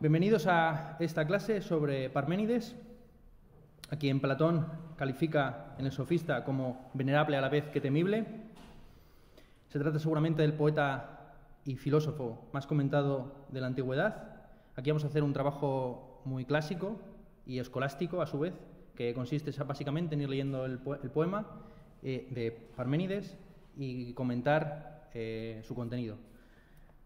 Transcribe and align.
Bienvenidos 0.00 0.46
a 0.46 0.96
esta 1.00 1.26
clase 1.26 1.60
sobre 1.60 2.08
Parménides, 2.08 2.76
a 3.90 3.96
quien 3.96 4.20
Platón 4.20 4.64
califica 4.96 5.74
en 5.76 5.86
el 5.86 5.90
sofista 5.90 6.44
como 6.44 6.88
venerable 6.94 7.36
a 7.36 7.40
la 7.40 7.48
vez 7.48 7.68
que 7.70 7.80
temible. 7.80 8.24
Se 9.66 9.80
trata 9.80 9.98
seguramente 9.98 10.42
del 10.42 10.52
poeta 10.52 11.34
y 11.64 11.74
filósofo 11.74 12.48
más 12.52 12.64
comentado 12.68 13.46
de 13.48 13.60
la 13.60 13.66
antigüedad. 13.66 14.36
Aquí 14.76 14.88
vamos 14.88 15.02
a 15.02 15.08
hacer 15.08 15.24
un 15.24 15.32
trabajo 15.32 16.22
muy 16.24 16.44
clásico 16.44 17.00
y 17.44 17.58
escolástico 17.58 18.22
a 18.22 18.28
su 18.28 18.38
vez, 18.38 18.54
que 18.94 19.12
consiste 19.14 19.50
básicamente 19.64 20.14
en 20.14 20.20
ir 20.20 20.28
leyendo 20.28 20.64
el, 20.64 20.78
poema 20.78 21.44
eh, 22.04 22.28
de 22.30 22.52
Parménides 22.76 23.36
y 23.76 24.12
comentar 24.12 25.08
eh, 25.12 25.60
su 25.64 25.74
contenido. 25.74 26.18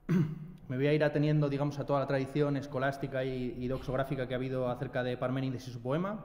Me 0.72 0.78
voy 0.78 0.86
a 0.86 0.94
ir 0.94 1.04
ateniendo, 1.04 1.50
digamos, 1.50 1.78
a 1.78 1.84
toda 1.84 2.00
la 2.00 2.06
tradición 2.06 2.56
escolástica 2.56 3.22
y, 3.22 3.68
doxográfica 3.68 4.26
que 4.26 4.32
ha 4.32 4.38
habido 4.38 4.70
acerca 4.70 5.04
de 5.04 5.18
Parménides 5.18 5.68
y 5.68 5.70
su 5.70 5.82
poema, 5.82 6.24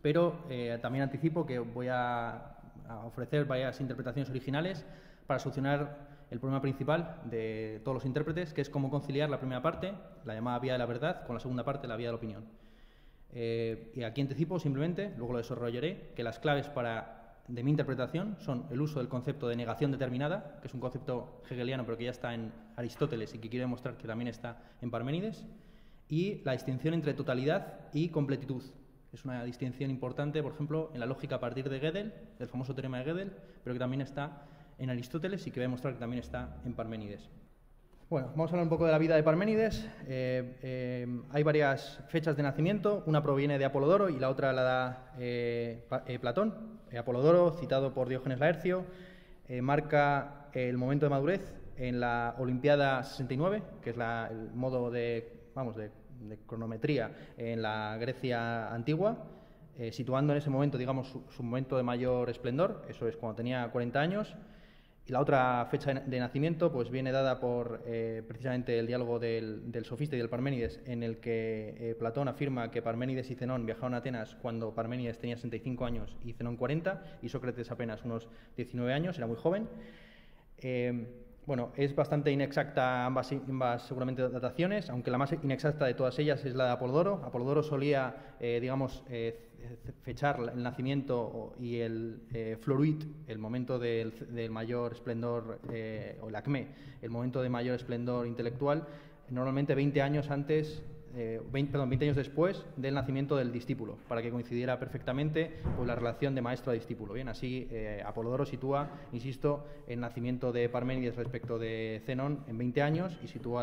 pero 0.00 0.46
eh, 0.48 0.78
también 0.80 1.02
anticipo 1.02 1.44
que 1.44 1.58
voy 1.58 1.88
a, 1.90 2.56
ofrecer 3.04 3.44
varias 3.44 3.78
interpretaciones 3.82 4.30
originales 4.30 4.86
para 5.26 5.38
solucionar 5.38 5.98
el 6.30 6.40
problema 6.40 6.62
principal 6.62 7.20
de 7.26 7.82
todos 7.84 7.96
los 7.96 8.06
intérpretes, 8.06 8.54
que 8.54 8.62
es 8.62 8.70
cómo 8.70 8.88
conciliar 8.88 9.28
la 9.28 9.38
primera 9.38 9.60
parte, 9.60 9.92
la 10.24 10.32
llamada 10.32 10.58
vía 10.58 10.72
de 10.72 10.78
la 10.78 10.86
verdad, 10.86 11.26
con 11.26 11.36
la 11.36 11.40
segunda 11.40 11.62
parte, 11.62 11.86
la 11.86 11.96
vía 11.96 12.06
de 12.08 12.12
la 12.12 12.16
opinión. 12.16 12.44
Eh, 13.34 13.92
y 13.94 14.02
aquí 14.02 14.22
anticipo 14.22 14.58
simplemente, 14.60 15.12
luego 15.18 15.34
lo 15.34 15.38
desarrollaré, 15.40 16.12
que 16.16 16.22
las 16.22 16.38
claves 16.38 16.70
para 16.70 17.21
de 17.52 17.62
mi 17.62 17.70
interpretación 17.70 18.36
son 18.40 18.64
el 18.70 18.80
uso 18.80 18.98
del 18.98 19.08
concepto 19.08 19.46
de 19.46 19.56
negación 19.56 19.92
determinada, 19.92 20.58
que 20.62 20.68
es 20.68 20.74
un 20.74 20.80
concepto 20.80 21.42
hegeliano 21.50 21.84
pero 21.84 21.98
que 21.98 22.04
ya 22.04 22.10
está 22.10 22.32
en 22.32 22.50
Aristóteles 22.76 23.34
y 23.34 23.38
que 23.38 23.50
quiero 23.50 23.64
demostrar 23.64 23.98
que 23.98 24.06
también 24.06 24.28
está 24.28 24.62
en 24.80 24.90
Parménides, 24.90 25.44
y 26.08 26.42
la 26.44 26.52
distinción 26.52 26.94
entre 26.94 27.12
totalidad 27.12 27.80
y 27.92 28.08
completitud. 28.08 28.62
Es 29.12 29.26
una 29.26 29.44
distinción 29.44 29.90
importante, 29.90 30.42
por 30.42 30.52
ejemplo, 30.52 30.90
en 30.94 31.00
la 31.00 31.06
lógica 31.06 31.36
a 31.36 31.40
partir 31.40 31.68
de 31.68 31.78
Gödel, 31.78 32.14
del 32.38 32.48
famoso 32.48 32.74
teorema 32.74 32.98
de 32.98 33.04
Gödel, 33.04 33.32
pero 33.62 33.74
que 33.74 33.78
también 33.80 34.00
está 34.00 34.46
en 34.78 34.88
Aristóteles 34.88 35.46
y 35.46 35.50
que 35.50 35.60
voy 35.60 35.64
a 35.64 35.68
demostrar 35.68 35.92
que 35.92 36.00
también 36.00 36.20
está 36.20 36.56
en 36.64 36.72
Parménides. 36.72 37.28
Bueno, 38.12 38.28
vamos 38.36 38.50
a 38.50 38.52
hablar 38.52 38.64
un 38.64 38.68
poco 38.68 38.84
de 38.84 38.92
la 38.92 38.98
vida 38.98 39.16
de 39.16 39.22
Parménides. 39.22 39.88
Eh, 40.06 40.58
eh, 40.62 41.06
hay 41.30 41.42
varias 41.42 41.98
fechas 42.08 42.36
de 42.36 42.42
nacimiento, 42.42 43.02
una 43.06 43.22
proviene 43.22 43.58
de 43.58 43.64
Apolodoro 43.64 44.10
y 44.10 44.18
la 44.18 44.28
otra 44.28 44.52
la 44.52 44.62
da 44.62 45.12
eh, 45.18 46.18
Platón. 46.20 46.78
Apolodoro, 46.94 47.54
citado 47.58 47.94
por 47.94 48.10
Diógenes 48.10 48.38
Laercio, 48.38 48.84
marca 49.62 50.50
el 50.52 50.76
momento 50.76 51.06
de 51.06 51.10
madurez 51.10 51.54
en 51.78 52.00
la 52.00 52.34
Olimpiada 52.36 53.02
69, 53.02 53.62
que 53.80 53.88
es 53.88 53.96
el 53.96 54.50
modo 54.52 54.90
de, 54.90 55.32
vamos, 55.54 55.76
de, 55.76 55.90
cronometría 56.46 57.12
en 57.38 57.62
la 57.62 57.96
Grecia 57.98 58.74
antigua, 58.74 59.24
situando 59.90 60.34
en 60.34 60.36
ese 60.36 60.50
momento, 60.50 60.76
digamos, 60.76 61.16
su 61.30 61.42
momento 61.42 61.78
de 61.78 61.82
mayor 61.82 62.28
esplendor, 62.28 62.84
eso 62.90 63.08
es 63.08 63.16
cuando 63.16 63.36
tenía 63.36 63.70
40 63.70 63.98
años, 63.98 64.36
y 65.06 65.12
la 65.12 65.20
otra 65.20 65.66
fecha 65.70 65.94
de 65.94 66.20
nacimiento 66.20 66.70
pues 66.70 66.90
viene 66.90 67.10
dada 67.10 67.40
por 67.40 67.82
eh, 67.86 68.22
precisamente 68.26 68.78
el 68.78 68.86
diálogo 68.86 69.18
del, 69.18 69.72
sofista 69.84 70.14
y 70.14 70.18
del 70.18 70.28
Parménides, 70.28 70.80
en 70.86 71.02
el 71.02 71.18
que 71.18 71.74
eh, 71.78 71.96
Platón 71.98 72.28
afirma 72.28 72.70
que 72.70 72.82
Parménides 72.82 73.30
y 73.30 73.34
Zenón 73.34 73.66
viajaron 73.66 73.94
a 73.94 73.98
Atenas 73.98 74.36
cuando 74.36 74.74
Parménides 74.74 75.18
tenía 75.18 75.36
65 75.36 75.84
años 75.84 76.16
y 76.24 76.32
Zenón 76.34 76.56
40, 76.56 77.18
y 77.20 77.28
Sócrates 77.28 77.70
apenas 77.70 78.04
unos 78.04 78.28
19 78.56 78.92
años, 78.92 79.18
era 79.18 79.26
muy 79.26 79.36
joven. 79.36 79.68
Eh, 80.58 81.06
bueno, 81.46 81.72
es 81.76 81.94
bastante 81.94 82.30
inexacta 82.30 83.04
ambas, 83.04 83.34
seguramente 83.86 84.28
dataciones, 84.28 84.88
aunque 84.90 85.10
la 85.10 85.18
más 85.18 85.32
inexacta 85.32 85.86
de 85.86 85.94
todas 85.94 86.18
ellas 86.18 86.44
es 86.44 86.54
la 86.54 86.66
de 86.66 86.70
Apolodoro. 86.72 87.20
Apolodoro 87.24 87.62
solía, 87.64 88.34
eh, 88.38 88.58
digamos, 88.60 89.02
eh, 89.08 89.48
fechar 90.02 90.38
el 90.54 90.62
nacimiento 90.62 91.54
y 91.58 91.78
el 91.78 92.22
eh, 92.32 92.56
floruit, 92.60 93.04
el 93.26 93.38
momento 93.38 93.78
del, 93.78 94.12
mayor 94.50 94.92
esplendor, 94.92 95.60
o 96.20 96.28
el 96.28 96.36
acme, 96.36 96.68
el 97.00 97.10
momento 97.10 97.42
de 97.42 97.48
mayor 97.48 97.74
esplendor 97.74 98.26
intelectual, 98.26 98.86
normalmente 99.30 99.74
20 99.74 100.02
años 100.02 100.30
antes 100.30 100.84
20, 101.14 101.58
eh, 101.58 101.70
perdón, 101.70 101.90
20 101.90 102.04
años 102.06 102.16
después 102.16 102.64
del 102.76 102.94
nacimiento 102.94 103.36
del 103.36 103.52
discípulo, 103.52 103.98
para 104.08 104.22
que 104.22 104.30
coincidiera 104.30 104.78
perfectamente 104.78 105.60
con 105.76 105.86
la 105.86 105.94
relación 105.94 106.34
de 106.34 106.42
maestro 106.42 106.72
a 106.72 106.74
discípulo. 106.74 107.14
Bien, 107.14 107.28
así 107.28 107.68
eh, 107.70 108.02
Apolodoro 108.04 108.46
sitúa, 108.46 108.88
insisto, 109.12 109.66
el 109.86 110.00
nacimiento 110.00 110.52
de 110.52 110.68
Parménides 110.68 111.16
respecto 111.16 111.58
de 111.58 112.02
Zenón 112.06 112.44
en 112.48 112.56
20 112.56 112.82
años 112.82 113.18
y 113.22 113.28
sitúa 113.28 113.62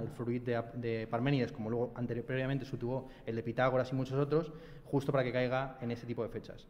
el 0.00 0.08
fruit 0.08 0.44
de, 0.44 1.06
Parménides, 1.10 1.52
como 1.52 1.70
luego 1.70 1.92
anteriormente 1.94 2.64
situó 2.64 3.08
el 3.26 3.36
de 3.36 3.42
Pitágoras 3.42 3.92
y 3.92 3.94
muchos 3.94 4.18
otros, 4.18 4.52
justo 4.84 5.12
para 5.12 5.24
que 5.24 5.32
caiga 5.32 5.78
en 5.80 5.90
ese 5.90 6.06
tipo 6.06 6.22
de 6.22 6.28
fechas. 6.28 6.66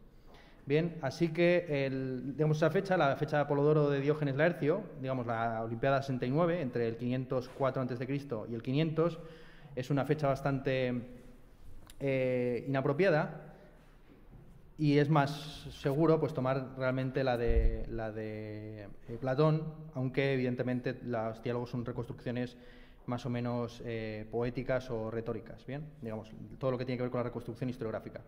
Bien, 0.65 0.97
así 1.01 1.33
que 1.33 1.89
digamos 2.37 2.55
esa 2.55 2.69
fecha, 2.69 2.95
la 2.95 3.17
fecha 3.17 3.35
de 3.35 3.43
Apolodoro 3.43 3.89
de 3.89 3.99
Diógenes 3.99 4.37
Laercio, 4.37 4.83
digamos 5.01 5.27
la 5.27 5.61
Olimpiada 5.61 6.01
69, 6.01 6.61
entre 6.61 6.87
el 6.87 6.95
504 6.95 7.81
a.C. 7.81 8.07
y 8.49 8.55
el 8.55 8.63
500, 8.63 9.19
es 9.75 9.89
una 9.89 10.05
fecha 10.05 10.27
bastante 10.27 11.01
eh, 11.99 12.65
inapropiada 12.67 13.53
y 14.77 14.97
es 14.97 15.09
más 15.09 15.65
seguro 15.81 16.19
pues 16.19 16.33
tomar 16.33 16.75
realmente 16.77 17.23
la 17.23 17.37
de, 17.37 17.85
la 17.89 18.11
de 18.11 18.87
eh, 19.07 19.17
Platón, 19.19 19.63
aunque 19.93 20.33
evidentemente 20.33 20.99
los 21.03 21.41
diálogos 21.43 21.69
son 21.69 21.85
reconstrucciones 21.85 22.57
más 23.05 23.25
o 23.25 23.29
menos 23.29 23.81
eh, 23.85 24.27
poéticas 24.31 24.89
o 24.89 25.11
retóricas, 25.11 25.65
¿bien? 25.65 25.85
Digamos, 26.01 26.31
todo 26.57 26.71
lo 26.71 26.77
que 26.77 26.85
tiene 26.85 26.97
que 26.97 27.03
ver 27.03 27.11
con 27.11 27.19
la 27.19 27.25
reconstrucción 27.25 27.69
historiográfica. 27.69 28.21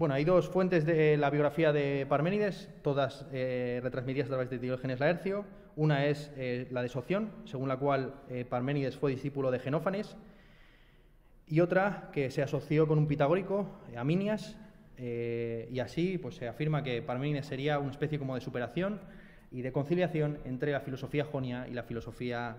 Bueno, 0.00 0.14
hay 0.14 0.24
dos 0.24 0.48
fuentes 0.48 0.86
de 0.86 1.18
la 1.18 1.28
biografía 1.28 1.74
de 1.74 2.06
Parménides, 2.08 2.70
todas 2.80 3.26
retransmitidas 3.30 4.28
a 4.28 4.30
través 4.30 4.48
de 4.48 4.58
Diógenes 4.58 4.98
Laercio. 4.98 5.44
Una 5.76 6.06
es 6.06 6.32
eh, 6.38 6.66
la 6.70 6.80
de 6.80 6.88
Soción, 6.88 7.30
según 7.44 7.68
la 7.68 7.76
cual 7.76 8.14
eh, 8.30 8.46
Parménides 8.48 8.96
fue 8.96 9.10
discípulo 9.10 9.50
de 9.50 9.58
Genófanes, 9.58 10.16
y 11.46 11.60
otra 11.60 12.08
que 12.14 12.30
se 12.30 12.40
asoció 12.40 12.88
con 12.88 12.96
un 12.96 13.08
pitagórico, 13.08 13.78
eh, 13.92 13.98
Aminias, 13.98 14.56
y 14.96 15.78
así 15.80 16.16
pues, 16.16 16.36
se 16.36 16.48
afirma 16.48 16.82
que 16.82 17.02
Parménides 17.02 17.44
sería 17.44 17.78
una 17.78 17.90
especie 17.90 18.18
como 18.18 18.34
de 18.36 18.40
superación 18.40 19.02
y 19.50 19.60
de 19.60 19.70
conciliación 19.70 20.38
entre 20.46 20.72
la 20.72 20.80
filosofía 20.80 21.26
jonia 21.26 21.68
y 21.68 21.74
la 21.74 21.82
filosofía 21.82 22.56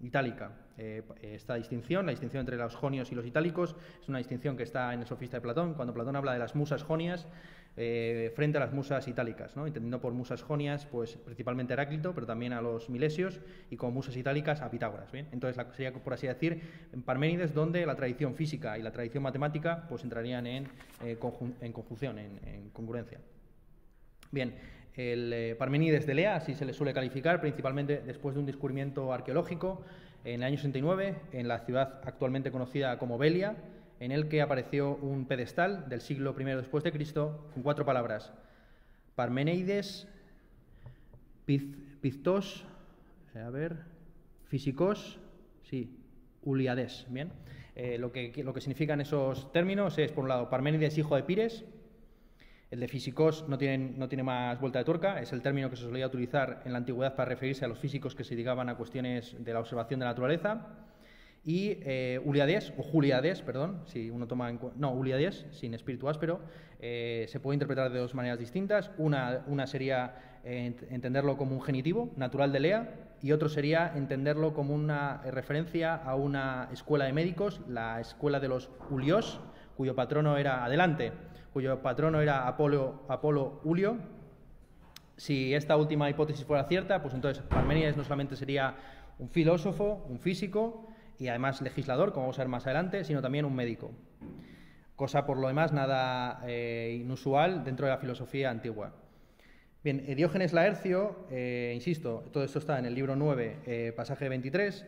itálica. 0.00 0.52
Eh, 0.78 1.02
esta 1.22 1.54
distinción, 1.54 2.06
la 2.06 2.10
distinción 2.10 2.40
entre 2.40 2.56
los 2.56 2.74
jonios 2.74 3.12
y 3.12 3.14
los 3.14 3.26
itálicos, 3.26 3.76
es 4.00 4.08
una 4.08 4.18
distinción 4.18 4.56
que 4.56 4.62
está 4.62 4.92
en 4.94 5.00
el 5.00 5.06
sofista 5.06 5.36
de 5.36 5.40
Platón, 5.42 5.74
cuando 5.74 5.92
Platón 5.92 6.16
habla 6.16 6.32
de 6.32 6.38
las 6.38 6.54
musas 6.54 6.82
jonias 6.82 7.26
eh, 7.76 8.32
frente 8.34 8.58
a 8.58 8.60
las 8.60 8.72
musas 8.72 9.06
itálicas, 9.06 9.56
¿no? 9.56 9.66
entendiendo 9.66 10.00
por 10.00 10.12
musas 10.12 10.42
jonias 10.42 10.86
pues, 10.86 11.16
principalmente 11.16 11.72
Heráclito, 11.72 12.14
pero 12.14 12.26
también 12.26 12.52
a 12.52 12.60
los 12.60 12.90
milesios, 12.90 13.40
y 13.70 13.76
como 13.76 13.92
musas 13.92 14.16
itálicas 14.16 14.60
a 14.60 14.70
Pitágoras. 14.70 15.12
¿bien? 15.12 15.28
Entonces 15.32 15.64
sería, 15.74 15.92
por 15.92 16.12
así 16.12 16.26
decir, 16.26 16.60
en 16.92 17.02
Parménides, 17.02 17.54
donde 17.54 17.86
la 17.86 17.94
tradición 17.94 18.34
física 18.34 18.76
y 18.78 18.82
la 18.82 18.90
tradición 18.90 19.22
matemática 19.22 19.86
pues, 19.88 20.02
entrarían 20.02 20.46
en, 20.46 20.64
eh, 21.04 21.18
en 21.60 21.72
conjunción, 21.72 22.18
en, 22.18 22.40
en 22.44 22.70
congruencia. 22.70 23.20
Bien, 24.32 24.54
el 24.96 25.32
eh, 25.32 25.54
Parmenides 25.56 26.06
de 26.06 26.14
Lea, 26.14 26.36
así 26.36 26.54
se 26.54 26.64
le 26.64 26.72
suele 26.72 26.92
calificar, 26.92 27.40
principalmente 27.40 28.02
después 28.04 28.34
de 28.34 28.40
un 28.40 28.46
descubrimiento 28.46 29.12
arqueológico 29.12 29.82
en 30.24 30.36
el 30.36 30.42
año 30.42 30.56
69 30.56 31.14
en 31.32 31.48
la 31.48 31.60
ciudad 31.60 32.00
actualmente 32.04 32.50
conocida 32.50 32.98
como 32.98 33.18
Belia, 33.18 33.56
en 34.00 34.12
el 34.12 34.28
que 34.28 34.42
apareció 34.42 34.96
un 34.96 35.26
pedestal 35.26 35.88
del 35.88 36.00
siglo 36.00 36.34
I 36.38 36.44
después 36.44 36.84
de 36.84 36.92
Cristo 36.92 37.48
con 37.54 37.62
cuatro 37.62 37.84
palabras: 37.84 38.32
Parmenides, 39.14 40.08
Piztos, 41.44 42.64
eh, 43.34 43.40
a 43.40 43.50
Físicos, 44.48 45.18
sí, 45.62 45.96
Uliades. 46.42 47.06
Bien, 47.08 47.30
eh, 47.76 47.98
lo, 47.98 48.10
que, 48.12 48.32
lo 48.42 48.52
que 48.52 48.60
significan 48.60 49.00
esos 49.00 49.52
términos 49.52 49.98
es, 49.98 50.10
por 50.12 50.24
un 50.24 50.28
lado, 50.28 50.50
Parmenides, 50.50 50.98
hijo 50.98 51.16
de 51.16 51.22
Pires, 51.22 51.64
el 52.70 52.78
de 52.78 52.88
físicos 52.88 53.44
no 53.48 53.58
tiene, 53.58 54.22
más 54.22 54.60
vuelta 54.60 54.78
de 54.78 54.84
tuerca, 54.84 55.20
es 55.20 55.32
el 55.32 55.42
término 55.42 55.70
que 55.70 55.76
se 55.76 55.82
solía 55.82 56.06
utilizar 56.06 56.62
en 56.64 56.72
la 56.72 56.78
antigüedad 56.78 57.16
para 57.16 57.28
referirse 57.28 57.64
a 57.64 57.68
los 57.68 57.78
físicos 57.80 58.14
que 58.14 58.22
se 58.22 58.34
dedicaban 58.34 58.68
a 58.68 58.76
cuestiones 58.76 59.34
de 59.38 59.52
la 59.52 59.60
observación 59.60 59.98
de 59.98 60.04
la 60.04 60.12
naturaleza. 60.12 60.68
Y 61.42 61.78
eh, 61.82 62.20
Uliades, 62.24 62.72
o 62.78 62.82
Juliades, 62.82 63.42
perdón, 63.42 63.82
si 63.86 64.10
uno 64.10 64.28
toma 64.28 64.52
no, 64.76 64.92
Uliades, 64.92 65.46
sin 65.50 65.74
espíritu 65.74 66.08
áspero, 66.08 66.40
eh, 66.78 67.26
se 67.28 67.40
puede 67.40 67.56
interpretar 67.56 67.90
de 67.90 67.98
dos 67.98 68.14
maneras 68.14 68.38
distintas. 68.38 68.90
Una, 68.98 69.42
una 69.48 69.66
sería 69.66 70.38
eh, 70.44 70.76
entenderlo 70.90 71.36
como 71.36 71.56
un 71.56 71.62
genitivo, 71.62 72.12
natural 72.16 72.52
de 72.52 72.60
Lea, 72.60 72.94
y 73.20 73.32
otro 73.32 73.48
sería 73.48 73.92
entenderlo 73.96 74.54
como 74.54 74.74
una 74.74 75.22
referencia 75.22 75.96
a 75.96 76.14
una 76.14 76.68
escuela 76.72 77.06
de 77.06 77.14
médicos, 77.14 77.62
la 77.68 78.00
escuela 78.00 78.38
de 78.38 78.48
los 78.48 78.70
Ulios, 78.90 79.40
cuyo 79.76 79.96
patrono 79.96 80.36
era 80.36 80.64
adelante 80.64 81.12
cuyo 81.52 81.80
patrono 81.82 82.20
era 82.20 82.46
Apolo, 82.46 83.02
Apolo 83.08 83.60
Julio. 83.62 83.98
Si 85.16 85.54
esta 85.54 85.76
última 85.76 86.08
hipótesis 86.08 86.44
fuera 86.44 86.64
cierta, 86.64 87.02
pues 87.02 87.14
entonces 87.14 87.42
Parménides 87.44 87.96
no 87.96 88.04
solamente 88.04 88.36
sería 88.36 88.76
un 89.18 89.28
filósofo, 89.28 90.06
un 90.08 90.18
físico 90.18 90.88
y 91.18 91.28
además 91.28 91.60
legislador, 91.60 92.12
como 92.12 92.26
vamos 92.26 92.38
a 92.38 92.42
ver 92.42 92.48
más 92.48 92.66
adelante, 92.66 93.04
sino 93.04 93.20
también 93.20 93.44
un 93.44 93.54
médico. 93.54 93.90
Cosa 94.96 95.26
por 95.26 95.38
lo 95.38 95.48
demás 95.48 95.72
nada 95.72 96.40
eh, 96.46 96.98
inusual 97.02 97.64
dentro 97.64 97.86
de 97.86 97.92
la 97.92 97.98
filosofía 97.98 98.50
antigua. 98.50 98.94
Bien, 99.82 100.04
Diógenes 100.14 100.52
Laercio, 100.52 101.26
eh, 101.30 101.72
insisto, 101.74 102.24
todo 102.32 102.44
esto 102.44 102.58
está 102.58 102.78
en 102.78 102.86
el 102.86 102.94
libro 102.94 103.16
9, 103.16 103.56
eh, 103.66 103.92
pasaje 103.96 104.28
23, 104.28 104.86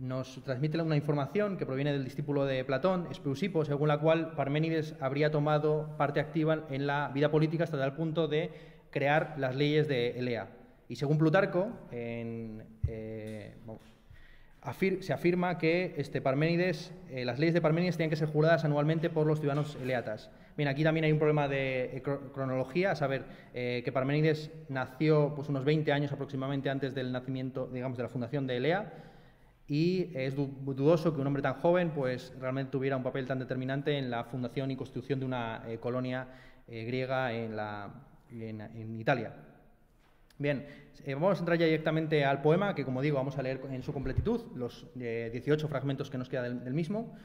nos 0.00 0.42
transmite 0.44 0.80
una 0.80 0.96
información 0.96 1.56
que 1.56 1.66
proviene 1.66 1.92
del 1.92 2.04
discípulo 2.04 2.44
de 2.44 2.64
Platón, 2.64 3.08
Espeusipo, 3.10 3.64
según 3.64 3.88
la 3.88 3.98
cual 3.98 4.32
Parménides 4.32 4.94
habría 5.00 5.30
tomado 5.30 5.96
parte 5.96 6.20
activa 6.20 6.66
en 6.70 6.86
la 6.86 7.08
vida 7.08 7.30
política 7.30 7.64
hasta 7.64 7.78
tal 7.78 7.94
punto 7.94 8.28
de 8.28 8.50
crear 8.90 9.34
las 9.38 9.56
leyes 9.56 9.88
de 9.88 10.18
Elea. 10.18 10.48
Y 10.88 10.96
según 10.96 11.18
Plutarco, 11.18 11.70
eh, 11.90 12.64
se 15.00 15.12
afirma 15.12 15.58
que 15.58 15.94
este 15.96 16.20
Parménides, 16.20 16.92
las 17.10 17.38
leyes 17.38 17.54
de 17.54 17.60
Parménides 17.60 17.96
tenían 17.96 18.10
que 18.10 18.16
ser 18.16 18.28
juradas 18.28 18.64
anualmente 18.64 19.10
por 19.10 19.26
los 19.26 19.40
ciudadanos 19.40 19.76
eleatas. 19.82 20.30
Bien, 20.58 20.68
aquí 20.68 20.82
también 20.82 21.04
hay 21.04 21.12
un 21.12 21.20
problema 21.20 21.46
de 21.46 21.84
eh, 21.98 22.02
cronología, 22.02 22.90
a 22.90 22.96
saber 22.96 23.22
eh, 23.54 23.80
que 23.84 23.92
Parménides 23.92 24.50
nació 24.68 25.32
pues, 25.36 25.48
unos 25.48 25.64
20 25.64 25.92
años 25.92 26.10
aproximadamente 26.10 26.68
antes 26.68 26.96
del 26.96 27.12
nacimiento, 27.12 27.68
digamos, 27.72 27.96
de 27.96 28.02
la 28.02 28.08
fundación 28.08 28.48
de 28.48 28.56
Elea, 28.56 28.92
y 29.68 30.10
es 30.14 30.34
dudoso 30.34 31.14
que 31.14 31.20
un 31.20 31.26
hombre 31.26 31.42
tan 31.42 31.54
joven 31.54 31.90
pues, 31.90 32.32
realmente 32.40 32.72
tuviera 32.72 32.96
un 32.96 33.02
papel 33.02 33.26
tan 33.26 33.38
determinante 33.38 33.98
en 33.98 34.10
la 34.10 34.24
fundación 34.24 34.70
y 34.70 34.76
constitución 34.76 35.20
de 35.20 35.26
una 35.26 35.62
eh, 35.68 35.78
colonia 35.78 36.26
griega 36.66 37.32
en, 37.32 37.56
la, 37.56 37.90
en, 38.30 39.00
Italia. 39.00 39.32
Bien, 40.36 40.66
vamos 41.14 41.38
a 41.38 41.40
entrar 41.40 41.56
ya 41.56 41.64
directamente 41.64 42.26
al 42.26 42.42
poema, 42.42 42.74
que 42.74 42.84
como 42.84 43.00
digo, 43.00 43.16
vamos 43.16 43.38
a 43.38 43.42
leer 43.42 43.58
en 43.70 43.82
su 43.82 43.94
completitud, 43.94 44.42
los 44.54 44.86
18 44.94 45.66
fragmentos 45.66 46.10
que 46.10 46.18
nos 46.18 46.28
queda 46.28 46.42
del 46.42 46.74
mismo, 46.74 47.16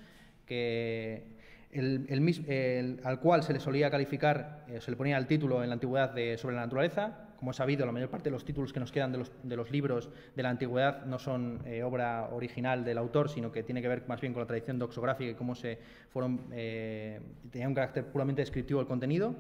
que 0.46 1.34
el, 1.74 3.00
al 3.04 3.20
cual 3.20 3.44
se 3.44 3.54
le 3.54 3.60
solía 3.60 3.90
calificar, 3.90 4.66
eh, 4.68 4.80
se 4.82 4.92
le 4.92 4.98
ponía 4.98 5.18
el 5.18 5.28
título 5.28 5.64
en 5.64 5.70
la 5.70 5.74
antigüedad 5.74 6.12
de 6.12 6.38
sobre 6.38 6.56
la 6.56 6.62
naturaleza. 6.62 7.30
Como 7.44 7.52
he 7.52 7.56
sabido, 7.56 7.86
la 7.86 7.92
mayor 7.92 8.10
parte 8.10 8.30
de 8.30 8.32
los 8.32 8.46
títulos 8.46 8.72
que 8.72 8.80
nos 8.80 8.90
quedan 8.90 9.12
de 9.12 9.58
los, 9.58 9.70
libros 9.70 10.10
de 10.34 10.44
la 10.44 10.50
antigüedad 10.50 11.06
no 11.06 11.20
son 11.20 11.60
eh, 11.66 11.84
obra 11.84 12.30
original 12.32 12.86
del 12.86 12.98
autor, 12.98 13.28
sino 13.28 13.52
que 13.52 13.64
tiene 13.64 13.82
que 13.82 13.90
ver 13.90 14.08
más 14.08 14.22
bien 14.22 14.32
con 14.32 14.40
la 14.40 14.48
tradición 14.48 14.80
doxográfica 14.80 15.32
y 15.32 15.36
cómo 15.36 15.54
se 15.54 15.78
fueron, 16.10 16.40
eh, 16.54 17.20
tenía 17.52 17.68
un 17.68 17.74
carácter 17.74 18.06
puramente 18.06 18.42
descriptivo 18.42 18.80
el 18.80 18.88
contenido. 18.88 19.36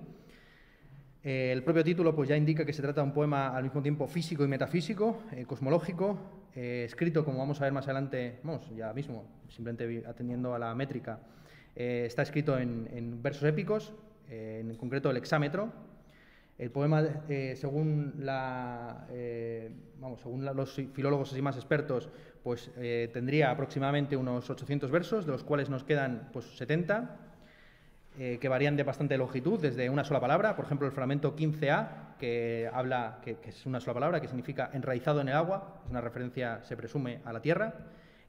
el 1.23 1.63
propio 1.63 1.81
título 1.81 2.13
pues, 2.13 2.27
ya 2.27 2.35
indica 2.35 2.65
que 2.65 2.73
se 2.73 2.81
trata 2.81 2.99
de 2.99 3.07
un 3.07 3.13
poema 3.13 3.55
al 3.55 3.63
mismo 3.63 3.81
tiempo 3.81 4.05
físico 4.05 4.43
y 4.43 4.49
metafísico, 4.49 5.23
cosmológico, 5.47 6.17
escrito, 6.53 7.23
como 7.23 7.37
vamos 7.37 7.61
a 7.61 7.63
ver 7.63 7.71
más 7.71 7.85
adelante, 7.85 8.41
vamos, 8.43 8.69
ya 8.75 8.91
mismo, 8.91 9.23
simplemente 9.47 10.03
atendiendo 10.05 10.53
a 10.53 10.59
la 10.59 10.75
métrica, 10.75 11.21
eh, 11.73 12.03
está 12.05 12.21
escrito 12.23 12.57
en, 12.57 13.21
versos 13.23 13.43
épicos, 13.43 13.93
eh, 14.29 14.59
en 14.61 14.75
concreto 14.75 15.09
el 15.09 15.15
hexámetro. 15.15 15.92
El 16.63 16.71
poema, 16.71 17.03
eh, 17.27 17.55
según, 17.57 18.13
según 20.15 20.45
los 20.45 20.71
filólogos 20.93 21.37
y 21.37 21.41
más 21.41 21.57
expertos, 21.57 22.09
pues 22.41 22.71
tendría 23.11 23.51
aproximadamente 23.51 24.15
unos 24.15 24.49
800 24.49 24.89
versos, 24.89 25.25
de 25.25 25.33
los 25.33 25.43
cuales 25.43 25.69
nos 25.69 25.83
quedan 25.83 26.29
pues, 26.31 26.45
70, 26.55 27.17
que 28.15 28.47
varían 28.47 28.77
de 28.77 28.83
bastante 28.83 29.17
longitud, 29.17 29.59
desde 29.59 29.89
una 29.89 30.05
sola 30.05 30.21
palabra. 30.21 30.55
Por 30.55 30.63
ejemplo, 30.63 30.87
el 30.87 30.93
fragmento 30.93 31.35
15a, 31.35 32.15
que 32.17 32.69
habla, 32.71 33.19
que, 33.21 33.37
es 33.43 33.65
una 33.65 33.81
sola 33.81 33.95
palabra, 33.95 34.21
que 34.21 34.27
significa 34.29 34.69
enraizado 34.71 35.19
en 35.19 35.27
el 35.27 35.35
agua, 35.35 35.81
es 35.83 35.91
una 35.91 35.99
referencia, 35.99 36.63
se 36.63 36.77
presume, 36.77 37.19
a 37.25 37.33
la 37.33 37.41
tierra 37.41 37.73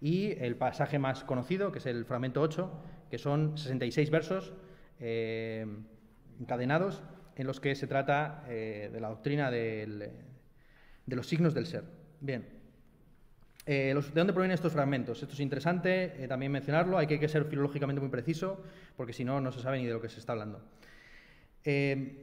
y 0.01 0.33
el 0.45 0.57
pasaje 0.57 0.99
más 0.99 1.23
conocido, 1.23 1.71
que 1.71 1.79
es 1.79 1.87
el 1.87 2.05
fragmento 2.05 2.43
8, 2.43 2.69
que 3.11 3.19
son 3.19 3.57
66 3.57 4.11
versos 4.11 4.53
eh, 4.99 5.67
encadenados 6.41 7.01
en 7.37 7.47
los 7.47 7.61
que 7.61 7.75
se 7.75 7.87
trata 7.87 8.45
eh, 8.49 8.91
de 8.93 9.01
la 9.01 9.09
doctrina 9.09 9.51
de 9.51 10.11
los 11.07 11.27
signos 11.27 11.55
del 11.55 11.67
ser. 11.67 11.85
Bien, 12.21 12.47
eh, 13.67 13.95
¿de 13.95 14.21
dónde 14.21 14.33
provienen 14.33 14.55
estos 14.55 14.73
fragmentos? 14.73 15.23
Esto 15.23 15.35
es 15.35 15.41
interesante 15.41 16.27
también 16.29 16.53
mencionarlo, 16.53 16.99
hay 16.99 17.07
que, 17.07 17.29
ser 17.29 17.45
filológicamente 17.45 18.01
muy 18.01 18.11
preciso, 18.11 18.63
porque 18.97 19.13
si 19.13 19.25
no, 19.25 19.41
no 19.41 19.53
se 19.53 19.61
sabe 19.61 19.79
ni 19.79 19.87
de 19.87 19.93
lo 19.93 20.01
que 20.01 20.09
se 20.09 20.21
está 20.21 20.33
hablando. 20.33 20.61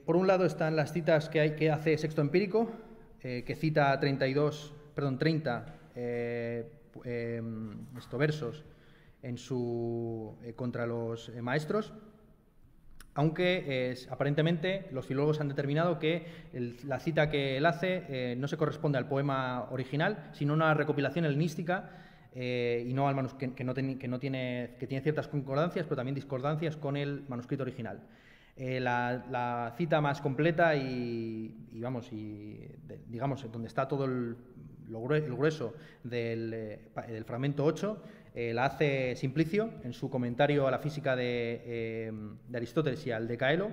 por 0.05 0.15
un 0.15 0.27
lado 0.27 0.45
están 0.45 0.75
las 0.75 0.93
citas 0.93 1.29
que, 1.29 1.55
que 1.55 1.71
hace 1.71 1.97
Sexto 1.97 2.21
Empírico, 2.21 2.71
que 3.21 3.55
cita 3.55 3.99
32, 3.99 4.73
perdón, 4.95 5.19
30 5.19 5.77
Em, 7.05 7.97
estos 7.97 8.19
versos 8.19 8.63
en 9.21 9.37
su, 9.37 10.35
eh, 10.43 10.53
contra 10.53 10.85
los 10.85 11.29
eh, 11.29 11.41
maestros, 11.41 11.93
aunque 13.13 13.95
aparentemente 14.09 14.87
los 14.91 15.05
filólogos 15.05 15.41
han 15.41 15.49
determinado 15.49 15.99
que 15.99 16.25
la 16.85 16.99
cita 16.99 17.29
que 17.29 17.57
él 17.57 17.65
hace 17.65 18.03
eh, 18.07 18.35
no 18.37 18.47
se 18.47 18.57
corresponde 18.57 18.97
al 18.97 19.07
poema 19.07 19.67
original, 19.71 20.29
sino 20.31 20.53
una 20.53 20.73
recopilación 20.73 21.25
helenística 21.25 21.89
y 22.33 22.93
no 22.93 23.09
al 23.09 23.15
manuscrito, 23.15 23.55
que, 23.55 23.63
no 23.65 23.73
tiene, 23.73 24.75
que 24.79 24.87
tiene 24.87 25.01
ciertas 25.01 25.27
concordancias, 25.27 25.85
pero 25.85 25.97
también 25.97 26.15
discordancias 26.15 26.77
con 26.77 26.95
el 26.95 27.25
manuscrito 27.27 27.63
original. 27.63 27.99
La, 28.55 29.73
cita 29.77 29.99
más 29.99 30.21
completa 30.21 30.73
y, 30.77 31.53
vamos, 31.73 32.09
y 32.13 32.69
digamos, 33.07 33.51
donde 33.51 33.67
está 33.67 33.85
todo 33.85 34.05
el 34.05 34.37
el 34.91 35.35
grueso 35.35 35.73
eh, 36.09 36.79
del, 37.07 37.25
fragmento 37.25 37.63
8 37.63 38.01
eh, 38.33 38.54
la 38.54 38.66
hace 38.66 39.16
Simplicio 39.16 39.72
en 39.83 39.94
su 39.94 40.10
comentario 40.10 40.68
a 40.68 40.72
la 40.72 40.80
física 40.80 41.16
de, 41.16 41.62
eh, 41.66 42.12
Aristóteles 42.54 43.06
y 43.06 43.12
al 43.12 43.28
Decaelo, 43.28 43.72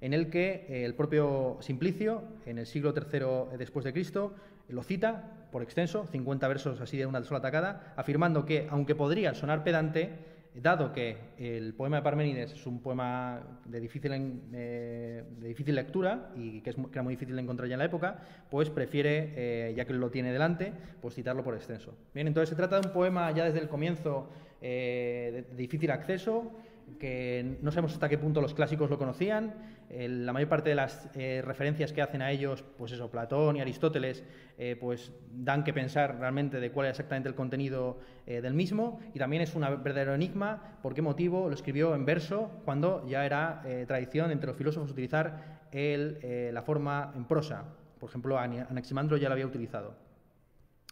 en 0.00 0.14
el 0.14 0.30
que 0.30 0.84
el 0.84 0.94
propio 0.94 1.58
Simplicio, 1.60 2.22
en 2.46 2.58
el 2.58 2.66
siglo 2.66 2.94
III 2.96 3.58
después 3.58 3.84
de 3.84 3.92
Cristo, 3.92 4.34
lo 4.68 4.82
cita 4.82 5.48
por 5.50 5.62
extenso, 5.62 6.06
50 6.06 6.48
versos 6.48 6.80
así 6.80 6.96
de 6.96 7.06
una 7.06 7.22
sola 7.22 7.40
tacada, 7.40 7.92
afirmando 7.96 8.46
que, 8.46 8.66
aunque 8.70 8.94
podría 8.94 9.34
sonar 9.34 9.64
pedante, 9.64 10.10
dado 10.54 10.92
que 10.92 11.16
el 11.38 11.74
poema 11.74 11.96
de 11.96 12.02
Parménides 12.02 12.52
es 12.52 12.66
un 12.66 12.80
poema 12.80 13.60
de 13.64 13.80
difícil, 13.80 14.40
eh, 14.52 15.24
difícil 15.38 15.74
lectura 15.74 16.32
y 16.36 16.60
que, 16.60 16.70
es, 16.70 16.76
era 16.92 17.02
muy 17.02 17.14
difícil 17.14 17.36
de 17.36 17.42
encontrar 17.42 17.68
ya 17.68 17.74
en 17.74 17.78
la 17.78 17.84
época, 17.84 18.18
pues 18.50 18.68
prefiere, 18.70 19.32
eh, 19.36 19.74
ya 19.76 19.84
que 19.84 19.92
lo 19.92 20.10
tiene 20.10 20.32
delante, 20.32 20.72
pues 21.00 21.14
citarlo 21.14 21.44
por 21.44 21.54
extenso. 21.54 21.94
Bien, 22.14 22.26
entonces 22.26 22.48
se 22.48 22.56
trata 22.56 22.80
de 22.80 22.88
un 22.88 22.92
poema 22.92 23.30
ya 23.30 23.44
desde 23.44 23.60
el 23.60 23.68
comienzo 23.68 24.28
eh, 24.60 25.44
de 25.50 25.56
difícil 25.56 25.90
acceso, 25.90 26.52
que 26.98 27.58
no 27.62 27.70
sabemos 27.70 27.92
hasta 27.92 28.08
qué 28.08 28.18
punto 28.18 28.40
los 28.40 28.54
clásicos 28.54 28.90
lo 28.90 28.98
conocían. 28.98 29.54
la 29.90 30.32
mayor 30.32 30.48
parte 30.48 30.70
de 30.70 30.76
las 30.76 31.08
eh, 31.14 31.42
referencias 31.44 31.92
que 31.92 32.02
hacen 32.02 32.22
a 32.22 32.30
ellos, 32.30 32.64
pues 32.78 32.92
eso, 32.92 33.10
Platón 33.10 33.56
y 33.56 33.60
Aristóteles, 33.60 34.24
eh, 34.58 34.76
pues 34.78 35.12
dan 35.32 35.64
que 35.64 35.72
pensar 35.72 36.18
realmente 36.18 36.60
de 36.60 36.70
cuál 36.70 36.86
es 36.86 36.90
exactamente 36.90 37.28
el 37.28 37.34
contenido 37.34 37.98
eh, 38.26 38.40
del 38.40 38.54
mismo. 38.54 39.00
Y 39.14 39.18
también 39.18 39.42
es 39.42 39.54
un 39.54 39.62
verdadero 39.82 40.14
enigma 40.14 40.78
por 40.82 40.94
qué 40.94 41.02
motivo 41.02 41.48
lo 41.48 41.54
escribió 41.54 41.94
en 41.94 42.04
verso 42.04 42.50
cuando 42.64 43.06
ya 43.06 43.24
era 43.26 43.62
tradición 43.86 44.30
entre 44.30 44.48
los 44.48 44.56
filósofos 44.56 44.90
utilizar 44.90 45.60
la 45.72 46.62
forma 46.62 47.12
en 47.16 47.24
prosa. 47.24 47.64
Por 47.98 48.08
ejemplo, 48.08 48.38
Anaximandro 48.38 49.16
ya 49.16 49.28
lo 49.28 49.34
había 49.34 49.46
utilizado. 49.46 49.94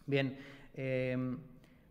Bien. 0.05 0.37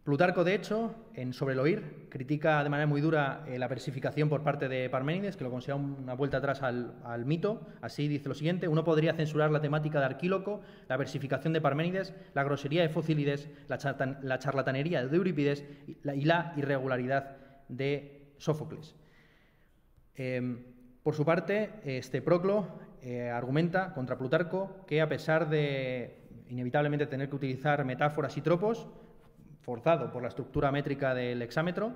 Plutarco, 0.09 0.43
de 0.43 0.55
hecho, 0.55 0.95
en 1.13 1.35
Sobre 1.35 1.53
el 1.53 1.61
oír, 1.61 2.07
critica 2.09 2.65
de 2.65 2.71
manera 2.71 2.87
muy 2.87 3.03
dura 3.03 3.45
eh, 3.47 3.59
la 3.59 3.69
versificación 3.69 4.31
por 4.31 4.43
parte 4.43 4.67
de 4.67 4.89
Parménides, 4.89 5.37
que 5.37 5.45
lo 5.45 5.51
considera 5.51 5.77
una 5.77 6.15
vuelta 6.15 6.39
atrás 6.39 6.63
al, 6.63 7.27
mito. 7.27 7.61
Así 7.83 8.09
dice 8.09 8.27
lo 8.27 8.35
siguiente: 8.35 8.69
uno 8.69 8.85
podría 8.85 9.13
censurar 9.13 9.51
la 9.51 9.61
temática 9.61 10.01
de 10.01 10.07
Arquíloco, 10.07 10.63
la 10.89 10.97
versificación 10.97 11.53
de 11.53 11.61
Parménides, 11.61 12.15
la 12.33 12.43
grosería 12.43 12.81
de 12.81 12.89
Focílides, 12.89 13.51
la, 13.69 14.39
charlatanería 14.39 15.07
de 15.07 15.15
Eurípides 15.15 15.63
y 15.87 16.25
la, 16.25 16.55
irregularidad 16.57 17.37
de 17.69 18.33
Sófocles. 18.39 18.97
Em, 20.15 20.65
por 21.03 21.17
su 21.17 21.27
parte, 21.27 21.81
este 21.85 22.23
Proclo 22.23 22.67
eh, 23.03 23.29
argumenta 23.29 23.93
contra 23.93 24.17
Plutarco 24.17 24.87
que, 24.87 25.03
a 25.03 25.09
pesar 25.11 25.51
de 25.51 26.47
inevitablemente 26.49 27.07
tener 27.07 27.29
que 27.29 27.37
utilizar 27.37 27.85
metáforas 27.85 28.35
y 28.39 28.41
tropos, 28.41 28.89
forzado 29.69 30.11
por 30.11 30.23
la 30.23 30.29
estructura 30.29 30.73
métrica 30.73 31.13
del 31.13 31.43
hexámetro, 31.43 31.93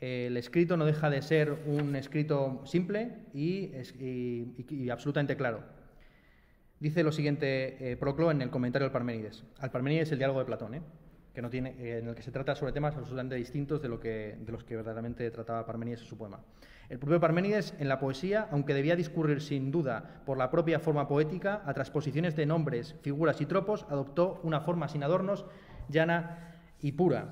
el 0.00 0.36
escrito 0.36 0.76
no 0.76 0.84
deja 0.84 1.08
de 1.08 1.22
ser 1.22 1.62
un 1.66 1.94
escrito 1.94 2.62
simple 2.64 3.26
y, 3.32 3.70
absolutamente 4.90 5.36
claro. 5.36 5.62
Dice 6.80 7.04
lo 7.04 7.12
siguiente 7.12 7.92
eh, 7.92 7.96
Proclo 7.96 8.32
en 8.32 8.42
el 8.42 8.50
comentario 8.50 8.86
al 8.86 8.90
Parménides. 8.90 9.44
Al 9.60 9.70
Parménides 9.70 10.10
el 10.10 10.18
diálogo 10.18 10.40
de 10.40 10.46
Platón, 10.46 10.74
¿eh? 10.74 10.82
que 11.32 11.40
no 11.40 11.48
tiene, 11.48 11.76
eh, 11.78 11.98
en 11.98 12.08
el 12.08 12.16
que 12.16 12.22
se 12.22 12.32
trata 12.32 12.56
sobre 12.56 12.72
temas 12.72 12.96
absolutamente 12.96 13.36
distintos 13.36 13.80
de, 13.80 13.88
lo 13.88 14.00
que, 14.00 14.36
de 14.40 14.50
los 14.50 14.64
que 14.64 14.74
verdaderamente 14.74 15.30
trataba 15.30 15.64
Parménides 15.64 16.00
en 16.00 16.06
su 16.08 16.18
poema. 16.18 16.40
El 16.88 16.98
propio 16.98 17.20
Parménides, 17.20 17.72
en 17.78 17.86
la 17.86 18.00
poesía, 18.00 18.48
aunque 18.50 18.74
debía 18.74 18.96
discurrir 18.96 19.42
sin 19.42 19.70
duda 19.70 20.22
por 20.26 20.38
la 20.38 20.50
propia 20.50 20.80
forma 20.80 21.06
poética, 21.06 21.62
a 21.64 21.72
transposiciones 21.72 22.34
de 22.34 22.46
nombres, 22.46 22.96
figuras 23.02 23.40
y 23.40 23.46
tropos, 23.46 23.86
adoptó 23.88 24.40
una 24.42 24.60
forma 24.60 24.88
sin 24.88 25.04
adornos, 25.04 25.46
llana 25.88 26.50
y 26.82 26.92
pura. 26.92 27.28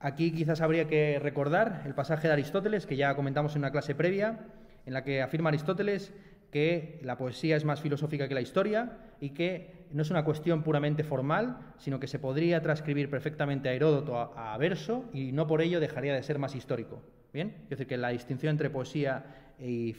Aquí 0.00 0.32
quizás 0.32 0.60
habría 0.60 0.88
que 0.88 1.18
recordar 1.20 1.82
el 1.86 1.94
pasaje 1.94 2.26
de 2.26 2.34
Aristóteles, 2.34 2.86
que 2.86 2.96
ya 2.96 3.14
comentamos 3.14 3.54
en 3.54 3.60
una 3.60 3.70
clase 3.70 3.94
previa, 3.94 4.40
en 4.84 4.92
la 4.94 5.04
que 5.04 5.22
afirma 5.22 5.48
Aristóteles 5.48 6.12
que 6.50 7.00
la 7.02 7.16
poesía 7.16 7.56
es 7.56 7.64
más 7.64 7.80
filosófica 7.80 8.28
que 8.28 8.34
la 8.34 8.42
historia 8.42 8.98
y 9.20 9.30
que 9.30 9.86
no 9.92 10.02
es 10.02 10.10
una 10.10 10.24
cuestión 10.24 10.62
puramente 10.62 11.02
formal, 11.02 11.58
sino 11.78 11.98
que 11.98 12.06
se 12.06 12.18
podría 12.18 12.60
transcribir 12.60 13.08
perfectamente 13.08 13.68
a 13.68 13.72
Heródoto 13.72 14.16
a, 14.18 14.56
verso 14.58 15.06
y 15.14 15.32
no 15.32 15.46
por 15.46 15.62
ello 15.62 15.80
dejaría 15.80 16.14
de 16.14 16.22
ser 16.22 16.38
más 16.38 16.54
histórico. 16.54 17.00
¿Bien? 17.32 17.54
Es 17.64 17.70
decir, 17.70 17.86
que 17.86 17.96
la 17.96 18.10
distinción 18.10 18.50
entre 18.50 18.68
poesía 18.68 19.51
e 19.62 19.94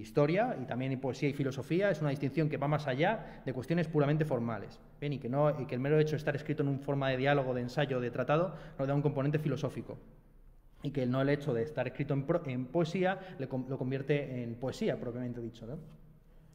historia 0.00 0.56
y 0.62 0.64
también 0.64 0.98
poesía 1.00 1.28
y 1.28 1.32
filosofía 1.32 1.90
es 1.90 2.00
una 2.00 2.10
distinción 2.10 2.48
que 2.48 2.56
va 2.56 2.68
más 2.68 2.86
allá 2.86 3.42
de 3.44 3.52
cuestiones 3.52 3.88
puramente 3.88 4.24
formales. 4.24 4.78
¿Bien? 5.00 5.12
Y, 5.12 5.18
que 5.18 5.28
no, 5.28 5.60
y 5.60 5.66
que 5.66 5.74
el 5.74 5.80
mero 5.80 5.98
hecho 5.98 6.12
de 6.12 6.18
estar 6.18 6.36
escrito 6.36 6.62
en 6.62 6.68
una 6.68 6.78
forma 6.78 7.08
de 7.10 7.16
diálogo, 7.16 7.52
de 7.52 7.62
ensayo, 7.62 8.00
de 8.00 8.10
tratado, 8.10 8.54
no 8.78 8.86
da 8.86 8.94
un 8.94 9.02
componente 9.02 9.38
filosófico 9.38 9.98
y 10.82 10.90
que 10.90 11.06
no 11.06 11.20
el 11.20 11.28
hecho 11.28 11.52
de 11.52 11.62
estar 11.62 11.86
escrito 11.86 12.14
en, 12.14 12.66
poesía 12.66 13.18
lo 13.38 13.78
convierte 13.78 14.42
en 14.42 14.54
poesía, 14.54 14.98
propiamente 14.98 15.40
dicho. 15.40 15.66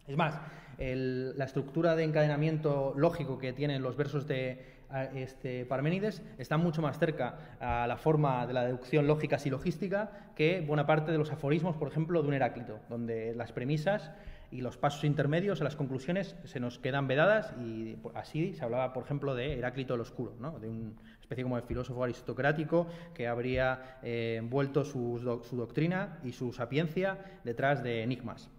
Es 0.07 0.17
más, 0.17 0.39
la 0.77 1.45
estructura 1.45 1.95
de 1.95 2.03
encadenamiento 2.03 2.93
lógico 2.95 3.37
que 3.37 3.53
tienen 3.53 3.81
los 3.81 3.97
versos 3.97 4.27
de 4.27 4.82
este, 5.13 5.65
Parménides 5.65 6.21
está 6.37 6.57
mucho 6.57 6.81
más 6.81 6.99
cerca 6.99 7.57
a 7.59 7.87
la 7.87 7.97
forma 7.97 8.45
de 8.45 8.53
la 8.53 8.65
deducción 8.65 9.07
lógica 9.07 9.39
silogística 9.39 10.31
que 10.35 10.61
buena 10.61 10.85
parte 10.85 11.11
de 11.11 11.17
los 11.17 11.31
aforismos, 11.31 11.75
por 11.77 11.87
ejemplo, 11.87 12.21
de 12.21 12.27
un 12.27 12.33
Heráclito, 12.33 12.79
donde 12.89 13.33
las 13.35 13.51
premisas 13.51 14.11
y 14.51 14.61
los 14.61 14.77
pasos 14.77 15.03
intermedios 15.03 15.61
a 15.61 15.63
las 15.63 15.75
conclusiones 15.75 16.35
se 16.43 16.59
nos 16.59 16.77
quedan 16.77 17.07
vedadas 17.07 17.53
y 17.59 17.97
así 18.13 18.53
se 18.53 18.63
hablaba, 18.63 18.93
por 18.93 19.03
ejemplo, 19.03 19.33
de 19.33 19.57
Heráclito 19.57 19.95
el 19.95 20.01
Oscuro, 20.01 20.35
de 20.59 20.69
una 20.69 20.91
especie 21.19 21.43
como 21.43 21.55
de 21.55 21.63
filósofo 21.63 22.03
aristocrático 22.03 22.87
que 23.15 23.27
habría 23.27 23.97
eh, 24.03 24.35
envuelto 24.37 24.85
su 24.85 25.19
doctrina 25.53 26.19
y 26.23 26.33
su 26.33 26.53
sapiencia 26.53 27.17
detrás 27.43 27.83
de 27.83 28.03
enigmas. 28.03 28.51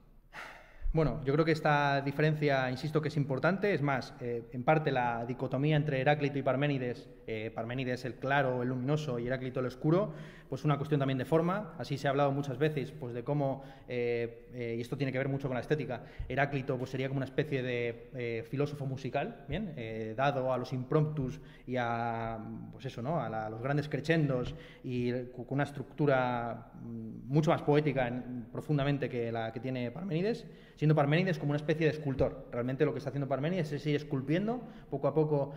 Bueno, 0.95 1.21
yo 1.25 1.33
creo 1.33 1.45
que 1.45 1.51
esta 1.51 2.03
diferencia, 2.03 2.71
insisto, 2.71 3.03
que 3.03 3.09
es 3.09 3.17
importante. 3.17 3.75
Es 3.75 3.83
más, 3.83 4.15
eh, 4.21 4.45
en 4.53 4.63
parte 4.63 4.93
la 4.93 5.27
dicotomía 5.27 5.75
entre 5.75 6.01
Heráclito 6.01 6.39
y 6.39 6.43
Parménides, 6.43 7.09
eh, 7.27 7.51
Parménides 7.53 8.05
el 8.05 8.15
claro, 8.15 8.63
el 8.63 8.69
luminoso 8.69 9.19
y 9.19 9.27
Heráclito 9.27 9.59
el 9.59 9.67
oscuro, 9.67 10.13
pues 10.49 10.65
una 10.65 10.77
cuestión 10.77 11.01
también 11.01 11.19
de 11.19 11.25
forma. 11.25 11.75
Así 11.79 11.99
se 11.99 12.07
ha 12.07 12.11
hablado 12.11 12.31
muchas 12.31 12.59
veces 12.59 12.93
pues 12.93 13.13
de 13.13 13.25
cómo, 13.25 13.65
eh, 13.89 14.77
y 14.79 14.81
esto 14.81 14.97
tiene 14.97 15.11
que 15.11 15.19
ver 15.19 15.29
mucho 15.29 15.49
con 15.49 15.57
la 15.57 15.63
estética, 15.63 16.05
Heráclito 16.29 16.79
pues 16.79 16.91
sería 16.91 17.09
como 17.09 17.19
una 17.19 17.27
especie 17.27 17.65
de 17.65 18.47
filósofo 18.49 18.87
musical, 18.87 19.47
bien, 19.49 19.75
dado 20.15 20.53
a 20.53 20.59
los 20.59 20.73
impromptus 20.73 21.41
y 21.67 21.75
a, 21.77 22.39
pues 22.71 22.85
eso, 22.85 23.03
¿no? 23.03 23.21
a, 23.21 23.51
los 23.51 23.61
grandes 23.61 23.89
crescendos 23.89 24.55
y 24.85 25.11
con 25.33 25.47
una 25.49 25.65
estructura 25.65 26.71
mm, 26.81 27.27
mucho 27.27 27.51
más 27.51 27.63
poética 27.63 28.13
profundamente 28.53 29.09
que 29.09 29.33
la 29.33 29.53
que 29.53 29.59
tiene 29.59 29.91
Parménides 29.91 30.47
siendo 30.85 30.97
Parménides 30.97 31.39
como 31.39 31.53
una 31.53 31.57
especie 31.57 31.87
de 31.87 31.93
escultor. 31.93 32.47
Realmente 32.53 32.85
lo 32.85 32.93
que 32.93 32.99
está 32.99 33.09
haciendo 33.09 33.27
Parménides 33.27 33.73
es 33.73 33.87
ir 33.87 33.97
esculpiendo 33.97 34.61
poco 34.91 35.09
a 35.09 35.15
poco 35.15 35.55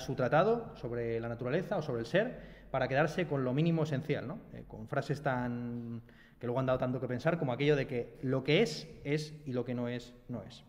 su 0.00 0.14
tratado 0.14 0.70
sobre 0.76 1.18
la 1.18 1.30
naturaleza 1.30 1.78
o 1.78 1.82
sobre 1.82 2.00
el 2.00 2.06
ser 2.06 2.40
para 2.70 2.86
quedarse 2.86 3.26
con 3.26 3.42
lo 3.42 3.54
mínimo 3.54 3.84
esencial, 3.84 4.28
¿no? 4.28 4.38
Eh, 4.52 4.64
con 4.68 4.86
frases 4.86 5.22
tan 5.22 6.02
que 6.38 6.46
luego 6.46 6.60
han 6.60 6.66
dado 6.66 6.78
tanto 6.78 7.00
que 7.00 7.08
pensar 7.08 7.38
como 7.38 7.54
aquello 7.54 7.74
de 7.74 7.86
que 7.86 8.18
lo 8.20 8.44
que 8.44 8.60
es 8.60 8.86
es 9.02 9.32
y 9.46 9.54
lo 9.54 9.64
que 9.64 9.72
no 9.72 9.88
es 9.88 10.12
no 10.28 10.42
es. 10.42 10.62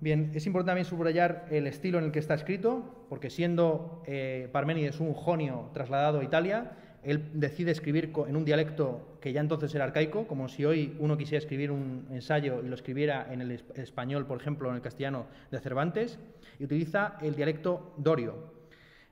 Bien, 0.00 0.30
es 0.34 0.46
importante 0.46 0.70
también 0.70 0.86
subrayar 0.86 1.48
el 1.50 1.66
estilo 1.66 1.98
en 1.98 2.06
el 2.06 2.10
que 2.10 2.20
está 2.20 2.32
escrito, 2.32 3.04
porque 3.10 3.28
siendo 3.28 4.02
eh, 4.06 4.48
Parménides 4.50 4.98
un 4.98 5.12
jonio 5.12 5.68
trasladado 5.74 6.20
a 6.20 6.24
Italia, 6.24 6.72
él 7.02 7.30
decide 7.34 7.72
escribir 7.72 8.12
en 8.26 8.36
un 8.36 8.44
dialecto 8.44 9.18
que 9.20 9.32
ya 9.32 9.40
entonces 9.40 9.74
era 9.74 9.84
arcaico, 9.84 10.26
como 10.26 10.48
si 10.48 10.64
hoy 10.64 10.96
uno 11.00 11.16
quisiera 11.16 11.38
escribir 11.38 11.70
un 11.70 12.06
ensayo 12.10 12.62
y 12.62 12.68
lo 12.68 12.74
escribiera 12.74 13.26
en 13.32 13.40
el 13.40 13.62
español, 13.74 14.26
por 14.26 14.40
ejemplo, 14.40 14.68
en 14.68 14.76
el 14.76 14.82
castellano 14.82 15.26
de 15.50 15.58
Cervantes, 15.58 16.18
y 16.58 16.64
utiliza 16.64 17.18
el 17.20 17.34
dialecto 17.34 17.94
dorio, 17.96 18.52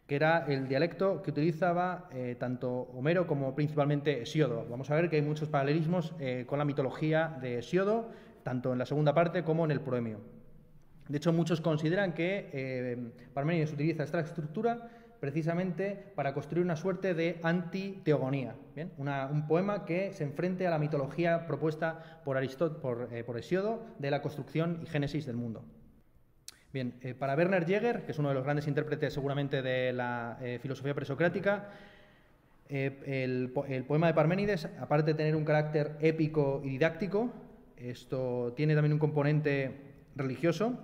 que 0.06 0.14
era 0.14 0.47
el 0.47 0.68
dialecto 0.68 1.23
que 1.23 1.30
utilizaba 1.30 2.09
eh, 2.12 2.37
tanto 2.38 2.70
Homero 2.70 3.26
como 3.26 3.54
principalmente 3.54 4.23
Hesiodo. 4.23 4.66
Vamos 4.70 4.90
a 4.90 4.94
ver 4.94 5.11
que 5.11 5.16
hay 5.16 5.23
muchos 5.23 5.49
paralelismos 5.49 6.14
eh, 6.20 6.44
con 6.47 6.59
la 6.59 6.64
mitología 6.64 7.38
de 7.40 7.59
Hesiodo, 7.59 8.11
tanto 8.44 8.73
en 8.73 8.78
la 8.78 8.87
segunda 8.87 9.14
parte 9.14 9.42
como 9.42 9.64
en 9.64 9.73
el 9.73 9.80
proemio. 9.80 10.20
De 11.09 11.16
hecho, 11.16 11.32
muchos 11.32 11.61
consideran 11.61 12.14
que 12.14 12.50
eh, 12.52 12.97
Parménides 13.35 13.73
utiliza 13.73 14.04
esta 14.04 14.20
estructura 14.20 14.88
precisamente 15.20 16.12
para 16.14 16.32
construir 16.32 16.64
una 16.64 16.76
suerte 16.76 17.14
de 17.14 17.38
antiteogonía, 17.42 18.54
¿bien? 18.74 18.90
un 18.96 19.46
poema 19.46 19.84
que 19.84 20.12
se 20.14 20.24
enfrente 20.24 20.66
a 20.66 20.70
la 20.70 20.78
mitología 20.78 21.46
propuesta 21.46 22.22
por, 22.24 22.38
por, 22.80 23.08
eh, 23.12 23.22
por 23.22 23.38
Hesiodo 23.38 23.86
de 23.98 24.10
la 24.10 24.22
construcción 24.22 24.80
y 24.82 24.86
génesis 24.86 25.26
del 25.26 25.36
mundo. 25.36 25.62
Bien, 26.72 26.94
eh, 27.02 27.14
para 27.14 27.34
Werner 27.34 27.66
Jäger, 27.66 28.04
que 28.04 28.12
es 28.12 28.18
uno 28.18 28.30
de 28.30 28.34
los 28.34 28.44
grandes 28.44 28.66
intérpretes 28.66 29.12
seguramente 29.12 29.60
de 29.60 29.92
la 29.92 30.38
eh, 30.40 30.58
filosofía 30.62 30.94
presocrática, 30.94 31.68
el, 32.68 33.52
el, 33.68 33.84
poema 33.84 34.06
de 34.06 34.14
Parménides, 34.14 34.68
aparte 34.78 35.10
de 35.10 35.14
tener 35.14 35.34
un 35.34 35.44
carácter 35.44 35.96
épico 36.00 36.60
y 36.64 36.68
didáctico, 36.68 37.32
esto 37.76 38.52
tiene 38.56 38.76
también 38.76 38.92
un 38.92 39.00
componente 39.00 39.72
religioso, 40.14 40.78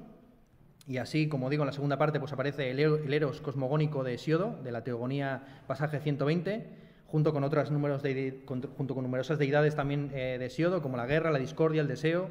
y 0.86 0.98
así, 0.98 1.28
como 1.28 1.50
digo, 1.50 1.64
en 1.64 1.66
la 1.66 1.72
segunda 1.72 1.98
parte 1.98 2.20
pues 2.20 2.32
aparece 2.32 2.70
el, 2.70 3.12
eros 3.12 3.40
cosmogónico 3.40 4.04
de 4.04 4.14
Hesiodo, 4.14 4.56
de 4.62 4.70
la 4.70 4.84
Teogonía, 4.84 5.62
pasaje 5.66 5.98
120, 5.98 6.66
junto 7.06 7.32
con, 7.32 7.42
otras 7.42 7.72
números 7.72 8.02
de, 8.02 8.42
junto 8.46 8.94
con 8.94 9.02
numerosas 9.02 9.38
deidades 9.38 9.74
también 9.74 10.12
eh, 10.14 10.36
de 10.38 10.46
Hesiodo, 10.46 10.82
como 10.82 10.96
la 10.96 11.06
guerra, 11.06 11.32
la 11.32 11.40
discordia, 11.40 11.82
el 11.82 11.88
deseo. 11.88 12.30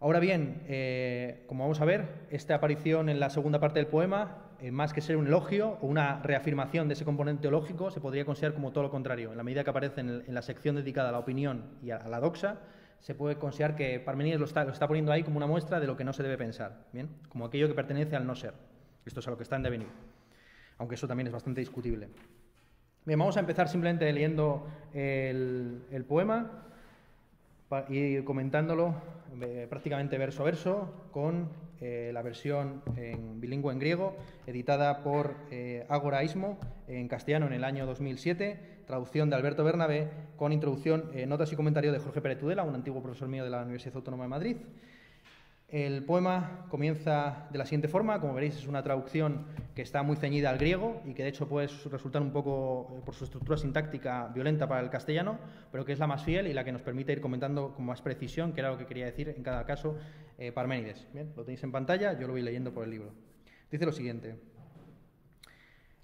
Ahora 0.00 0.18
bien, 0.18 0.62
eh, 0.66 1.44
como 1.46 1.64
vamos 1.64 1.80
a 1.80 1.84
ver, 1.84 2.26
esta 2.30 2.56
aparición 2.56 3.08
en 3.08 3.20
la 3.20 3.30
segunda 3.30 3.60
parte 3.60 3.78
del 3.78 3.86
poema, 3.86 4.38
eh, 4.60 4.72
más 4.72 4.92
que 4.92 5.00
ser 5.00 5.16
un 5.16 5.28
elogio 5.28 5.78
o 5.80 5.86
una 5.86 6.20
reafirmación 6.22 6.88
de 6.88 6.94
ese 6.94 7.04
componente 7.04 7.42
teológico, 7.42 7.92
se 7.92 8.00
podría 8.00 8.24
considerar 8.24 8.54
como 8.54 8.72
todo 8.72 8.82
lo 8.82 8.90
contrario. 8.90 9.30
En 9.30 9.36
la 9.36 9.44
medida 9.44 9.62
que 9.62 9.70
aparece 9.70 10.00
en, 10.00 10.24
la 10.26 10.42
sección 10.42 10.74
dedicada 10.74 11.10
a 11.10 11.12
la 11.12 11.18
opinión 11.20 11.64
y 11.82 11.92
a 11.92 12.06
la 12.08 12.18
doxa, 12.18 12.58
se 13.00 13.14
puede 13.14 13.36
considerar 13.36 13.76
que 13.76 14.00
Parmenides 14.00 14.38
lo 14.38 14.46
está, 14.46 14.64
lo 14.64 14.72
está, 14.72 14.86
poniendo 14.86 15.12
ahí 15.12 15.22
como 15.22 15.36
una 15.36 15.46
muestra 15.46 15.80
de 15.80 15.86
lo 15.86 15.96
que 15.96 16.04
no 16.04 16.12
se 16.12 16.22
debe 16.22 16.36
pensar, 16.36 16.86
¿bien? 16.92 17.08
como 17.28 17.44
aquello 17.44 17.68
que 17.68 17.74
pertenece 17.74 18.16
al 18.16 18.26
no 18.26 18.34
ser. 18.34 18.54
Esto 19.04 19.20
es 19.20 19.28
a 19.28 19.30
lo 19.30 19.36
que 19.36 19.44
está 19.44 19.56
en 19.56 19.62
devenir, 19.62 19.88
aunque 20.78 20.96
eso 20.96 21.06
también 21.06 21.28
es 21.28 21.32
bastante 21.32 21.60
discutible. 21.60 22.08
Bien, 23.04 23.18
vamos 23.18 23.36
a 23.36 23.40
empezar 23.40 23.68
simplemente 23.68 24.12
leyendo 24.12 24.66
el, 24.92 25.82
el 25.92 26.04
poema 26.04 26.66
y 27.88 28.22
comentándolo 28.22 28.94
eh, 29.40 29.66
prácticamente 29.68 30.18
verso 30.18 30.42
a 30.42 30.44
verso 30.46 31.08
con 31.10 31.50
eh, 31.80 32.10
la 32.12 32.22
versión 32.22 32.82
en 32.96 33.40
bilingüe 33.40 33.72
en 33.72 33.78
griego, 33.78 34.16
editada 34.46 35.02
por 35.02 35.34
eh, 35.50 35.84
Agora 35.88 36.22
Ismo 36.22 36.58
en 36.86 37.08
castellano 37.08 37.46
en 37.46 37.52
el 37.52 37.64
año 37.64 37.86
2007, 37.86 38.75
traducción 38.86 39.28
de 39.28 39.36
Alberto 39.36 39.64
Bernabé, 39.64 40.08
con 40.36 40.52
introducción, 40.52 41.10
notas 41.26 41.52
y 41.52 41.56
comentario 41.56 41.92
de 41.92 41.98
Jorge 41.98 42.20
Pérez 42.20 42.38
Tudela, 42.38 42.62
un 42.62 42.74
antiguo 42.74 43.02
profesor 43.02 43.28
mío 43.28 43.44
de 43.44 43.50
la 43.50 43.62
Universidad 43.62 43.96
Autónoma 43.96 44.24
de 44.24 44.28
Madrid. 44.28 44.56
El 45.68 46.04
poema 46.04 46.66
comienza 46.68 47.48
de 47.50 47.58
la 47.58 47.64
siguiente 47.64 47.88
forma, 47.88 48.20
como 48.20 48.34
veréis 48.34 48.54
es 48.54 48.68
una 48.68 48.84
traducción 48.84 49.46
que 49.74 49.82
está 49.82 50.04
muy 50.04 50.14
ceñida 50.14 50.48
al 50.48 50.58
griego 50.58 51.02
y 51.04 51.12
que 51.12 51.24
de 51.24 51.30
hecho 51.30 51.48
puede 51.48 51.66
resultar 51.90 52.22
un 52.22 52.30
poco, 52.30 52.94
eh, 52.96 53.02
por 53.04 53.16
su 53.16 53.24
estructura 53.24 53.58
sintáctica, 53.58 54.28
violenta 54.32 54.68
para 54.68 54.80
el 54.80 54.90
castellano, 54.90 55.40
pero 55.72 55.84
que 55.84 55.92
es 55.92 55.98
la 55.98 56.06
más 56.06 56.22
fiel 56.22 56.46
y 56.46 56.52
la 56.52 56.62
que 56.62 56.70
nos 56.70 56.82
permite 56.82 57.12
ir 57.12 57.20
comentando 57.20 57.74
con 57.74 57.84
más 57.84 58.00
precisión, 58.00 58.52
que 58.52 58.60
era 58.60 58.70
lo 58.70 58.78
que 58.78 58.86
quería 58.86 59.06
decir 59.06 59.28
en 59.28 59.42
cada 59.42 59.66
caso 59.66 59.96
eh, 60.38 60.52
Parménides. 60.52 61.08
Bien, 61.12 61.32
lo 61.36 61.42
tenéis 61.42 61.64
en 61.64 61.72
pantalla, 61.72 62.16
yo 62.16 62.28
lo 62.28 62.34
voy 62.34 62.42
leyendo 62.42 62.72
por 62.72 62.84
el 62.84 62.90
libro. 62.90 63.10
Dice 63.68 63.84
lo 63.84 63.92
siguiente. 63.92 64.36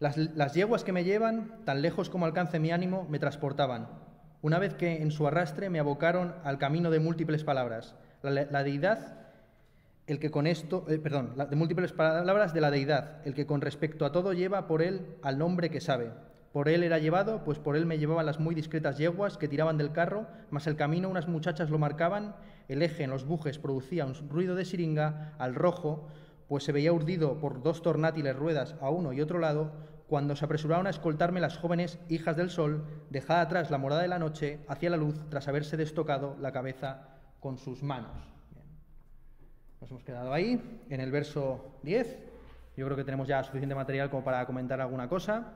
Las, 0.03 0.53
yeguas 0.53 0.83
que 0.83 0.93
me 0.93 1.05
llevan, 1.05 1.65
tan 1.65 1.81
lejos 1.81 2.11
como 2.11 2.27
alcance 2.27 2.59
mi 2.59 2.73
ánimo, 2.73 3.07
me 3.09 3.21
transportaban. 3.21 3.87
Una 4.43 4.59
vez 4.59 4.75
que 4.75 5.01
en 5.01 5.13
su 5.13 5.29
arrastre 5.29 5.71
me 5.71 5.79
abocaron 5.79 6.35
al 6.43 6.59
camino 6.59 6.91
de 6.91 6.99
múltiples 6.99 7.45
palabras. 7.45 7.95
La, 8.21 8.31
la 8.51 8.65
deidad 8.65 9.23
el 10.09 10.19
que 10.19 10.33
con 10.33 10.49
esto, 10.49 10.85
eh, 10.89 10.99
perdón, 10.99 11.35
de 11.49 11.55
múltiples 11.55 11.93
palabras 11.93 12.53
de 12.53 12.61
la 12.61 12.73
deidad, 12.73 13.25
el 13.25 13.35
que 13.35 13.47
con 13.47 13.61
respecto 13.61 14.05
a 14.05 14.11
todo 14.11 14.33
lleva 14.33 14.67
por 14.67 14.83
él 14.83 15.07
al 15.23 15.39
nombre 15.39 15.71
que 15.71 15.81
sabe. 15.81 16.11
Por 16.53 16.69
él 16.69 16.83
era 16.83 16.99
llevado, 16.99 17.45
pues 17.45 17.61
por 17.61 17.77
él 17.77 17.87
me 17.87 17.99
llevaban 17.99 18.27
las 18.27 18.41
muy 18.41 18.57
discretas 18.57 18.99
yeguas 18.99 19.39
que 19.39 19.47
tiraban 19.47 19.79
del 19.79 19.93
carro, 19.93 20.27
mas 20.51 20.67
el 20.67 20.75
camino 20.75 21.09
unas 21.09 21.29
muchachas 21.29 21.71
lo 21.71 21.79
marcaban, 21.79 22.35
el 22.67 22.83
eje 22.83 23.05
en 23.05 23.11
los 23.11 23.25
bujes 23.25 23.61
producía 23.61 24.05
un 24.05 24.15
ruido 24.29 24.57
de 24.57 24.65
siringa 24.65 25.35
al 25.39 25.55
rojo, 25.55 26.09
pues 26.49 26.65
se 26.65 26.73
veía 26.73 26.93
urdido 26.93 27.39
por 27.39 27.63
dos 27.63 27.81
tornátiles 27.81 28.37
ruedas 28.37 28.75
a 28.81 28.91
uno 28.91 29.13
y 29.13 29.21
otro 29.23 29.39
lado, 29.39 29.73
cuando 30.13 30.37
se 30.37 30.45
apresuraron 30.45 30.87
a 30.87 30.91
escoltarme 30.91 31.41
las 31.41 31.57
jóvenes 31.57 31.99
hijas 32.11 32.37
del 32.37 32.51
sol, 32.51 32.85
dejada 33.09 33.41
atrás 33.41 33.71
la 33.71 33.79
morada 33.79 34.03
de 34.03 34.09
la 34.09 34.19
noche, 34.19 34.59
hacia 34.69 34.91
la 34.91 34.99
luz, 34.99 35.19
tras 35.31 35.49
haberse 35.49 35.79
destocado 35.79 36.37
la 36.39 36.53
cabeza 36.53 37.09
con 37.41 37.57
sus 37.57 37.83
manos. 37.83 38.13
Nos 39.81 39.91
hemos 39.91 40.05
quedado 40.05 40.35
ahí, 40.35 40.85
en 40.91 41.01
el 41.01 41.11
verso 41.11 41.79
10. 41.83 42.19
yo 42.77 42.85
creo 42.85 42.95
que 42.95 43.05
tenemos 43.05 43.27
ya 43.27 43.43
suficiente 43.43 43.75
material 43.75 44.11
como 44.11 44.23
para 44.23 44.45
comentar 44.45 44.83
alguna 44.83 45.09
cosa. 45.09 45.55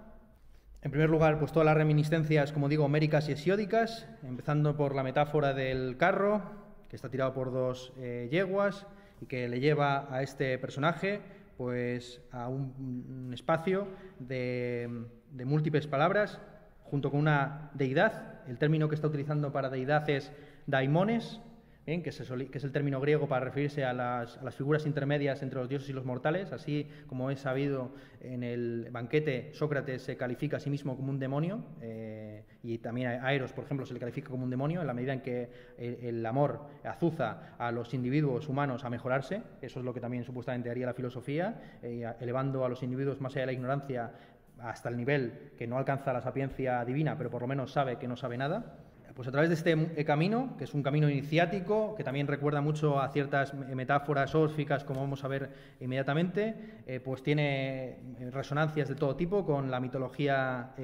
En 0.80 0.90
primer 0.90 1.10
lugar, 1.10 1.38
pues 1.38 1.52
todas 1.52 1.66
las 1.66 1.76
reminiscencias, 1.76 2.50
como 2.50 2.70
digo, 2.70 2.86
homéricas 2.86 3.28
y 3.28 3.32
hesiódicas, 3.32 4.08
empezando 4.22 4.74
por 4.74 4.94
la 4.94 5.02
metáfora 5.02 5.52
del 5.52 5.98
carro, 5.98 6.40
que 6.88 6.96
está 6.96 7.10
tirado 7.10 7.34
por 7.34 7.52
dos 7.52 7.92
eh, 7.98 8.26
yeguas 8.32 8.86
y 9.20 9.26
que 9.26 9.50
le 9.50 9.60
lleva 9.60 10.06
a 10.10 10.22
este 10.22 10.56
personaje 10.56 11.20
pues 11.56 12.20
a 12.30 12.48
un, 12.48 13.30
espacio 13.32 13.88
de, 14.18 14.88
de 15.32 15.44
múltiples 15.44 15.86
palabras 15.86 16.38
junto 16.84 17.10
con 17.10 17.20
una 17.20 17.70
deidad. 17.74 18.40
El 18.48 18.58
término 18.58 18.88
que 18.88 18.94
está 18.94 19.08
utilizando 19.08 19.52
para 19.52 19.70
deidad 19.70 20.08
es 20.08 20.32
daimones, 20.66 21.40
que, 21.86 22.10
es 22.10 22.64
el 22.64 22.72
término 22.72 23.00
griego 23.00 23.28
para 23.28 23.44
referirse 23.44 23.84
a 23.84 23.92
las, 23.92 24.38
figuras 24.56 24.86
intermedias 24.86 25.40
entre 25.42 25.60
los 25.60 25.68
dioses 25.68 25.88
y 25.88 25.92
los 25.92 26.04
mortales. 26.04 26.52
Así 26.52 26.88
como 27.06 27.30
es 27.30 27.40
sabido 27.40 27.92
en 28.20 28.42
el 28.42 28.88
banquete, 28.90 29.50
Sócrates 29.54 30.02
se 30.02 30.16
califica 30.16 30.56
a 30.56 30.60
sí 30.60 30.68
mismo 30.68 30.96
como 30.96 31.10
un 31.10 31.20
demonio, 31.20 31.64
eh, 31.80 32.44
y 32.64 32.78
también 32.78 33.20
a 33.22 33.32
Eros, 33.32 33.52
por 33.52 33.64
ejemplo, 33.64 33.86
se 33.86 33.94
le 33.94 34.00
califica 34.00 34.28
como 34.28 34.42
un 34.42 34.50
demonio, 34.50 34.80
en 34.80 34.86
la 34.88 34.94
medida 34.94 35.12
en 35.12 35.20
que 35.20 35.48
el, 35.78 36.26
amor 36.26 36.66
azuza 36.82 37.54
a 37.56 37.70
los 37.70 37.94
individuos 37.94 38.48
humanos 38.48 38.84
a 38.84 38.90
mejorarse. 38.90 39.42
Eso 39.62 39.78
es 39.78 39.84
lo 39.84 39.94
que 39.94 40.00
también 40.00 40.24
supuestamente 40.24 40.68
haría 40.68 40.86
la 40.86 40.94
filosofía, 40.94 41.78
eh, 41.82 42.04
elevando 42.20 42.64
a 42.64 42.68
los 42.68 42.82
individuos 42.82 43.20
más 43.20 43.32
allá 43.32 43.42
de 43.42 43.46
la 43.46 43.52
ignorancia 43.52 44.12
hasta 44.58 44.88
el 44.88 44.96
nivel 44.96 45.52
que 45.56 45.68
no 45.68 45.78
alcanza 45.78 46.12
la 46.12 46.20
sapiencia 46.20 46.84
divina, 46.84 47.16
pero 47.16 47.30
por 47.30 47.42
lo 47.42 47.46
menos 47.46 47.70
sabe 47.70 47.96
que 47.96 48.08
no 48.08 48.16
sabe 48.16 48.38
nada. 48.38 48.85
Pues 49.16 49.28
a 49.28 49.30
través 49.30 49.48
de 49.48 49.54
este 49.54 49.72
eh, 49.72 50.04
camino, 50.04 50.54
que 50.58 50.64
es 50.64 50.74
un 50.74 50.82
camino 50.82 51.08
iniciático, 51.08 51.94
que 51.94 52.04
también 52.04 52.26
recuerda 52.26 52.60
mucho 52.60 53.00
a 53.00 53.08
ciertas 53.08 53.54
metáforas 53.54 54.34
órficas, 54.34 54.84
como 54.84 55.00
vamos 55.00 55.24
a 55.24 55.28
ver 55.28 55.48
inmediatamente, 55.80 56.82
eh, 56.86 57.00
pues 57.00 57.22
tiene 57.22 57.92
eh, 58.20 58.30
resonancias 58.30 58.90
de 58.90 58.94
todo 58.94 59.16
tipo 59.16 59.46
con 59.46 59.70
la 59.70 59.80
mitología 59.80 60.74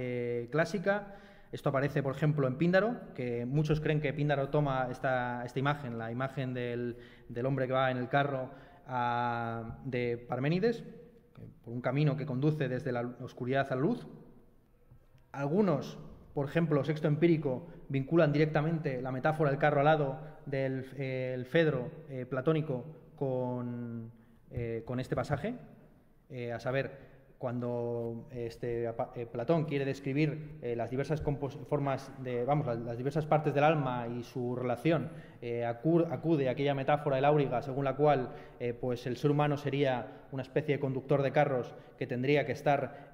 clásica. 0.51 1.17
Esto 1.53 1.69
aparece, 1.69 2.03
por 2.03 2.17
ejemplo, 2.17 2.49
en 2.49 2.57
Píndaro, 2.57 2.97
que 3.15 3.45
muchos 3.45 3.83
creen 3.83 4.01
que 4.01 4.15
Píndaro 4.15 4.49
toma 4.49 4.89
esta, 4.91 5.45
esta 5.45 5.59
imagen, 5.59 5.99
la 5.99 6.11
imagen 6.11 6.55
del, 6.55 6.97
del, 7.29 7.45
hombre 7.45 7.67
que 7.67 7.75
va 7.75 7.91
en 7.91 7.99
el 7.99 8.09
carro 8.09 8.49
de 9.85 10.17
Parménides, 10.17 10.83
por 11.63 11.75
un 11.75 11.83
camino 11.83 12.17
que 12.17 12.25
conduce 12.25 12.71
desde 12.71 12.93
la 12.93 13.03
oscuridad 13.21 13.71
a 13.71 13.75
la 13.75 13.83
luz. 13.83 14.07
Algunos 15.33 15.99
por 16.35 16.47
ejemplo, 16.49 16.83
sexto 16.85 17.09
empírico, 17.09 17.67
vinculan 17.89 18.33
directamente 18.33 19.03
la 19.03 19.13
metáfora 19.13 19.51
del 19.51 19.59
carro 19.59 19.81
alado 19.81 20.19
del 20.47 20.85
el 20.97 21.45
Fedro 21.47 21.91
eh, 22.09 22.27
platónico 22.27 22.85
con, 23.17 24.11
eh, 24.51 24.83
con, 24.87 24.99
este 24.99 25.15
pasaje, 25.15 25.55
eh, 26.31 26.53
a 26.53 26.59
saber, 26.59 27.12
cuando 27.43 28.29
este, 28.31 28.85
eh, 28.85 29.27
Platón 29.27 29.65
quiere 29.65 29.85
describir 29.85 30.61
eh, 30.63 30.77
las 30.77 30.91
diversas 30.91 31.21
formas 31.69 32.13
de, 32.23 32.45
vamos, 32.45 32.69
las, 32.69 32.97
diversas 32.97 33.27
partes 33.27 33.53
del 33.53 33.65
alma 33.65 34.07
y 34.07 34.23
su 34.23 34.55
relación, 34.55 35.11
eh, 35.41 35.65
acude 35.65 36.49
a 36.49 36.53
aquella 36.53 36.73
metáfora 36.73 37.17
del 37.17 37.25
áuriga 37.25 37.61
según 37.61 37.85
la 37.85 37.97
cual 37.97 38.31
pues 38.81 39.09
el 39.09 39.17
ser 39.17 39.33
humano 39.33 39.57
sería 39.57 40.07
una 40.31 40.45
especie 40.45 40.77
de 40.77 40.81
conductor 40.81 41.21
de 41.21 41.33
carros 41.33 41.75
que 41.99 42.07
tendría 42.07 42.47
que 42.47 42.53
estar 42.53 43.11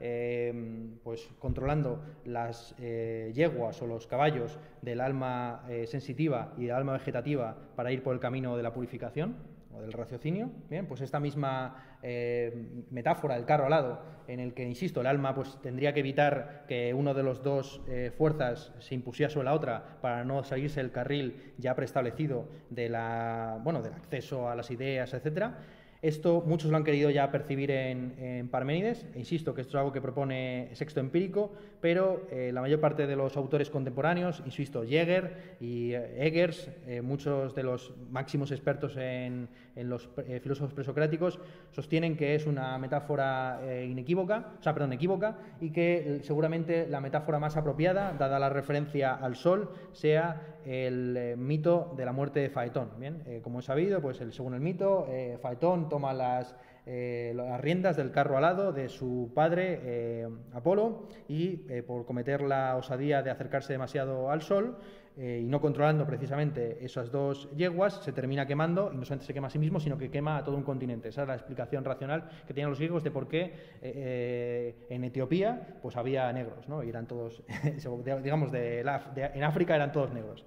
pues 1.03 1.27
controlando 1.39 2.03
las 2.27 2.77
yeguas 2.77 3.81
o 3.81 3.87
los 3.87 4.07
caballos 4.07 4.59
del 4.83 5.01
alma 5.01 5.65
sensitiva 5.87 6.53
y 6.59 6.67
del 6.67 6.75
alma 6.75 6.93
vegetativa 6.93 7.57
para 7.77 7.91
ir 7.93 8.03
por 8.03 8.13
el 8.13 8.21
camino 8.21 8.59
de 8.59 8.63
la 8.63 8.75
purificación 8.75 9.58
o 9.75 9.81
del 9.81 9.93
raciocinio. 9.93 10.51
Bien, 10.69 10.87
pues 10.87 11.01
esta 11.01 11.21
misma 11.21 11.99
eh, 12.03 12.85
metáfora 12.91 13.35
del 13.35 13.45
carro 13.45 13.67
alado, 13.67 14.03
en 14.27 14.41
el 14.41 14.55
que, 14.55 14.65
insisto, 14.65 15.01
el 15.01 15.07
alma 15.07 15.35
pues, 15.35 15.59
tendría 15.63 15.93
que 15.93 16.01
evitar 16.01 16.65
que 16.69 16.95
uno 16.95 17.15
de 17.15 17.23
los 17.23 17.43
dos 17.43 17.81
eh, 17.89 18.13
fuerzas 18.17 18.73
se 18.79 18.95
impusiera 18.95 19.31
sobre 19.31 19.47
la 19.47 19.55
otra 19.55 19.99
para 20.01 20.25
no 20.25 20.43
salirse 20.45 20.81
del 20.81 20.93
carril 20.93 21.55
ya 21.59 21.75
preestablecido 21.75 22.49
de 22.71 22.89
la, 22.89 23.61
bueno, 23.63 23.83
del 23.83 23.95
acceso 23.95 24.49
a 24.49 24.55
las 24.55 24.71
ideas, 24.71 25.13
etcétera. 25.15 25.59
Esto 26.01 26.45
muchos 26.47 26.71
lo 26.71 26.77
han 26.77 26.85
querido 26.85 27.11
ya 27.11 27.29
percibir 27.33 27.73
en, 27.73 28.49
Parménides, 28.51 29.05
e 29.15 29.19
insisto 29.19 29.53
que 29.53 29.63
esto 29.63 29.77
es 29.77 29.81
algo 29.81 29.93
que 29.93 30.01
propone 30.01 30.71
Sexto 30.75 31.01
Empírico, 31.01 31.51
pero 31.81 32.29
eh, 32.31 32.53
la 32.55 32.61
mayor 32.61 32.79
parte 32.79 33.09
de 33.09 33.17
los 33.17 33.37
autores 33.37 33.69
contemporáneos, 33.69 34.41
insisto, 34.47 34.85
Jäger 34.85 35.57
y 35.61 35.95
eh, 35.95 36.25
Eggers, 36.25 36.71
eh, 36.87 37.03
muchos 37.03 37.53
de 37.57 37.65
los 37.65 37.93
máximos 38.11 38.53
expertos 38.53 38.97
en, 38.97 39.49
los 39.75 40.09
filósofos 40.43 40.73
presocráticos, 40.73 41.39
sostienen 41.71 42.17
que 42.17 42.35
es 42.35 42.47
una 42.47 42.77
metáfora 42.79 43.61
inequívoca, 43.85 44.55
o 44.59 44.63
sea, 44.63 44.75
perdón, 44.75 44.93
equívoca, 44.93 45.39
y 45.61 45.71
que 45.71 46.19
seguramente 46.25 46.89
la 46.89 47.01
metáfora 47.01 47.39
más 47.39 47.57
apropiada, 47.57 48.13
dada 48.19 48.41
la 48.41 48.49
referencia 48.49 49.15
al 49.15 49.37
sol, 49.37 49.71
sea 49.93 50.58
el 50.69 51.37
mito 51.37 51.95
de 51.97 52.05
la 52.05 52.13
muerte 52.13 52.41
de 52.41 52.51
Faetón. 52.51 52.91
Bien, 52.99 53.23
como 53.43 53.61
he 53.61 53.63
sabido, 53.63 54.01
pues 54.01 54.21
el, 54.21 54.33
según 54.33 54.55
el 54.55 54.61
mito, 54.61 55.07
Faetón 55.41 55.89
toma 55.89 56.13
las, 56.13 56.55
eh, 56.91 57.35
las 57.37 57.61
riendas 57.61 57.99
del 57.99 58.11
carro 58.13 58.39
alado 58.39 58.73
de 58.73 58.89
su 58.89 59.31
padre 59.35 59.79
eh, 59.83 60.29
Apolo 60.55 61.07
y 61.29 61.67
eh, 61.69 61.83
por 61.83 62.07
cometer 62.07 62.41
la 62.41 62.77
osadía 62.77 63.23
de 63.23 63.31
acercarse 63.31 63.75
demasiado 63.75 64.31
al 64.31 64.41
sol 64.41 64.79
y 65.19 65.49
no 65.49 65.61
controlando 65.61 66.07
precisamente 66.07 66.85
esas 66.85 67.11
dos 67.11 67.51
yeguas, 67.57 68.03
se 68.05 68.13
termina 68.13 68.47
quemando 68.47 68.91
y 68.93 68.97
no 68.97 69.05
solamente 69.05 69.27
se 69.27 69.35
quema 69.35 69.49
a 69.49 69.51
sí 69.51 69.59
mismo, 69.59 69.81
sino 69.81 69.99
que 69.99 70.11
quema 70.11 70.37
a 70.37 70.45
todo 70.45 70.57
un 70.57 70.63
continente. 70.63 71.09
Esa 71.09 71.23
es 71.23 71.29
la 71.29 71.35
explicación 71.35 71.85
racional 71.85 72.29
que 72.47 72.55
tenían 72.55 72.71
los 72.71 72.79
griegos 72.79 73.03
de 73.03 73.11
por 73.11 73.27
qué 73.27 74.77
en 74.89 75.05
Etiopía 75.05 75.79
pues 75.83 75.97
había 75.97 76.33
negros, 76.33 76.69
¿no? 76.69 76.83
Eran 76.83 77.07
todos, 77.07 77.43
digamos, 78.23 78.53
en 78.55 79.43
África 79.45 79.75
eran 79.75 79.91
todos 79.93 80.13
negros. 80.13 80.45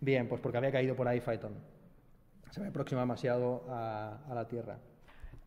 Bien, 0.00 0.28
pues 0.28 0.40
porque 0.40 0.58
había 0.58 0.70
caído 0.70 0.94
por 0.94 1.08
ahí 1.08 1.20
Phaeton 1.20 1.76
se 2.56 2.62
me 2.62 2.68
aproxima 2.68 3.02
demasiado 3.02 3.64
a, 3.68 4.32
la 4.34 4.48
Tierra. 4.48 4.78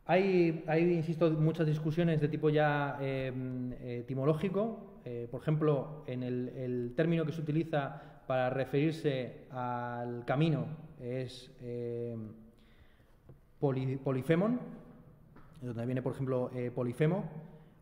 Hay, 0.06 0.64
hay, 0.68 0.94
insisto, 0.94 1.32
muchas 1.32 1.66
discusiones 1.66 2.22
de 2.22 2.28
tipo 2.28 2.52
ya 2.52 3.00
em, 3.02 3.74
etimológico. 3.82 5.02
Eh, 5.06 5.28
por 5.32 5.42
ejemplo, 5.42 6.04
en 6.06 6.22
el, 6.22 6.94
término 6.96 7.26
que 7.26 7.32
se 7.32 7.42
utiliza 7.42 8.19
para 8.30 8.52
referirse 8.52 9.48
al 9.50 10.24
camino 10.24 10.68
es 11.02 11.50
em, 11.64 12.28
polifemon, 13.60 14.60
donde 15.64 15.86
viene, 15.88 16.04
por 16.04 16.14
ejemplo, 16.14 16.52
eh, 16.54 16.70
polifemo. 16.70 17.24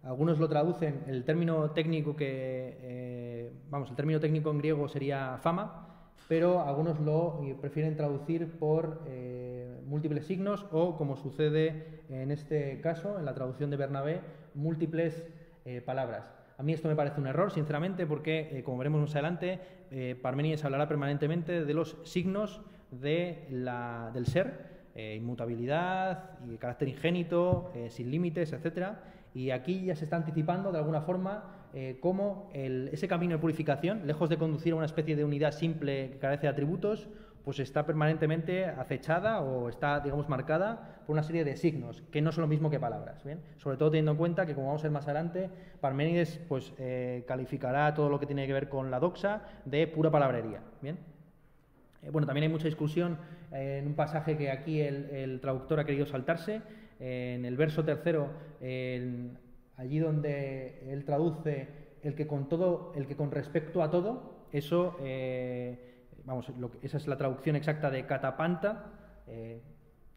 Algunos 0.04 0.40
lo 0.40 0.48
traducen, 0.48 1.04
el 1.08 1.26
término 1.26 1.72
técnico 1.72 2.16
que, 2.16 2.78
eh, 2.80 3.52
vamos, 3.70 3.90
el 3.90 3.98
término 3.98 4.22
técnico 4.22 4.50
en 4.50 4.60
griego 4.60 4.88
sería 4.88 5.38
fama, 5.44 6.14
pero 6.30 6.62
algunos 6.62 6.98
lo 7.02 7.42
eh, 7.44 7.54
prefieren 7.60 7.98
traducir 7.98 8.58
por 8.58 9.02
eh, 9.06 9.82
múltiples 9.86 10.28
signos 10.28 10.66
o, 10.72 10.96
como 10.96 11.18
sucede 11.18 12.04
en 12.08 12.32
este 12.32 12.80
caso, 12.80 13.20
en 13.20 13.26
la 13.26 13.34
traducción 13.34 13.70
de 13.70 13.76
Bernabé, 13.76 14.22
múltiples 14.54 15.28
eh, 15.66 15.82
palabras. 15.82 16.37
A 16.58 16.64
mí 16.64 16.74
esto 16.74 16.88
me 16.88 16.96
parece 16.96 17.22
un 17.22 17.28
error, 17.28 17.52
sinceramente, 17.52 18.06
porque, 18.08 18.62
como 18.66 18.80
veremos 18.80 19.02
más 19.02 19.14
adelante, 19.14 19.60
Parménides 20.22 20.66
hablará 20.66 20.88
permanentemente 20.88 21.64
de 21.64 21.74
los 21.74 21.98
signos 22.04 22.62
de 22.90 23.46
la, 23.52 24.10
del 24.12 24.26
ser, 24.26 24.78
inmutabilidad, 24.96 26.40
y 26.50 26.58
carácter 26.58 26.88
ingénito, 26.88 27.72
sin 27.90 28.10
límites, 28.10 28.54
etc. 28.54 28.94
Y 29.36 29.52
aquí 29.52 29.86
ya 29.86 29.96
se 29.96 30.06
está 30.06 30.16
anticipando, 30.16 30.72
de 30.72 30.80
alguna 30.80 31.02
forma, 31.02 31.58
eh, 31.74 31.98
cómo 32.00 32.50
ese 32.54 33.08
camino 33.08 33.34
de 33.36 33.40
purificación, 33.40 34.08
lejos 34.08 34.30
de 34.30 34.38
conducir 34.38 34.74
a 34.74 34.78
una 34.78 34.86
especie 34.86 35.16
de 35.16 35.24
unidad 35.24 35.52
simple 35.52 36.12
que 36.12 36.18
carece 36.18 36.44
de 36.44 36.48
atributos, 36.48 37.08
pues 37.48 37.60
está 37.60 37.86
permanentemente 37.86 38.66
acechada 38.66 39.40
o 39.40 39.70
está, 39.70 40.02
digamos, 40.02 40.28
marcada 40.28 41.00
por 41.08 41.14
una 41.14 41.24
serie 41.24 41.46
de 41.46 41.56
signos, 41.56 42.04
que 42.12 42.22
no 42.22 42.34
son 42.34 42.42
lo 42.42 42.48
mismo 42.50 42.70
que 42.70 42.78
palabras. 42.78 43.24
¿bien? 43.24 43.40
Sobre 43.56 43.78
todo 43.78 43.90
teniendo 43.90 44.12
en 44.12 44.18
cuenta 44.18 44.46
que, 44.46 44.54
como 44.54 44.68
vamos 44.68 44.82
a 44.82 44.84
ver 44.84 44.92
más 44.92 45.06
adelante, 45.06 45.50
Parménides 45.80 46.42
pues, 46.50 46.74
eh, 46.78 47.24
calificará 47.26 47.94
todo 47.94 48.10
lo 48.10 48.20
que 48.20 48.26
tiene 48.26 48.46
que 48.48 48.52
ver 48.52 48.68
con 48.68 48.92
la 48.92 49.00
doxa 49.00 49.44
de 49.64 49.88
pura 49.88 50.12
palabrería. 50.12 50.60
¿bien? 50.82 50.98
Eh, 52.04 52.10
bueno, 52.10 52.26
también 52.26 52.44
hay 52.44 52.50
mucha 52.50 52.66
discusión 52.66 53.18
en 53.54 53.88
un 53.88 53.94
pasaje 53.94 54.36
que 54.36 54.52
aquí 54.52 54.82
el, 54.82 55.40
traductor 55.40 55.80
ha 55.80 55.86
querido 55.86 56.06
saltarse. 56.06 56.62
en 57.00 57.46
el 57.46 57.56
verso 57.56 57.86
tercero, 57.86 58.28
allí 58.60 60.00
donde 60.00 60.84
él 60.92 61.06
traduce 61.06 61.70
el 62.04 62.14
que 62.14 62.28
con 62.28 62.50
todo, 62.50 62.92
el 62.94 63.08
que 63.08 63.16
con 63.16 63.32
respecto 63.32 63.82
a 63.82 63.90
todo, 63.90 64.36
eso, 64.52 64.98
eh, 65.02 65.87
vamos, 66.28 66.46
esa 66.84 66.98
es 66.98 67.08
la 67.08 67.18
traducción 67.18 67.56
exacta 67.56 67.90
de 67.90 68.06
catapanta, 68.06 68.92
eh, 69.28 69.62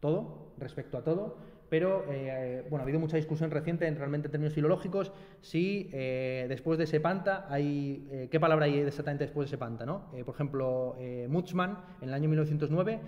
todo, 0.00 0.52
respecto 0.58 0.98
a 0.98 1.04
todo, 1.04 1.38
pero 1.68 2.04
eh, 2.10 2.66
bueno, 2.68 2.82
ha 2.82 2.82
habido 2.82 2.98
mucha 2.98 3.16
discusión 3.16 3.50
reciente 3.52 3.86
en 3.86 3.96
realmente 3.96 4.26
en 4.26 4.32
términos 4.32 4.54
filológicos 4.54 5.12
si 5.40 5.84
después 5.84 6.78
de 6.78 6.86
sepanta 6.86 7.46
hay, 7.48 8.28
qué 8.28 8.40
palabra 8.40 8.64
hay 8.64 8.80
exactamente 8.80 9.24
después 9.24 9.48
de 9.48 9.50
sepanta, 9.56 9.86
¿no? 9.86 10.10
por 10.24 10.34
ejemplo, 10.34 10.96
Mutzmann 11.28 11.78
en 12.00 12.08
el 12.08 12.14
año 12.14 12.28
1909 12.28 13.00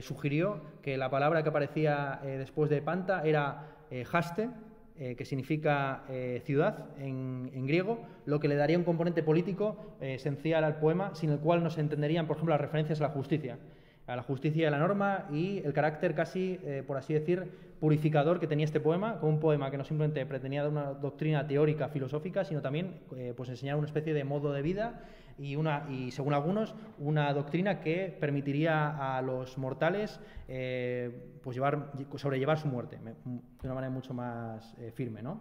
sugirió 0.00 0.62
que 0.80 0.96
la 0.96 1.10
palabra 1.10 1.42
que 1.42 1.50
aparecía 1.50 2.20
después 2.24 2.70
de 2.70 2.80
panta 2.80 3.22
era 3.24 3.76
haste, 4.10 4.48
eh, 5.00 5.14
que 5.14 5.24
significa 5.24 6.02
eh, 6.10 6.42
ciudad 6.44 6.86
en, 6.98 7.66
griego, 7.68 8.00
lo 8.26 8.40
que 8.40 8.48
le 8.48 8.56
daría 8.56 8.76
un 8.76 8.82
componente 8.82 9.22
político 9.22 9.96
eh, 10.00 10.14
esencial 10.14 10.64
al 10.64 10.80
poema, 10.80 11.14
sin 11.14 11.30
el 11.30 11.38
cual 11.38 11.62
no 11.62 11.70
se 11.70 11.80
entenderían, 11.80 12.26
por 12.26 12.36
ejemplo, 12.36 12.52
las 12.54 12.60
referencias 12.60 13.00
a 13.00 13.04
la 13.04 13.10
justicia, 13.10 13.58
a 14.08 14.16
la 14.16 14.24
justicia 14.24 14.66
a 14.66 14.70
la 14.72 14.78
norma 14.78 15.28
y 15.30 15.58
el 15.58 15.72
carácter 15.72 16.16
casi, 16.16 16.58
por 16.86 16.96
así 16.96 17.14
decir, 17.14 17.46
purificador 17.78 18.40
que 18.40 18.48
tenía 18.48 18.64
este 18.64 18.80
poema, 18.80 19.20
como 19.20 19.34
un 19.34 19.38
poema 19.38 19.70
que 19.70 19.76
no 19.76 19.84
simplemente 19.84 20.26
pretendía 20.26 20.62
dar 20.62 20.72
una 20.72 20.94
doctrina 20.94 21.46
teórica, 21.46 21.90
filosófica, 21.90 22.42
sino 22.44 22.62
también 22.62 23.00
pues 23.36 23.50
enseñar 23.50 23.76
una 23.76 23.86
especie 23.86 24.14
de 24.14 24.24
modo 24.24 24.52
de 24.52 24.62
vida 24.62 25.04
y, 25.38 25.56
una, 25.56 25.86
y 25.88 26.10
según 26.10 26.34
algunos, 26.34 26.74
una 26.98 27.32
doctrina 27.32 27.80
que 27.80 28.14
permitiría 28.18 29.16
a 29.16 29.22
los 29.22 29.56
mortales 29.56 30.20
eh, 30.48 31.38
pues 31.42 31.56
llevar, 31.56 31.92
sobrellevar 32.16 32.58
su 32.58 32.68
muerte 32.68 32.98
de 32.98 33.64
una 33.64 33.74
manera 33.74 33.90
mucho 33.90 34.12
más 34.12 34.74
eh, 34.78 34.90
firme. 34.92 35.22
¿no? 35.22 35.40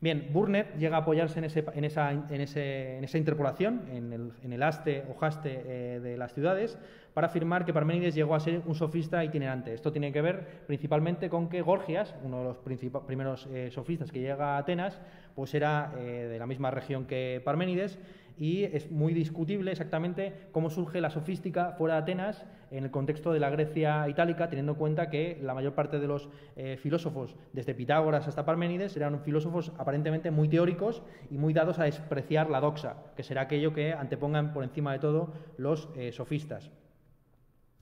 Bien, 0.00 0.30
Burnett 0.32 0.76
llega 0.78 0.96
a 0.96 1.00
apoyarse 1.00 1.38
en, 1.38 1.44
ese, 1.44 1.64
en, 1.74 1.84
esa, 1.84 2.10
en, 2.10 2.40
ese, 2.40 2.96
en 2.96 3.04
esa, 3.04 3.18
interpolación, 3.18 3.82
en 3.92 4.52
el, 4.52 4.62
haste 4.62 5.04
o 5.08 5.24
haste 5.24 5.62
eh, 5.66 6.00
de 6.00 6.16
las 6.16 6.32
ciudades, 6.32 6.78
para 7.12 7.26
afirmar 7.26 7.66
que 7.66 7.74
Parménides 7.74 8.14
llegó 8.14 8.34
a 8.34 8.40
ser 8.40 8.62
un 8.64 8.74
sofista 8.74 9.22
itinerante. 9.22 9.74
Esto 9.74 9.92
tiene 9.92 10.10
que 10.12 10.22
ver 10.22 10.62
principalmente 10.66 11.28
con 11.28 11.50
que 11.50 11.60
Gorgias, 11.60 12.14
uno 12.22 12.38
de 12.38 12.44
los 12.44 12.58
primeros 13.02 13.48
sofistas 13.70 14.10
que 14.10 14.20
llega 14.20 14.54
a 14.54 14.58
Atenas, 14.58 15.00
pues 15.34 15.52
era 15.54 15.92
de 15.96 16.38
la 16.38 16.46
misma 16.46 16.70
región 16.70 17.04
que 17.06 17.42
Parménides 17.44 17.98
y 18.40 18.64
es 18.64 18.90
muy 18.90 19.12
discutible 19.12 19.70
exactamente 19.70 20.32
cómo 20.50 20.70
surge 20.70 21.02
la 21.02 21.10
sofística 21.10 21.72
fuera 21.72 21.96
de 21.96 22.00
Atenas 22.00 22.46
en 22.70 22.84
el 22.84 22.90
contexto 22.90 23.34
de 23.34 23.38
la 23.38 23.50
Grecia 23.50 24.08
itálica, 24.08 24.48
teniendo 24.48 24.72
en 24.72 24.78
cuenta 24.78 25.10
que 25.10 25.38
la 25.42 25.52
mayor 25.52 25.74
parte 25.74 26.00
de 26.00 26.06
los 26.06 26.30
eh, 26.56 26.78
filósofos, 26.78 27.36
desde 27.52 27.74
Pitágoras 27.74 28.26
hasta 28.26 28.46
Parménides, 28.46 28.96
eran 28.96 29.20
filósofos 29.20 29.72
aparentemente 29.76 30.30
muy 30.30 30.48
teóricos 30.48 31.02
y 31.30 31.36
muy 31.36 31.52
dados 31.52 31.78
a 31.78 31.84
despreciar 31.84 32.48
la 32.48 32.60
doxa, 32.60 32.96
que 33.14 33.22
será 33.22 33.42
aquello 33.42 33.74
que 33.74 33.92
antepongan 33.92 34.54
por 34.54 34.64
encima 34.64 34.92
de 34.94 35.00
todo 35.00 35.34
los 35.58 35.90
eh, 35.94 36.10
sofistas. 36.10 36.70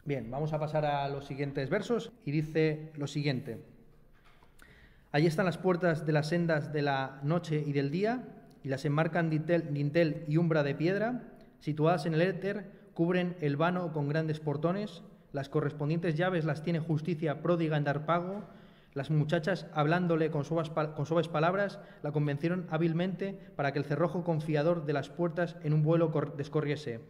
Bien, 0.04 0.28
vamos 0.28 0.52
a 0.52 0.58
pasar 0.58 0.84
a 0.84 1.08
los 1.08 1.24
siguientes 1.26 1.70
versos 1.70 2.10
y 2.24 2.32
dice 2.32 2.90
lo 2.96 3.06
siguiente. 3.06 3.62
Allí 5.12 5.26
están 5.26 5.46
las 5.46 5.56
puertas 5.56 6.04
de 6.04 6.12
las 6.12 6.28
sendas 6.28 6.72
de 6.72 6.82
la 6.82 7.20
noche 7.22 7.62
y 7.64 7.72
del 7.72 7.92
día, 7.92 8.24
las 8.68 8.84
enmarcan 8.84 9.30
dintel, 9.30 10.24
y 10.28 10.36
umbra 10.36 10.62
de 10.62 10.74
piedra, 10.74 11.22
situadas 11.60 12.06
en 12.06 12.14
el 12.14 12.22
éter, 12.22 12.70
cubren 12.94 13.36
el 13.40 13.56
vano 13.56 13.92
con 13.92 14.08
grandes 14.08 14.40
portones, 14.40 15.02
las 15.32 15.48
correspondientes 15.48 16.16
llaves 16.16 16.44
las 16.44 16.62
tiene 16.62 16.80
justicia 16.80 17.42
pródiga 17.42 17.76
en 17.76 17.84
dar 17.84 18.06
pago, 18.06 18.44
las 18.94 19.10
muchachas, 19.10 19.66
hablándole 19.74 20.30
con 20.30 20.44
suaves, 20.44 20.70
con 20.70 21.06
suaves, 21.06 21.28
palabras, 21.28 21.78
la 22.02 22.10
convencieron 22.10 22.66
hábilmente 22.70 23.38
para 23.54 23.72
que 23.72 23.78
el 23.78 23.84
cerrojo 23.84 24.24
confiador 24.24 24.86
de 24.86 24.92
las 24.92 25.10
puertas 25.10 25.56
en 25.62 25.72
un 25.72 25.82
vuelo 25.82 26.10
descorriese. 26.36 27.00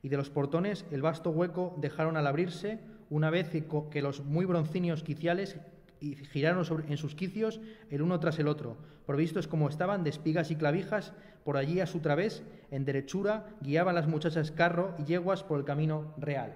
Y 0.00 0.08
de 0.08 0.16
los 0.16 0.30
portones 0.30 0.86
el 0.90 1.02
vasto 1.02 1.30
hueco 1.30 1.74
dejaron 1.78 2.16
al 2.16 2.26
abrirse, 2.26 2.78
una 3.10 3.30
vez 3.30 3.50
que 3.90 4.02
los 4.02 4.24
muy 4.24 4.46
broncíneos 4.46 5.02
quiciales 5.02 5.58
y 6.04 6.16
giraron 6.16 6.84
en 6.88 6.98
sus 6.98 7.14
quicios 7.14 7.60
el 7.90 8.02
uno 8.02 8.20
tras 8.20 8.38
el 8.38 8.46
otro, 8.46 8.76
provistos 9.06 9.48
como 9.48 9.70
estaban 9.70 10.04
de 10.04 10.10
espigas 10.10 10.50
y 10.50 10.56
clavijas, 10.56 11.14
por 11.44 11.56
allí 11.56 11.80
a 11.80 11.86
su 11.86 12.00
través, 12.00 12.42
en 12.70 12.84
derechura, 12.84 13.46
guiaban 13.62 13.94
las 13.94 14.06
muchachas 14.06 14.50
carro 14.50 14.94
y 14.98 15.04
yeguas 15.04 15.42
por 15.42 15.58
el 15.58 15.64
camino 15.64 16.12
real. 16.18 16.54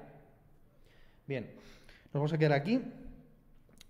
Bien, 1.26 1.46
nos 2.06 2.12
vamos 2.12 2.32
a 2.34 2.38
quedar 2.38 2.52
aquí. 2.52 2.82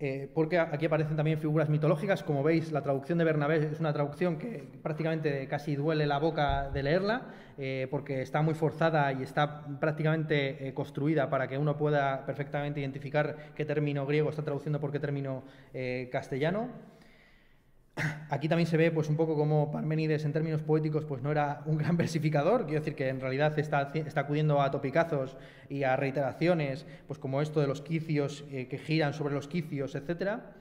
Eh, 0.01 0.31
porque 0.33 0.61
aquí 0.61 0.87
aparecen 0.87 1.17
también 1.17 1.41
figuras 1.41 1.69
mitológicas. 1.69 2.23
Como 2.23 2.45
veis, 2.45 2.71
la 2.71 2.83
traducción 2.83 3.19
de 3.19 3.25
Bernabé 3.25 3.57
es 3.73 3.81
una 3.81 3.93
traducción 3.93 4.39
que 4.39 4.63
prácticamente 4.81 5.49
casi 5.49 5.75
duele 5.75 6.07
la 6.07 6.19
boca 6.19 6.71
de 6.71 6.85
leerla, 6.85 7.23
eh, 7.59 7.89
porque 7.91 8.23
está 8.23 8.41
muy 8.41 8.55
forzada 8.55 9.13
y 9.13 9.25
está 9.25 9.65
prácticamente 9.81 10.69
eh, 10.69 10.73
construida 10.73 11.29
para 11.29 11.49
que 11.49 11.59
uno 11.59 11.77
pueda 11.77 12.25
perfectamente 12.27 12.79
identificar 12.79 13.37
qué 13.57 13.65
término 13.65 14.07
griego 14.07 14.31
está 14.31 14.45
traduciendo 14.45 14.79
por 14.79 14.93
qué 14.93 15.01
término 15.01 15.43
castellano. 16.13 16.69
Aquí 18.31 18.49
también 18.49 18.67
se 18.67 18.77
ve 18.77 18.91
pues 18.91 19.09
un 19.09 19.17
poco 19.17 19.37
como 19.37 19.71
Parménides 19.71 20.25
en 20.25 20.33
términos 20.33 20.63
poéticos 20.63 21.05
pues 21.05 21.23
no 21.23 21.31
era 21.31 21.63
un 21.67 21.79
gran 21.79 21.97
versificador, 21.97 22.65
quiero 22.65 22.81
decir 22.81 22.95
que 22.95 23.09
en 23.09 23.21
realidad 23.21 23.59
está, 23.59 23.93
acudiendo 24.15 24.61
a 24.61 24.71
topicazos 24.71 25.37
y 25.69 25.83
a 25.83 25.97
reiteraciones, 25.97 26.87
pues 27.07 27.19
como 27.19 27.41
esto 27.41 27.61
de 27.61 27.67
los 27.67 27.81
quicios 27.81 28.45
eh, 28.51 28.69
que 28.69 28.79
giran 28.79 29.15
sobre 29.15 29.35
los 29.35 29.49
quicios, 29.49 29.95
etcétera. 29.95 30.55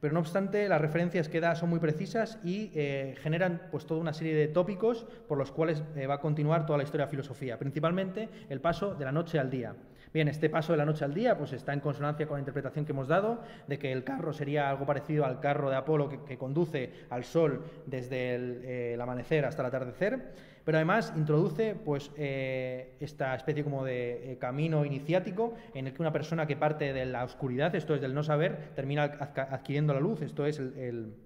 Pero 0.00 0.12
no 0.12 0.20
obstante, 0.20 0.68
las 0.68 0.82
referencias 0.82 1.30
que 1.30 1.40
da 1.40 1.54
son 1.54 1.70
muy 1.70 1.78
precisas 1.78 2.38
y 2.44 2.70
eh, 2.74 3.14
generan 3.22 3.62
pues 3.70 3.86
toda 3.86 4.00
una 4.00 4.12
serie 4.12 4.34
de 4.34 4.48
tópicos 4.48 5.06
por 5.26 5.38
los 5.38 5.50
cuales 5.50 5.82
eh, 5.96 6.06
va 6.06 6.14
a 6.14 6.20
continuar 6.20 6.66
toda 6.66 6.76
la 6.76 6.84
historia 6.84 7.06
de 7.06 7.10
filosofía, 7.10 7.58
principalmente 7.58 8.28
el 8.50 8.60
paso 8.60 8.94
de 8.94 9.04
la 9.06 9.12
noche 9.12 9.38
al 9.38 9.50
día. 9.50 9.74
Bien, 10.14 10.28
este 10.28 10.48
paso 10.48 10.72
de 10.72 10.78
la 10.78 10.84
noche 10.84 11.04
al 11.04 11.12
día 11.12 11.36
pues 11.36 11.52
está 11.52 11.72
en 11.72 11.80
consonancia 11.80 12.28
con 12.28 12.36
la 12.36 12.38
interpretación 12.38 12.84
que 12.84 12.92
hemos 12.92 13.08
dado 13.08 13.42
de 13.66 13.80
que 13.80 13.90
el 13.90 14.04
carro 14.04 14.32
sería 14.32 14.70
algo 14.70 14.86
parecido 14.86 15.24
al 15.24 15.40
carro 15.40 15.70
de 15.70 15.74
Apolo 15.74 16.08
que, 16.08 16.38
conduce 16.38 16.92
al 17.10 17.24
sol 17.24 17.64
desde 17.84 18.36
eh, 18.36 18.94
el, 18.94 19.00
amanecer 19.00 19.44
hasta 19.44 19.62
el 19.62 19.66
atardecer, 19.66 20.32
pero 20.64 20.78
además 20.78 21.12
introduce 21.16 21.74
pues 21.74 22.12
eh, 22.16 22.94
esta 23.00 23.34
especie 23.34 23.64
como 23.64 23.84
de 23.84 24.34
eh, 24.34 24.38
camino 24.38 24.84
iniciático 24.84 25.54
en 25.74 25.88
el 25.88 25.92
que 25.92 26.00
una 26.00 26.12
persona 26.12 26.46
que 26.46 26.54
parte 26.54 26.92
de 26.92 27.06
la 27.06 27.24
oscuridad, 27.24 27.74
esto 27.74 27.96
es 27.96 28.00
del 28.00 28.14
no 28.14 28.22
saber, 28.22 28.70
termina 28.76 29.02
adquiriendo 29.02 29.94
la 29.94 30.00
luz, 30.00 30.22
esto 30.22 30.46
es 30.46 30.62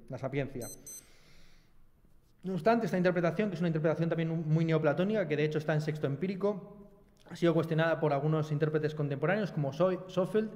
la 0.09 0.17
sapiencia. 0.17 0.67
No 2.43 2.55
obstante, 2.55 2.87
esta 2.87 2.97
interpretación, 2.97 3.51
que 3.51 3.57
es 3.57 3.61
una 3.61 3.69
interpretación 3.69 4.09
también 4.09 4.49
muy 4.49 4.65
neoplatónica, 4.65 5.29
que 5.29 5.37
de 5.37 5.45
hecho 5.45 5.59
está 5.59 5.75
en 5.75 5.83
sexto 5.83 6.07
empírico, 6.07 6.88
ha 7.31 7.37
sido 7.37 7.55
cuestionada 7.55 8.01
por 8.01 8.13
algunos 8.13 8.53
intérpretes 8.53 8.95
contemporáneos 8.95 9.53
como 9.53 9.73
Sofeld, 9.73 10.51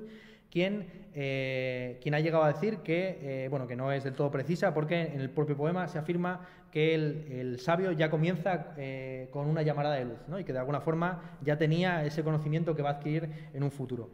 quien, 0.52 0.86
eh, 1.14 1.98
quien 2.02 2.14
ha 2.14 2.20
llegado 2.20 2.44
a 2.44 2.52
decir 2.52 2.78
que, 2.78 3.18
eh, 3.22 3.48
bueno, 3.48 3.66
que 3.66 3.74
no 3.74 3.90
es 3.90 4.04
del 4.04 4.12
todo 4.12 4.30
precisa 4.30 4.74
porque 4.74 5.00
en 5.00 5.20
el 5.20 5.30
propio 5.30 5.56
poema 5.56 5.88
se 5.88 5.98
afirma 5.98 6.46
que 6.70 6.94
el, 6.94 7.58
sabio 7.58 7.92
ya 7.92 8.10
comienza 8.10 8.74
eh, 8.76 9.28
con 9.30 9.46
una 9.46 9.62
llamarada 9.62 9.96
de 9.96 10.04
luz 10.04 10.18
y 10.38 10.44
que 10.44 10.52
de 10.52 10.58
alguna 10.58 10.80
forma 10.82 11.38
ya 11.42 11.56
tenía 11.56 12.04
ese 12.04 12.22
conocimiento 12.22 12.74
que 12.74 12.82
va 12.82 12.90
a 12.90 12.92
adquirir 12.94 13.30
en 13.54 13.62
un 13.62 13.70
futuro. 13.70 14.10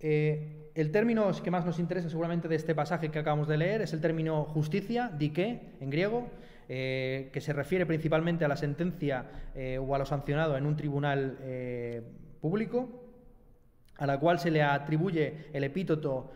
el 0.00 0.90
término 0.92 1.30
que 1.42 1.50
más 1.50 1.64
nos 1.64 1.78
interesa 1.78 2.08
seguramente 2.08 2.48
de 2.48 2.56
este 2.56 2.74
pasaje 2.74 3.10
que 3.10 3.18
acabamos 3.20 3.48
de 3.48 3.56
leer 3.56 3.82
es 3.82 3.92
el 3.92 4.00
término 4.00 4.44
justicia, 4.44 5.10
dike, 5.16 5.60
en 5.80 5.90
griego, 5.90 6.28
eh, 6.68 7.30
que 7.32 7.40
se 7.40 7.52
refiere 7.52 7.86
principalmente 7.86 8.44
a 8.44 8.48
la 8.48 8.56
sentencia 8.56 9.26
eh, 9.54 9.78
o 9.78 9.94
a 9.94 9.98
lo 9.98 10.04
sancionado 10.04 10.56
en 10.56 10.66
un 10.66 10.76
tribunal 10.76 11.38
eh, 11.42 12.02
público, 12.40 13.04
a 13.98 14.06
la 14.06 14.18
cual 14.18 14.40
se 14.40 14.50
le 14.50 14.62
atribuye 14.62 15.46
el 15.52 15.64
epíteto 15.64 16.32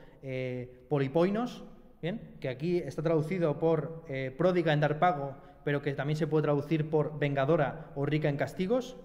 polipoinos, 0.88 1.64
¿bien? 2.02 2.36
que 2.40 2.48
aquí 2.48 2.78
está 2.78 3.02
traducido 3.02 3.58
por 3.58 4.04
pródiga 4.36 4.72
en 4.72 4.80
dar 4.80 4.98
pago, 4.98 5.36
pero 5.64 5.82
que 5.82 5.92
también 5.94 6.16
se 6.16 6.26
puede 6.26 6.42
traducir 6.42 6.88
por 6.90 7.18
vengadora 7.18 7.90
o 7.94 8.06
rica 8.06 8.28
en 8.28 8.36
castigos. 8.36 8.96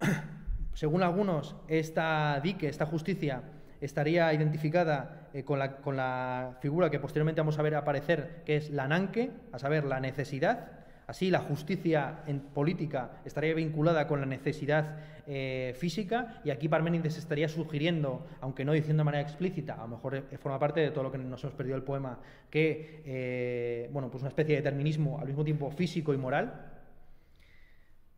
Según 0.74 1.02
algunos, 1.02 1.56
esta 1.68 2.40
dique, 2.42 2.68
esta 2.68 2.86
justicia, 2.86 3.42
estaría 3.80 4.32
identificada 4.32 5.28
eh, 5.32 5.44
con, 5.44 5.58
la, 5.58 6.56
figura 6.60 6.90
que 6.90 6.98
posteriormente 6.98 7.40
vamos 7.40 7.58
a 7.58 7.62
ver 7.62 7.74
aparecer, 7.74 8.42
que 8.44 8.56
es 8.56 8.70
la 8.70 8.88
nanque, 8.88 9.30
a 9.52 9.58
saber, 9.58 9.84
la 9.84 10.00
necesidad. 10.00 10.72
Así, 11.06 11.30
la 11.30 11.40
justicia 11.40 12.20
en 12.26 12.40
política 12.40 13.10
estaría 13.24 13.52
vinculada 13.54 14.06
con 14.06 14.20
la 14.20 14.26
necesidad 14.26 14.98
eh, 15.26 15.74
física 15.76 16.40
y 16.44 16.50
aquí 16.50 16.68
Parménides 16.68 17.18
estaría 17.18 17.48
sugiriendo, 17.48 18.26
aunque 18.40 18.64
no 18.64 18.72
diciendo 18.72 19.00
de 19.00 19.04
manera 19.04 19.22
explícita, 19.22 19.74
a 19.74 19.82
lo 19.82 19.88
mejor 19.88 20.14
eh, 20.14 20.38
forma 20.38 20.58
parte 20.60 20.80
de 20.80 20.90
todo 20.90 21.04
lo 21.04 21.12
que 21.12 21.18
nos 21.18 21.42
hemos 21.42 21.56
perdido 21.56 21.76
el 21.76 21.82
poema, 21.82 22.20
que, 22.48 23.88
bueno, 23.92 24.08
pues 24.08 24.22
una 24.22 24.28
especie 24.28 24.54
de 24.54 24.62
determinismo 24.62 25.18
al 25.18 25.26
mismo 25.26 25.44
tiempo 25.44 25.70
físico 25.72 26.14
y 26.14 26.16
moral, 26.16 26.69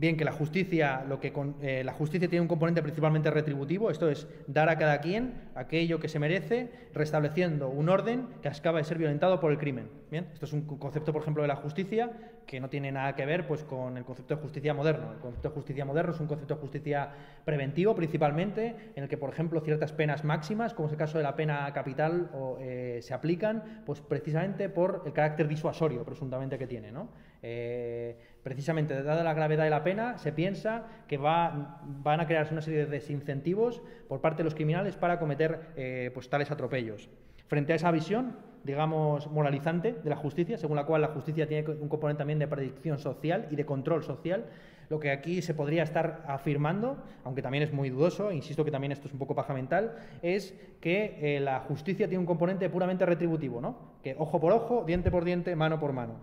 Bien, 0.03 0.17
que 0.17 0.25
la 0.25 0.33
justicia, 0.33 1.05
lo 1.09 1.21
que 1.21 1.33
eh, 1.61 1.85
la 1.85 1.93
justicia 1.93 2.29
tiene 2.29 2.41
un 2.41 2.49
componente 2.49 2.83
principalmente 2.83 3.31
retributivo, 3.31 3.89
esto 3.89 4.11
es 4.11 4.27
dar 4.49 4.69
a 4.69 4.77
cada 4.77 5.01
quien 5.01 5.53
aquello 5.55 6.01
que 6.01 6.09
se 6.09 6.19
merece, 6.19 6.73
restableciendo 6.93 7.69
un 7.69 7.89
orden 7.89 8.27
que 8.43 8.49
acaba 8.49 8.79
de 8.79 8.85
ser 8.85 8.99
violentado 8.99 9.39
por 9.39 9.53
el 9.53 9.59
crimen. 9.59 9.89
Bien, 10.11 10.27
esto 10.33 10.47
es 10.47 10.53
un 10.53 10.63
concepto, 10.67 11.13
por 11.13 11.23
ejemplo, 11.23 11.43
de 11.43 11.49
la 11.49 11.55
justicia 11.55 12.11
que 12.49 12.59
no 12.59 12.69
tiene 12.69 12.91
nada 12.91 13.15
que 13.15 13.25
ver 13.25 13.47
pues, 13.47 13.63
con 13.63 13.97
el 13.97 14.05
concepto 14.05 14.35
de 14.35 14.43
justicia 14.43 14.75
moderno. 14.75 15.13
El 15.13 15.21
concepto 15.21 15.51
de 15.51 15.55
justicia 15.55 15.85
moderno 15.85 16.13
es 16.13 16.21
un 16.21 16.27
concepto 16.27 16.57
de 16.57 16.61
justicia 16.61 17.11
preventivo, 17.45 17.95
principalmente, 17.95 18.75
en 18.97 19.05
el 19.05 19.09
que, 19.09 19.17
por 19.17 19.31
ejemplo, 19.31 19.61
ciertas 19.61 19.93
penas 19.93 20.25
máximas, 20.25 20.75
como 20.75 20.89
es 20.89 20.93
el 20.93 20.99
caso 20.99 21.19
de 21.19 21.25
la 21.25 21.37
pena 21.37 21.73
capital, 21.73 22.29
eh, 22.59 22.99
se 23.01 23.15
aplican 23.15 23.83
pues, 23.87 24.01
precisamente 24.01 24.69
por 24.69 25.05
el 25.07 25.13
carácter 25.13 25.47
disuasorio, 25.47 26.05
presuntamente, 26.05 26.59
que 26.59 26.67
tiene. 26.67 26.91
¿no? 26.91 27.09
Eh, 27.41 28.17
precisamente, 28.43 29.03
dada 29.03 29.23
la 29.23 29.35
gravedad 29.35 29.65
de 29.65 29.71
la 29.71 29.85
pena, 29.85 30.19
se 30.19 30.33
piensa 30.33 30.87
que 31.07 31.17
va, 31.17 31.81
van 31.85 32.21
a 32.21 32.27
crearse 32.27 32.53
una 32.53 32.63
serie 32.63 32.81
de 32.81 32.87
desincentivos 32.87 33.83
por 34.09 34.21
parte 34.21 34.39
de 34.39 34.45
los 34.45 34.55
criminales 34.55 34.97
para 34.97 35.19
cometer 35.19 35.73
eh, 35.77 36.11
pues, 36.13 36.29
tales 36.29 36.51
atropellos. 36.51 37.09
Frente 37.47 37.73
a 37.73 37.77
esa 37.77 37.91
visión, 37.91 38.37
digamos, 38.65 39.31
moralizante 39.31 39.93
de 39.93 40.11
la 40.11 40.17
justicia, 40.17 40.57
según 40.57 40.77
la 40.77 40.87
cual 40.87 41.03
la 41.03 41.09
justicia 41.09 41.47
tiene 41.47 41.69
un 41.69 41.89
componente 41.89 42.19
también 42.19 42.39
de 42.39 42.49
predicción 42.49 42.99
social 42.99 43.47
y 43.51 43.57
de 43.57 43.65
control 43.65 44.03
social, 44.03 44.47
lo 44.89 44.99
que 44.99 45.11
aquí 45.11 45.41
se 45.41 45.55
podría 45.55 45.85
estar 45.85 46.25
afirmando, 46.27 47.03
aunque 47.25 47.43
también 47.43 47.63
es 47.65 47.73
muy 47.73 47.91
dudoso, 47.91 48.33
insisto 48.33 48.65
que 48.65 48.71
también 48.71 48.93
esto 48.93 49.07
es 49.07 49.13
un 49.13 49.19
poco 49.19 49.35
paja 49.35 49.55
mental, 49.55 49.97
es 50.21 50.55
que 50.81 51.37
eh, 51.37 51.41
la 51.41 51.61
justicia 51.61 52.09
tiene 52.09 52.19
un 52.19 52.27
componente 52.27 52.69
puramente 52.69 53.07
retributivo, 53.07 53.61
¿no? 53.61 53.77
Que 54.03 54.17
ojo 54.19 54.41
por 54.41 54.53
ojo, 54.53 54.85
diente 54.85 55.11
por 55.11 55.25
diente, 55.25 55.55
mano 55.57 55.79
por 55.79 55.93
mano. 55.93 56.17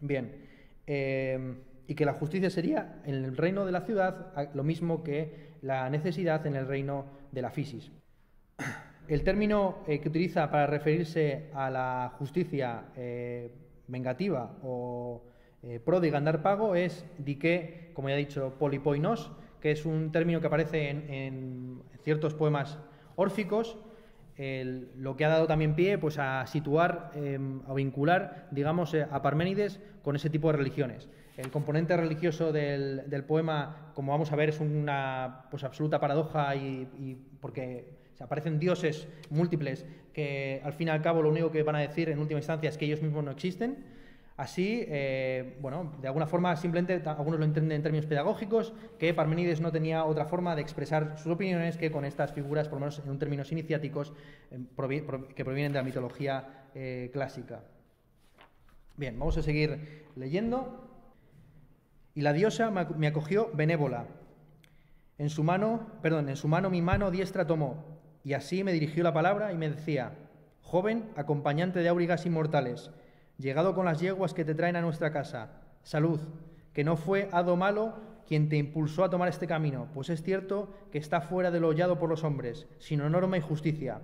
Bien. 0.00 0.53
Eh, 0.86 1.54
y 1.86 1.94
que 1.94 2.04
la 2.04 2.14
justicia 2.14 2.50
sería 2.50 3.02
en 3.04 3.14
el 3.14 3.36
reino 3.36 3.66
de 3.66 3.72
la 3.72 3.82
ciudad 3.82 4.32
lo 4.54 4.64
mismo 4.64 5.02
que 5.02 5.54
la 5.60 5.88
necesidad 5.90 6.46
en 6.46 6.56
el 6.56 6.66
reino 6.66 7.06
de 7.32 7.42
la 7.42 7.50
fisis. 7.50 7.90
El 9.06 9.22
término 9.22 9.78
eh, 9.86 10.00
que 10.00 10.08
utiliza 10.08 10.50
para 10.50 10.66
referirse 10.66 11.50
a 11.52 11.68
la 11.68 12.14
justicia 12.18 12.84
eh, 12.96 13.50
vengativa 13.86 14.56
o 14.62 15.22
eh, 15.62 15.78
pródiga 15.78 16.18
en 16.18 16.24
dar 16.24 16.42
pago 16.42 16.74
es 16.74 17.04
dique, 17.18 17.90
como 17.92 18.08
ya 18.08 18.14
he 18.14 18.18
dicho, 18.18 18.54
polipoinos, 18.58 19.30
que 19.60 19.72
es 19.72 19.84
un 19.84 20.10
término 20.10 20.40
que 20.40 20.46
aparece 20.46 20.88
en, 20.88 21.82
ciertos 22.02 22.34
poemas 22.34 22.78
órficos, 23.16 23.78
lo 24.36 25.16
que 25.16 25.24
ha 25.24 25.28
dado 25.28 25.46
también 25.46 25.74
pie 25.74 25.98
pues, 25.98 26.18
a 26.18 26.46
situar, 26.46 27.12
em, 27.14 27.60
a 27.68 27.74
vincular, 27.74 28.48
digamos, 28.50 28.94
a 28.94 29.22
Parménides 29.22 29.80
con 30.02 30.16
ese 30.16 30.30
tipo 30.30 30.50
de 30.50 30.58
religiones. 30.58 31.08
El 31.36 31.50
componente 31.50 31.96
religioso 31.96 32.52
del, 32.52 33.24
poema, 33.26 33.92
como 33.94 34.12
vamos 34.12 34.32
a 34.32 34.36
ver, 34.36 34.50
es 34.50 34.60
una 34.60 35.46
pues, 35.50 35.64
absoluta 35.64 36.00
paradoja 36.00 36.54
y 36.56 37.18
porque 37.40 38.04
aparecen 38.20 38.58
dioses 38.58 39.08
múltiples 39.30 39.84
que 40.12 40.60
al 40.64 40.72
fin 40.72 40.88
y 40.88 40.90
al 40.90 41.02
cabo 41.02 41.22
lo 41.22 41.30
único 41.30 41.50
que 41.50 41.62
van 41.62 41.76
a 41.76 41.80
decir 41.80 42.08
en 42.08 42.18
última 42.18 42.38
instancia 42.38 42.68
es 42.68 42.78
que 42.78 42.86
ellos 42.86 43.02
mismos 43.02 43.24
no 43.24 43.30
existen. 43.30 43.84
Así, 44.36 44.84
eh, 44.88 45.56
bueno, 45.60 45.92
de 46.00 46.08
alguna 46.08 46.26
forma 46.26 46.56
simplemente 46.56 47.00
algunos 47.08 47.38
lo 47.38 47.44
entienden 47.44 47.76
en 47.76 47.82
términos 47.82 48.06
pedagógicos, 48.06 48.74
que 48.98 49.14
Parmenides 49.14 49.60
no 49.60 49.70
tenía 49.70 50.04
otra 50.04 50.24
forma 50.24 50.56
de 50.56 50.62
expresar 50.62 51.16
sus 51.18 51.32
opiniones 51.32 51.76
que 51.76 51.92
con 51.92 52.04
estas 52.04 52.32
figuras, 52.32 52.68
por 52.68 52.78
lo 52.78 52.80
menos 52.80 53.00
en 53.06 53.18
términos 53.18 53.52
iniciáticos, 53.52 54.12
eh, 54.50 54.58
que 55.36 55.44
provienen 55.44 55.72
de 55.72 55.78
la 55.78 55.84
mitología 55.84 56.66
eh, 56.74 57.10
clásica. 57.12 57.62
Bien, 58.96 59.16
vamos 59.18 59.36
a 59.38 59.42
seguir 59.42 60.06
leyendo. 60.16 60.90
Y 62.14 62.22
la 62.22 62.32
diosa 62.32 62.70
me 62.70 63.06
acogió 63.06 63.50
benévola. 63.54 64.06
En 65.18 65.30
su 65.30 65.44
mano, 65.44 65.86
perdón, 66.02 66.28
en 66.28 66.36
su 66.36 66.48
mano 66.48 66.70
mi 66.70 66.82
mano 66.82 67.10
diestra 67.10 67.46
tomó 67.46 67.94
y 68.24 68.32
así 68.32 68.64
me 68.64 68.72
dirigió 68.72 69.04
la 69.04 69.12
palabra 69.12 69.52
y 69.52 69.56
me 69.56 69.68
decía, 69.68 70.12
joven, 70.62 71.10
acompañante 71.14 71.80
de 71.80 71.88
aurigas 71.88 72.24
inmortales, 72.26 72.90
llegado 73.38 73.74
con 73.74 73.84
las 73.84 74.00
yeguas 74.00 74.34
que 74.34 74.44
te 74.44 74.54
traen 74.54 74.76
a 74.76 74.80
nuestra 74.80 75.12
casa, 75.12 75.50
salud, 75.82 76.20
que 76.72 76.84
no 76.84 76.96
fue 76.96 77.28
hado 77.32 77.56
malo 77.56 77.94
quien 78.26 78.48
te 78.48 78.56
impulsó 78.56 79.04
a 79.04 79.10
tomar 79.10 79.28
este 79.28 79.46
camino, 79.46 79.88
pues 79.92 80.10
es 80.10 80.22
cierto 80.22 80.72
que 80.90 80.98
está 80.98 81.20
fuera 81.20 81.50
de 81.50 81.60
lo 81.60 81.68
hollado 81.68 81.98
por 81.98 82.08
los 82.08 82.24
hombres, 82.24 82.66
sino 82.78 83.08
norma 83.08 83.36
y 83.36 83.40
justicia. 83.40 84.00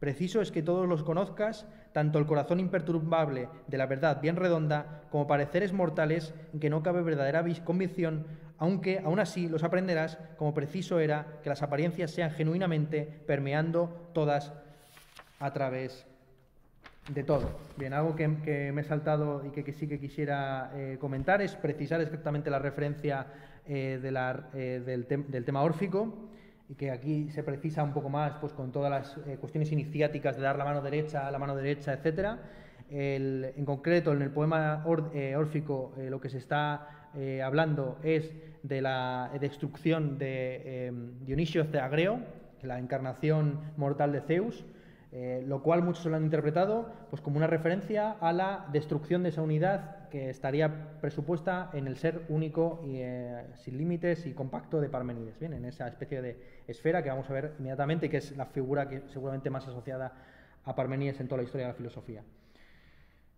Preciso 0.00 0.40
es 0.40 0.50
que 0.50 0.62
todos 0.62 0.88
los 0.88 1.02
conozcas, 1.02 1.66
tanto 1.92 2.18
el 2.18 2.26
corazón 2.26 2.58
imperturbable 2.58 3.48
de 3.66 3.78
la 3.78 3.86
verdad 3.86 4.20
bien 4.20 4.36
redonda, 4.36 5.02
como 5.10 5.26
pareceres 5.26 5.72
mortales 5.72 6.32
en 6.52 6.60
que 6.60 6.70
no 6.70 6.82
cabe 6.82 7.02
verdadera 7.02 7.44
convicción, 7.64 8.26
aunque 8.58 9.00
aún 9.04 9.20
así 9.20 9.48
los 9.48 9.62
aprenderás 9.62 10.18
como 10.36 10.54
preciso 10.54 11.00
era 11.00 11.38
que 11.42 11.50
las 11.50 11.62
apariencias 11.62 12.10
sean 12.10 12.30
genuinamente 12.30 13.22
permeando 13.26 14.10
todas 14.14 14.52
a 15.38 15.52
través 15.52 16.06
de 17.14 17.24
todo. 17.24 17.50
Bien, 17.76 17.92
algo 17.92 18.14
que, 18.14 18.28
me 18.28 18.80
he 18.80 18.84
saltado 18.84 19.44
y 19.44 19.50
que, 19.50 19.72
sí 19.72 19.88
que 19.88 19.98
quisiera 19.98 20.70
eh, 20.74 20.96
comentar 21.00 21.42
es 21.42 21.54
precisar 21.56 22.00
exactamente 22.00 22.50
la 22.50 22.58
referencia 22.58 23.26
eh, 23.66 24.00
eh, 24.54 24.82
del, 25.28 25.44
tema 25.44 25.62
órfico 25.62 26.30
y 26.68 26.74
que 26.74 26.90
aquí 26.90 27.30
se 27.30 27.42
precisa 27.42 27.82
un 27.82 27.92
poco 27.92 28.08
más 28.08 28.34
pues, 28.40 28.52
con 28.52 28.70
todas 28.70 28.90
las 28.90 29.38
cuestiones 29.38 29.72
iniciáticas 29.72 30.36
de 30.36 30.42
dar 30.42 30.56
la 30.56 30.64
mano 30.64 30.82
derecha 30.82 31.30
la 31.30 31.38
mano 31.38 31.56
derecha, 31.56 31.92
etcétera. 31.92 32.38
en 32.88 33.64
concreto, 33.64 34.12
en 34.12 34.22
el 34.22 34.30
poema 34.30 34.84
órfico 34.86 35.92
lo 35.98 36.20
que 36.20 36.28
se 36.28 36.38
está 36.38 37.10
hablando 37.44 37.98
es 38.04 38.32
de 38.62 38.82
la 38.82 39.32
destrucción 39.40 40.16
de 40.16 40.92
Dionisio 41.22 41.64
Ceagreo, 41.64 42.20
la 42.62 42.78
encarnación 42.78 43.58
mortal 43.76 44.12
de 44.12 44.20
Zeus, 44.20 44.64
eh, 45.12 45.42
lo 45.46 45.62
cual 45.62 45.82
muchos 45.82 46.06
lo 46.06 46.16
han 46.16 46.24
interpretado 46.24 46.88
pues, 47.10 47.20
como 47.20 47.36
una 47.36 47.46
referencia 47.46 48.12
a 48.20 48.32
la 48.32 48.66
destrucción 48.72 49.22
de 49.22 49.30
esa 49.30 49.42
unidad 49.42 50.08
que 50.08 50.30
estaría 50.30 50.98
presupuesta 51.00 51.70
en 51.72 51.86
el 51.86 51.96
ser 51.96 52.22
único 52.28 52.82
y 52.84 53.00
sin 53.62 53.78
límites 53.78 54.26
y 54.26 54.32
compacto 54.32 54.80
de 54.80 54.88
Parmenides, 54.88 55.38
bien, 55.38 55.52
en 55.52 55.64
esa 55.64 55.86
especie 55.86 56.20
de 56.20 56.36
esfera 56.66 57.02
que 57.02 57.10
vamos 57.10 57.30
a 57.30 57.32
ver 57.32 57.52
inmediatamente, 57.58 58.10
que 58.10 58.16
es 58.16 58.36
la 58.36 58.46
figura 58.46 58.88
que 58.88 59.02
seguramente 59.08 59.50
más 59.50 59.66
asociada 59.68 60.12
a 60.64 60.74
Parmenides 60.74 61.20
en 61.20 61.28
toda 61.28 61.38
la 61.38 61.44
historia 61.44 61.66
de 61.66 61.72
la 61.72 61.76
filosofía. 61.76 62.22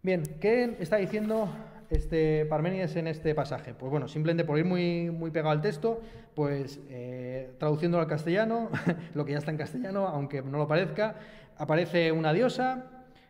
Bien, 0.05 0.25
¿qué 0.41 0.77
está 0.81 0.97
diciendo 0.97 1.49
este 1.89 2.45
Parménides 2.47 2.97
en 2.97 3.07
este 3.07 3.37
pasaje? 3.37 3.73
Pues 3.73 3.89
bueno, 3.89 4.09
simplemente 4.09 4.45
por 4.45 4.59
ir 4.59 4.65
muy, 4.65 5.13
muy 5.13 5.31
pegado 5.31 5.51
al 5.51 5.63
texto, 5.63 6.01
pues 6.35 6.81
eh, 6.91 7.55
traduciéndolo 7.61 8.03
al 8.03 8.09
castellano, 8.09 8.69
lo 9.15 9.25
que 9.25 9.31
ya 9.31 9.39
está 9.39 9.53
en 9.53 9.59
castellano, 9.59 10.09
aunque 10.09 10.43
no 10.43 10.59
lo 10.59 10.67
parezca, 10.67 11.15
aparece 11.59 12.13
una 12.13 12.33
diosa, 12.33 12.87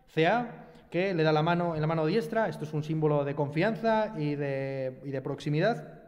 Cea, 0.09 0.67
que 0.91 1.15
le 1.15 1.23
da 1.23 1.33
la 1.33 1.43
mano 1.43 1.75
en 1.75 1.81
la 1.81 1.87
mano 1.87 2.05
diestra, 2.07 2.49
esto 2.49 2.65
es 2.65 2.73
un 2.73 2.85
símbolo 2.85 3.25
de 3.25 3.35
confianza 3.35 4.13
y 4.19 4.35
de, 4.35 5.21
proximidad, 5.25 6.01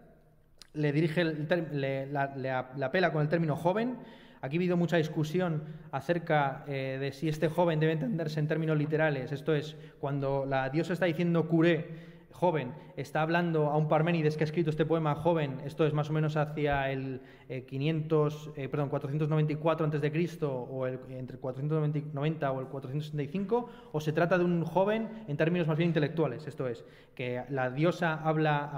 le 0.75 0.93
dirige, 0.93 1.25
le, 1.25 2.07
la 2.07 2.69
apela 2.83 3.13
con 3.13 3.23
el 3.23 3.29
término 3.29 3.57
joven, 3.57 3.99
Aquí 4.45 4.57
ha 4.57 4.59
habido 4.59 4.77
mucha 4.77 4.99
discusión 4.99 5.63
acerca 5.91 6.65
eh, 6.69 6.99
de 7.01 7.13
si 7.13 7.31
este 7.31 7.49
joven 7.49 7.81
debe 7.81 7.95
entenderse 7.95 8.41
en 8.41 8.47
términos 8.47 8.77
literales. 8.77 9.33
Esto 9.33 9.55
es, 9.55 9.75
cuando 10.01 10.45
la 10.45 10.69
diosa 10.69 10.93
está 10.93 11.07
diciendo 11.07 11.49
curé, 11.49 12.14
joven, 12.35 12.75
está 12.97 13.23
hablando 13.23 13.71
a 13.71 13.77
un 13.77 13.87
Parménides 13.87 14.37
que 14.37 14.43
ha 14.43 14.47
escrito 14.47 14.71
este 14.71 14.85
poema 14.85 15.15
joven, 15.15 15.61
esto 15.65 15.87
es 15.87 15.93
más 15.93 16.11
o 16.11 16.13
menos 16.13 16.37
hacia 16.37 16.91
el 16.91 17.21
500, 17.67 18.49
eh, 18.57 18.65
eh, 18.65 18.69
perdón, 18.69 18.89
494 18.89 19.87
a.C. 19.87 20.39
o 20.45 20.87
el, 20.87 20.99
entre 21.11 21.39
490 21.39 22.53
o 22.53 22.61
el 22.61 22.67
465, 22.67 23.71
o 23.93 24.01
se 24.01 24.13
trata 24.13 24.37
de 24.37 24.45
un 24.45 24.65
joven 24.65 25.09
en 25.29 25.37
términos 25.37 25.69
más 25.69 25.79
bien 25.79 25.91
intelectuales, 25.91 26.47
esto 26.49 26.67
es, 26.67 26.85
que 27.15 27.45
la 27.51 27.71
diosa 27.71 28.21
habla 28.25 28.71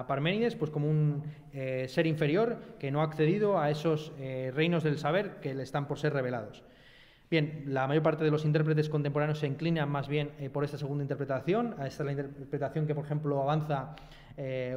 a 0.00 0.06
Parménides 0.06 0.54
pues 0.54 0.70
como 0.70 0.88
un 0.88 1.24
eh, 1.52 1.86
ser 1.88 2.06
inferior 2.06 2.58
que 2.78 2.92
no 2.92 3.00
ha 3.00 3.04
accedido 3.04 3.58
a 3.58 3.70
esos 3.70 4.12
reinos 4.54 4.84
del 4.84 4.98
saber 4.98 5.40
que 5.40 5.52
le 5.54 5.64
están 5.64 5.88
por 5.88 5.98
ser 5.98 6.12
revelados. 6.12 6.62
Bien, 7.30 7.62
la 7.66 7.86
mayor 7.86 8.02
parte 8.02 8.24
de 8.24 8.30
los 8.32 8.44
intérpretes 8.44 8.88
contemporáneos 8.88 9.38
se 9.38 9.46
inclinan 9.46 9.88
más 9.88 10.08
bien 10.08 10.32
eh, 10.40 10.50
por 10.50 10.64
esta 10.64 10.76
segunda 10.76 11.04
interpretación. 11.04 11.74
Esta 11.74 11.86
es 11.86 12.00
la 12.00 12.10
interpretación 12.10 12.88
que, 12.88 12.94
por 12.96 13.04
ejemplo, 13.04 13.40
avanza 13.40 13.94
eh, 14.36 14.76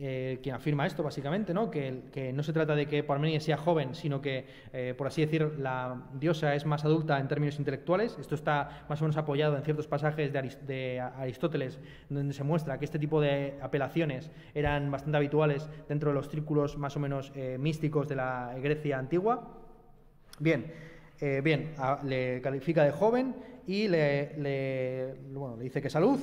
eh, 0.00 0.38
quien 0.42 0.54
afirma 0.54 0.86
esto 0.86 1.02
básicamente, 1.02 1.54
¿no? 1.54 1.70
Que, 1.70 2.32
no 2.34 2.42
se 2.42 2.52
trata 2.52 2.74
de 2.74 2.86
que 2.86 3.02
Parmenides 3.02 3.44
sea 3.44 3.56
joven, 3.56 3.94
sino 3.94 4.20
que, 4.20 4.46
eh, 4.74 4.94
por 4.96 5.06
así 5.06 5.24
decir, 5.24 5.58
la 5.58 6.02
diosa 6.12 6.54
es 6.54 6.66
más 6.66 6.84
adulta 6.84 7.18
en 7.18 7.28
términos 7.28 7.58
intelectuales. 7.58 8.18
Esto 8.20 8.34
está 8.34 8.84
más 8.88 9.00
o 9.00 9.04
menos 9.04 9.16
apoyado 9.16 9.56
en 9.56 9.62
ciertos 9.62 9.86
pasajes 9.86 10.30
de, 10.32 10.54
de 10.66 11.00
Aristóteles, 11.00 11.80
donde 12.10 12.34
se 12.34 12.44
muestra 12.44 12.78
que 12.78 12.84
este 12.84 12.98
tipo 12.98 13.22
de 13.22 13.58
apelaciones 13.62 14.30
eran 14.54 14.90
bastante 14.90 15.16
habituales 15.16 15.70
dentro 15.88 16.10
de 16.10 16.14
los 16.14 16.28
círculos 16.28 16.76
más 16.76 16.94
o 16.96 17.00
menos 17.00 17.32
místicos 17.58 18.06
de 18.06 18.16
la 18.16 18.54
Grecia 18.60 18.98
antigua. 18.98 19.56
Bien. 20.40 20.87
Eh, 21.20 21.40
bien, 21.42 21.74
le 22.04 22.40
califica 22.40 22.84
de 22.84 22.92
joven 22.92 23.34
y 23.66 23.88
le, 23.88 25.16
dice 25.58 25.82
que 25.82 25.90
salud, 25.90 26.20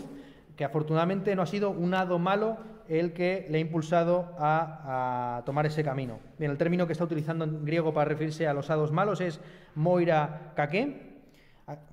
que 0.56 0.64
afortunadamente 0.64 1.36
no 1.36 1.42
ha 1.42 1.46
sido 1.46 1.72
un 1.72 1.94
hado 1.94 2.18
malo 2.18 2.58
el 2.88 3.14
que 3.14 3.48
le 3.50 3.58
ha 3.58 3.62
impulsado 3.62 4.34
a, 4.38 5.44
tomar 5.46 5.66
ese 5.66 5.84
camino. 5.84 6.20
Bien, 6.40 6.52
el 6.52 6.58
término 6.58 6.88
que 6.88 6.94
está 6.94 7.04
utilizando 7.04 7.44
en 7.44 7.66
griego 7.66 7.94
para 7.94 8.10
referirse 8.10 8.48
a 8.48 8.54
los 8.54 8.70
hados 8.70 8.92
malos 8.92 9.22
es 9.22 9.42
moira 9.74 10.54
kake, 10.56 11.16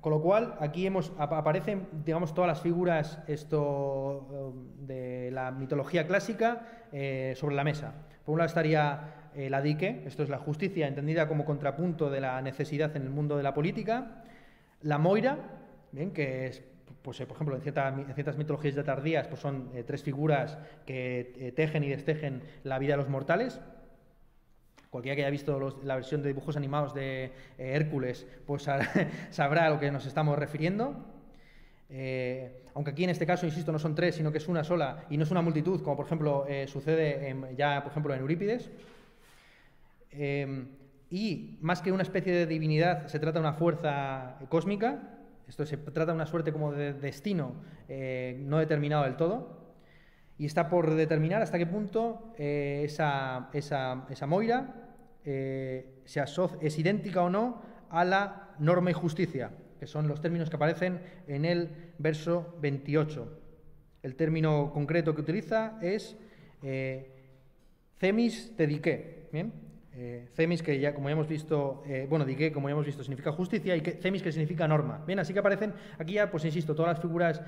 con 0.01 0.11
lo 0.11 0.21
cual 0.21 0.55
aquí 0.59 0.85
hemos, 0.85 1.11
aparecen 1.17 1.87
todas 2.05 2.47
las 2.47 2.61
figuras 2.61 3.19
esto, 3.27 4.19
um, 4.29 4.85
de 4.85 5.31
la 5.31 5.51
mitología 5.51 6.07
clásica 6.07 6.85
eh, 6.91 7.33
sobre 7.35 7.55
la 7.55 7.63
mesa. 7.63 7.93
Por 8.23 8.33
un 8.33 8.39
lado 8.39 8.47
estaría 8.47 9.22
eh, 9.35 9.49
la 9.49 9.61
dique, 9.61 10.03
esto 10.05 10.23
es 10.23 10.29
la 10.29 10.37
justicia 10.37 10.87
entendida 10.87 11.27
como 11.27 11.45
contrapunto 11.45 12.09
de 12.09 12.21
la 12.21 12.41
necesidad 12.41 12.95
en 12.95 13.03
el 13.03 13.09
mundo 13.09 13.35
de 13.35 13.43
la 13.43 13.53
política, 13.53 14.23
la 14.81 14.97
moira, 14.97 15.37
bien, 15.91 16.11
que 16.11 16.47
es, 16.47 16.63
pues, 17.01 17.19
eh, 17.19 17.25
por 17.25 17.35
ejemplo, 17.35 17.55
en, 17.55 17.61
ciertas 17.61 18.37
mitologías 18.37 18.75
de 18.75 18.83
tardías 18.83 19.27
pues 19.27 19.41
son 19.41 19.71
eh, 19.73 19.83
tres 19.83 20.03
figuras 20.03 20.57
que 20.85 21.53
tejen 21.55 21.83
y 21.83 21.89
destejen 21.89 22.43
la 22.63 22.77
vida 22.79 22.93
de 22.93 22.97
los 22.97 23.09
mortales, 23.09 23.59
cualquiera 24.89 25.15
que 25.15 25.23
haya 25.23 25.31
visto 25.31 25.79
la 25.83 25.95
versión 25.95 26.21
de 26.21 26.27
dibujos 26.27 26.55
animados 26.55 26.93
de 26.93 27.31
Hércules, 27.57 28.27
pues 28.45 28.63
sabrá 29.31 29.65
a 29.65 29.69
lo 29.71 29.79
que 29.79 29.89
nos 29.89 30.05
estamos 30.05 30.37
refiriendo. 30.37 31.05
Aunque 32.75 32.91
aquí 32.91 33.03
en 33.03 33.09
este 33.09 33.25
caso, 33.25 33.47
insisto, 33.47 33.71
no 33.71 33.79
son 33.79 33.95
tres, 33.95 34.15
sino 34.15 34.31
que 34.31 34.37
es 34.37 34.47
una 34.47 34.63
sola 34.63 35.05
y 35.09 35.17
no 35.17 35.23
es 35.23 35.31
una 35.31 35.41
multitud, 35.41 35.81
como 35.81 35.95
por 35.95 36.05
ejemplo 36.05 36.45
sucede 36.67 37.35
ya, 37.57 37.81
por 37.81 37.91
ejemplo, 37.91 38.13
en 38.13 38.19
Eurípides. 38.19 38.69
Y 41.09 41.57
más 41.61 41.81
que 41.81 41.91
una 41.91 42.03
especie 42.03 42.33
de 42.33 42.45
divinidad, 42.45 43.07
se 43.07 43.19
trata 43.19 43.39
de 43.39 43.45
una 43.47 43.53
fuerza 43.53 44.39
cósmica. 44.49 45.09
Esto 45.47 45.65
se 45.65 45.77
trata 45.77 46.11
de 46.11 46.15
una 46.15 46.25
suerte 46.25 46.51
como 46.51 46.71
de 46.71 46.93
destino 46.93 47.55
no 47.87 48.59
determinado 48.59 49.03
del 49.03 49.17
todo 49.17 49.63
y 50.37 50.45
está 50.45 50.69
por 50.69 50.93
determinar 50.95 51.41
hasta 51.41 51.57
qué 51.57 51.65
punto 51.65 52.33
esa, 52.37 53.49
esa, 53.53 54.05
esa, 54.09 54.27
moira 54.27 54.83
eh, 55.25 56.03
es 56.61 56.79
idéntica 56.79 57.21
o 57.21 57.29
no 57.29 57.61
a 57.89 58.03
la 58.03 58.55
norma 58.59 58.91
y 58.91 58.93
justicia, 58.93 59.51
que 59.79 59.87
son 59.87 60.07
los 60.07 60.21
términos 60.21 60.49
que 60.49 60.55
aparecen 60.55 61.01
en 61.27 61.45
el 61.45 61.93
verso 61.97 62.57
28. 62.61 63.39
El 64.01 64.15
término 64.15 64.71
concreto 64.73 65.13
que 65.15 65.21
utiliza 65.21 65.77
es 65.81 66.17
eh, 66.61 67.09
cemis 67.99 68.57
dediqué. 68.57 69.29
¿bien? 69.31 69.53
Eh, 69.95 70.27
cemis, 70.33 70.63
que 70.63 70.79
ya 70.79 70.93
como 70.93 71.09
ya 71.09 71.13
hemos 71.13 71.27
visto, 71.27 71.83
eh, 71.85 72.07
bueno, 72.09 72.25
dique, 72.25 72.51
como 72.51 72.67
ya 72.67 72.73
hemos 72.73 72.85
visto, 72.85 73.03
significa 73.03 73.31
justicia, 73.31 73.75
y 73.75 73.81
que, 73.81 73.91
cemis, 73.91 74.23
que 74.23 74.31
significa 74.31 74.67
norma. 74.67 75.03
Bien, 75.05 75.19
así 75.19 75.33
que 75.33 75.39
aparecen 75.39 75.73
aquí 75.99 76.13
ya, 76.13 76.31
pues 76.31 76.45
insisto, 76.45 76.73
todas 76.73 76.93
las 76.93 77.01
figuras 77.01 77.41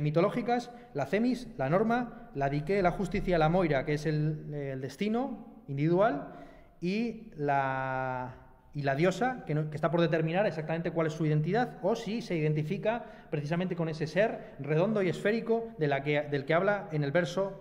mitológicas, 0.00 0.70
la 0.94 1.06
cemis, 1.06 1.48
la 1.58 1.68
norma, 1.68 2.30
la 2.34 2.48
dique, 2.48 2.80
la 2.82 2.92
justicia, 2.92 3.38
la 3.38 3.48
moira, 3.48 3.84
que 3.84 3.94
es 3.94 4.06
el 4.06 4.80
destino 4.80 5.62
individual, 5.68 6.32
y 6.80 7.32
la, 7.36 8.34
y 8.74 8.82
la 8.82 8.94
diosa, 8.94 9.44
que, 9.46 9.52
está 9.72 9.90
por 9.90 10.00
determinar 10.00 10.46
exactamente 10.46 10.90
cuál 10.90 11.06
es 11.06 11.14
su 11.14 11.24
identidad, 11.26 11.78
o 11.82 11.96
si 11.96 12.22
se 12.22 12.36
identifica 12.36 13.04
precisamente 13.30 13.76
con 13.76 13.88
ese 13.88 14.06
ser 14.06 14.54
redondo 14.58 15.02
y 15.02 15.08
esférico 15.08 15.68
de 15.78 15.88
la 15.88 16.02
que, 16.02 16.22
del 16.22 16.44
que 16.44 16.54
habla 16.54 16.88
en 16.92 17.04
el 17.04 17.12
verso 17.12 17.58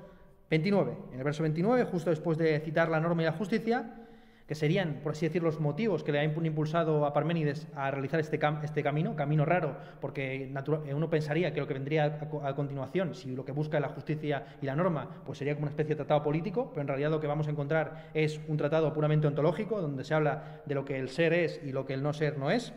29. 0.49 0.97
En 1.13 1.17
el 1.17 1.23
verso 1.23 1.43
29, 1.43 1.86
justo 1.86 2.10
después 2.10 2.38
de 2.38 2.60
citar 2.60 2.89
la 2.89 2.99
norma 2.99 3.21
y 3.21 3.25
la 3.25 3.32
justicia, 3.32 4.05
que 4.47 4.53
serían, 4.53 4.99
por 5.01 5.13
así 5.13 5.25
decir, 5.25 5.41
los 5.41 5.60
motivos 5.60 6.03
que 6.03 6.12
le 6.12 6.19
han 6.19 6.45
impulsado 6.45 7.05
a 7.05 7.13
Parménides 7.13 7.67
a 7.75 7.89
realizar 7.89 8.19
este, 8.19 8.39
este 8.63 8.84
camino, 8.84 9.15
camino 9.15 9.43
raro, 9.43 9.75
porque 9.99 10.43
eh, 10.43 10.93
uno 10.93 11.10
pensaría 11.10 11.51
que 11.51 11.60
lo 11.60 11.67
que 11.67 11.73
vendría 11.73 12.19
a, 12.43 12.55
continuación, 12.55 13.15
si 13.15 13.36
lo 13.36 13.43
que 13.43 13.51
busca 13.51 13.77
es 13.77 13.81
la 13.81 13.89
justicia 13.89 14.45
y 14.62 14.67
la 14.67 14.75
norma, 14.75 15.23
pues 15.25 15.39
sería 15.39 15.55
como 15.55 15.63
una 15.63 15.71
especie 15.71 15.95
de 15.95 15.95
tratado 15.95 16.21
político, 16.21 16.69
pero 16.69 16.81
en 16.81 16.88
realidad 16.88 17.10
lo 17.10 17.19
que 17.19 17.27
vamos 17.27 17.47
a 17.47 17.51
encontrar 17.51 18.12
es 18.13 18.39
un 18.47 18.58
tratado 18.58 18.93
puramente 18.93 19.25
ontológico, 19.25 19.81
donde 19.81 20.03
se 20.03 20.13
habla 20.13 20.62
de 20.65 20.75
lo 20.75 20.86
que 20.86 20.99
el 20.99 21.10
ser 21.10 21.34
es 21.34 21.60
y 21.63 21.71
lo 21.71 21.86
que 21.86 21.93
el 21.93 22.03
no 22.03 22.13
ser 22.13 22.38
no 22.38 22.51
es. 22.51 22.71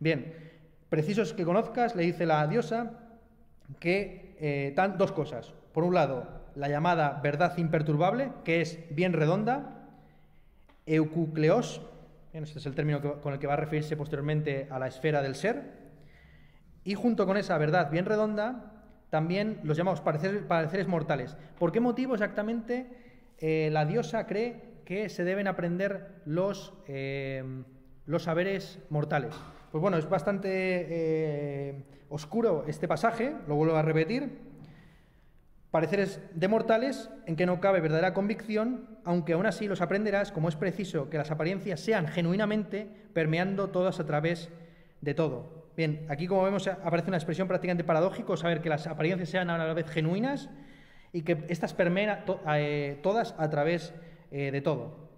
Bien, 0.00 0.32
precisos 0.88 1.34
que 1.34 1.44
conozcas, 1.44 1.94
le 1.96 2.04
dice 2.04 2.24
la 2.24 2.46
diosa, 2.46 2.92
que 3.78 4.36
eh, 4.40 4.72
tan, 4.74 4.96
dos 4.96 5.12
cosas. 5.12 5.52
Por 5.74 5.84
un 5.84 5.94
lado, 5.94 6.26
la 6.54 6.68
llamada 6.68 7.20
verdad 7.22 7.56
imperturbable, 7.58 8.30
que 8.44 8.62
es 8.62 8.78
bien 8.90 9.12
redonda, 9.12 9.83
eucucleos, 10.86 11.82
este 12.32 12.58
es 12.58 12.66
el 12.66 12.74
término 12.74 13.20
con 13.20 13.32
el 13.32 13.38
que 13.38 13.46
va 13.46 13.52
a 13.52 13.56
referirse 13.56 13.96
posteriormente 13.96 14.66
a 14.70 14.78
la 14.78 14.88
esfera 14.88 15.22
del 15.22 15.34
ser, 15.34 15.84
y 16.84 16.94
junto 16.94 17.26
con 17.26 17.36
esa 17.36 17.56
verdad 17.58 17.90
bien 17.90 18.04
redonda, 18.04 18.72
también 19.10 19.60
los 19.62 19.76
llamamos 19.76 20.00
pareceres, 20.00 20.88
mortales. 20.88 21.36
¿Por 21.58 21.70
qué 21.70 21.80
motivo 21.80 22.14
exactamente 22.14 22.88
eh, 23.38 23.70
la 23.72 23.86
diosa 23.86 24.26
cree 24.26 24.80
que 24.84 25.08
se 25.08 25.24
deben 25.24 25.46
aprender 25.46 26.22
los, 26.26 26.74
eh, 26.88 27.62
los 28.06 28.24
saberes 28.24 28.80
mortales? 28.90 29.34
Pues 29.70 29.80
bueno, 29.80 29.96
es 29.96 30.08
bastante 30.08 30.48
eh, 30.50 31.84
oscuro 32.08 32.64
este 32.66 32.88
pasaje, 32.88 33.34
lo 33.46 33.54
vuelvo 33.54 33.76
a 33.76 33.82
repetir, 33.82 34.43
Pareceres 35.74 36.20
de 36.32 36.46
mortales 36.46 37.10
en 37.26 37.34
que 37.34 37.46
no 37.46 37.60
cabe 37.60 37.80
verdadera 37.80 38.14
convicción, 38.14 38.86
aunque 39.02 39.32
aún 39.32 39.44
así 39.44 39.66
los 39.66 39.80
aprenderás 39.80 40.30
como 40.30 40.48
es 40.48 40.54
preciso 40.54 41.10
que 41.10 41.18
las 41.18 41.32
apariencias 41.32 41.80
sean 41.80 42.06
genuinamente 42.06 42.86
permeando 43.12 43.70
todas 43.70 43.98
a 43.98 44.06
través 44.06 44.50
de 45.00 45.14
todo. 45.14 45.66
Bien, 45.76 46.06
aquí 46.08 46.28
como 46.28 46.44
vemos 46.44 46.68
aparece 46.68 47.08
una 47.08 47.16
expresión 47.16 47.48
prácticamente 47.48 47.82
paradójica, 47.82 48.36
saber 48.36 48.60
que 48.60 48.68
las 48.68 48.86
apariencias 48.86 49.30
sean 49.30 49.50
a 49.50 49.58
la 49.58 49.74
vez 49.74 49.90
genuinas 49.90 50.48
y 51.12 51.22
que 51.22 51.44
éstas 51.48 51.74
permeen 51.74 52.18
eh, 52.54 53.00
todas 53.02 53.34
a 53.36 53.50
través 53.50 53.92
eh, 54.30 54.52
de 54.52 54.60
todo. 54.60 55.10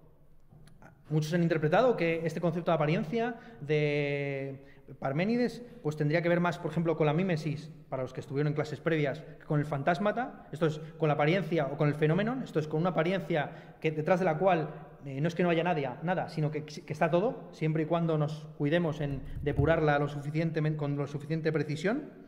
Muchos 1.11 1.35
han 1.35 1.43
interpretado 1.43 1.99
que 1.99 2.23
este 2.25 2.41
concepto 2.41 2.71
de 2.71 2.77
apariencia 2.77 3.35
de 3.61 4.65
Parménides 4.95 5.63
pues 5.83 5.97
tendría 5.97 6.23
que 6.23 6.29
ver 6.29 6.41
más, 6.41 6.59
por 6.59 6.71
ejemplo, 6.71 6.97
con 6.97 7.07
la 7.07 7.13
mímesis, 7.13 7.71
para 7.89 8.03
los 8.03 8.13
que 8.13 8.21
estuvieron 8.21 8.49
en 8.49 8.55
clases 8.55 8.81
previas, 8.81 9.21
que 9.21 9.45
con 9.45 9.59
el 9.59 9.67
fantasmata, 9.67 10.47
esto 10.53 10.67
es 10.67 10.81
con 10.99 11.09
la 11.09 11.15
apariencia 11.15 11.67
o 11.67 11.77
con 11.77 11.89
el 11.89 11.95
fenómeno, 11.95 12.41
esto 12.45 12.61
es 12.61 12.69
con 12.69 12.81
una 12.81 12.91
apariencia 12.91 13.77
que, 13.81 13.91
detrás 13.91 14.21
de 14.21 14.25
la 14.25 14.39
cual 14.39 14.71
eh, 15.05 15.21
no 15.21 15.29
es 15.29 15.35
que 15.35 15.43
no 15.43 15.51
haya 15.51 15.65
nadie, 15.65 15.89
nada, 16.03 16.29
sino 16.29 16.51
que, 16.51 16.65
que, 16.65 16.93
está 16.93 17.11
todo, 17.11 17.49
siempre 17.53 17.85
y 17.85 17.87
cuando 17.87 18.19
nos 18.19 18.47
cuidemos 18.59 19.01
en 19.01 19.23
depurarla 19.43 19.99
lo 19.99 20.09
suficientemente, 20.09 20.79
con 20.79 20.97
lo 20.97 21.07
suficiente 21.07 21.53
precisión. 21.53 22.26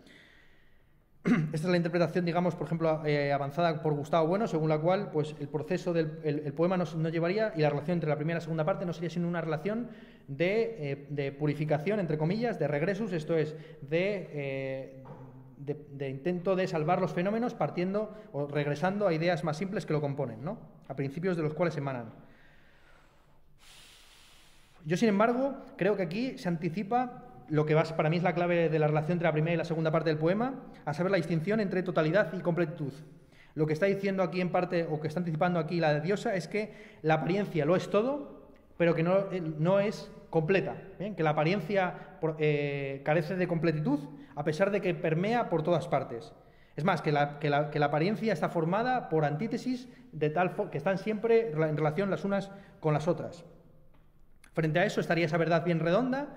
Esta 1.53 1.57
es 1.57 1.65
la 1.65 1.77
interpretación, 1.77 2.25
digamos, 2.25 2.55
por 2.55 2.67
ejemplo, 2.67 3.05
eh, 3.05 3.33
avanzada 3.33 3.83
por 3.83 3.95
Gustavo 3.95 4.27
Bueno, 4.29 4.47
según 4.47 4.69
la 4.69 4.79
cual 4.79 5.11
pues, 5.11 5.35
el 5.41 5.49
proceso 5.49 5.93
del 5.93 6.19
el, 6.23 6.53
poema 6.53 6.77
no, 6.77 7.09
llevaría 7.09 7.53
y 7.57 7.61
la 7.61 7.71
relación 7.71 7.97
entre 7.97 8.09
la 8.09 8.17
primera 8.17 8.37
y 8.37 8.41
la 8.41 8.43
segunda 8.43 8.65
parte 8.65 8.87
no 8.87 8.93
sería 8.93 9.11
sino 9.11 9.29
una 9.29 9.41
relación 9.41 9.89
de, 10.29 11.09
eh, 11.17 11.33
purificación, 11.33 12.01
entre 12.01 12.19
comillas, 12.19 12.59
de 12.59 12.69
regresus, 12.69 13.13
esto 13.13 13.37
es, 13.37 13.57
eh, 13.91 15.03
de, 15.57 15.87
de, 15.91 16.09
intento 16.09 16.55
de 16.55 16.69
salvar 16.69 17.01
los 17.01 17.13
fenómenos 17.13 17.55
partiendo 17.55 18.15
o 18.33 18.47
regresando 18.47 19.09
a 19.09 19.13
ideas 19.13 19.43
más 19.43 19.57
simples 19.57 19.87
que 19.87 19.93
lo 19.93 20.01
componen, 20.01 20.45
¿no? 20.45 20.59
a 20.87 20.95
principios 20.95 21.37
de 21.37 21.43
los 21.43 21.55
cuales 21.55 21.77
emanan. 21.77 22.13
Yo, 24.85 24.97
sin 24.97 25.09
embargo, 25.09 25.57
creo 25.77 25.97
que 25.97 26.03
aquí 26.03 26.39
se 26.39 26.49
anticipa 26.49 27.28
lo 27.49 27.67
que 27.67 27.75
para 27.97 28.11
mí 28.11 28.17
es 28.17 28.23
la 28.23 28.35
clave 28.35 28.69
de 28.69 28.79
la 28.79 28.87
relación 28.87 29.13
entre 29.13 29.27
la 29.27 29.33
primera 29.33 29.55
y 29.55 29.57
la 29.57 29.65
segunda 29.65 29.91
parte 29.91 30.11
del 30.11 30.19
poema, 30.19 30.55
a 30.85 30.95
saber 30.95 31.11
la 31.11 31.17
distinción 31.17 31.61
entre 31.61 31.83
totalidad 31.83 32.33
y 32.35 32.41
completitud. 32.41 32.93
Lo 33.55 33.67
que 33.67 33.73
está 33.73 33.87
diciendo 33.87 34.23
aquí 34.23 34.41
en 34.41 34.53
parte, 34.53 34.87
o 34.89 35.01
que 35.01 35.09
está 35.09 35.21
anticipando 35.21 35.59
aquí 35.59 35.81
la 35.81 36.01
diosa, 36.01 36.35
es 36.35 36.47
que 36.47 36.75
la 37.03 37.15
apariencia 37.15 37.65
lo 37.65 37.77
es 37.77 37.91
todo, 37.91 38.49
pero 38.77 38.95
que 38.95 39.03
no, 39.03 39.33
eh, 39.33 39.41
no 39.41 39.81
es 39.81 40.11
completa, 40.31 40.77
que 41.17 41.23
la 41.23 41.31
apariencia 41.31 41.95
eh, 42.39 43.03
carece 43.05 43.35
de 43.37 43.49
completitud, 43.49 43.99
a 44.37 44.45
pesar 44.45 44.71
de 44.71 44.81
que 44.81 44.95
permea 44.95 45.49
por 45.49 45.63
todas 45.63 45.89
partes. 45.89 46.33
Es 46.77 46.85
más, 46.85 47.03
que 47.03 47.11
la, 47.11 47.41
que 47.41 47.51
la, 47.51 47.87
apariencia 47.87 48.33
está 48.33 48.49
formada 48.51 49.09
por 49.09 49.25
antítesis 49.25 49.89
de 50.13 50.31
tal 50.31 50.55
que 50.71 50.79
están 50.79 50.99
siempre 50.99 51.51
en 51.51 51.77
relación 51.77 52.09
las 52.09 52.25
unas 52.25 52.53
con 52.79 52.95
las 52.95 53.09
otras. 53.09 53.45
Frente 54.53 54.79
a 54.79 54.85
eso 54.85 55.01
estaría 55.01 55.27
esa 55.27 55.39
verdad 55.39 55.65
bien 55.65 55.81
redonda, 55.81 56.37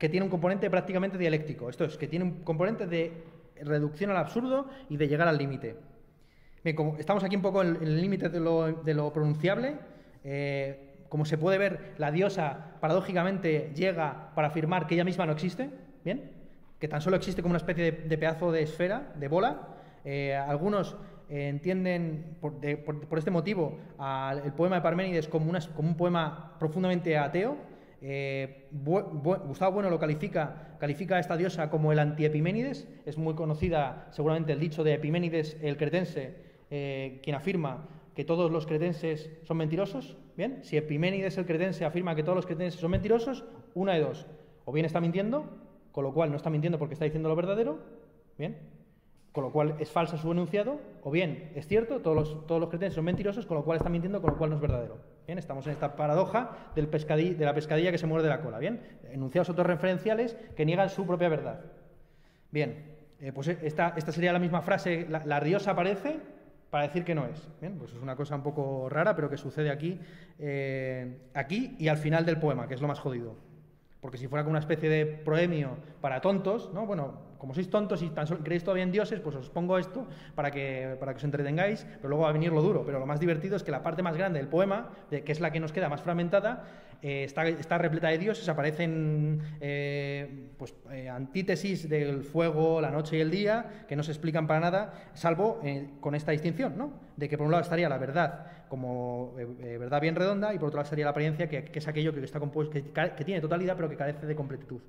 que 0.00 0.08
tiene 0.08 0.24
un 0.24 0.30
componente 0.30 0.70
prácticamente 0.70 1.18
dialéctico. 1.18 1.68
Esto 1.68 1.84
es, 1.84 1.98
que 1.98 2.08
tiene 2.08 2.24
un 2.24 2.42
componente 2.42 2.86
de 2.86 3.12
reducción 3.60 4.10
al 4.10 4.16
absurdo 4.16 4.66
y 4.88 4.96
de 4.96 5.06
llegar 5.06 5.28
al 5.28 5.36
límite. 5.36 5.76
Bien, 6.64 6.74
como 6.74 6.96
estamos 6.96 7.22
aquí 7.22 7.36
un 7.36 7.42
poco 7.42 7.60
en 7.60 7.76
el 7.76 8.00
límite 8.00 8.30
de 8.30 8.40
lo, 8.94 9.12
pronunciable, 9.12 9.76
eh, 10.24 11.04
como 11.10 11.26
se 11.26 11.36
puede 11.36 11.58
ver, 11.58 11.92
la 11.98 12.10
diosa 12.10 12.78
paradójicamente 12.80 13.72
llega 13.76 14.32
para 14.34 14.48
afirmar 14.48 14.86
que 14.86 14.94
ella 14.94 15.04
misma 15.04 15.26
no 15.26 15.32
existe, 15.32 15.68
¿bien? 16.02 16.30
Que 16.78 16.88
tan 16.88 17.02
solo 17.02 17.16
existe 17.16 17.42
como 17.42 17.52
una 17.52 17.58
especie 17.58 17.92
de, 17.92 18.16
pedazo 18.18 18.50
de 18.52 18.62
esfera, 18.62 19.12
de 19.16 19.28
bola. 19.28 19.68
Eh, 20.06 20.34
algunos 20.34 20.96
eh, 21.28 21.48
entienden 21.48 22.38
por, 22.40 22.54
este 23.18 23.30
motivo 23.30 23.78
el 24.42 24.52
poema 24.54 24.76
de 24.76 24.82
Parménides 24.82 25.28
como 25.28 25.50
un 25.50 25.94
poema 25.94 26.56
profundamente 26.58 27.18
ateo, 27.18 27.58
eh, 28.02 28.68
Gustavo 28.72 29.72
Bueno 29.72 29.90
lo 29.90 29.98
califica, 29.98 30.76
califica 30.78 31.16
a 31.16 31.20
esta 31.20 31.36
diosa 31.36 31.70
como 31.70 31.92
el 31.92 31.98
anti-Epiménides. 31.98 32.88
Es 33.04 33.18
muy 33.18 33.34
conocida 33.34 34.08
seguramente 34.10 34.52
el 34.52 34.60
dicho 34.60 34.84
de 34.84 34.94
Epiménides 34.94 35.56
el 35.62 35.76
cretense, 35.76 36.36
eh, 36.70 37.20
quien 37.22 37.36
afirma 37.36 37.88
que 38.14 38.24
todos 38.24 38.50
los 38.50 38.66
cretenses 38.66 39.30
son 39.44 39.58
mentirosos. 39.58 40.16
Bien, 40.36 40.60
si 40.62 40.76
Epiménides 40.76 41.36
el 41.38 41.46
cretense 41.46 41.84
afirma 41.84 42.14
que 42.14 42.22
todos 42.22 42.36
los 42.36 42.46
cretenses 42.46 42.80
son 42.80 42.90
mentirosos, 42.90 43.44
una 43.74 43.94
de 43.94 44.00
dos. 44.00 44.26
O 44.64 44.72
bien 44.72 44.86
está 44.86 45.00
mintiendo, 45.00 45.44
con 45.92 46.04
lo 46.04 46.12
cual 46.12 46.30
no 46.30 46.36
está 46.36 46.50
mintiendo 46.50 46.78
porque 46.78 46.94
está 46.94 47.04
diciendo 47.04 47.28
lo 47.28 47.36
verdadero. 47.36 47.78
Bien, 48.38 48.56
con 49.32 49.44
lo 49.44 49.52
cual 49.52 49.76
es 49.78 49.90
falso 49.90 50.16
su 50.16 50.32
enunciado, 50.32 50.80
o 51.02 51.10
bien 51.10 51.52
es 51.54 51.66
cierto, 51.66 52.00
todos 52.00 52.16
los, 52.16 52.46
todos 52.46 52.60
los 52.60 52.70
cretenses 52.70 52.96
son 52.96 53.04
mentirosos, 53.04 53.46
con 53.46 53.56
lo 53.56 53.64
cual 53.64 53.76
está 53.76 53.88
mintiendo, 53.88 54.20
con 54.20 54.32
lo 54.32 54.38
cual 54.38 54.50
no 54.50 54.56
es 54.56 54.62
verdadero. 54.62 54.98
Estamos 55.38 55.66
en 55.66 55.72
esta 55.72 55.96
paradoja 55.96 56.50
del 56.74 56.90
de 56.90 57.44
la 57.44 57.54
pescadilla 57.54 57.90
que 57.90 57.98
se 57.98 58.06
muerde 58.06 58.28
la 58.28 58.40
cola. 58.40 58.58
Bien, 58.58 58.80
enunciados 59.10 59.48
autorreferenciales 59.50 60.36
que 60.56 60.66
niegan 60.66 60.88
su 60.88 61.06
propia 61.06 61.28
verdad. 61.28 61.60
Bien, 62.50 62.84
eh, 63.20 63.32
pues 63.32 63.48
esta, 63.48 63.94
esta, 63.96 64.12
sería 64.12 64.32
la 64.32 64.38
misma 64.38 64.62
frase, 64.62 65.06
la, 65.08 65.40
diosa 65.40 65.72
aparece, 65.72 66.18
para 66.70 66.86
decir 66.86 67.04
que 67.04 67.14
no 67.14 67.26
es. 67.26 67.48
Bien, 67.60 67.76
pues 67.78 67.92
es 67.92 68.00
una 68.00 68.16
cosa 68.16 68.36
un 68.36 68.42
poco 68.42 68.88
rara, 68.88 69.14
pero 69.14 69.28
que 69.28 69.36
sucede 69.36 69.70
aquí, 69.70 70.00
eh, 70.38 71.18
aquí 71.34 71.76
y 71.78 71.88
al 71.88 71.98
final 71.98 72.24
del 72.24 72.38
poema, 72.38 72.66
que 72.66 72.74
es 72.74 72.80
lo 72.80 72.88
más 72.88 72.98
jodido. 72.98 73.36
Porque 74.00 74.16
si 74.16 74.28
fuera 74.28 74.44
como 74.44 74.52
una 74.52 74.60
especie 74.60 74.88
de 74.88 75.04
proemio 75.04 75.76
para 76.00 76.20
tontos, 76.20 76.70
¿no? 76.72 76.86
Bueno, 76.86 77.30
como 77.38 77.54
sois 77.54 77.70
tontos 77.70 78.02
y 78.02 78.10
tan 78.10 78.26
solo 78.26 78.44
creéis 78.44 78.64
todavía 78.64 78.84
en 78.84 78.92
dioses, 78.92 79.20
pues 79.20 79.36
os 79.36 79.48
pongo 79.48 79.78
esto 79.78 80.06
para 80.34 80.50
que, 80.50 80.96
para 81.00 81.12
que 81.12 81.18
os 81.18 81.24
entretengáis, 81.24 81.86
pero 81.96 82.10
luego 82.10 82.24
va 82.24 82.30
a 82.30 82.32
venir 82.32 82.52
lo 82.52 82.62
duro. 82.62 82.84
Pero 82.84 82.98
lo 82.98 83.06
más 83.06 83.20
divertido 83.20 83.56
es 83.56 83.62
que 83.62 83.70
la 83.70 83.82
parte 83.82 84.02
más 84.02 84.16
grande 84.16 84.38
del 84.38 84.48
poema, 84.48 84.90
que 85.10 85.32
es 85.32 85.40
la 85.40 85.50
que 85.50 85.60
nos 85.60 85.72
queda 85.72 85.88
más 85.88 86.02
fragmentada, 86.02 86.64
eh, 87.02 87.24
está, 87.24 87.48
está, 87.48 87.78
repleta 87.78 88.08
de 88.08 88.18
dioses, 88.18 88.46
aparecen 88.48 89.40
eh, 89.60 90.50
pues, 90.58 90.74
eh, 90.90 91.08
antítesis 91.08 91.88
del 91.88 92.24
fuego, 92.24 92.78
la 92.80 92.90
noche 92.90 93.16
y 93.16 93.20
el 93.20 93.30
día, 93.30 93.84
que 93.88 93.96
no 93.96 94.02
se 94.02 94.10
explican 94.12 94.46
para 94.46 94.60
nada, 94.60 94.92
salvo 95.14 95.62
con 96.00 96.14
esta 96.14 96.32
distinción, 96.32 96.76
¿no? 96.76 96.92
De 97.16 97.28
que 97.28 97.38
por 97.38 97.46
un 97.46 97.52
lado 97.52 97.62
estaría 97.62 97.88
la 97.88 97.98
verdad 97.98 98.46
como 98.68 99.32
verdad 99.34 100.00
bien 100.00 100.14
redonda 100.14 100.54
y 100.54 100.58
por 100.58 100.68
otro 100.68 100.76
lado 100.76 100.84
estaría 100.84 101.04
la 101.04 101.10
apariencia, 101.10 101.48
que, 101.48 101.70
es 101.72 101.88
aquello 101.88 102.14
que 102.14 102.22
está 102.22 102.38
compuesto, 102.38 102.72
que, 102.72 103.24
tiene 103.24 103.40
totalidad 103.40 103.76
pero 103.76 103.88
que 103.88 103.96
carece 103.96 104.26
de 104.26 104.36
completitud. 104.36 104.80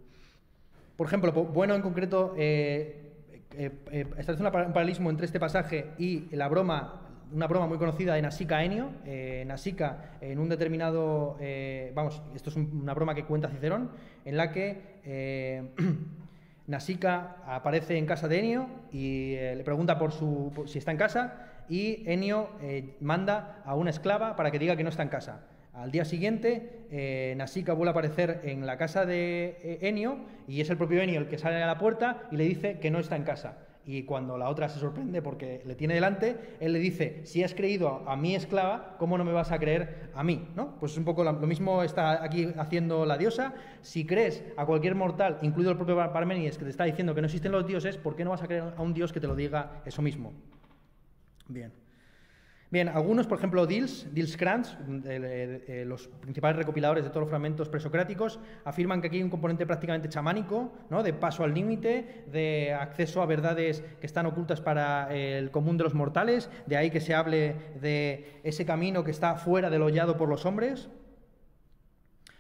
Por 0.98 1.08
ejemplo, 1.08 1.32
bueno 1.32 1.76
en 1.76 1.82
concreto, 1.82 2.36
establece 2.38 4.44
un 4.44 4.52
paralelismo 4.52 5.10
entre 5.10 5.26
este 5.26 5.40
pasaje 5.40 5.92
y 5.98 6.28
la 6.36 6.48
broma 6.48 7.02
una 7.34 7.48
broma 7.48 7.68
muy 7.68 7.78
conocida 7.78 8.16
de 8.16 8.22
Nasica 8.22 8.64
Enio. 8.64 8.90
Eh, 9.06 9.44
Nasica, 9.48 10.18
en 10.22 10.40
un 10.40 10.50
determinado. 10.50 11.38
Eh, 11.40 11.92
vamos, 11.96 12.22
esto 12.36 12.50
es 12.50 12.56
una 12.56 12.94
broma 12.94 13.16
que 13.16 13.26
cuenta 13.26 13.50
Cicerón, 13.50 13.92
en 14.26 14.38
la 14.38 14.52
que 14.52 15.00
eh, 15.06 15.72
Nasica 16.68 17.38
aparece 17.46 17.98
en 17.98 18.06
casa 18.06 18.28
de 18.28 18.40
Enio 18.40 18.68
y 18.92 19.34
eh, 19.34 19.56
le 19.56 19.64
pregunta 19.64 19.98
por, 19.98 20.12
su, 20.12 20.52
si 20.68 20.78
está 20.78 20.92
en 20.92 20.98
casa, 20.98 21.48
y 21.70 22.04
Enio 22.06 22.50
manda 23.00 23.62
a 23.66 23.76
una 23.76 23.92
esclava 23.92 24.36
para 24.36 24.52
que 24.52 24.60
diga 24.60 24.76
que 24.76 24.84
no 24.84 24.90
está 24.90 25.04
en 25.04 25.10
casa. 25.10 25.42
Al 25.74 25.92
día 25.92 26.06
siguiente, 26.06 27.36
Nasica 27.38 27.74
vuelve 27.74 27.90
a 27.90 27.92
aparecer 27.92 28.42
en 28.44 28.66
la 28.66 28.78
casa 28.78 29.06
de 29.06 29.80
Enio 29.82 30.18
y 30.48 30.62
es 30.62 30.70
el 30.70 30.78
propio 30.78 31.02
Enio 31.02 31.20
el 31.20 31.28
que 31.28 31.38
sale 31.38 31.64
a 31.64 31.68
la 31.68 31.78
puerta 31.78 32.28
y 32.32 32.36
le 32.36 32.44
dice 32.44 32.80
que 32.80 32.92
no 32.92 33.00
está 33.00 33.16
en 33.16 33.24
casa 33.24 33.58
y 33.86 34.04
cuando 34.04 34.38
la 34.38 34.50
otra 34.50 34.70
se 34.70 34.80
sorprende 34.80 35.22
porque 35.22 35.62
le 35.66 35.76
tiene 35.76 35.96
delante, 35.96 36.38
él 36.60 36.74
le 36.74 36.80
dice, 36.80 37.22
si 37.26 37.44
has 37.44 37.54
creído 37.54 38.08
a, 38.08 38.16
mi 38.16 38.36
esclava, 38.36 38.96
¿cómo 39.00 39.18
no 39.18 39.24
me 39.24 39.32
vas 39.32 39.52
a 39.52 39.60
creer 39.60 40.12
a 40.14 40.24
mí? 40.24 40.48
¿no? 40.56 40.78
Pues 40.80 40.94
es 40.94 40.98
un 40.98 41.06
poco 41.06 41.24
lo 41.24 41.34
mismo 41.34 41.84
está 41.84 42.24
aquí 42.24 42.54
haciendo 42.58 43.06
la 43.06 43.18
diosa. 43.18 43.54
Si 43.82 44.06
crees 44.06 44.44
a 44.58 44.66
cualquier 44.66 44.96
mortal, 44.96 45.40
incluido 45.42 45.72
el 45.72 45.78
propio 45.78 45.96
Parmenides, 45.96 46.58
que 46.58 46.66
te 46.66 46.70
está 46.70 46.84
diciendo 46.84 47.16
que 47.16 47.22
no 47.22 47.26
existen 47.26 47.52
los 47.52 47.66
dioses, 47.66 47.98
¿por 47.98 48.16
qué 48.16 48.24
no 48.24 48.32
vas 48.32 48.44
a 48.44 48.48
creer 48.48 48.74
a 48.76 48.82
un 48.82 48.94
dios 48.94 49.12
que 49.12 49.20
te 49.20 49.28
lo 49.28 49.36
diga 49.36 49.82
eso 49.86 50.02
mismo? 50.02 50.34
Bien. 51.48 51.81
Bien, 52.72 52.88
algunos, 52.88 53.28
por 53.28 53.38
ejemplo, 53.38 53.68
Dils, 53.68 54.08
Dils 54.14 54.38
Krantz, 54.38 54.78
los 55.86 56.08
principales 56.08 56.56
recopiladores 56.56 57.04
de 57.04 57.10
todos 57.10 57.24
los 57.24 57.30
fragmentos 57.30 57.68
presocráticos, 57.68 58.40
afirman 58.64 59.02
que 59.02 59.08
aquí 59.08 59.18
hay 59.18 59.24
un 59.24 59.30
componente 59.30 59.66
prácticamente 59.66 60.08
chamánico, 60.08 60.72
¿no? 60.90 61.04
de 61.04 61.12
paso 61.12 61.44
al 61.44 61.54
límite, 61.54 62.24
de 62.32 62.74
acceso 62.74 63.22
a 63.22 63.26
verdades 63.26 63.84
que 64.00 64.08
están 64.08 64.26
ocultas 64.26 64.62
para 64.62 65.14
el 65.14 65.52
común 65.52 65.76
de 65.78 65.84
los 65.84 65.94
mortales, 65.94 66.50
de 66.66 66.78
ahí 66.78 66.90
que 66.90 67.02
se 67.02 67.14
hable 67.14 67.56
de 67.82 68.40
ese 68.46 68.66
camino 68.66 69.04
que 69.04 69.12
está 69.12 69.36
fuera 69.36 69.70
del 69.70 69.82
hollado 69.82 70.16
por 70.16 70.30
los 70.30 70.46
hombres. 70.46 70.90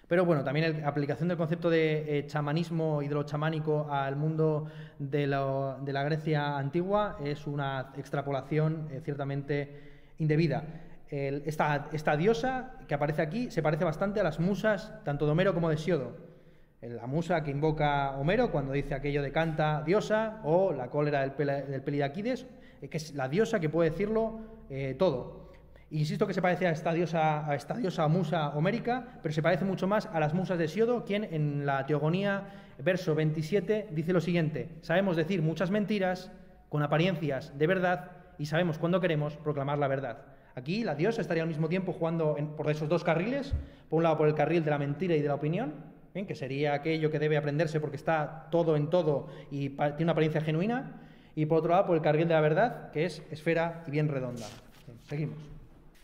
Pero 0.07 0.25
bueno, 0.25 0.45
también 0.45 0.81
la 0.81 0.87
aplicación 0.87 1.27
del 1.27 1.37
concepto 1.37 1.69
de 1.69 2.19
eh, 2.19 2.25
chamanismo 2.25 3.01
y 3.01 3.09
de 3.09 3.15
lo 3.15 3.23
chamánico 3.23 3.87
al 3.91 4.15
mundo 4.15 4.67
de, 4.97 5.27
la 5.27 6.03
Grecia 6.05 6.57
antigua 6.57 7.17
es 7.21 7.47
una 7.47 7.91
extrapolación 7.97 8.87
eh, 8.91 9.01
ciertamente 9.03 9.90
indebida. 10.17 10.63
esta, 11.09 12.17
diosa 12.17 12.77
que 12.87 12.93
aparece 12.93 13.21
aquí 13.21 13.51
se 13.51 13.61
parece 13.61 13.83
bastante 13.83 14.19
a 14.19 14.23
las 14.23 14.39
musas 14.39 14.93
tanto 15.03 15.25
de 15.25 15.31
Homero 15.31 15.53
como 15.53 15.69
de 15.69 15.77
Siodo. 15.77 16.15
La 16.81 17.05
musa 17.05 17.43
que 17.43 17.51
invoca 17.51 18.17
Homero 18.17 18.51
cuando 18.51 18.73
dice 18.73 18.95
aquello 18.95 19.21
de 19.21 19.31
canta 19.31 19.83
diosa 19.85 20.41
o 20.43 20.73
la 20.73 20.89
cólera 20.89 21.21
del, 21.21 21.35
del 21.35 21.83
Pelidaquides, 21.83 22.47
eh, 22.81 22.87
que 22.87 22.97
es 22.97 23.13
la 23.13 23.29
diosa 23.29 23.59
que 23.59 23.69
puede 23.69 23.91
decirlo 23.91 24.39
eh, 24.69 24.95
todo. 24.97 25.51
Insisto 25.91 26.25
que 26.25 26.33
se 26.33 26.41
parece 26.41 26.67
a 26.67 26.71
esta 26.71 26.93
diosa, 26.93 27.45
a 27.45 27.53
esta 27.53 27.75
diosa 27.75 28.07
musa 28.07 28.49
homérica, 28.55 29.19
pero 29.21 29.33
se 29.33 29.41
parece 29.41 29.65
mucho 29.65 29.87
más 29.87 30.05
a 30.05 30.19
las 30.21 30.33
musas 30.33 30.57
de 30.57 30.69
Siodo, 30.69 31.03
quien 31.03 31.25
en 31.25 31.65
la 31.65 31.85
Teogonía, 31.85 32.45
verso 32.79 33.13
27, 33.13 33.89
dice 33.91 34.13
lo 34.13 34.21
siguiente: 34.21 34.69
Sabemos 34.81 35.17
decir 35.17 35.41
muchas 35.41 35.69
mentiras 35.69 36.31
con 36.69 36.81
apariencias 36.81 37.57
de 37.57 37.67
verdad 37.67 38.11
y 38.41 38.47
sabemos 38.47 38.79
cuándo 38.79 38.99
queremos 38.99 39.37
proclamar 39.37 39.77
la 39.77 39.87
verdad. 39.87 40.17
Aquí 40.55 40.83
la 40.83 40.95
diosa 40.95 41.21
estaría 41.21 41.43
al 41.43 41.49
mismo 41.49 41.69
tiempo 41.69 41.93
jugando 41.93 42.35
por 42.57 42.71
esos 42.71 42.89
dos 42.89 43.03
carriles, 43.03 43.53
por 43.87 43.97
un 43.97 44.03
lado 44.03 44.17
por 44.17 44.27
el 44.27 44.33
carril 44.33 44.65
de 44.65 44.71
la 44.71 44.79
mentira 44.79 45.15
y 45.15 45.21
de 45.21 45.27
la 45.27 45.35
opinión, 45.35 45.75
que 46.11 46.33
sería 46.33 46.73
aquello 46.73 47.11
que 47.11 47.19
debe 47.19 47.37
aprenderse 47.37 47.79
porque 47.79 47.97
está 47.97 48.47
todo 48.49 48.75
en 48.75 48.89
todo 48.89 49.27
y 49.51 49.69
tiene 49.69 50.03
una 50.05 50.13
apariencia 50.13 50.41
genuina, 50.41 51.01
y 51.35 51.45
por 51.45 51.59
otro 51.59 51.69
lado 51.69 51.85
por 51.85 51.95
el 51.95 52.01
carril 52.01 52.27
de 52.27 52.33
la 52.33 52.41
verdad, 52.41 52.89
que 52.89 53.05
es 53.05 53.21
esfera 53.29 53.83
y 53.85 53.91
bien 53.91 54.07
redonda. 54.07 54.47
seguimos. 55.07 55.37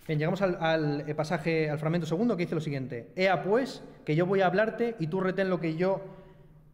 Bien, 0.07 0.19
llegamos 0.19 0.43
al, 0.43 1.05
pasaje, 1.15 1.71
al 1.71 1.79
fragmento 1.79 2.05
segundo 2.05 2.38
que 2.38 2.43
dice 2.43 2.53
lo 2.53 2.61
siguiente: 2.61 3.09
Ea 3.15 3.41
pues, 3.41 3.83
que 4.05 4.15
yo 4.15 4.27
voy 4.27 4.41
a 4.41 4.45
hablarte 4.45 4.95
y 4.99 5.07
tú 5.07 5.21
retén 5.21 5.49
lo 5.49 5.59
que 5.59 5.75
yo, 5.75 6.01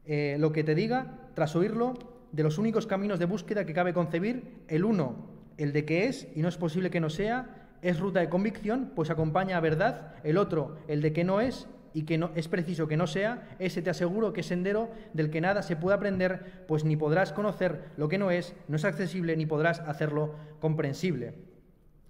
eh, 0.06 0.36
lo 0.40 0.52
que 0.52 0.66
te 0.66 0.76
diga, 0.76 1.20
tras 1.36 1.56
oírlo, 1.56 1.94
de 2.34 2.44
los 2.44 2.58
únicos 2.58 2.86
caminos 2.86 3.18
de 3.18 3.26
búsqueda 3.26 3.66
que 3.66 3.74
cabe 3.74 3.94
concebir, 3.94 4.66
el 4.68 4.84
uno 4.84 5.33
el 5.58 5.74
de 5.74 5.86
que 5.86 6.06
es 6.06 6.28
y 6.36 6.42
no 6.42 6.50
es 6.50 6.58
posible 6.58 6.90
que 6.90 7.00
no 7.00 7.10
sea, 7.10 7.68
es 7.82 8.00
ruta 8.00 8.20
de 8.20 8.30
convicción, 8.30 8.92
pues 8.96 9.10
acompaña 9.10 9.58
a 9.58 9.60
verdad. 9.60 10.16
El 10.24 10.38
otro, 10.38 10.78
el 10.88 11.02
de 11.02 11.14
que 11.14 11.24
no 11.24 11.42
es 11.42 11.68
y 11.94 12.04
que 12.04 12.18
no, 12.18 12.32
es 12.36 12.48
preciso 12.48 12.88
que 12.88 12.98
no 12.98 13.08
sea, 13.08 13.56
ese 13.60 13.82
te 13.82 13.90
aseguro 13.90 14.34
que 14.34 14.42
es 14.42 14.48
sendero 14.48 14.90
del 15.14 15.30
que 15.30 15.42
nada 15.42 15.62
se 15.62 15.76
puede 15.76 15.96
aprender, 15.96 16.64
pues 16.68 16.84
ni 16.84 16.96
podrás 16.96 17.34
conocer 17.34 17.90
lo 17.98 18.10
que 18.10 18.18
no 18.18 18.32
es, 18.32 18.56
no 18.68 18.78
es 18.78 18.86
accesible, 18.86 19.36
ni 19.38 19.46
podrás 19.46 19.80
hacerlo 19.82 20.34
comprensible. 20.60 21.36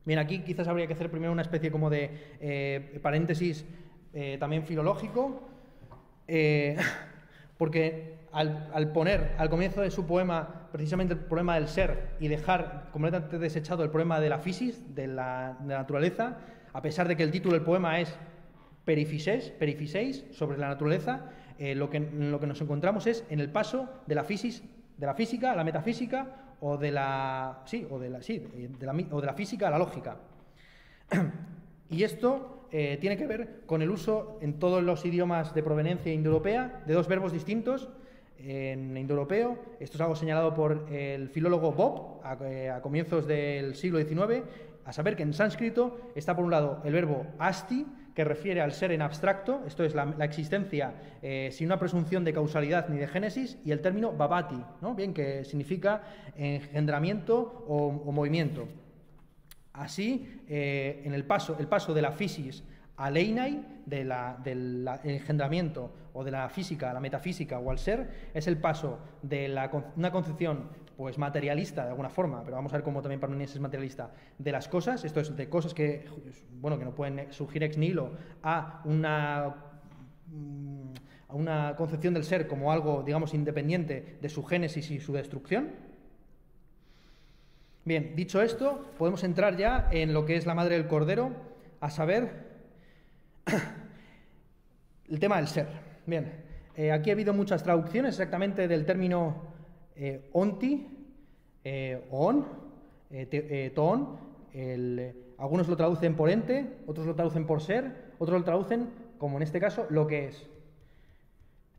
Bien, 0.06 0.20
aquí 0.20 0.40
quizás 0.40 0.68
habría 0.68 0.88
que 0.88 0.94
hacer 0.94 1.10
primero 1.10 1.32
una 1.32 1.42
especie 1.42 1.72
como 1.72 1.90
de 1.90 2.12
eh, 2.40 3.00
paréntesis 3.02 3.66
eh, 4.14 4.38
también 4.40 4.64
filológico, 4.64 5.50
eh, 6.28 6.78
porque 7.58 8.20
al, 8.32 8.92
poner 8.94 9.34
al 9.38 9.50
comienzo 9.50 9.82
de 9.82 9.92
su 9.92 10.06
poema 10.06 10.63
precisamente 10.74 11.14
el 11.14 11.20
problema 11.20 11.54
del 11.54 11.68
ser 11.68 12.16
y 12.20 12.28
dejar 12.28 12.90
completamente 12.92 13.38
desechado 13.38 13.84
el 13.84 13.92
problema 13.92 14.20
de 14.20 14.28
la 14.28 14.40
fisis, 14.40 14.96
de 14.96 15.06
la, 15.06 15.56
naturaleza, 15.64 16.40
a 16.74 16.82
pesar 16.82 17.08
de 17.08 17.16
que 17.16 17.22
el 17.22 17.30
título 17.30 17.54
del 17.54 17.64
poema 17.64 18.00
es 18.00 18.18
Perifiseis, 18.84 19.52
perifiseis 19.52 20.26
sobre 20.32 20.58
la 20.58 20.70
naturaleza, 20.70 21.30
eh, 21.60 21.76
lo, 21.76 21.92
que, 21.92 22.00
lo 22.00 22.40
que 22.40 22.48
nos 22.48 22.60
encontramos 22.60 23.06
es 23.06 23.24
en 23.30 23.40
el 23.40 23.52
paso 23.52 23.88
de 24.08 24.16
la 24.16 24.24
de 24.24 25.06
la 25.06 25.14
física 25.14 25.52
a 25.52 25.56
la 25.56 25.64
metafísica 25.64 26.56
o 26.60 26.76
de 26.76 26.92
la, 26.92 27.62
sí, 27.66 27.86
o 27.92 28.00
de 28.00 28.10
la, 28.10 28.24
sí, 28.24 28.44
o 29.12 29.22
de 29.22 29.28
la 29.28 29.34
física 29.36 29.68
a 29.68 29.72
la 29.72 29.78
lógica. 29.78 30.18
Y 31.90 32.02
esto 32.02 32.68
eh, 32.72 32.98
tiene 33.00 33.18
que 33.18 33.28
ver 33.28 33.62
con 33.68 33.84
el 33.84 33.92
uso 33.92 34.40
en 34.42 34.58
todos 34.58 34.82
los 34.82 35.06
idiomas 35.06 35.54
de 35.54 35.62
proveniencia 35.62 36.12
indoeuropea 36.12 36.82
de 36.88 36.94
dos 36.96 37.08
verbos 37.08 37.32
distintos 37.32 37.92
en 38.46 38.96
indoeuropeo. 38.98 39.58
Esto 39.80 39.98
es 39.98 40.02
algo 40.02 40.16
señalado 40.16 40.54
por 40.54 40.88
el 40.92 41.30
filólogo 41.30 41.72
Bob 41.72 42.22
a, 42.24 42.38
eh, 42.42 42.74
comienzos 42.82 43.26
del 43.28 43.76
siglo 43.76 44.00
XIX, 44.00 44.44
a 44.86 44.94
saber 44.94 45.16
que 45.16 45.24
en 45.24 45.34
sánscrito 45.34 46.12
está 46.16 46.36
por 46.36 46.46
un 46.46 46.52
lado 46.52 46.82
el 46.84 46.94
verbo 46.94 47.26
asti, 47.40 47.86
que 48.14 48.24
refiere 48.24 48.62
al 48.62 48.74
ser 48.74 48.92
en 48.92 49.02
abstracto, 49.02 49.64
esto 49.66 49.84
es 49.84 49.96
la, 49.96 50.14
existencia 50.24 50.94
eh, 51.22 51.50
sin 51.52 51.68
una 51.68 51.80
presunción 51.80 52.24
de 52.24 52.32
causalidad 52.32 52.88
ni 52.90 52.98
de 52.98 53.08
génesis, 53.08 53.58
y 53.66 53.72
el 53.72 53.82
término 53.82 54.12
babati, 54.12 54.62
¿no? 54.82 54.94
Bien, 54.94 55.14
que 55.14 55.44
significa 55.46 56.04
engendramiento 56.36 57.66
o, 57.68 58.12
movimiento. 58.12 58.68
Así, 59.72 60.42
eh, 60.48 61.02
en 61.06 61.16
el 61.16 61.26
paso, 61.26 61.58
el 61.60 61.68
paso 61.68 61.96
de 61.96 62.04
la 62.04 62.12
fisis 62.12 62.64
al 62.98 63.18
Einai, 63.18 63.66
del 63.88 64.12
engendramiento 65.04 65.92
o 66.14 66.24
de 66.24 66.32
la 66.32 66.48
física 66.50 66.92
a 66.92 66.94
la 66.94 67.00
metafísica 67.00 67.60
o 67.60 67.72
al 67.72 67.80
ser, 67.80 68.30
es 68.34 68.48
el 68.48 68.58
paso 68.58 69.00
de 69.22 69.54
una 69.96 70.12
concepción 70.12 70.70
pues 70.96 71.18
materialista 71.18 71.84
de 71.84 71.90
alguna 71.90 72.10
forma, 72.10 72.44
pero 72.44 72.56
vamos 72.56 72.72
a 72.74 72.78
ver 72.78 72.84
cómo 72.84 73.02
también 73.02 73.20
Parmenides 73.20 73.56
es 73.56 73.60
materialista, 73.60 74.12
de 74.38 74.52
las 74.52 74.68
cosas, 74.68 75.04
esto 75.04 75.20
es 75.20 75.36
de 75.36 75.50
cosas 75.50 75.74
que, 75.74 76.06
bueno, 76.60 76.78
que 76.78 76.86
no 76.86 76.94
pueden 76.94 77.32
surgir 77.34 77.64
ex 77.64 77.78
nihilo, 77.78 78.12
a 78.44 78.82
una, 78.86 79.56
mm, 80.28 80.94
a 81.30 81.34
una 81.34 81.76
concepción 81.76 82.14
del 82.14 82.24
ser 82.24 82.48
como 82.48 82.72
algo, 82.72 83.02
digamos, 83.04 83.34
independiente 83.34 84.18
de 84.22 84.30
su 84.30 84.44
génesis 84.44 84.92
y 84.92 85.00
su 85.00 85.14
destrucción. 85.14 85.72
Bien, 87.86 88.16
dicho 88.16 88.42
esto, 88.42 88.86
podemos 88.98 89.24
entrar 89.24 89.58
ya 89.58 89.90
en 89.92 90.14
lo 90.14 90.26
que 90.26 90.38
es 90.38 90.46
la 90.46 90.54
madre 90.54 90.76
del 90.76 90.88
cordero, 90.88 91.32
a 91.82 91.90
saber 91.90 92.54
el 95.10 95.20
tema 95.20 95.38
del 95.38 95.48
ser. 95.48 95.83
Bien, 96.06 96.34
eh, 96.76 96.92
aquí 96.92 97.10
ha 97.12 97.14
habido 97.14 97.34
muchas 97.34 97.64
traducciones 97.64 98.16
exactamente 98.16 98.68
del 98.68 98.86
término 98.86 99.36
eh, 99.96 100.30
onti, 100.34 100.86
eh, 101.64 102.06
on, 102.12 102.46
toon, 103.74 104.20
algunos 105.38 105.68
lo 105.70 105.78
traducen 105.78 106.16
por 106.16 106.30
ente, 106.30 106.80
otros 106.88 107.06
lo 107.06 107.16
traducen 107.16 107.46
por 107.46 107.62
ser, 107.62 108.12
otros 108.20 108.40
lo 108.40 108.44
traducen, 108.44 108.90
como 109.18 109.38
en 109.38 109.44
este 109.44 109.62
caso, 109.62 109.88
lo 109.90 110.06
que 110.08 110.28
es. 110.28 110.46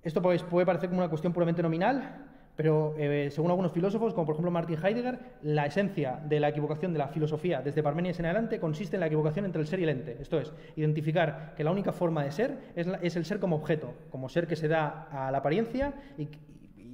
Esto 0.02 0.22
pues, 0.22 0.42
puede 0.42 0.64
parecer 0.64 0.88
como 0.88 1.00
una 1.00 1.10
cuestión 1.10 1.32
puramente 1.34 1.62
nominal, 1.62 2.33
pero 2.56 2.94
eh, 2.98 3.30
según 3.30 3.50
algunos 3.50 3.72
filósofos, 3.72 4.14
como 4.14 4.26
por 4.26 4.34
ejemplo 4.34 4.50
Martin 4.50 4.78
Heidegger, 4.82 5.18
la 5.42 5.66
esencia 5.66 6.20
de 6.24 6.38
la 6.40 6.48
equivocación 6.48 6.92
de 6.92 6.98
la 6.98 7.08
filosofía 7.08 7.62
desde 7.62 7.82
Parménides 7.82 8.20
en 8.20 8.26
adelante 8.26 8.60
consiste 8.60 8.96
en 8.96 9.00
la 9.00 9.06
equivocación 9.06 9.44
entre 9.44 9.60
el 9.60 9.66
ser 9.66 9.80
y 9.80 9.84
el 9.84 9.88
ente. 9.88 10.16
Esto 10.20 10.38
es, 10.38 10.52
identificar 10.76 11.54
que 11.56 11.64
la 11.64 11.72
única 11.72 11.92
forma 11.92 12.24
de 12.24 12.30
ser 12.30 12.58
es, 12.76 13.16
el 13.16 13.24
ser 13.24 13.40
como 13.40 13.56
objeto, 13.56 13.94
como 14.10 14.28
ser 14.28 14.46
que 14.46 14.56
se 14.56 14.68
da 14.68 15.08
a 15.10 15.30
la 15.30 15.38
apariencia 15.38 15.94
y, 16.16 16.28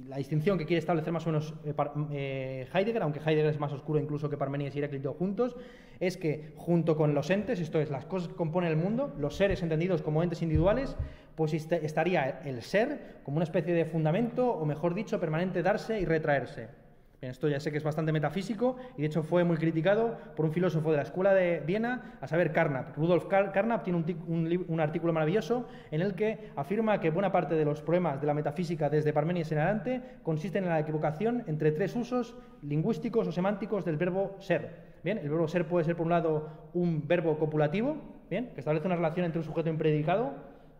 la 0.07 0.17
distinción 0.17 0.57
que 0.57 0.65
quiere 0.65 0.79
establecer 0.79 1.13
más 1.13 1.25
o 1.25 1.29
menos 1.31 1.53
eh, 1.63 1.73
eh, 2.11 2.67
Heidegger, 2.73 3.01
aunque 3.01 3.19
Heidegger 3.19 3.45
es 3.45 3.59
más 3.61 3.71
oscuro 3.71 3.97
incluso 3.97 4.29
que 4.29 4.35
Parménides 4.35 4.75
y 4.75 4.79
Heráclito 4.79 5.13
juntos, 5.13 5.55
es 6.01 6.17
que 6.17 6.51
junto 6.57 6.97
con 6.97 7.13
los 7.13 7.29
entes, 7.29 7.61
esto 7.61 7.79
es, 7.79 7.89
las 7.89 8.05
cosas 8.07 8.27
que 8.27 8.35
componen 8.35 8.71
el 8.71 8.75
mundo, 8.75 9.13
los 9.17 9.37
seres 9.37 9.63
entendidos 9.63 10.01
como 10.01 10.21
entes 10.21 10.41
individuales, 10.41 10.97
pues 11.35 11.53
estaría 11.53 12.41
el 12.45 12.61
ser 12.61 13.21
como 13.23 13.37
una 13.37 13.43
especie 13.43 13.73
de 13.73 13.85
fundamento, 13.85 14.51
o 14.51 14.65
mejor 14.65 14.93
dicho, 14.93 15.19
permanente 15.19 15.63
darse 15.63 15.99
y 15.99 16.05
retraerse 16.05 16.81
esto 17.21 17.47
ya 17.47 17.59
sé 17.59 17.71
que 17.71 17.77
es 17.77 17.83
bastante 17.83 18.11
metafísico 18.11 18.77
y 18.97 19.01
de 19.01 19.07
hecho 19.07 19.21
fue 19.21 19.43
muy 19.43 19.57
criticado 19.57 20.17
por 20.35 20.45
un 20.45 20.51
filósofo 20.51 20.89
de 20.89 20.97
la 20.97 21.03
Escuela 21.03 21.33
de 21.33 21.59
Viena, 21.59 22.17
a 22.19 22.27
saber, 22.27 22.51
Carnap. 22.51 22.97
Rudolf 22.97 23.25
Carnap 23.27 23.83
tiene 23.83 24.03
un, 24.27 24.79
artículo 24.79 25.13
maravilloso 25.13 25.67
en 25.91 26.01
el 26.01 26.15
que 26.15 26.49
afirma 26.55 26.99
que 26.99 27.11
buena 27.11 27.31
parte 27.31 27.53
de 27.53 27.63
los 27.63 27.81
problemas 27.81 28.19
de 28.19 28.27
la 28.27 28.33
metafísica 28.33 28.89
desde 28.89 29.13
Parménides 29.13 29.51
en 29.51 29.59
adelante 29.59 30.01
consisten 30.23 30.63
en 30.63 30.71
la 30.71 30.79
equivocación 30.79 31.43
entre 31.45 31.71
tres 31.71 31.95
usos 31.95 32.35
lingüísticos 32.63 33.27
o 33.27 33.31
semánticos 33.31 33.85
del 33.85 33.97
verbo 33.97 34.35
ser. 34.39 34.91
Bien, 35.03 35.19
el 35.19 35.29
verbo 35.29 35.47
ser 35.47 35.67
puede 35.67 35.85
ser 35.85 35.95
por 35.95 36.05
un 36.05 36.11
lado 36.11 36.49
un 36.73 37.07
verbo 37.07 37.37
copulativo, 37.37 37.97
bien, 38.29 38.49
que 38.53 38.61
establece 38.61 38.87
una 38.87 38.95
relación 38.95 39.25
entre 39.27 39.39
un 39.39 39.45
sujeto 39.45 39.69
y 39.69 39.73
predicado. 39.73 40.33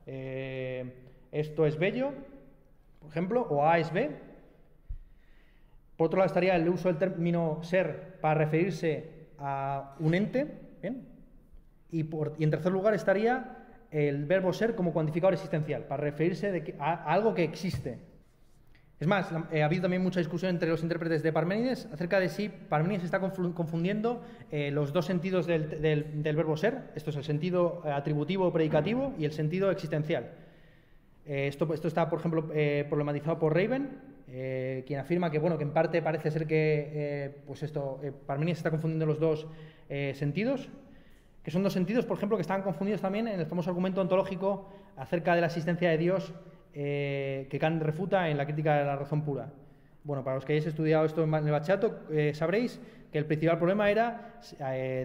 Eh, 0.05 0.91
esto 1.31 1.65
es 1.65 1.77
bello, 1.77 2.11
por 2.99 3.09
ejemplo, 3.09 3.41
o 3.49 3.65
A 3.65 3.79
es 3.79 3.91
B, 3.91 4.09
por 5.97 6.07
otro 6.07 6.17
lado 6.17 6.27
estaría 6.27 6.55
el 6.55 6.67
uso 6.67 6.87
del 6.87 6.97
término 6.97 7.59
ser 7.63 8.17
para 8.21 8.33
referirse 8.33 9.27
a 9.37 9.95
un 9.99 10.15
ente, 10.15 10.47
Y, 11.91 12.09
en 12.43 12.49
tercer 12.49 12.71
lugar 12.71 12.93
estaría 12.93 13.57
el 13.91 14.25
verbo 14.25 14.53
ser 14.53 14.75
como 14.75 14.93
cuantificador 14.93 15.33
existencial, 15.33 15.83
para 15.83 16.01
referirse 16.03 16.75
a, 16.79 17.03
algo 17.03 17.33
que 17.33 17.43
existe. 17.43 17.99
Es 19.01 19.07
más, 19.07 19.33
eh, 19.51 19.63
ha 19.63 19.65
habido 19.65 19.81
también 19.81 20.03
mucha 20.03 20.19
discusión 20.19 20.51
entre 20.51 20.69
los 20.69 20.83
intérpretes 20.83 21.23
de 21.23 21.33
Parménides 21.33 21.87
acerca 21.91 22.19
de 22.19 22.29
si 22.29 22.49
Parménides 22.49 23.03
está 23.03 23.19
confundiendo 23.19 24.21
eh, 24.51 24.69
los 24.69 24.93
dos 24.93 25.07
sentidos 25.07 25.47
del, 25.47 26.21
verbo 26.23 26.55
ser, 26.55 26.91
esto 26.93 27.09
es 27.09 27.15
el 27.15 27.23
sentido 27.23 27.81
eh, 27.83 27.89
atributivo 27.89 28.45
o 28.45 28.53
predicativo 28.53 29.15
y 29.17 29.25
el 29.25 29.31
sentido 29.31 29.71
existencial. 29.71 30.29
esto, 31.25 31.73
esto, 31.73 31.87
está, 31.87 32.11
por 32.11 32.19
ejemplo, 32.19 32.47
problematizado 32.89 33.39
por 33.39 33.55
Raven, 33.55 33.89
quien 34.85 34.99
afirma 34.99 35.31
que, 35.31 35.39
bueno, 35.39 35.57
que 35.57 35.63
en 35.63 35.73
parte 35.73 36.03
parece 36.03 36.29
ser 36.29 36.45
que, 36.45 37.41
pues 37.47 37.63
esto, 37.63 37.99
Parmenides 38.27 38.59
está 38.59 38.69
confundiendo 38.69 39.07
los 39.07 39.19
dos 39.19 39.47
sentidos, 40.13 40.69
que 41.43 41.49
son 41.49 41.63
dos 41.63 41.73
sentidos, 41.73 42.05
por 42.05 42.17
ejemplo, 42.17 42.37
que 42.37 42.41
están 42.41 42.61
confundidos 42.61 43.01
también 43.01 43.27
en 43.27 43.39
el 43.39 43.47
famoso 43.47 43.71
argumento 43.71 43.99
ontológico 43.99 44.69
acerca 44.95 45.33
de 45.33 45.41
la 45.41 45.47
existencia 45.47 45.89
de 45.89 45.97
Dios 45.97 46.33
que 46.73 47.57
Kant 47.59 47.81
refuta 47.81 48.29
en 48.29 48.37
la 48.37 48.45
crítica 48.45 48.77
de 48.77 48.85
la 48.85 48.95
razón 48.95 49.23
pura. 49.23 49.51
Bueno, 50.03 50.23
para 50.23 50.35
los 50.35 50.45
que 50.45 50.53
hayáis 50.53 50.67
estudiado 50.67 51.05
esto 51.05 51.23
en 51.23 51.33
el 51.33 51.51
bachato, 51.51 51.99
sabréis 52.33 52.79
que 53.11 53.17
el 53.17 53.25
principal 53.25 53.57
problema 53.57 53.91
era, 53.91 54.39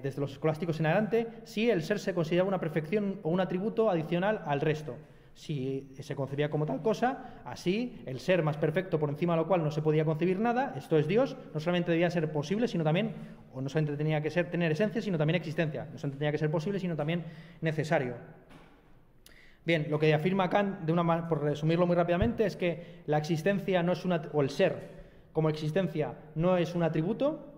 desde 0.03 0.21
los 0.21 0.33
escolásticos 0.33 0.81
en 0.81 0.87
adelante, 0.87 1.27
si 1.45 1.69
el 1.69 1.83
ser 1.83 1.99
se 1.99 2.15
consideraba 2.15 2.49
una 2.49 2.61
perfección 2.61 3.21
o 3.23 3.31
un 3.31 3.41
atributo 3.41 3.91
adicional 3.91 4.43
al 4.47 4.61
resto 4.61 4.97
si 5.37 5.93
se 6.01 6.17
concebía 6.17 6.49
como 6.49 6.65
tal 6.65 6.81
cosa, 6.81 7.43
así 7.45 8.03
el 8.07 8.21
ser 8.21 8.43
más 8.43 8.57
perfecto 8.57 8.99
por 8.99 9.11
encima 9.11 9.35
de 9.35 9.41
lo 9.41 9.47
cual 9.47 9.63
no 9.63 9.71
se 9.71 9.83
podía 9.83 10.03
concebir 10.03 10.41
nada, 10.41 10.73
esto 10.79 10.99
es 10.99 11.07
Dios, 11.07 11.37
no 11.53 11.61
solamente 11.61 11.93
debía 11.93 12.11
ser 12.11 12.33
posible, 12.33 12.67
sino 12.67 12.85
también, 12.85 13.13
o 13.53 13.61
no 13.61 13.69
solamente 13.69 13.99
tenía 13.99 14.23
que 14.23 14.31
ser 14.31 14.51
tener 14.51 14.73
esencia, 14.73 15.03
sino 15.03 15.19
también 15.19 15.37
existencia, 15.37 15.85
no 15.93 15.99
solamente 15.99 16.21
tenía 16.21 16.33
que 16.33 16.39
ser 16.39 16.51
posible, 16.51 16.81
sino 16.81 16.97
también 16.97 17.23
necesario. 17.61 18.15
Bien, 19.67 19.89
lo 19.91 19.99
que 19.99 20.15
afirma 20.15 20.49
Kant, 20.49 20.83
de 20.83 20.93
una, 20.93 21.29
por 21.29 21.43
resumirlo 21.43 21.89
muy 21.89 21.97
rápidamente, 21.97 22.47
es 22.47 22.57
que 22.57 23.03
la 23.07 23.19
existencia 23.19 23.83
no 23.83 23.93
es 23.93 24.05
una, 24.05 24.23
o 24.33 24.41
el 24.41 24.51
ser 24.51 24.95
como 25.33 25.51
existencia 25.51 26.15
no 26.37 26.57
es 26.57 26.75
un 26.77 26.85
atributo, 26.85 27.53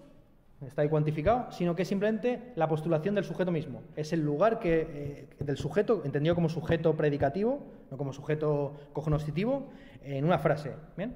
está 0.67 0.83
ahí 0.83 0.89
cuantificado, 0.89 1.53
sino 1.53 1.77
que 1.77 1.83
es 1.83 1.89
simplemente 1.89 2.53
la 2.57 2.67
postulación 2.67 3.15
del 3.15 3.25
sujeto 3.25 3.53
mismo. 3.53 3.83
Es 3.95 4.13
el 4.15 4.25
lugar 4.25 4.59
que, 4.59 5.29
eh, 5.39 5.45
del 5.45 5.59
sujeto, 5.59 6.03
entendido 6.05 6.35
como 6.35 6.49
sujeto 6.49 6.97
predicativo, 6.97 7.61
no 7.91 7.99
como 7.99 8.15
sujeto 8.15 8.75
cognoscitivo, 8.95 9.69
en 10.03 10.25
una 10.25 10.39
frase. 10.39 10.73
¿Bien? 10.97 11.15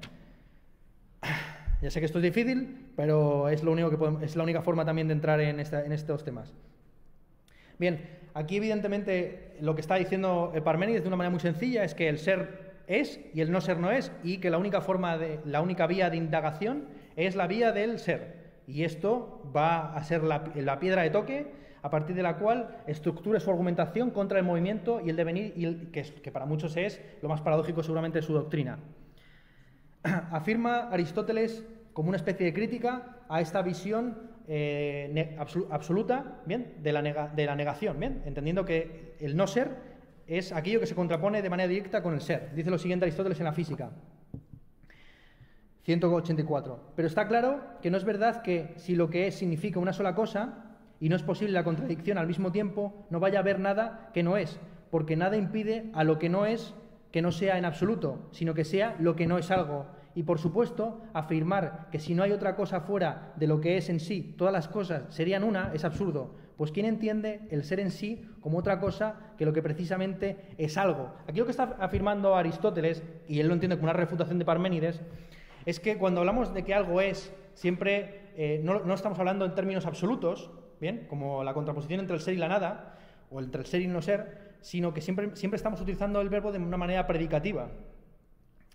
Ya 1.81 1.89
sé 1.89 1.99
que 1.99 2.05
esto 2.05 2.19
es 2.19 2.23
difícil, 2.23 2.91
pero 2.95 3.49
es, 3.49 3.61
lo 3.63 3.71
único 3.71 3.89
que 3.89 4.25
es 4.25 4.37
la 4.37 4.43
única 4.43 4.61
forma 4.61 4.85
también 4.85 5.07
de 5.07 5.15
entrar 5.15 5.41
en, 5.41 5.59
en 5.59 5.91
estos 5.91 6.23
temas. 6.23 6.53
Bien, 7.79 8.01
aquí 8.33 8.57
evidentemente 8.57 9.55
lo 9.61 9.75
que 9.75 9.81
está 9.81 9.95
diciendo 9.95 10.53
Parménides 10.63 11.03
de 11.03 11.07
una 11.07 11.17
manera 11.17 11.31
muy 11.31 11.39
sencilla 11.39 11.83
es 11.83 11.93
que 11.93 12.09
el 12.09 12.19
ser 12.19 12.73
es 12.87 13.19
y 13.33 13.41
el 13.41 13.51
no 13.51 13.61
ser 13.61 13.79
no 13.79 13.91
es, 13.91 14.11
y 14.23 14.37
que 14.37 14.49
la 14.49 14.57
única 14.57 14.81
forma 14.81 15.17
de, 15.17 15.39
la 15.45 15.61
única 15.61 15.87
vía 15.87 16.09
de 16.09 16.17
indagación 16.17 16.85
es 17.15 17.35
la 17.35 17.47
vía 17.47 17.71
del 17.71 17.99
ser. 17.99 18.43
Y 18.67 18.83
esto 18.83 19.41
va 19.55 19.93
a 19.93 20.03
ser 20.03 20.23
la, 20.23 20.79
piedra 20.79 21.01
de 21.03 21.09
toque 21.09 21.47
a 21.81 21.89
partir 21.89 22.15
de 22.15 22.23
la 22.23 22.37
cual 22.37 22.77
estructure 22.87 23.39
su 23.39 23.49
argumentación 23.49 24.11
contra 24.11 24.39
el 24.39 24.45
movimiento 24.45 25.01
y 25.03 25.09
el 25.09 25.15
devenir, 25.15 25.53
y 25.55 25.87
que, 25.91 26.31
para 26.31 26.45
muchos 26.45 26.77
es 26.77 27.01
lo 27.21 27.29
más 27.29 27.41
paradójico 27.41 27.83
seguramente 27.83 28.19
de 28.19 28.25
su 28.25 28.33
doctrina. 28.33 28.79
Afirma 30.03 30.89
Aristóteles 30.89 31.65
como 31.91 32.09
una 32.09 32.17
especie 32.17 32.45
de 32.45 32.53
crítica 32.53 33.17
a 33.29 33.41
esta 33.41 33.61
visión 33.61 34.32
eh, 34.47 35.37
absoluta 35.69 36.41
¿bien? 36.45 36.75
De, 36.81 36.91
la 36.91 37.01
de 37.01 37.45
la 37.45 37.55
negación, 37.55 37.99
¿bien? 37.99 38.21
entendiendo 38.25 38.65
que 38.65 39.15
el 39.19 39.35
no 39.35 39.47
ser 39.47 39.93
es 40.27 40.51
aquello 40.51 40.79
que 40.79 40.85
se 40.85 40.95
contrapone 40.95 41.41
de 41.41 41.49
manera 41.49 41.67
directa 41.67 42.01
con 42.01 42.13
el 42.13 42.21
ser. 42.21 42.53
Dice 42.55 42.69
lo 42.69 42.77
siguiente 42.77 43.05
Aristóteles 43.05 43.39
en 43.39 43.45
la 43.45 43.53
física. 43.53 43.91
184. 45.83 46.93
Pero 46.95 47.07
está 47.07 47.27
claro 47.27 47.61
que 47.81 47.91
no 47.91 47.97
es 47.97 48.05
verdad 48.05 48.41
que 48.41 48.73
si 48.77 48.95
lo 48.95 49.09
que 49.09 49.27
es 49.27 49.35
significa 49.35 49.79
una 49.79 49.93
sola 49.93 50.15
cosa 50.15 50.77
y 50.99 51.09
no 51.09 51.15
es 51.15 51.23
posible 51.23 51.53
la 51.53 51.65
contradicción 51.65 52.17
al 52.17 52.27
mismo 52.27 52.51
tiempo, 52.51 53.05
no 53.09 53.19
vaya 53.19 53.39
a 53.39 53.41
haber 53.41 53.59
nada 53.59 54.09
que 54.13 54.23
no 54.23 54.37
es, 54.37 54.59
porque 54.89 55.17
nada 55.17 55.35
impide 55.35 55.89
a 55.93 56.03
lo 56.03 56.19
que 56.19 56.29
no 56.29 56.45
es 56.45 56.73
que 57.11 57.21
no 57.21 57.31
sea 57.31 57.57
en 57.57 57.65
absoluto, 57.65 58.29
sino 58.31 58.53
que 58.53 58.63
sea 58.63 58.95
lo 58.99 59.15
que 59.15 59.27
no 59.27 59.37
es 59.37 59.51
algo. 59.51 59.85
Y 60.15 60.23
por 60.23 60.39
supuesto, 60.39 61.01
afirmar 61.13 61.87
que 61.91 61.99
si 61.99 62.13
no 62.13 62.23
hay 62.23 62.31
otra 62.31 62.55
cosa 62.55 62.81
fuera 62.81 63.33
de 63.35 63.47
lo 63.47 63.59
que 63.59 63.77
es 63.77 63.89
en 63.89 63.99
sí, 63.99 64.35
todas 64.37 64.53
las 64.53 64.67
cosas 64.67 65.03
serían 65.09 65.43
una, 65.43 65.71
es 65.73 65.85
absurdo. 65.85 66.35
Pues 66.57 66.71
¿quién 66.71 66.85
entiende 66.85 67.47
el 67.49 67.63
ser 67.63 67.79
en 67.79 67.89
sí 67.89 68.29
como 68.39 68.59
otra 68.59 68.79
cosa 68.79 69.33
que 69.37 69.45
lo 69.45 69.53
que 69.53 69.63
precisamente 69.63 70.37
es 70.57 70.77
algo? 70.77 71.13
Aquí 71.27 71.39
lo 71.39 71.45
que 71.45 71.51
está 71.51 71.75
afirmando 71.79 72.35
Aristóteles, 72.35 73.03
y 73.27 73.39
él 73.39 73.47
lo 73.47 73.53
entiende 73.53 73.75
como 73.75 73.85
una 73.85 73.93
refutación 73.93 74.37
de 74.37 74.45
Parménides, 74.45 75.01
es 75.65 75.79
que 75.79 75.97
cuando 75.97 76.19
hablamos 76.19 76.53
de 76.53 76.63
que 76.63 76.73
algo 76.73 77.01
es, 77.01 77.33
siempre 77.55 78.31
eh, 78.35 78.61
no, 78.63 78.93
estamos 78.93 79.17
hablando 79.17 79.45
en 79.45 79.55
términos 79.55 79.85
absolutos, 79.85 80.51
¿bien? 80.79 81.07
Como 81.09 81.43
la 81.43 81.53
contraposición 81.53 82.01
entre 82.01 82.15
el 82.15 82.21
ser 82.21 82.35
y 82.35 82.37
la 82.37 82.47
nada, 82.47 82.97
o 83.31 83.39
entre 83.39 83.61
el 83.61 83.67
ser 83.67 83.81
y 83.81 83.85
el 83.85 83.93
no 83.93 84.01
ser, 84.01 84.53
sino 84.61 84.93
que 84.93 85.01
siempre, 85.01 85.35
siempre 85.35 85.57
estamos 85.57 85.81
utilizando 85.81 86.21
el 86.21 86.29
verbo 86.29 86.51
de 86.51 86.59
una 86.59 86.77
manera 86.77 87.07
predicativa. 87.07 87.69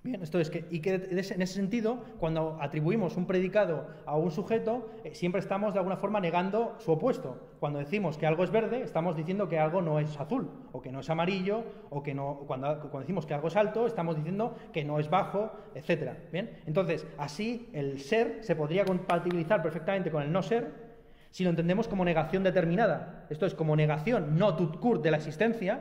Bien, 0.04 0.22
esto 0.22 0.38
es 0.38 0.48
que, 0.48 0.64
y 0.70 0.80
que 0.80 0.94
en 0.94 1.18
ese 1.18 1.46
sentido, 1.46 2.04
cuando 2.20 2.56
atribuimos 2.60 3.16
un 3.16 3.26
predicado 3.26 3.88
a 4.06 4.16
un 4.16 4.30
sujeto, 4.30 4.88
eh, 5.02 5.12
siempre 5.12 5.40
estamos 5.40 5.74
de 5.74 5.80
alguna 5.80 5.96
forma 5.96 6.20
negando 6.20 6.76
su 6.78 6.92
opuesto. 6.92 7.50
Cuando 7.58 7.80
decimos 7.80 8.16
que 8.16 8.24
algo 8.24 8.44
es 8.44 8.52
verde, 8.52 8.82
estamos 8.82 9.16
diciendo 9.16 9.48
que 9.48 9.58
algo 9.58 9.82
no 9.82 9.98
es 9.98 10.18
azul, 10.18 10.50
o 10.70 10.80
que 10.80 10.92
no 10.92 11.00
es 11.00 11.10
amarillo, 11.10 11.64
o 11.90 12.04
que 12.04 12.14
no. 12.14 12.44
Cuando, 12.46 12.76
decimos 13.00 13.26
que 13.26 13.34
algo 13.34 13.48
es 13.48 13.56
alto, 13.56 13.88
estamos 13.88 14.14
diciendo 14.14 14.54
que 14.72 14.84
no 14.84 15.00
es 15.00 15.10
bajo, 15.10 15.50
etcétera. 15.74 16.16
Bien, 16.30 16.60
entonces 16.64 17.04
así 17.18 17.68
el 17.72 17.98
ser 17.98 18.38
se 18.42 18.54
podría 18.54 18.84
compatibilizar 18.84 19.62
perfectamente 19.62 20.12
con 20.12 20.22
el 20.22 20.30
no 20.30 20.42
ser 20.42 20.88
si 21.30 21.42
lo 21.42 21.50
entendemos 21.50 21.88
como 21.88 22.04
negación 22.04 22.44
determinada. 22.44 23.26
Esto 23.30 23.46
es 23.46 23.54
como 23.54 23.74
negación 23.74 24.38
no 24.38 24.54
tout 24.54 24.78
court 24.78 25.02
de 25.02 25.10
la 25.10 25.16
existencia, 25.16 25.80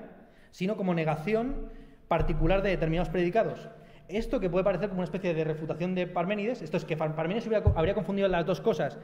sino 0.50 0.76
como 0.76 0.96
negación 0.96 1.70
particular 2.08 2.64
de 2.64 2.72
determinados 2.72 3.10
predicados. 3.10 3.70
Esto 4.10 4.40
que 4.40 4.50
puede 4.50 4.64
parecer 4.64 4.88
como 4.88 5.02
una 5.02 5.06
especie 5.06 5.34
de 5.34 5.44
refutación 5.44 5.94
de 5.94 6.08
Parménides, 6.08 6.62
esto 6.62 6.78
es 6.78 6.86
que 6.86 6.96
Parménides 6.96 7.50
habría 7.76 7.94
confundido 7.94 8.30
las 8.30 8.46
dos 8.46 8.62
cosas, 8.62 8.98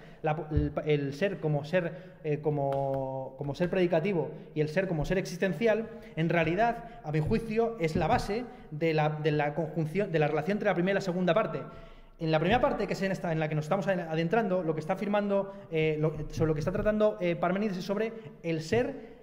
el, 0.86 1.14
ser 1.14 1.42
como 1.42 1.66
ser, 1.66 2.14
eh, 2.24 2.40
como, 2.40 3.36
como 3.38 3.54
ser 3.54 3.70
predicativo 3.70 4.32
y 4.56 4.62
el 4.62 4.70
ser 4.70 4.88
como 4.88 5.04
ser 5.04 5.18
existencial, 5.18 5.90
en 6.16 6.30
realidad, 6.30 7.02
a 7.04 7.12
mi 7.12 7.20
juicio, 7.20 7.76
es 7.82 7.98
la 7.98 8.08
base 8.08 8.46
de 8.72 8.94
la, 8.94 9.10
de 9.10 9.32
la 9.32 9.56
conjunción, 9.56 10.10
de 10.10 10.20
la 10.20 10.28
relación 10.28 10.56
entre 10.56 10.70
la 10.70 10.74
primera 10.74 10.94
y 10.94 10.96
la 10.96 11.02
segunda 11.02 11.34
parte. 11.34 11.60
en 12.20 12.32
la 12.32 12.40
primera 12.40 12.62
parte, 12.62 12.88
que 12.88 12.94
es 12.94 13.02
en, 13.02 13.12
esta, 13.12 13.36
la 13.36 13.50
que 13.50 13.56
nos 13.56 13.66
estamos 13.66 13.88
adentrando, 13.88 14.64
lo 14.64 14.74
que 14.74 14.80
está 14.80 14.94
afirmando, 14.94 15.54
eh, 15.70 16.02
sobre 16.32 16.48
lo 16.48 16.54
que 16.54 16.60
está 16.60 16.72
tratando 16.72 17.18
eh, 17.20 17.36
Parmenides 17.36 17.78
es 17.78 17.84
sobre 17.84 18.14
el 18.42 18.62
ser 18.62 19.14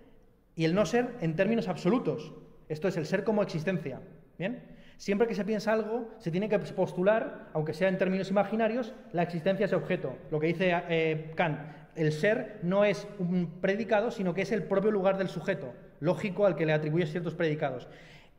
y 0.57 0.67
el 0.67 0.75
no 0.75 0.85
ser 0.85 1.15
en 1.23 1.37
términos 1.37 1.69
absolutos. 1.69 2.35
Esto 2.69 2.89
es 2.89 2.99
el 2.99 3.07
ser 3.07 3.25
como 3.25 3.43
existencia. 3.43 4.03
¿Bien? 4.39 4.63
Siempre 5.01 5.27
que 5.27 5.35
se 5.35 5.47
piensa 5.47 5.73
algo, 5.73 6.11
se 6.19 6.31
tiene 6.31 6.51
que 6.51 6.59
postular, 6.59 7.49
aunque 7.55 7.73
sea 7.73 7.89
en 7.89 7.97
términos 7.97 8.29
imaginarios, 8.31 8.93
la 9.15 9.23
existencia 9.23 9.61
de 9.61 9.65
ese 9.65 9.75
objeto. 9.75 10.15
Lo 10.31 10.39
que 10.39 10.49
dice 10.49 10.73
eh, 10.91 11.33
Kant, 11.37 11.59
el 11.97 12.13
ser 12.13 12.61
no 12.65 12.85
es 12.85 13.09
un 13.19 13.63
predicado, 13.63 14.11
sino 14.11 14.35
que 14.35 14.43
es 14.43 14.53
el 14.53 14.65
propio 14.65 14.91
lugar 14.91 15.17
del 15.17 15.31
sujeto, 15.31 15.73
lógico 16.01 16.45
al 16.45 16.55
que 16.55 16.67
le 16.67 16.75
atribuye 16.75 17.07
ciertos 17.07 17.35
predicados. 17.35 17.89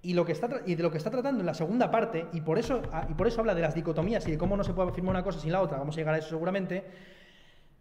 Y, 0.03 0.13
lo 0.13 0.23
que 0.23 0.33
está, 0.33 0.61
y 0.67 0.75
de 0.75 0.83
lo 0.83 0.91
que 0.91 0.99
está 0.99 1.09
tratando 1.09 1.39
en 1.39 1.47
la 1.47 1.55
segunda 1.55 1.89
parte, 1.89 2.27
y 2.31 2.41
por, 2.41 2.59
eso, 2.59 2.83
ah, 2.91 3.07
y 3.09 3.15
por 3.15 3.25
eso 3.25 3.39
habla 3.39 3.55
de 3.55 3.61
las 3.61 3.73
dicotomías 3.73 4.27
y 4.27 4.31
de 4.31 4.37
cómo 4.37 4.55
no 4.55 4.63
se 4.63 4.73
puede 4.73 4.91
afirmar 4.91 5.15
una 5.15 5.23
cosa 5.23 5.39
sin 5.39 5.51
la 5.51 5.61
otra, 5.61 5.79
vamos 5.79 5.95
a 5.95 5.97
llegar 5.97 6.13
a 6.13 6.19
eso 6.19 6.29
seguramente, 6.29 6.83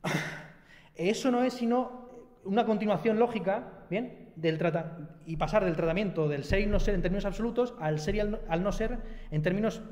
eso 0.96 1.30
no 1.30 1.44
es 1.44 1.52
sino 1.52 1.99
una 2.45 2.64
continuación 2.64 3.18
lógica, 3.18 3.64
¿bien? 3.88 4.30
Del 4.36 4.59
trata 4.59 4.99
y 5.26 5.36
pasar 5.36 5.64
del 5.64 5.76
tratamiento 5.76 6.28
del 6.28 6.45
ser 6.45 6.61
y 6.61 6.66
no 6.66 6.80
ser 6.80 6.95
en 6.95 7.03
términos 7.03 7.24
absolutos 7.24 7.74
al 7.80 7.99
ser 7.99 8.14
y 8.14 8.20
al 8.20 8.62
no, 8.62 8.72
ser 8.72 8.99
en 9.30 9.43
términos 9.43 9.82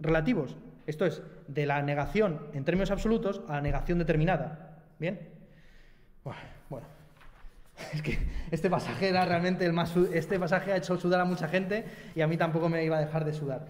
relativos. 0.00 0.56
Esto 0.86 1.04
es, 1.04 1.22
de 1.48 1.66
la 1.66 1.82
negación 1.82 2.46
en 2.52 2.64
términos 2.64 2.90
absolutos 2.90 3.42
a 3.48 3.54
la 3.54 3.60
negación 3.60 3.98
determinada. 3.98 4.82
¿Bien? 4.98 5.20
Bueno, 6.22 6.86
Es 7.92 8.02
que 8.02 8.18
este 8.50 8.70
pasaje 8.70 9.08
era 9.08 9.24
realmente 9.24 9.64
el 9.64 9.72
más. 9.72 9.94
Este 10.12 10.38
pasaje 10.38 10.72
ha 10.72 10.76
hecho 10.76 10.96
sudar 10.96 11.20
a 11.20 11.24
mucha 11.24 11.48
gente 11.48 11.84
y 12.14 12.20
a 12.20 12.26
mí 12.26 12.36
tampoco 12.36 12.68
me 12.68 12.84
iba 12.84 12.96
a 12.96 13.00
dejar 13.00 13.24
de 13.24 13.32
sudar. 13.32 13.66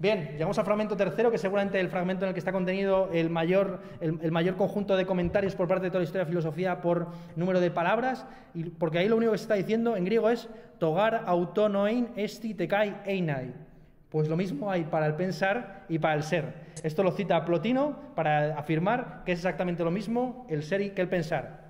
Bien, 0.00 0.30
llegamos 0.32 0.58
al 0.58 0.64
fragmento 0.64 0.96
tercero, 0.96 1.30
que 1.30 1.36
seguramente 1.36 1.78
el 1.78 1.90
fragmento 1.90 2.24
en 2.24 2.28
el 2.28 2.32
que 2.32 2.38
está 2.38 2.52
contenido 2.52 3.10
el 3.12 3.28
mayor, 3.28 3.80
el, 4.00 4.32
mayor 4.32 4.56
conjunto 4.56 4.96
de 4.96 5.04
comentarios 5.04 5.54
por 5.54 5.68
parte 5.68 5.84
de 5.84 5.90
toda 5.90 6.00
la 6.00 6.04
historia 6.04 6.24
de 6.24 6.30
filosofía 6.30 6.80
por 6.80 7.08
número 7.36 7.60
de 7.60 7.70
palabras, 7.70 8.24
y 8.54 8.64
porque 8.64 8.98
ahí 8.98 9.08
lo 9.10 9.18
único 9.18 9.32
que 9.32 9.36
se 9.36 9.44
está 9.44 9.56
diciendo 9.56 9.98
en 9.98 10.06
griego 10.06 10.30
es 10.30 10.48
togar 10.78 11.24
autonoin 11.26 12.08
esti 12.16 12.54
tekai 12.54 13.02
einai. 13.04 13.52
Pues 14.08 14.26
lo 14.26 14.38
mismo 14.38 14.70
hay 14.70 14.84
para 14.84 15.04
el 15.04 15.16
pensar 15.16 15.84
y 15.90 15.98
para 15.98 16.14
el 16.14 16.22
ser. 16.22 16.54
Esto 16.82 17.02
lo 17.02 17.12
cita 17.12 17.44
Plotino 17.44 18.14
para 18.14 18.58
afirmar 18.58 19.20
que 19.26 19.32
es 19.32 19.40
exactamente 19.40 19.84
lo 19.84 19.90
mismo 19.90 20.46
el 20.48 20.62
ser 20.62 20.80
y 20.80 20.90
que 20.92 21.02
el 21.02 21.10
pensar. 21.10 21.68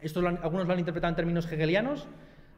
Esto 0.00 0.26
algunos 0.26 0.66
lo 0.66 0.72
han 0.72 0.78
interpretado 0.78 1.10
en 1.10 1.16
términos 1.16 1.44
hegelianos, 1.52 2.08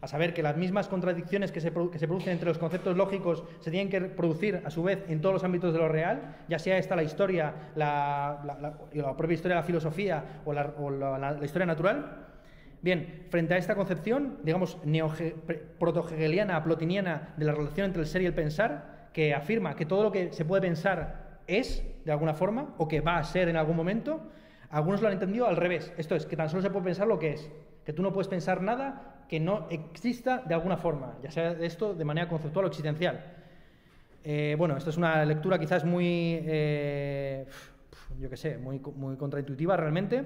a 0.01 0.09
saber 0.09 0.33
que 0.33 0.43
las 0.43 0.57
mismas 0.57 0.89
contradicciones 0.89 1.53
que 1.53 1.61
se, 1.61 1.71
producen 1.71 2.33
entre 2.33 2.49
los 2.49 2.59
conceptos 2.59 2.97
lógicos 2.97 3.45
se 3.61 3.71
tienen 3.71 3.91
que 3.91 4.01
producir 4.01 4.63
a 4.65 4.71
su 4.71 4.83
vez 4.83 5.05
en 5.09 5.21
todos 5.21 5.35
los 5.35 5.45
ámbitos 5.45 5.73
de 5.73 5.79
lo 5.79 5.89
real, 5.89 6.37
ya 6.49 6.59
sea 6.59 6.79
esta 6.79 6.97
la 6.97 7.03
historia, 7.03 7.71
la, 7.75 8.77
propia 9.17 9.35
historia 9.35 9.57
de 9.57 9.61
la 9.61 9.67
filosofía 9.67 10.41
o, 10.45 10.53
la, 10.53 11.39
historia 11.43 11.67
natural. 11.67 12.27
Bien, 12.83 13.27
frente 13.29 13.53
a 13.53 13.59
esta 13.59 13.75
concepción, 13.75 14.39
digamos, 14.43 14.79
proto-hegeliana, 15.79 16.65
plotiniana 16.65 17.35
de 17.37 17.45
la 17.45 17.53
relación 17.53 17.87
entre 17.87 18.01
el 18.01 18.09
ser 18.09 18.23
y 18.23 18.27
el 18.27 18.33
pensar, 18.33 19.11
que 19.13 19.35
afirma 19.35 19.77
que 19.77 19.85
todo 19.85 20.05
lo 20.05 20.13
que 20.13 20.33
se 20.33 20.47
puede 20.47 20.63
pensar 20.63 21.41
es, 21.47 21.85
de 22.07 22.13
alguna 22.13 22.33
forma, 22.33 22.75
o 22.79 22.89
que 22.89 23.03
va 23.03 23.19
a 23.19 23.25
ser 23.25 23.51
en 23.51 23.57
algún 23.57 23.77
momento, 23.77 24.31
algunos 24.71 25.03
lo 25.03 25.09
han 25.09 25.15
entendido 25.15 25.47
al 25.47 25.57
revés. 25.57 25.93
Esto 25.99 26.15
es, 26.15 26.25
que 26.25 26.37
tan 26.37 26.49
solo 26.49 26.63
se 26.63 26.71
puede 26.71 26.87
pensar 26.87 27.07
lo 27.07 27.19
que 27.19 27.33
es. 27.33 27.51
Que 27.85 27.93
tú 27.93 28.03
no 28.03 28.13
puedes 28.15 28.29
pensar 28.29 28.63
nada 28.63 29.20
que 29.31 29.39
no 29.39 29.68
exista 29.70 30.43
de 30.45 30.55
alguna 30.55 30.76
forma, 30.76 31.14
ya 31.22 31.31
sea 31.31 31.53
esto 31.53 31.95
de 31.95 32.05
manera 32.05 32.28
conceptual 32.28 32.64
o 32.64 32.68
existencial. 32.68 33.22
Eh, 34.24 34.57
bueno, 34.59 34.76
esto 34.76 34.91
es 34.91 34.97
una 34.97 35.24
lectura 35.24 35.57
quizás 35.57 35.85
muy, 35.85 36.41
eh, 36.43 37.47
yo 38.18 38.28
qué 38.28 38.37
sé, 38.37 38.59
muy, 38.59 38.81
muy 38.97 39.16
contraintuitiva 39.16 39.76
realmente, 39.76 40.24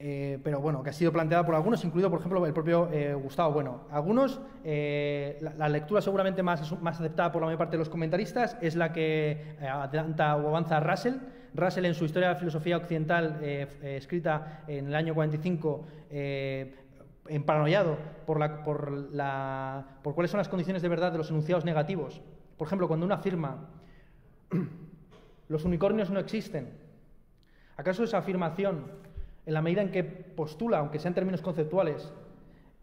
eh, 0.00 0.40
pero 0.42 0.60
bueno, 0.60 0.82
que 0.82 0.90
ha 0.90 0.92
sido 0.92 1.12
planteada 1.12 1.46
por 1.46 1.54
algunos, 1.54 1.84
incluido 1.84 2.10
por 2.10 2.18
ejemplo 2.18 2.44
el 2.44 2.52
propio 2.52 2.90
Gustavo. 3.22 3.52
Bueno, 3.52 3.82
algunos, 3.92 4.40
la, 4.64 5.54
la, 5.56 5.68
lectura 5.68 6.00
seguramente 6.00 6.42
más, 6.42 6.82
más 6.82 6.98
aceptada 6.98 7.30
por 7.30 7.40
la 7.40 7.46
mayor 7.46 7.58
parte 7.58 7.76
de 7.76 7.78
los 7.78 7.88
comentaristas 7.88 8.58
es 8.60 8.74
la 8.74 8.92
que 8.92 9.54
adelanta 9.60 10.34
o 10.34 10.48
avanza 10.48 10.80
Russell, 10.80 11.14
Russell 11.54 11.84
en 11.84 11.94
su 11.94 12.04
Historia 12.04 12.30
de 12.30 12.34
la 12.34 12.40
Filosofía 12.40 12.78
Occidental, 12.78 13.38
escrita 13.44 14.64
en 14.66 14.88
el 14.88 14.94
año 14.96 15.14
45, 15.14 15.86
eh, 16.16 16.72
emparanoiado 17.28 17.96
por, 18.26 18.38
la, 18.38 18.62
por, 18.62 18.90
la, 19.12 19.98
por 20.02 20.14
cuáles 20.14 20.30
son 20.30 20.38
las 20.38 20.48
condiciones 20.48 20.82
de 20.82 20.88
verdad 20.88 21.12
de 21.12 21.18
los 21.18 21.30
enunciados 21.30 21.64
negativos. 21.64 22.20
Por 22.56 22.66
ejemplo, 22.66 22.88
cuando 22.88 23.06
uno 23.06 23.14
afirma, 23.14 23.70
los 25.48 25.64
unicornios 25.64 26.10
no 26.10 26.20
existen, 26.20 26.70
¿acaso 27.76 28.04
esa 28.04 28.18
afirmación, 28.18 28.84
en 29.46 29.54
la 29.54 29.62
medida 29.62 29.82
en 29.82 29.90
que 29.90 30.04
postula, 30.04 30.78
aunque 30.78 30.98
sea 30.98 31.08
en 31.08 31.14
términos 31.14 31.42
conceptuales, 31.42 32.12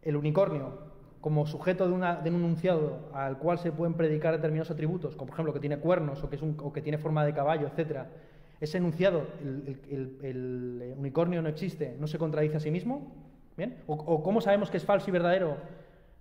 el 0.02 0.16
unicornio 0.16 0.92
como 1.22 1.46
sujeto 1.46 1.88
de, 1.88 1.94
un 1.94 2.04
enunciado 2.04 3.10
al 3.14 3.38
cual 3.38 3.60
se 3.60 3.72
pueden 3.72 3.94
predicar 3.94 4.34
determinados 4.36 4.72
atributos, 4.72 5.16
como 5.16 5.28
por 5.28 5.36
ejemplo 5.36 5.54
que 5.54 5.60
tiene 5.60 5.78
cuernos 5.78 6.24
o 6.24 6.30
que, 6.30 6.36
es 6.36 6.42
o 6.42 6.74
que 6.74 6.82
tiene 6.82 6.98
forma 6.98 7.24
de 7.24 7.34
caballo, 7.34 7.68
etcétera, 7.68 8.10
ese 8.60 8.78
enunciado, 8.78 9.28
el, 9.42 10.94
unicornio 10.98 11.42
no 11.42 11.50
existe, 11.50 11.96
no 12.00 12.08
se 12.08 12.18
contradice 12.18 12.58
a 12.58 12.60
sí 12.60 12.72
mismo, 12.72 13.12
¿bien? 13.62 13.78
O, 13.86 14.24
cómo 14.24 14.42
sabemos 14.42 14.72
que 14.72 14.78
es 14.78 14.86
falso 14.86 15.10
y 15.10 15.14
verdadero 15.14 15.58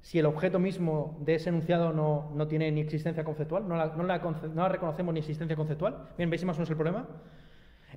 si 0.02 0.18
el 0.18 0.26
objeto 0.26 0.58
mismo 0.58 1.18
de 1.20 1.34
ese 1.34 1.48
enunciado 1.50 1.92
no, 1.92 2.46
tiene 2.48 2.70
ni 2.70 2.80
existencia 2.80 3.24
conceptual, 3.24 3.68
no 3.68 3.76
la, 3.76 4.68
reconocemos 4.68 5.12
ni 5.12 5.20
existencia 5.20 5.56
conceptual. 5.56 6.08
Bien, 6.16 6.30
¿veis 6.30 6.44
más 6.44 6.56
o 6.56 6.58
menos 6.58 6.70
el 6.70 6.76
problema? 6.76 7.06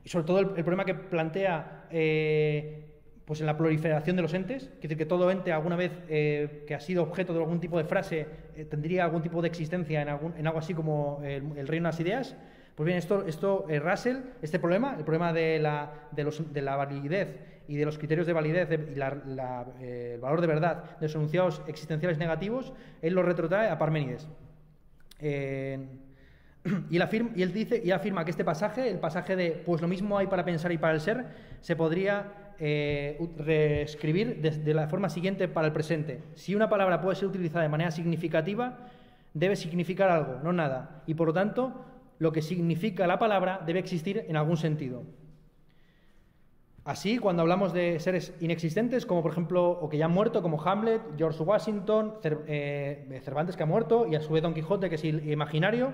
Y 0.04 0.10
sobre 0.10 0.26
todo 0.26 0.40
el, 0.40 0.48
problema 0.50 0.86
que 0.86 0.96
plantea 0.96 1.88
eh, 1.92 2.94
pues 3.26 3.40
en 3.40 3.46
la 3.46 3.56
proliferación 3.56 4.18
de 4.18 4.22
los 4.22 4.34
entes, 4.34 4.64
es 4.64 4.82
decir, 4.82 4.98
que 4.98 5.06
todo 5.06 5.32
ente 5.32 5.54
alguna 5.54 5.78
vez 5.78 5.92
eh, 6.10 6.66
que 6.68 6.76
ha 6.76 6.80
sido 6.82 7.04
objeto 7.04 7.34
de 7.34 7.40
algún 7.40 7.62
tipo 7.62 7.78
de 7.78 7.86
frase 7.86 8.28
eh, 8.56 8.66
tendría 8.66 9.06
algún 9.06 9.22
tipo 9.22 9.42
de 9.42 9.48
existencia 9.48 10.02
en, 10.02 10.10
en 10.10 10.48
algo 10.48 10.60
así 10.60 10.74
como 10.74 11.22
el, 11.24 11.68
reino 11.68 11.88
de 11.88 11.94
las 11.94 12.00
ideas, 12.02 12.36
pues 12.76 12.86
bien, 12.86 12.98
esto, 12.98 13.26
esto 13.28 13.66
eh, 13.70 13.80
Russell, 13.80 14.18
este 14.42 14.60
problema, 14.60 14.96
el 14.98 15.04
problema 15.04 15.32
de 15.32 15.60
la, 15.60 15.92
de, 16.12 16.62
la 16.62 16.76
validez 16.76 17.38
y 17.68 17.78
de 17.78 17.86
los 17.86 17.98
criterios 17.98 18.26
de 18.26 18.34
validez 18.34 18.70
y 18.72 18.74
eh, 18.74 20.14
el 20.16 20.20
valor 20.20 20.42
de 20.42 20.48
verdad 20.48 20.84
de 21.00 21.06
los 21.06 21.16
enunciados 21.16 21.62
existenciales 21.68 22.18
negativos, 22.18 22.74
él 23.02 23.14
lo 23.14 23.22
retrotrae 23.22 23.70
a 23.70 23.78
Parménides. 23.78 24.28
y, 26.90 26.96
él 26.96 27.02
afirma, 27.02 27.30
y 27.36 27.44
él 27.44 27.54
dice 27.54 27.82
y 27.84 27.92
afirma 27.92 28.26
que 28.26 28.32
este 28.32 28.44
pasaje, 28.44 28.90
el 28.90 29.00
pasaje 29.00 29.36
de 29.36 29.52
pues 29.52 29.82
lo 29.82 29.88
mismo 29.88 30.18
hay 30.18 30.28
para 30.28 30.44
pensar 30.44 30.72
y 30.72 30.78
para 30.78 30.94
el 30.94 31.02
ser, 31.02 31.26
se 31.62 31.76
podría 31.76 32.54
eh, 32.60 33.20
reescribir 33.38 34.42
de 34.42 34.74
la 34.74 34.88
forma 34.88 35.10
siguiente 35.10 35.48
para 35.48 35.68
el 35.68 35.74
presente. 35.74 36.24
Si 36.34 36.56
una 36.56 36.70
palabra 36.70 37.02
puede 37.02 37.16
ser 37.16 37.28
utilizada 37.28 37.64
de 37.64 37.70
manera 37.70 37.92
significativa, 37.92 38.80
debe 39.34 39.56
significar 39.56 40.10
algo, 40.10 40.40
no 40.44 40.54
nada. 40.54 41.04
Y 41.06 41.16
por 41.16 41.28
lo 41.28 41.34
tanto, 41.34 41.74
lo 42.24 42.32
que 42.32 42.42
significa 42.42 43.06
la 43.06 43.20
palabra 43.20 43.62
debe 43.66 43.80
existir 43.80 44.26
en 44.30 44.38
algún 44.38 44.56
sentido. 44.56 45.04
Así, 46.86 47.18
cuando 47.18 47.42
hablamos 47.42 47.74
de 47.74 48.00
seres 48.00 48.34
inexistentes, 48.40 49.06
como 49.06 49.22
por 49.22 49.34
ejemplo, 49.34 49.72
o 49.72 49.90
que 49.90 49.98
ya 49.98 50.06
han 50.06 50.14
muerto, 50.14 50.42
como 50.42 50.62
Hamlet, 50.62 51.02
George 51.18 51.44
Washington, 51.44 52.14
eh, 52.24 53.22
Cervantes 53.26 53.58
que 53.58 53.64
ha 53.64 53.66
muerto, 53.66 54.08
y 54.10 54.16
a 54.16 54.22
su 54.22 54.32
vez 54.32 54.42
Don 54.42 54.54
Quijote, 54.54 54.88
que 54.88 54.96
es 54.96 55.04
imaginario, 55.04 55.92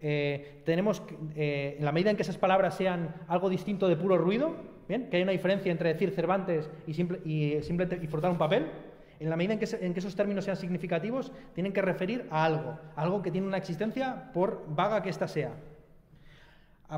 eh, 0.00 0.62
tenemos, 0.64 1.02
eh, 1.34 1.76
en 1.78 1.84
la 1.84 1.92
medida 1.92 2.10
en 2.10 2.16
que 2.16 2.22
esas 2.22 2.38
palabras 2.38 2.74
sean 2.74 3.14
algo 3.28 3.50
distinto 3.50 3.86
de 3.86 3.96
puro 3.96 4.16
ruido, 4.16 4.56
¿bien? 4.88 5.10
que 5.10 5.18
hay 5.18 5.22
una 5.24 5.32
diferencia 5.32 5.70
entre 5.70 5.92
decir 5.92 6.10
Cervantes 6.10 6.70
y, 6.86 6.94
simple, 6.94 7.20
y, 7.22 7.62
simple, 7.62 7.86
y 8.02 8.06
frotar 8.06 8.30
un 8.30 8.38
papel, 8.38 8.70
en 9.18 9.30
la 9.30 9.36
medida 9.36 9.54
en 9.54 9.58
que, 9.94 10.00
esos 10.00 10.14
términos 10.14 10.44
sean 10.44 10.56
significativos, 10.56 11.32
tienen 11.54 11.72
que 11.72 11.82
referir 11.82 12.26
a 12.30 12.44
algo, 12.44 12.78
algo 12.96 13.22
que 13.22 13.30
tiene 13.30 13.46
una 13.46 13.56
existencia 13.56 14.30
por 14.32 14.64
vaga 14.68 15.02
que 15.02 15.10
ésta 15.10 15.28
sea. 15.28 15.52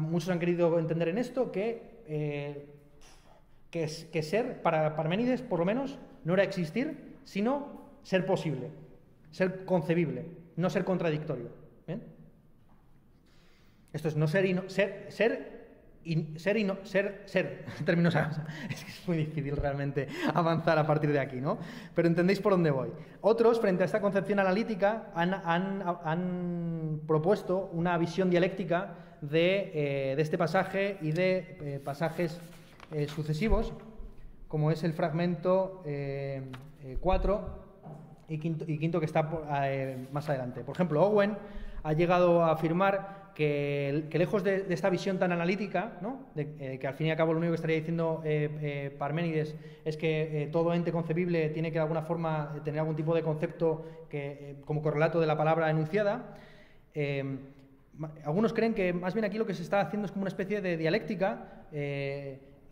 muchos 0.00 0.28
han 0.30 0.38
querido 0.38 0.78
entender 0.78 1.08
en 1.08 1.18
esto 1.18 1.52
que, 1.52 2.02
eh, 2.06 2.66
que, 3.70 4.22
ser, 4.22 4.62
para 4.62 4.96
Parménides 4.96 5.42
por 5.42 5.58
lo 5.58 5.64
menos, 5.64 5.98
no 6.24 6.34
era 6.34 6.42
existir, 6.42 7.16
sino 7.24 7.88
ser 8.02 8.26
posible, 8.26 8.70
ser 9.30 9.64
concebible, 9.64 10.26
no 10.56 10.70
ser 10.70 10.84
contradictorio. 10.84 11.50
Esto 13.92 14.08
es 14.08 14.16
no 14.16 14.28
ser, 14.28 14.44
y 14.44 14.52
no, 14.52 14.68
ser, 14.68 15.06
ser 15.08 15.57
ser 16.36 16.56
y 16.56 16.64
no 16.64 16.78
ser, 16.84 17.22
ser, 17.26 17.64
términos, 17.84 18.14
es 18.70 18.84
que 18.84 18.90
es 18.90 19.08
muy 19.08 19.18
difícil 19.18 19.56
realmente 19.56 20.08
avanzar 20.34 20.78
a 20.78 20.86
partir 20.86 21.12
de 21.12 21.20
aquí, 21.20 21.40
¿no? 21.40 21.58
Pero 21.94 22.08
entendéis 22.08 22.40
por 22.40 22.52
dónde 22.52 22.70
voy. 22.70 22.90
Otros, 23.20 23.60
frente 23.60 23.82
a 23.82 23.86
esta 23.86 24.00
concepción 24.00 24.38
analítica, 24.38 25.10
han, 25.14 27.00
propuesto 27.06 27.70
una 27.72 27.96
visión 27.98 28.30
dialéctica 28.30 28.94
de, 29.20 29.70
eh, 29.74 30.14
este 30.18 30.38
pasaje 30.38 30.98
y 31.00 31.12
de 31.12 31.56
eh, 31.60 31.80
pasajes 31.84 32.40
eh, 32.92 33.06
sucesivos, 33.08 33.72
como 34.46 34.70
es 34.70 34.82
el 34.84 34.92
fragmento 34.94 35.82
4 37.00 37.68
y 38.28 38.38
quinto, 38.38 38.64
y 38.66 38.78
quinto, 38.78 38.98
que 38.98 39.06
está 39.06 39.28
más 40.10 40.28
adelante. 40.28 40.62
Por 40.64 40.74
ejemplo, 40.74 41.02
Owen 41.02 41.36
ha 41.82 41.92
llegado 41.92 42.42
a 42.42 42.52
afirmar 42.52 43.17
que, 43.38 44.18
lejos 44.18 44.42
de, 44.42 44.66
esta 44.68 44.90
visión 44.90 45.20
tan 45.20 45.30
analítica, 45.30 45.92
¿no? 46.02 46.26
de, 46.34 46.56
eh, 46.58 46.78
que 46.80 46.88
al 46.88 46.94
fin 46.94 47.06
y 47.06 47.10
al 47.12 47.16
cabo 47.16 47.32
lo 47.32 47.38
único 47.38 47.52
que 47.52 47.54
estaría 47.54 47.76
diciendo 47.76 48.20
eh, 48.24 48.50
eh, 48.60 48.96
Parménides 48.98 49.54
es 49.84 49.96
que 49.96 50.48
todo 50.50 50.74
ente 50.74 50.90
concebible 50.90 51.48
tiene 51.50 51.70
que 51.70 51.78
de 51.78 51.82
alguna 51.82 52.02
forma 52.02 52.60
tener 52.64 52.80
algún 52.80 52.96
tipo 52.96 53.14
de 53.14 53.22
concepto 53.22 53.86
que, 54.10 54.56
como 54.64 54.82
correlato 54.82 55.20
de 55.20 55.28
la 55.28 55.36
palabra 55.36 55.70
enunciada, 55.70 56.34
algunos 58.24 58.52
creen 58.52 58.74
que 58.74 58.92
más 58.92 59.14
bien 59.14 59.24
aquí 59.24 59.38
lo 59.38 59.46
que 59.46 59.54
se 59.54 59.62
está 59.62 59.82
haciendo 59.82 60.06
es 60.06 60.10
como 60.10 60.22
una 60.22 60.30
especie 60.30 60.60
de 60.60 60.76
dialéctica 60.76 61.62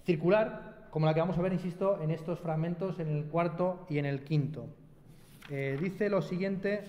circular, 0.04 0.88
como 0.90 1.06
la 1.06 1.14
que 1.14 1.20
vamos 1.20 1.38
a 1.38 1.42
ver, 1.42 1.52
insisto, 1.52 2.02
en 2.02 2.10
estos 2.10 2.40
fragmentos, 2.40 2.98
en 2.98 3.08
el 3.08 3.26
cuarto 3.26 3.86
y 3.88 3.98
en 3.98 4.06
el 4.06 4.24
quinto. 4.24 4.66
dice 5.48 6.08
lo 6.08 6.22
siguiente, 6.22 6.82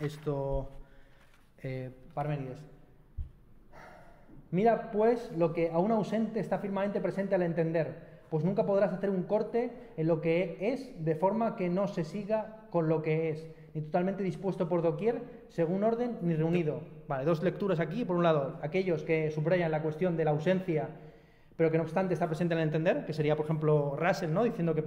esto 0.00 0.68
eh, 1.62 1.90
Parmenides. 2.14 2.58
Mira, 4.50 4.90
pues, 4.90 5.30
lo 5.36 5.52
que 5.52 5.70
a 5.70 5.78
un 5.78 5.92
ausente 5.92 6.40
está 6.40 6.58
firmemente 6.58 7.00
presente 7.00 7.36
al 7.36 7.42
entender, 7.42 8.20
pues 8.30 8.44
nunca 8.44 8.66
podrás 8.66 8.92
hacer 8.92 9.10
un 9.10 9.22
corte 9.24 9.70
en 9.96 10.06
lo 10.06 10.20
que 10.20 10.56
es 10.60 11.04
de 11.04 11.14
forma 11.14 11.56
que 11.56 11.68
no 11.68 11.86
se 11.88 12.04
siga 12.04 12.66
con 12.70 12.88
lo 12.88 13.02
que 13.02 13.30
es, 13.30 13.48
ni 13.74 13.82
totalmente 13.82 14.22
dispuesto 14.22 14.68
por 14.68 14.82
doquier, 14.82 15.22
según 15.48 15.84
orden, 15.84 16.18
ni 16.22 16.34
reunido. 16.34 16.80
Vale, 17.06 17.24
dos 17.24 17.42
lecturas 17.42 17.80
aquí. 17.80 18.04
Por 18.04 18.16
un 18.16 18.22
lado, 18.22 18.58
aquellos 18.62 19.02
que 19.02 19.30
subrayan 19.30 19.70
la 19.70 19.82
cuestión 19.82 20.16
de 20.16 20.24
la 20.24 20.32
ausencia, 20.32 20.88
pero 21.56 21.70
que 21.70 21.76
no 21.76 21.84
obstante 21.84 22.14
está 22.14 22.26
presente 22.26 22.54
al 22.54 22.60
entender, 22.60 23.04
que 23.04 23.12
sería, 23.12 23.36
por 23.36 23.44
ejemplo, 23.44 23.96
Russell, 23.96 24.32
¿no? 24.32 24.44
diciendo 24.44 24.74
que 24.74 24.84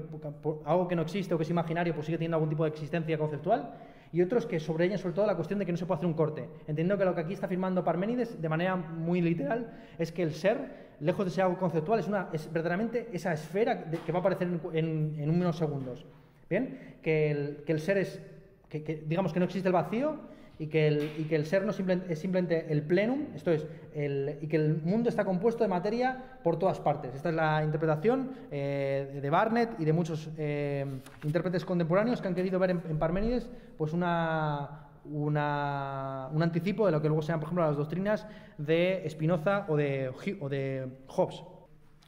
algo 0.65 0.87
que 0.87 0.95
no 0.95 1.03
existe 1.03 1.33
o 1.33 1.37
que 1.37 1.43
es 1.43 1.49
imaginario, 1.49 1.93
pues 1.93 2.05
sigue 2.05 2.17
teniendo 2.17 2.37
algún 2.37 2.49
tipo 2.49 2.63
de 2.63 2.69
existencia 2.69 3.17
conceptual 3.17 3.73
y 4.13 4.21
otros 4.21 4.45
que 4.45 4.59
sobreyen 4.59 4.99
sobre 4.99 5.15
todo 5.15 5.25
la 5.25 5.35
cuestión 5.35 5.59
de 5.59 5.65
que 5.65 5.71
no 5.71 5.77
se 5.77 5.87
puede 5.87 5.97
hacer 5.97 6.07
un 6.07 6.13
corte. 6.13 6.47
Entiendo 6.67 6.97
que 6.97 7.03
lo 7.03 7.15
que 7.15 7.21
aquí 7.21 7.33
está 7.33 7.47
afirmando 7.47 7.83
Parménides, 7.83 8.39
de 8.39 8.47
manera 8.47 8.75
muy 8.75 9.21
literal, 9.21 9.73
es 9.97 10.11
que 10.11 10.21
el 10.21 10.33
ser, 10.33 10.93
lejos 10.99 11.25
de 11.25 11.31
ser 11.31 11.45
algo 11.45 11.57
conceptual, 11.57 11.99
es, 11.99 12.07
una, 12.07 12.29
es 12.31 12.51
verdaderamente 12.53 13.09
esa 13.11 13.33
esfera 13.33 13.85
que 13.85 14.11
va 14.11 14.19
a 14.19 14.21
aparecer 14.21 14.47
en, 14.73 15.29
unos 15.29 15.57
segundos. 15.57 16.05
¿Bien? 16.47 16.97
Que 17.01 17.31
el, 17.31 17.63
que 17.65 17.71
el 17.71 17.79
ser 17.79 17.97
es, 17.97 18.21
que, 18.69 19.03
digamos 19.07 19.33
que 19.33 19.39
no 19.39 19.45
existe 19.45 19.67
el 19.67 19.73
vacío 19.73 20.19
y 20.59 20.67
que 20.67 20.87
el, 20.87 21.11
y 21.17 21.23
que 21.23 21.35
el 21.35 21.45
ser 21.45 21.63
no 21.63 21.71
es 21.71 22.19
simplemente 22.19 22.67
el 22.69 22.83
plenum, 22.83 23.27
esto 23.35 23.51
es, 23.51 23.65
el, 23.95 24.37
y 24.41 24.47
que 24.47 24.57
el 24.57 24.81
mundo 24.83 25.09
está 25.09 25.25
compuesto 25.25 25.63
de 25.63 25.67
materia 25.67 26.37
por 26.43 26.57
todas 26.57 26.79
partes. 26.79 27.15
Esta 27.15 27.29
es 27.29 27.35
la 27.35 27.63
interpretación 27.63 28.31
eh, 28.51 29.19
de 29.21 29.29
Barnett 29.29 29.71
y 29.79 29.85
de 29.85 29.93
muchos 29.93 30.29
eh, 30.37 30.85
intérpretes 31.23 31.65
contemporáneos 31.65 32.21
que 32.21 32.27
han 32.27 32.35
querido 32.35 32.59
ver 32.59 32.71
en, 32.71 32.99
Parménides 32.99 33.49
pues 33.77 33.93
una, 33.93 34.89
una, 35.05 36.29
un 36.31 36.43
anticipo 36.43 36.85
de 36.85 36.91
lo 36.91 37.01
que 37.01 37.07
luego 37.07 37.23
sean, 37.23 37.39
por 37.39 37.47
ejemplo, 37.47 37.65
las 37.65 37.77
doctrinas 37.77 38.27
de 38.57 39.05
Spinoza 39.09 39.65
o 39.67 39.75
de, 39.75 40.11
o 40.39 40.49
de 40.49 40.87
Hobbes. 41.07 41.43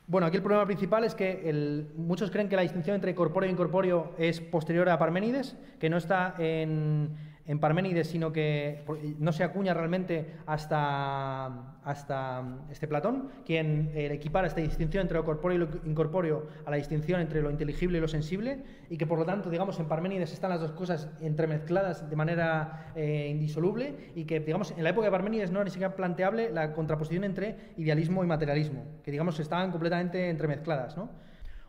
Bueno, 0.08 0.28
aquí 0.28 0.38
el 0.38 0.44
problema 0.44 0.68
principal 0.68 1.04
es 1.04 1.16
que 1.16 1.90
muchos 1.98 2.30
creen 2.30 2.48
que 2.48 2.56
la 2.56 2.62
distinción 2.62 2.94
entre 2.94 3.16
corpóreo 3.16 3.50
e 3.50 3.52
incorpóreo 3.52 4.14
es 4.20 4.40
posterior 4.40 4.88
a 4.88 5.00
Parménides, 5.00 5.58
que 5.80 5.90
no 5.90 5.98
está 5.98 6.36
en, 6.38 7.10
en 7.48 7.60
Parménides, 7.60 8.08
sino 8.08 8.32
que 8.32 8.84
no 9.20 9.32
se 9.32 9.44
acuña 9.44 9.74
realmente 9.74 10.34
hasta, 10.46 11.46
hasta 11.84 12.44
este 12.72 12.88
Platón, 12.88 13.30
quien 13.46 13.92
eh, 13.94 14.12
equipara 14.12 14.48
esta 14.48 14.62
distinción 14.62 15.02
entre 15.02 15.18
lo 15.18 15.26
corpóreo 15.26 15.58
y 15.58 15.60
lo 15.60 15.90
incorpóreo 15.90 16.48
a 16.66 16.72
la 16.72 16.78
distinción 16.78 17.22
entre 17.22 17.42
lo 17.42 17.52
inteligible 17.52 17.98
y 17.98 18.02
lo 18.02 18.08
sensible, 18.08 18.64
y 18.90 18.98
que 18.98 19.06
por 19.06 19.20
lo 19.20 19.26
tanto, 19.26 19.50
digamos, 19.50 19.80
en 19.80 19.88
Parménides 19.88 20.34
están 20.34 20.50
las 20.50 20.62
dos 20.62 20.72
cosas 20.72 21.10
entremezcladas 21.22 22.10
de 22.10 22.16
manera 22.16 22.92
eh, 22.96 23.28
indisoluble, 23.30 24.12
y 24.16 24.26
que, 24.26 24.40
digamos, 24.40 24.72
en 24.72 24.84
la 24.84 24.90
época 24.90 25.06
de 25.06 25.12
Parménides 25.12 25.52
no 25.52 25.60
era 25.60 25.66
ni 25.66 25.72
siquiera 25.72 25.96
planteable 25.96 26.50
la 26.50 26.74
contraposición 26.74 27.24
entre 27.24 27.74
idealismo 27.78 28.24
y 28.24 28.28
materialismo, 28.28 28.86
que, 29.04 29.12
digamos, 29.12 29.40
estaban 29.40 29.72
completamente 29.72 30.30
entremezcladas, 30.30 30.98
¿no? 30.98 31.25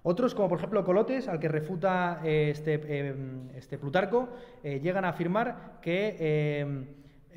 Otros, 0.08 0.36
como 0.36 0.48
por 0.48 0.58
ejemplo 0.58 0.84
Colotes, 0.84 1.26
al 1.26 1.40
que 1.40 1.48
refuta 1.48 2.20
eh, 2.22 2.50
este, 2.52 2.80
eh, 2.84 3.14
este, 3.56 3.76
Plutarco, 3.76 4.28
eh, 4.62 4.78
llegan 4.78 5.04
a 5.04 5.08
afirmar 5.08 5.80
que 5.82 6.86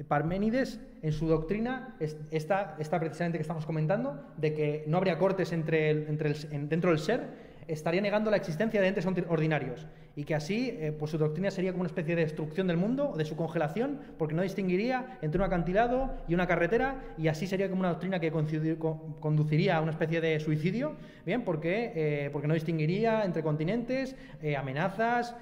Parménides, 0.07 0.79
en 1.01 1.11
su 1.11 1.27
doctrina, 1.27 1.97
está, 2.29 2.77
precisamente 2.99 3.39
que 3.39 3.41
estamos 3.41 3.65
comentando, 3.65 4.23
de 4.37 4.53
que 4.53 4.83
no 4.85 4.97
habría 4.97 5.17
cortes 5.17 5.51
entre 5.51 6.07
entre 6.07 6.29
el, 6.29 6.69
dentro 6.69 6.91
del 6.91 6.99
ser, 6.99 7.48
estaría 7.69 8.01
negando 8.01 8.31
la 8.31 8.37
existencia 8.37 8.81
de 8.81 8.87
entes 8.87 9.05
ordinarios 9.05 9.87
y 10.15 10.23
que 10.23 10.35
así 10.35 10.69
eh, 10.71 10.91
pues 10.97 11.11
su 11.11 11.17
doctrina 11.17 11.51
sería 11.51 11.71
como 11.71 11.81
una 11.81 11.87
especie 11.87 12.15
de 12.15 12.23
destrucción 12.23 12.67
del 12.67 12.77
mundo 12.77 13.11
o 13.11 13.17
de 13.17 13.25
su 13.25 13.35
congelación 13.35 13.99
porque 14.17 14.33
no 14.33 14.41
distinguiría 14.41 15.19
entre 15.21 15.39
un 15.39 15.45
acantilado 15.45 16.11
y 16.27 16.33
una 16.33 16.47
carretera 16.47 17.01
y 17.17 17.27
así 17.27 17.47
sería 17.47 17.69
como 17.69 17.81
una 17.81 17.89
doctrina 17.89 18.19
que 18.19 18.31
conduciría 18.31 19.77
a 19.77 19.81
una 19.81 19.91
especie 19.91 20.19
de 20.19 20.39
suicidio, 20.39 20.95
bien, 21.25 21.43
porque, 21.43 21.93
eh, 21.95 22.29
porque 22.31 22.47
no 22.47 22.53
distinguiría 22.53 23.23
entre 23.23 23.43
continentes, 23.43 24.15
eh, 24.41 24.55
amenazas, 24.55 25.35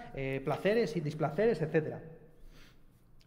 placeres 0.44 0.96
y 0.98 1.02
displaceres, 1.02 1.62
etcétera. 1.62 2.02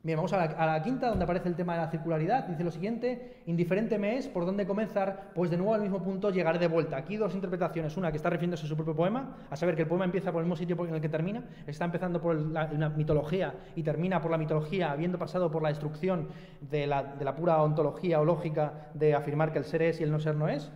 Bien, 0.03 0.17
vamos 0.17 0.33
a 0.33 0.39
la, 0.39 0.83
quinta, 0.83 1.11
donde 1.11 1.25
aparece 1.25 1.51
el 1.51 1.57
tema 1.57 1.75
de 1.75 1.81
la 1.81 1.91
circularidad. 1.91 2.45
Dice 2.45 2.65
lo 2.65 2.71
siguiente, 2.71 3.43
indiferente 3.45 3.99
me 3.99 4.17
es 4.17 4.29
por 4.29 4.47
dónde 4.47 4.67
comenzar, 4.67 5.31
pues 5.35 5.51
de 5.51 5.59
nuevo 5.59 5.75
al 5.75 5.83
mismo 5.83 6.03
punto 6.03 6.31
llegaré 6.31 6.59
de 6.59 6.69
vuelta. 6.69 6.97
Aquí 6.97 7.19
dos 7.19 7.35
interpretaciones, 7.35 7.99
una 7.99 8.11
que 8.11 8.17
está 8.17 8.31
refiriéndose 8.31 8.65
a 8.65 8.69
su 8.71 8.77
propio 8.77 8.97
poema, 8.97 9.37
a 9.51 9.57
saber 9.57 9.77
que 9.77 9.83
el 9.83 9.89
poema 9.89 10.07
empieza 10.07 10.33
por 10.33 10.41
el 10.41 10.47
mismo 10.47 10.57
sitio 10.57 10.87
en 10.87 10.95
el 10.95 11.03
que 11.03 11.11
termina, 11.11 11.45
está 11.67 11.85
empezando 11.85 12.19
por 12.19 12.35
la, 12.35 12.89
mitología 12.97 13.53
y 13.77 13.83
termina 13.83 14.23
por 14.23 14.31
la 14.31 14.39
mitología, 14.39 14.91
habiendo 14.91 15.19
pasado 15.19 15.51
por 15.51 15.63
la 15.63 15.69
destrucción 15.69 16.29
de 16.63 16.87
la, 16.87 17.03
de 17.03 17.25
la 17.27 17.37
pura 17.37 17.63
ontología 17.63 18.23
o 18.23 18.25
lógica 18.25 18.89
de 18.95 19.15
afirmar 19.15 19.53
que 19.53 19.59
el 19.59 19.65
ser 19.65 19.83
es 19.83 20.01
y 20.01 20.05
el 20.05 20.11
no 20.11 20.19
ser 20.19 20.35
no 20.35 20.49
es, 20.49 20.73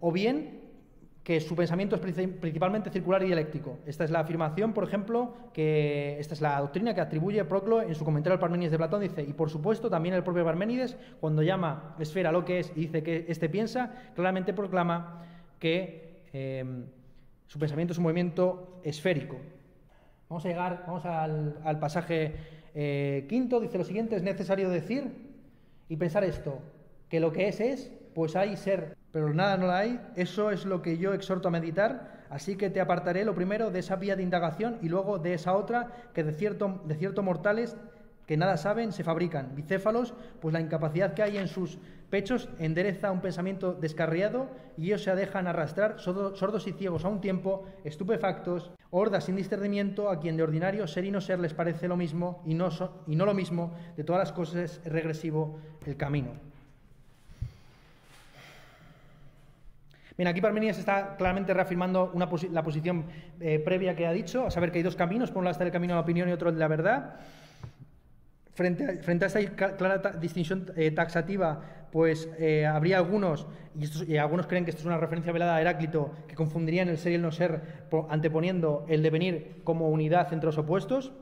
o 0.00 0.12
bien 0.12 0.65
que 1.26 1.40
su 1.40 1.56
pensamiento 1.56 1.96
es 1.96 2.02
principalmente 2.38 2.88
circular 2.88 3.20
y 3.24 3.26
dialéctico. 3.26 3.80
Esta 3.84 4.04
es 4.04 4.12
la 4.12 4.20
afirmación, 4.20 4.72
por 4.72 4.84
ejemplo, 4.84 5.34
que 5.52 6.16
esta 6.20 6.34
es 6.34 6.40
la 6.40 6.60
doctrina 6.60 6.94
que 6.94 7.00
atribuye 7.00 7.44
Proclo 7.44 7.82
en 7.82 7.96
su 7.96 8.04
comentario 8.04 8.34
al 8.34 8.38
Parménides 8.38 8.70
de 8.70 8.78
Platón. 8.78 9.00
Dice, 9.00 9.22
y 9.22 9.32
por 9.32 9.50
supuesto 9.50 9.90
también 9.90 10.14
el 10.14 10.22
propio 10.22 10.44
Parménides, 10.44 10.96
cuando 11.18 11.42
llama 11.42 11.96
esfera 11.98 12.30
lo 12.30 12.44
que 12.44 12.60
es 12.60 12.70
y 12.76 12.82
dice 12.82 13.02
que 13.02 13.24
éste 13.26 13.48
piensa, 13.48 13.92
claramente 14.14 14.52
proclama 14.52 15.26
que 15.58 16.22
em, 16.32 16.86
su 17.48 17.58
pensamiento 17.58 17.90
es 17.90 17.98
un 17.98 18.04
movimiento 18.04 18.80
esférico. 18.84 19.36
Vamos 20.28 20.44
a 20.44 20.48
llegar, 20.48 20.84
vamos 20.86 21.04
al, 21.04 21.78
pasaje 21.80 22.36
eh, 22.72 23.26
quinto, 23.28 23.58
dice 23.58 23.78
lo 23.78 23.84
siguiente, 23.84 24.14
es 24.14 24.22
necesario 24.22 24.70
decir 24.70 25.10
y 25.88 25.96
pensar 25.96 26.22
esto, 26.22 26.60
que 27.08 27.18
lo 27.18 27.32
que 27.32 27.48
es 27.48 27.58
es, 27.58 27.90
pues 28.14 28.36
hay 28.36 28.56
ser 28.56 28.95
pero 29.16 29.32
nada 29.32 29.56
no 29.56 29.66
la 29.66 29.78
hay, 29.78 29.98
eso 30.14 30.50
es 30.50 30.66
lo 30.66 30.82
que 30.82 30.98
yo 30.98 31.14
exhorto 31.14 31.48
a 31.48 31.50
meditar, 31.50 32.26
así 32.28 32.54
que 32.54 32.68
te 32.68 32.82
apartaré 32.82 33.24
lo 33.24 33.34
primero 33.34 33.70
de 33.70 33.78
esa 33.78 33.96
vía 33.96 34.14
de 34.14 34.22
indagación 34.22 34.76
y 34.82 34.90
luego 34.90 35.18
de 35.18 35.32
esa 35.32 35.54
otra 35.56 36.10
que 36.12 36.22
de 36.22 36.34
cierto, 36.34 37.22
mortales 37.22 37.78
que 38.26 38.36
nada 38.36 38.58
saben 38.58 38.92
se 38.92 39.04
fabrican, 39.04 39.56
bicéfalos, 39.56 40.12
pues 40.42 40.52
la 40.52 40.60
incapacidad 40.60 41.14
que 41.14 41.22
hay 41.22 41.38
en 41.38 41.48
sus 41.48 41.78
pechos 42.10 42.50
endereza 42.58 43.10
un 43.10 43.22
pensamiento 43.22 43.72
descarriado 43.72 44.50
y 44.76 44.88
ellos 44.88 45.04
se 45.04 45.14
dejan 45.14 45.46
arrastrar, 45.46 45.98
sordos 45.98 46.66
y 46.66 46.72
ciegos 46.72 47.06
a 47.06 47.08
un 47.08 47.22
tiempo, 47.22 47.64
estupefactos, 47.84 48.70
hordas 48.90 49.24
sin 49.24 49.36
discernimiento, 49.36 50.10
a 50.10 50.20
quien 50.20 50.36
de 50.36 50.42
ordinario 50.42 50.86
ser 50.86 51.06
y 51.06 51.10
no 51.10 51.22
ser 51.22 51.40
les 51.40 51.54
parece 51.54 51.88
lo 51.88 51.96
mismo 51.96 52.42
y 52.44 52.52
no, 52.52 52.68
y 53.06 53.16
no 53.16 53.24
lo 53.24 53.32
mismo, 53.32 53.72
de 53.96 54.04
todas 54.04 54.20
las 54.20 54.32
cosas 54.32 54.56
es 54.56 54.84
regresivo 54.84 55.58
el 55.86 55.96
camino. 55.96 56.32
Bien, 60.16 60.28
aquí 60.28 60.40
Parmenides 60.40 60.78
está 60.78 61.16
claramente 61.16 61.52
reafirmando 61.52 62.10
la 62.14 62.62
posición 62.62 63.04
eh, 63.38 63.58
previa 63.58 63.94
que 63.94 64.06
ha 64.06 64.12
dicho, 64.12 64.46
a 64.46 64.50
saber 64.50 64.72
que 64.72 64.78
hay 64.78 64.82
dos 64.82 64.96
caminos, 64.96 65.30
por 65.30 65.38
un 65.38 65.44
lado 65.44 65.52
está 65.52 65.64
el 65.64 65.72
camino 65.72 65.92
de 65.92 65.96
la 65.96 66.02
opinión 66.02 66.28
y 66.28 66.32
otro 66.32 66.48
el 66.48 66.54
de 66.54 66.60
la 66.60 66.68
verdad. 66.68 67.16
Frente 68.54 68.86
a, 68.86 69.26
esta 69.26 69.76
clara 69.76 70.12
distinción 70.18 70.72
eh, 70.74 70.90
taxativa, 70.90 71.60
pues 71.92 72.30
eh, 72.38 72.64
habría 72.64 72.96
algunos, 72.96 73.46
y, 73.78 74.16
algunos 74.16 74.46
creen 74.46 74.64
que 74.64 74.70
esto 74.70 74.80
es 74.80 74.86
una 74.86 74.96
referencia 74.96 75.32
velada 75.32 75.56
a 75.56 75.60
Heráclito, 75.60 76.10
que 76.26 76.34
confundirían 76.34 76.88
el 76.88 76.96
ser 76.96 77.12
y 77.12 77.16
el 77.16 77.22
no 77.22 77.30
ser 77.30 77.60
anteponiendo 78.08 78.86
el 78.88 79.02
devenir 79.02 79.60
como 79.64 79.90
unidad 79.90 80.32
entre 80.32 80.46
los 80.46 80.56
opuestos. 80.56 81.12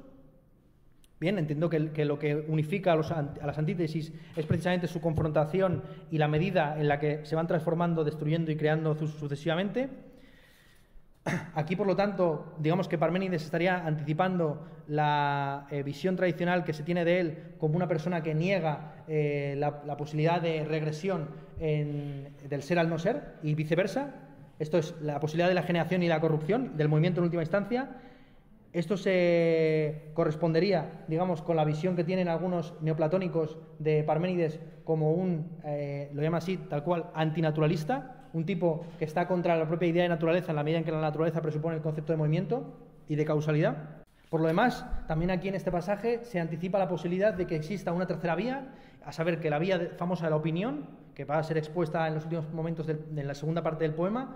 Entiendo 1.29 1.69
que, 1.71 2.05
lo 2.05 2.19
que 2.19 2.35
unifica 2.35 2.93
a, 2.93 2.97
las 2.97 3.59
antítesis 3.59 4.13
es 4.37 4.47
precisamente 4.47 4.87
su 4.87 5.01
confrontación 5.01 5.83
y 6.11 6.19
la 6.19 6.29
medida 6.29 6.79
en 6.79 6.89
la 6.89 6.99
que 6.99 7.25
se 7.25 7.35
van 7.35 7.47
transformando, 7.47 8.05
destruyendo 8.05 8.51
y 8.51 8.57
creando 8.57 8.95
sucesivamente. 8.95 9.89
Aquí, 11.55 11.77
por 11.77 11.87
lo 11.87 11.97
tanto, 11.97 12.55
digamos 12.59 12.89
que 12.89 12.99
Parménides 12.99 13.45
estaría 13.45 13.87
anticipando 13.87 14.67
la 14.89 15.67
eh, 15.71 15.83
visión 15.83 16.17
tradicional 16.17 16.65
que 16.65 16.75
se 16.75 16.83
tiene 16.83 17.05
de 17.05 17.21
él 17.21 17.39
como 17.59 17.77
una 17.77 17.89
persona 17.89 18.23
que 18.23 18.35
niega 18.35 19.05
eh, 19.09 19.55
la, 19.57 19.97
posibilidad 19.97 20.41
de 20.41 20.65
regresión 20.65 21.29
del 21.59 22.63
ser 22.63 22.79
al 22.79 22.91
no 22.91 22.99
ser 22.99 23.37
y 23.43 23.55
viceversa. 23.55 24.13
Esto 24.59 24.79
es 24.79 24.95
la 25.01 25.19
posibilidad 25.21 25.49
de 25.49 25.55
la 25.55 25.63
generación 25.63 26.03
y 26.03 26.09
la 26.09 26.21
corrupción, 26.21 26.77
del 26.77 26.89
movimiento 26.89 27.21
en 27.21 27.25
última 27.25 27.43
instancia. 27.43 27.89
Esto 28.75 28.97
se 28.97 30.11
correspondería, 30.15 31.05
digamos, 31.07 31.43
con 31.43 31.55
la 31.55 31.65
visión 31.65 31.95
que 31.95 32.03
tienen 32.03 32.27
algunos 32.27 32.75
neoplatónicos 32.81 33.57
de 33.79 34.03
Parménides 34.03 34.59
como 34.83 35.13
un, 35.13 35.61
eh, 35.65 36.11
lo 36.13 36.21
llama 36.23 36.39
así, 36.39 36.57
tal 36.57 36.83
cual, 36.83 37.07
antinaturalista, 37.15 38.27
un 38.33 38.45
tipo 38.45 38.85
que 38.99 39.05
está 39.05 39.29
contra 39.29 39.57
la 39.57 39.69
propia 39.69 39.87
idea 39.87 40.03
de 40.03 40.09
naturaleza 40.09 40.51
en 40.51 40.57
la 40.57 40.65
medida 40.65 40.79
en 40.79 40.85
que 40.85 40.91
la 40.91 41.01
naturaleza 41.01 41.41
presupone 41.41 41.77
el 41.77 41.83
concepto 41.83 42.13
de 42.13 42.17
movimiento 42.17 42.77
y 43.09 43.15
de 43.15 43.25
causalidad. 43.25 43.77
Por 44.29 44.41
lo 44.41 44.49
demás, 44.49 44.85
también 45.07 45.31
aquí 45.31 45.47
en 45.47 45.55
este 45.55 45.71
pasaje 45.71 46.25
se 46.25 46.41
anticipa 46.41 46.77
la 46.77 46.89
posibilidad 46.89 47.33
de 47.33 47.47
que 47.47 47.55
exista 47.55 47.93
una 47.93 48.09
tercera 48.09 48.35
vía, 48.35 48.73
a 49.05 49.13
saber 49.13 49.39
que 49.39 49.51
la 49.51 49.61
vía 49.61 49.93
famosa 49.99 50.25
de 50.25 50.31
la 50.31 50.37
opinión, 50.37 50.89
que 51.15 51.25
va 51.25 51.39
a 51.39 51.45
ser 51.45 51.59
expuesta 51.59 52.09
en 52.09 52.15
los 52.15 52.25
últimos 52.25 52.53
momentos 52.53 52.89
de 52.89 53.23
la 53.23 53.35
segunda 53.35 53.63
parte 53.63 53.85
del 53.85 53.95
poema, 53.95 54.35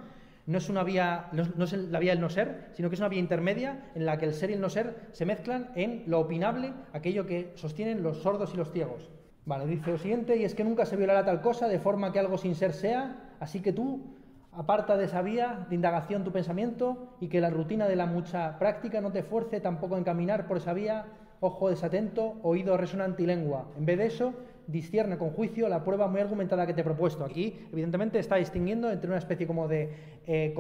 no 0.49 0.57
es, 0.57 0.71
una 0.71 0.83
vía, 0.83 1.29
no 1.33 1.65
es 1.65 1.73
la 1.75 1.99
vía 1.99 2.13
del 2.13 2.23
no 2.23 2.31
ser, 2.31 2.71
sino 2.73 2.89
que 2.89 2.95
es 2.95 3.01
una 3.01 3.11
vía 3.11 3.19
intermedia 3.19 3.91
en 3.95 4.07
la 4.07 4.17
que 4.17 4.25
el 4.25 4.33
ser 4.33 4.49
y 4.49 4.55
el 4.55 4.63
no 4.63 4.71
ser 4.71 5.09
se 5.13 5.27
mezclan 5.27 5.73
en 5.75 6.05
lo 6.07 6.21
opinable, 6.21 6.73
aquello 6.95 7.27
que 7.27 7.53
sostienen 7.55 8.03
los 8.03 8.23
sordos 8.23 8.55
y 8.55 8.57
los 8.57 8.73
ciegos. 8.73 9.11
Vale, 9.45 9.67
dice 9.67 9.91
lo 9.91 9.99
siguiente, 9.99 10.39
y 10.39 10.45
es 10.45 10.55
que 10.55 10.65
nunca 10.65 10.87
se 10.87 10.97
violará 10.97 11.23
tal 11.23 11.43
cosa 11.43 11.69
de 11.69 11.79
forma 11.79 12.13
que 12.13 12.19
algo 12.19 12.39
sin 12.39 12.55
ser 12.55 12.73
sea, 12.73 13.35
así 13.41 13.61
que 13.61 13.75
tú 13.75 14.17
aparta 14.53 14.97
de 14.97 15.05
esa 15.05 15.21
vía 15.21 15.67
de 15.69 15.75
indagación 15.75 16.25
tu 16.25 16.33
pensamiento 16.33 17.15
y 17.21 17.29
que 17.29 17.43
la 17.43 17.51
rutina 17.51 17.87
de 17.87 17.97
la 17.97 18.07
mucha 18.07 18.59
práctica 18.59 19.03
no 19.03 19.13
te 19.13 19.23
fuerce 19.23 19.61
tampoco 19.61 19.99
en 19.99 20.05
caminar 20.05 20.47
por 20.47 20.57
esa 20.57 20.73
vía, 20.73 21.05
ojo 21.41 21.69
desatento, 21.69 22.39
oído 22.43 22.79
resonante 22.79 23.23
y 23.23 23.27
lengua. 23.27 23.69
En 23.77 23.85
vez 23.85 23.99
de 23.99 24.07
eso, 24.07 24.33
discierne 24.69 25.17
con 25.17 25.31
juicio 25.31 25.69
la 25.69 25.83
prueba 25.83 26.07
muy 26.07 26.21
argumentada 26.21 26.67
que 26.67 26.75
te 26.75 26.83
he 26.83 26.85
propuesto. 26.85 27.25
Aquí, 27.25 27.59
evidentemente, 27.73 28.19
está 28.19 28.37
distinguiendo 28.37 28.91
entre 28.93 29.09
una 29.09 29.19
especie 29.19 29.47
como 29.47 29.67
de 29.67 29.91
eh, 30.27 30.55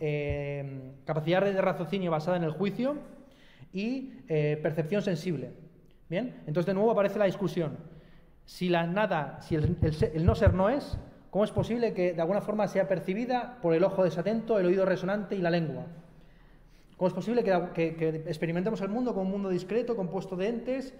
eh, 0.00 0.92
capacidad 1.04 1.42
de 1.42 1.60
raciocinio 1.60 2.10
basada 2.10 2.36
en 2.36 2.44
el 2.44 2.50
juicio 2.50 2.96
y 3.72 4.12
eh, 4.28 4.60
percepción 4.62 5.02
sensible. 5.02 5.52
Bien, 6.10 6.42
entonces 6.46 6.66
de 6.66 6.74
nuevo 6.74 6.90
aparece 6.90 7.18
la 7.18 7.24
discusión. 7.24 7.78
Si 8.44 8.68
la 8.68 8.86
nada, 8.86 9.40
si 9.40 9.54
el, 9.54 9.78
no 10.26 10.34
ser 10.34 10.52
no 10.52 10.68
es, 10.68 10.98
¿cómo 11.30 11.44
es 11.44 11.50
posible 11.50 11.94
que 11.94 12.12
de 12.12 12.20
alguna 12.20 12.42
forma 12.42 12.68
sea 12.68 12.86
percibida 12.86 13.58
por 13.62 13.74
el 13.74 13.82
ojo 13.82 14.04
desatento, 14.04 14.58
el 14.58 14.66
oído 14.66 14.84
resonante 14.84 15.36
y 15.36 15.40
la 15.40 15.50
lengua? 15.50 15.86
¿Cómo 16.98 17.08
es 17.08 17.14
posible 17.14 17.42
que 17.42 18.22
experimentemos 18.26 18.82
el 18.82 18.90
mundo 18.90 19.14
como 19.14 19.24
un 19.24 19.30
mundo 19.30 19.48
discreto, 19.48 19.96
compuesto 19.96 20.36
de 20.36 20.48
entes, 20.48 20.94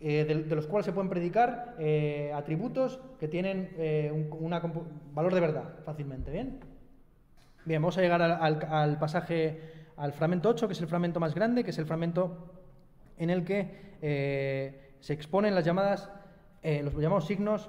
eh, 0.00 0.24
de, 0.24 0.54
los 0.54 0.68
cuales 0.68 0.86
se 0.86 0.92
pueden 0.92 1.10
predicar 1.10 1.74
eh, 1.78 2.30
atributos 2.32 3.00
que 3.18 3.26
tienen 3.26 3.70
eh, 3.78 4.12
un 4.12 4.50
valor 5.12 5.34
de 5.34 5.40
verdad 5.40 5.74
fácilmente. 5.84 6.30
¿Bien? 6.30 6.60
Bien, 7.64 7.82
vamos 7.82 7.98
a 7.98 8.00
llegar 8.00 8.22
al, 8.22 8.98
pasaje, 8.98 9.60
al 9.96 10.12
fragmento 10.12 10.48
8, 10.50 10.68
que 10.68 10.72
es 10.74 10.80
el 10.80 10.86
fragmento 10.86 11.18
más 11.18 11.34
grande, 11.34 11.64
que 11.64 11.70
es 11.70 11.78
el 11.78 11.86
fragmento 11.86 12.54
en 13.18 13.30
el 13.30 13.44
que 13.44 14.86
se 15.00 15.12
exponen 15.12 15.54
las 15.54 15.64
llamadas, 15.64 16.08
los 16.62 16.94
llamados 16.94 17.26
signos 17.26 17.68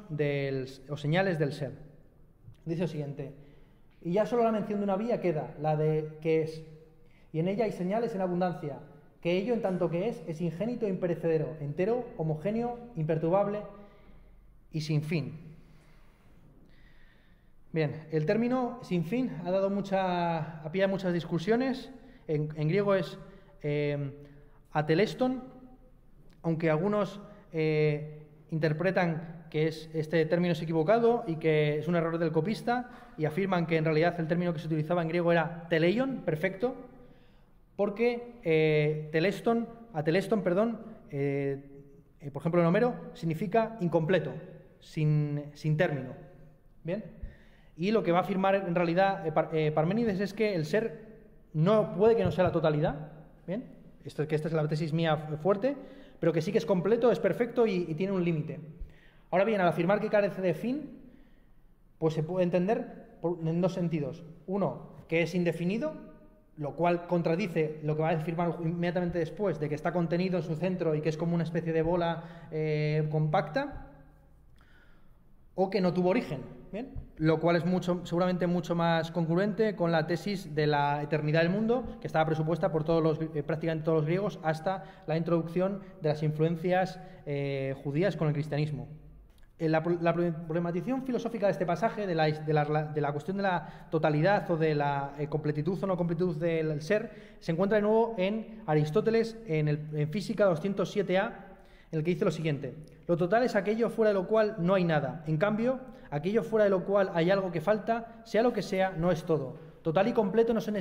o 0.88 0.96
señales 0.96 1.40
del 1.40 1.52
ser. 1.52 1.74
Dice 2.66 2.84
lo 2.84 2.88
siguiente, 2.88 3.34
y 4.02 4.14
ya 4.14 4.26
solo 4.26 4.44
la 4.44 4.52
mención 4.52 4.80
de 4.80 4.84
una 4.86 4.96
vía 4.96 5.20
queda, 5.20 5.54
la 5.60 5.76
de 5.76 6.18
que 6.22 6.44
es, 6.44 6.64
y 7.34 7.40
en 7.40 7.50
ella 7.50 7.66
hay 7.66 7.74
señales 7.74 8.16
en 8.16 8.22
abundancia, 8.22 8.80
que 9.22 9.38
ello 9.38 9.54
en 9.54 9.62
tanto 9.62 9.90
que 9.90 10.10
es, 10.10 10.24
es 10.28 10.42
ingénito 10.42 10.86
e 10.86 10.90
imperecedero, 10.90 11.58
entero, 11.60 12.06
homogéneo, 12.18 12.78
imperturbable 12.96 13.60
y 14.72 14.82
sin 14.82 15.02
fin. 15.02 15.50
Bien, 17.72 18.08
el 18.12 18.26
término 18.26 18.80
sin 18.82 19.04
fin 19.04 19.32
ha 19.46 19.52
dado 19.52 19.70
mucha, 19.70 20.62
a 20.62 20.72
pie 20.72 20.88
muchas 20.88 21.14
discusiones. 21.14 21.92
En, 22.28 22.48
griego 22.48 22.96
es 22.96 23.18
eh, 23.62 24.12
ateleston, 24.72 25.44
aunque 26.42 26.70
algunos 26.70 27.20
eh, 27.52 28.24
interpretan 28.52 29.46
que 29.50 29.68
es, 29.68 29.90
este 29.94 30.26
término 30.26 30.54
es 30.54 30.62
equivocado 30.62 31.24
y 31.28 31.36
que 31.36 31.80
es 31.80 31.88
un 31.88 31.96
error 31.96 32.18
del 32.18 32.32
copista 32.32 32.90
y 33.18 33.26
afirman 33.26 33.66
que 33.66 33.78
en 33.78 33.86
realidad 33.86 34.20
el 34.20 34.28
término 34.28 34.54
que 34.54 34.60
se 34.60 34.68
utilizaba 34.68 35.02
en 35.02 35.10
griego 35.10 35.32
era 35.32 35.68
teleion, 35.70 36.22
perfecto, 36.26 36.89
porque 37.80 38.34
eh, 38.44 39.08
teleston, 39.14 39.66
a 39.94 40.04
teleston, 40.04 40.44
perdón, 40.44 40.82
eh, 41.12 41.64
eh, 42.20 42.30
por 42.30 42.42
ejemplo 42.42 42.60
en 42.60 42.68
Homero, 42.68 42.94
significa 43.14 43.78
incompleto, 43.80 44.34
sin, 44.82 45.50
término. 45.78 46.10
¿Bien? 46.84 47.06
Y 47.78 47.92
lo 47.92 48.04
que 48.04 48.12
va 48.12 48.18
a 48.18 48.22
afirmar 48.24 48.56
en 48.56 48.76
realidad 48.76 49.34
Parménides 49.74 50.20
es 50.20 50.34
que 50.34 50.56
el 50.56 50.66
ser 50.66 51.22
no 51.54 51.96
puede 51.96 52.18
que 52.18 52.26
no 52.26 52.32
sea 52.32 52.44
la 52.44 52.52
totalidad, 52.52 53.14
¿bien? 53.48 53.64
Esto, 54.04 54.28
que 54.28 54.36
esta 54.36 54.50
es 54.50 54.54
la 54.54 54.68
tesis 54.68 54.92
mía 54.92 55.16
fuerte, 55.42 55.78
pero 56.20 56.34
que 56.34 56.42
sí 56.42 56.52
que 56.52 56.58
es 56.58 56.66
completo, 56.66 57.14
es 57.14 57.20
perfecto 57.20 57.66
y 57.66 57.94
tiene 57.94 58.12
un 58.12 58.26
límite. 58.26 58.60
Ahora 59.32 59.46
bien, 59.46 59.62
al 59.62 59.70
afirmar 59.70 60.02
que 60.02 60.10
carece 60.10 60.42
de 60.42 60.54
fin, 60.54 61.00
pues 61.98 62.14
se 62.14 62.24
puede 62.24 62.44
entender 62.44 63.08
en 63.24 63.62
dos 63.62 63.72
sentidos. 63.72 64.22
Uno, 64.48 64.90
que 65.08 65.22
es 65.22 65.34
indefinido, 65.34 66.09
lo 66.60 66.76
cual 66.76 67.08
contradice 67.08 67.80
lo 67.84 67.96
que 67.96 68.02
va 68.02 68.10
a 68.10 68.14
afirmar 68.14 68.58
inmediatamente 68.62 69.18
después 69.18 69.60
de 69.60 69.70
que 69.70 69.76
está 69.76 69.94
contenido 69.94 70.38
en 70.38 70.44
su 70.44 70.56
centro 70.56 70.94
y 70.94 71.02
que 71.02 71.08
es 71.08 71.18
como 71.18 71.34
una 71.34 71.46
especie 71.46 71.72
de 71.72 71.82
bola 71.82 72.48
eh, 72.52 73.08
compacta, 73.10 73.88
o 75.56 75.70
que 75.70 75.80
no 75.80 75.94
tuvo 75.94 76.10
origen, 76.10 76.42
¿bien? 76.72 76.94
lo 77.18 77.40
cual 77.40 77.56
es 77.56 77.66
mucho, 77.66 78.02
seguramente 78.06 78.46
mucho 78.46 78.76
más 78.76 79.12
congruente 79.12 79.76
con 79.76 79.92
la 79.92 80.06
tesis 80.06 80.54
de 80.54 80.68
la 80.68 81.02
eternidad 81.02 81.42
del 81.42 81.50
mundo, 81.50 81.98
que 82.02 82.08
estaba 82.08 82.26
presupuesta 82.26 82.72
por 82.72 82.84
todos 82.84 83.02
los, 83.02 83.22
eh, 83.22 83.44
prácticamente 83.44 83.86
todos 83.86 84.00
los 84.00 84.06
griegos 84.06 84.40
hasta 84.44 84.84
la 85.08 85.18
introducción 85.18 85.80
de 86.02 86.10
las 86.10 86.24
influencias 86.24 87.00
eh, 87.26 87.74
judías 87.84 88.18
con 88.18 88.28
el 88.28 88.34
cristianismo. 88.34 88.88
Eh, 89.60 89.68
la, 89.68 89.84
problematización 89.84 91.04
filosófica 91.04 91.48
de 91.48 91.52
este 91.52 91.66
pasaje, 91.66 92.08
de 92.08 92.16
la, 92.16 93.12
cuestión 93.12 93.36
de 93.36 93.44
la 93.44 93.88
totalidad 93.92 94.50
o 94.50 94.56
de 94.56 94.74
la 94.74 95.14
eh, 95.20 95.28
completitud 95.28 95.78
o 95.84 95.86
no 95.86 95.98
completitud 95.98 96.38
del 96.38 96.82
ser, 96.82 97.36
se 97.42 97.52
encuentra 97.52 97.76
de 97.76 97.82
nuevo 97.82 98.16
en 98.18 98.64
Aristóteles, 98.66 99.38
en, 99.48 99.68
el, 99.68 100.08
Física 100.08 100.50
207a, 100.50 101.34
en 101.92 102.00
el 102.00 102.06
que 102.06 102.12
dice 102.12 102.24
lo 102.24 102.32
siguiente: 102.32 102.74
Lo 103.06 103.18
total 103.18 103.44
es 103.44 103.58
aquello 103.58 103.90
fuera 103.90 104.12
de 104.12 104.14
lo 104.14 104.28
cual 104.28 104.56
no 104.60 104.76
hay 104.76 104.86
nada. 104.86 105.26
En 105.28 105.36
cambio, 105.36 105.82
aquello 106.10 106.42
fuera 106.44 106.64
de 106.64 106.70
lo 106.70 106.86
cual 106.86 107.12
hay 107.14 107.30
algo 107.30 107.52
que 107.52 107.60
falta, 107.60 108.22
sea 108.24 108.44
lo 108.44 108.54
que 108.54 108.62
sea, 108.62 108.92
no 108.92 109.12
es 109.12 109.26
todo. 109.26 109.58
Total 109.82 110.08
y 110.08 110.14
completo 110.14 110.54
no 110.54 110.62
son 110.62 110.76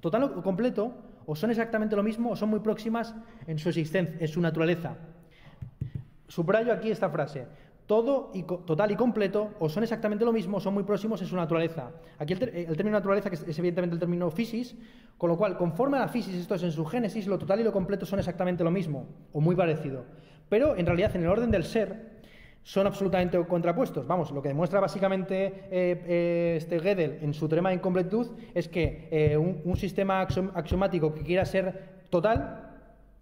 total 0.00 0.24
o 0.24 0.42
completo 0.42 0.92
o 1.26 1.36
son 1.36 1.50
exactamente 1.50 1.94
lo 1.94 2.02
mismo 2.02 2.30
o 2.30 2.36
son 2.36 2.48
muy 2.48 2.58
próximas 2.58 3.14
en 3.46 3.56
su 3.60 3.68
existencia, 3.68 4.16
en 4.18 4.26
su 4.26 4.40
naturaleza. 4.40 4.96
Subrayo 6.28 6.72
aquí 6.72 6.90
esta 6.90 7.08
frase 7.08 7.46
todo 7.86 8.30
y 8.34 8.42
total 8.42 8.90
y 8.90 8.96
completo 8.96 9.50
o 9.60 9.68
son 9.68 9.84
exactamente 9.84 10.24
lo 10.24 10.32
mismo, 10.32 10.60
son 10.60 10.74
muy 10.74 10.82
próximos 10.82 11.20
en 11.22 11.28
su 11.28 11.36
naturaleza. 11.36 11.92
Aquí 12.18 12.32
el, 12.32 12.38
término 12.76 12.96
naturaleza, 12.96 13.30
que 13.30 13.36
es, 13.36 13.58
evidentemente 13.58 13.94
el 13.94 14.00
término 14.00 14.30
fisis, 14.30 14.76
con 15.16 15.30
lo 15.30 15.36
cual, 15.36 15.56
conforme 15.56 15.96
a 15.96 16.00
la 16.00 16.08
fisis, 16.08 16.34
esto 16.34 16.56
es 16.56 16.62
en 16.62 16.72
su 16.72 16.84
génesis, 16.84 17.26
lo 17.26 17.38
total 17.38 17.60
y 17.60 17.64
lo 17.64 17.72
completo 17.72 18.04
son 18.04 18.18
exactamente 18.18 18.64
lo 18.64 18.70
mismo, 18.70 19.06
o 19.32 19.40
muy 19.40 19.54
parecido. 19.54 20.04
Pero 20.48 20.76
en 20.76 20.86
realidad, 20.86 21.14
en 21.14 21.22
el 21.22 21.28
orden 21.28 21.50
del 21.50 21.64
ser, 21.64 22.16
son 22.66 22.84
absolutamente 22.88 23.38
contrapuestos. 23.46 24.08
Vamos, 24.08 24.32
lo 24.32 24.42
que 24.42 24.48
demuestra 24.48 24.80
básicamente 24.80 25.46
eh, 25.46 25.60
eh, 25.70 26.54
este 26.56 26.80
Gödel 26.80 27.20
en 27.22 27.32
su 27.32 27.48
teorema 27.48 27.68
de 27.68 27.76
incompletud 27.76 28.32
es 28.54 28.66
que 28.68 29.08
eh, 29.12 29.36
un, 29.36 29.76
sistema 29.76 30.20
axiomático 30.20 31.14
que 31.14 31.22
quiera 31.22 31.44
ser 31.44 32.00
total 32.10 32.65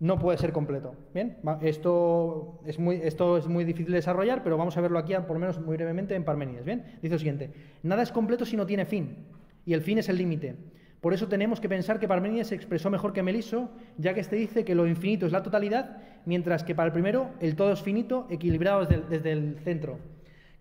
no 0.01 0.19
puede 0.19 0.39
ser 0.39 0.53
completo. 0.53 0.95
Bien, 1.13 1.39
esto 1.63 2.61
es 2.67 2.79
muy, 2.79 2.97
esto 2.97 3.37
es 3.37 3.47
muy 3.47 3.65
difícil 3.65 3.93
de 3.93 3.99
desarrollar, 3.99 4.43
pero 4.43 4.57
vamos 4.57 4.77
a 4.77 4.81
verlo 4.81 4.99
aquí, 4.99 5.15
por 5.15 5.35
lo 5.37 5.39
menos 5.39 5.61
muy 5.61 5.77
brevemente, 5.77 6.15
en 6.15 6.25
Parmenides. 6.25 6.65
Bien, 6.65 6.85
dice 7.01 7.15
lo 7.15 7.19
siguiente: 7.19 7.51
nada 7.83 8.03
es 8.03 8.13
completo 8.13 8.45
si 8.45 8.57
no 8.57 8.67
tiene 8.67 8.85
fin, 8.85 9.27
y 9.65 9.73
el 9.73 9.83
fin 9.83 9.99
es 9.99 10.09
el 10.09 10.19
límite. 10.19 10.57
Por 11.01 11.13
eso 11.13 11.29
tenemos 11.29 11.61
que 11.61 11.69
pensar 11.69 12.01
que 12.01 12.09
Parmenides 12.09 12.49
se 12.49 12.55
expresó 12.55 12.89
mejor 12.89 13.13
que 13.13 13.23
Meliso, 13.23 13.71
ya 13.99 14.15
que 14.15 14.21
este 14.21 14.37
dice 14.37 14.65
que 14.65 14.75
lo 14.75 14.87
infinito 14.87 15.27
es 15.27 15.33
la 15.33 15.43
totalidad, 15.43 15.99
mientras 16.25 16.65
que 16.65 16.75
para 16.75 16.87
el 16.87 16.93
primero 16.93 17.31
el 17.41 17.57
todo 17.57 17.73
es 17.73 17.83
finito, 17.83 18.27
equilibrado 18.31 18.87
desde 18.87 19.33
el, 19.33 19.59
centro. 19.63 19.99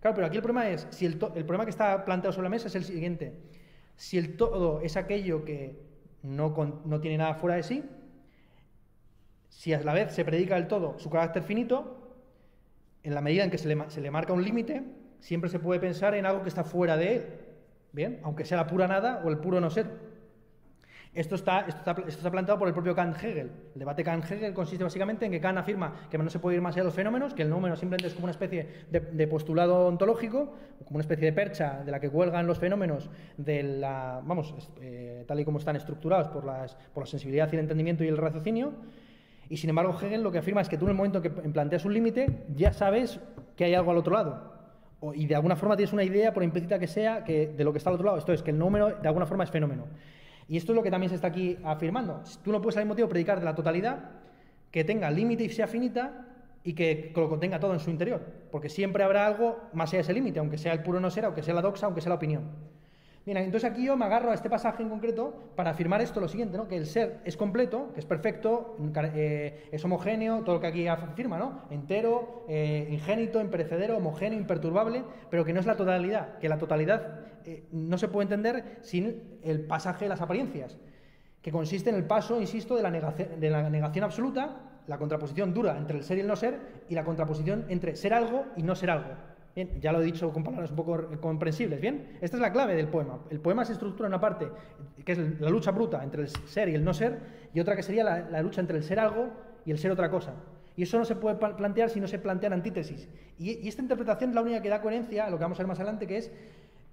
Claro, 0.00 0.14
pero 0.14 0.26
aquí 0.26 0.36
el 0.36 0.42
problema 0.42 0.68
es, 0.68 0.86
si 0.90 1.06
el, 1.06 1.12
el 1.12 1.44
problema 1.46 1.64
que 1.64 1.70
está 1.70 2.04
planteado 2.04 2.34
sobre 2.34 2.44
la 2.44 2.50
mesa 2.50 2.68
es 2.68 2.74
el 2.74 2.84
siguiente: 2.84 3.40
si 3.96 4.18
el 4.18 4.36
todo 4.36 4.80
es 4.82 4.96
aquello 4.96 5.44
que 5.44 5.80
no, 6.22 6.82
no 6.84 7.00
tiene 7.00 7.18
nada 7.18 7.34
fuera 7.34 7.56
de 7.56 7.62
sí, 7.62 7.82
si 9.54 9.72
a 9.72 9.80
la 9.80 9.94
vez 9.94 10.12
se 10.12 10.24
predica 10.24 10.56
del 10.56 10.66
todo 10.66 10.98
su 10.98 11.08
carácter 11.08 11.42
finito, 11.42 11.96
en 13.02 13.14
la 13.14 13.20
medida 13.20 13.44
en 13.44 13.50
que 13.50 13.58
se 13.58 13.68
le, 13.68 14.10
marca 14.10 14.32
un 14.32 14.42
límite, 14.42 14.82
siempre 15.20 15.48
se 15.48 15.58
puede 15.58 15.78
pensar 15.78 16.14
en 16.14 16.26
algo 16.26 16.42
que 16.42 16.48
está 16.48 16.64
fuera 16.64 16.96
de 16.96 17.16
él, 17.16 17.24
¿bien? 17.92 18.20
Aunque 18.24 18.44
sea 18.44 18.56
la 18.56 18.66
pura 18.66 18.88
nada 18.88 19.22
o 19.24 19.28
el 19.30 19.38
puro 19.38 19.60
no 19.60 19.70
ser. 19.70 19.86
Esto 21.14 21.36
está, 21.36 21.60
esto, 21.68 21.94
está, 22.08 22.30
planteado 22.30 22.58
por 22.58 22.66
el 22.66 22.74
propio 22.74 22.96
Kant 22.96 23.16
Hegel. 23.22 23.52
El 23.74 23.78
debate 23.78 24.02
Kant 24.02 24.28
Hegel 24.28 24.52
consiste 24.52 24.82
básicamente 24.82 25.24
en 25.24 25.30
que 25.30 25.40
Kant 25.40 25.58
afirma 25.58 26.08
que 26.10 26.18
no 26.18 26.28
se 26.28 26.40
puede 26.40 26.56
ir 26.56 26.62
más 26.62 26.74
allá 26.74 26.82
de 26.82 26.86
los 26.86 26.94
fenómenos, 26.94 27.34
que 27.34 27.42
el 27.42 27.50
número 27.50 27.76
simplemente 27.76 28.08
es 28.08 28.14
como 28.14 28.24
una 28.24 28.32
especie 28.32 28.86
de, 28.90 29.26
postulado 29.28 29.86
ontológico, 29.86 30.56
como 30.84 30.96
una 30.96 31.02
especie 31.02 31.26
de 31.26 31.32
percha 31.32 31.84
de 31.84 31.92
la 31.92 32.00
que 32.00 32.10
cuelgan 32.10 32.48
los 32.48 32.58
fenómenos 32.58 33.08
de 33.36 33.62
la, 33.62 34.20
vamos, 34.24 34.52
eh, 34.80 35.24
tal 35.28 35.38
y 35.38 35.44
como 35.44 35.58
están 35.58 35.76
estructurados 35.76 36.28
por, 36.28 36.44
las, 36.44 36.74
por 36.92 37.04
la 37.04 37.06
sensibilidad 37.06 37.48
y 37.52 37.54
el 37.54 37.60
entendimiento 37.60 38.02
y 38.02 38.08
el 38.08 38.16
raciocinio. 38.16 38.72
Y 39.48 39.56
sin 39.56 39.70
embargo, 39.70 39.96
Hegel 40.00 40.22
lo 40.22 40.32
que 40.32 40.38
afirma 40.38 40.60
es 40.60 40.68
que 40.68 40.78
tú 40.78 40.86
en 40.86 40.90
el 40.90 40.96
momento 40.96 41.20
que 41.20 41.30
planteas 41.30 41.84
un 41.84 41.94
límite 41.94 42.44
ya 42.54 42.72
sabes 42.72 43.20
que 43.56 43.64
hay 43.64 43.74
algo 43.74 43.90
al 43.90 43.98
otro 43.98 44.14
lado. 44.14 44.52
y 45.14 45.26
de 45.26 45.34
alguna 45.34 45.54
forma 45.54 45.76
tienes 45.76 45.92
una 45.92 46.02
idea, 46.02 46.32
por 46.32 46.42
implícita 46.42 46.78
que 46.78 46.86
sea, 46.86 47.24
que 47.24 47.48
de 47.48 47.64
lo 47.64 47.72
que 47.72 47.78
está 47.78 47.90
al 47.90 47.94
otro 47.94 48.06
lado. 48.06 48.18
Esto 48.18 48.32
es 48.32 48.42
que 48.42 48.50
el 48.50 48.58
número 48.58 48.88
de 48.88 49.06
alguna 49.08 49.26
forma 49.26 49.44
es 49.44 49.50
fenómeno. 49.50 49.84
Y 50.48 50.56
esto 50.56 50.72
es 50.72 50.76
lo 50.76 50.82
que 50.82 50.90
también 50.90 51.10
se 51.10 51.16
está 51.16 51.28
aquí 51.28 51.58
afirmando. 51.64 52.22
Tú 52.42 52.52
no 52.52 52.60
puedes 52.60 52.76
al 52.76 52.84
mismo 52.84 52.94
tiempo 52.94 53.10
predicar 53.10 53.38
de 53.38 53.44
la 53.44 53.54
totalidad 53.54 54.10
que 54.70 54.84
tenga 54.84 55.10
límite 55.10 55.44
y 55.44 55.50
sea 55.50 55.66
finita 55.66 56.26
y 56.64 56.72
que 56.72 57.12
lo 57.14 57.28
contenga 57.28 57.60
todo 57.60 57.74
en 57.74 57.80
su 57.80 57.90
interior, 57.90 58.22
porque 58.50 58.70
siempre 58.70 59.04
habrá 59.04 59.26
algo 59.26 59.58
más 59.74 59.90
allá 59.90 59.98
de 59.98 60.02
ese 60.02 60.12
límite, 60.14 60.38
aunque 60.38 60.56
sea 60.56 60.72
el 60.72 60.82
puro 60.82 60.98
no 60.98 61.10
ser, 61.10 61.26
aunque 61.26 61.42
sea 61.42 61.54
la 61.54 61.60
doxa, 61.60 61.86
aunque 61.86 62.00
sea 62.00 62.08
la 62.08 62.16
opinión. 62.16 62.42
Entonces 63.26 63.70
aquí 63.70 63.84
yo 63.86 63.96
me 63.96 64.04
agarro 64.04 64.30
a 64.30 64.34
este 64.34 64.50
pasaje 64.50 64.82
en 64.82 64.90
concreto 64.90 65.34
para 65.56 65.70
afirmar 65.70 66.02
esto, 66.02 66.20
lo 66.20 66.28
siguiente, 66.28 66.58
¿no? 66.58 66.68
que 66.68 66.76
el 66.76 66.86
ser 66.86 67.20
es 67.24 67.38
completo, 67.38 67.90
que 67.94 68.00
es 68.00 68.06
perfecto, 68.06 68.76
eh, 69.14 69.68
es 69.72 69.82
homogéneo, 69.82 70.42
todo 70.42 70.56
lo 70.56 70.60
que 70.60 70.66
aquí 70.66 70.86
afirma, 70.86 71.38
¿no? 71.38 71.62
entero, 71.70 72.44
eh, 72.48 72.86
ingénito, 72.90 73.40
imperecedero, 73.40 73.96
homogéneo, 73.96 74.38
imperturbable, 74.38 75.04
pero 75.30 75.42
que 75.44 75.54
no 75.54 75.60
es 75.60 75.66
la 75.66 75.74
totalidad, 75.74 76.38
que 76.38 76.50
la 76.50 76.58
totalidad 76.58 77.20
eh, 77.46 77.66
no 77.72 77.96
se 77.96 78.08
puede 78.08 78.24
entender 78.24 78.78
sin 78.82 79.38
el 79.42 79.64
pasaje 79.64 80.04
de 80.04 80.10
las 80.10 80.20
apariencias, 80.20 80.76
que 81.40 81.50
consiste 81.50 81.88
en 81.88 81.96
el 81.96 82.04
paso, 82.04 82.40
insisto, 82.40 82.76
de 82.76 82.82
la 82.82 82.90
negación, 82.90 83.40
de 83.40 83.50
la 83.50 83.70
negación 83.70 84.04
absoluta, 84.04 84.60
la 84.86 84.98
contraposición 84.98 85.54
dura 85.54 85.78
entre 85.78 85.96
el 85.96 86.04
ser 86.04 86.18
y 86.18 86.20
el 86.20 86.26
no 86.26 86.36
ser, 86.36 86.58
y 86.90 86.94
la 86.94 87.04
contraposición 87.04 87.64
entre 87.68 87.96
ser 87.96 88.12
algo 88.12 88.44
y 88.54 88.62
no 88.62 88.74
ser 88.74 88.90
algo. 88.90 89.33
Bien, 89.54 89.80
ya 89.80 89.92
lo 89.92 90.00
he 90.00 90.04
dicho 90.04 90.32
con 90.32 90.42
palabras 90.42 90.70
un 90.70 90.76
poco 90.76 91.08
comprensibles. 91.20 91.80
Bien, 91.80 92.18
esta 92.20 92.36
es 92.36 92.40
la 92.40 92.52
clave 92.52 92.74
del 92.74 92.88
poema. 92.88 93.20
El 93.30 93.38
poema 93.38 93.64
se 93.64 93.72
estructura 93.72 94.08
en 94.08 94.14
una 94.14 94.20
parte 94.20 94.48
que 95.04 95.12
es 95.12 95.40
la 95.40 95.50
lucha 95.50 95.70
bruta 95.70 96.02
entre 96.02 96.22
el 96.22 96.28
ser 96.28 96.68
y 96.68 96.74
el 96.74 96.84
no 96.84 96.92
ser, 96.92 97.20
y 97.52 97.60
otra 97.60 97.76
que 97.76 97.82
sería 97.82 98.02
la, 98.04 98.42
lucha 98.42 98.60
entre 98.60 98.78
el 98.78 98.82
ser 98.82 98.98
algo 98.98 99.28
y 99.64 99.70
el 99.70 99.78
ser 99.78 99.92
otra 99.92 100.10
cosa. 100.10 100.34
Y 100.76 100.82
eso 100.82 100.98
no 100.98 101.04
se 101.04 101.14
puede 101.14 101.36
plantear 101.36 101.88
si 101.88 102.00
no 102.00 102.08
se 102.08 102.18
plantean 102.18 102.52
antítesis. 102.52 103.08
Y, 103.38 103.68
esta 103.68 103.80
interpretación 103.80 104.30
es 104.30 104.34
la 104.34 104.42
única 104.42 104.60
que 104.60 104.68
da 104.68 104.80
coherencia 104.80 105.26
a 105.26 105.30
lo 105.30 105.36
que 105.36 105.44
vamos 105.44 105.58
a 105.58 105.62
ver 105.62 105.68
más 105.68 105.78
adelante, 105.78 106.08
que 106.08 106.16
es 106.16 106.32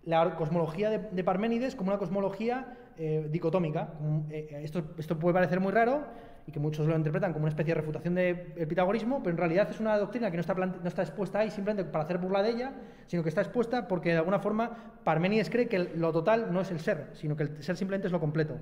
la 0.03 0.35
cosmología 0.35 0.89
de, 0.89 1.23
Parménides 1.23 1.75
como 1.75 1.89
una 1.89 1.97
cosmología 1.97 2.77
eh, 2.97 3.27
dicotómica. 3.31 3.93
Eh, 4.29 4.59
esto, 4.63 4.83
esto 4.99 5.17
puede 5.17 5.33
parecer 5.33 5.59
muy 5.59 5.71
raro, 5.71 6.05
y 6.47 6.51
que 6.51 6.59
muchos 6.59 6.87
lo 6.87 6.95
interpretan 6.95 7.33
como 7.33 7.43
una 7.43 7.49
especie 7.49 7.73
de 7.73 7.79
refutación 7.81 8.15
del 8.15 8.67
pitagorismo, 8.67 9.19
pero 9.19 9.31
en 9.31 9.37
realidad 9.37 9.69
es 9.69 9.79
una 9.79 9.97
doctrina 9.97 10.31
que 10.31 10.37
no 10.37 10.41
está, 10.41 10.53
no 10.53 10.87
está 10.87 11.01
expuesta 11.03 11.39
ahí 11.39 11.51
simplemente 11.51 11.89
para 11.89 12.03
hacer 12.03 12.17
burla 12.17 12.41
de 12.41 12.49
ella, 12.49 12.73
sino 13.07 13.23
que 13.23 13.29
está 13.29 13.41
expuesta 13.41 13.87
porque 13.87 14.09
de 14.09 14.17
alguna 14.17 14.39
forma 14.39 14.95
Parménides 15.03 15.49
cree 15.49 15.67
que 15.67 15.79
lo 15.79 16.11
total 16.11 16.51
no 16.51 16.61
es 16.61 16.71
el 16.71 16.79
ser, 16.79 17.09
sino 17.13 17.35
que 17.35 17.43
el 17.43 17.63
ser 17.63 17.77
simplemente 17.77 18.07
es 18.07 18.11
lo 18.11 18.19
completo. 18.19 18.55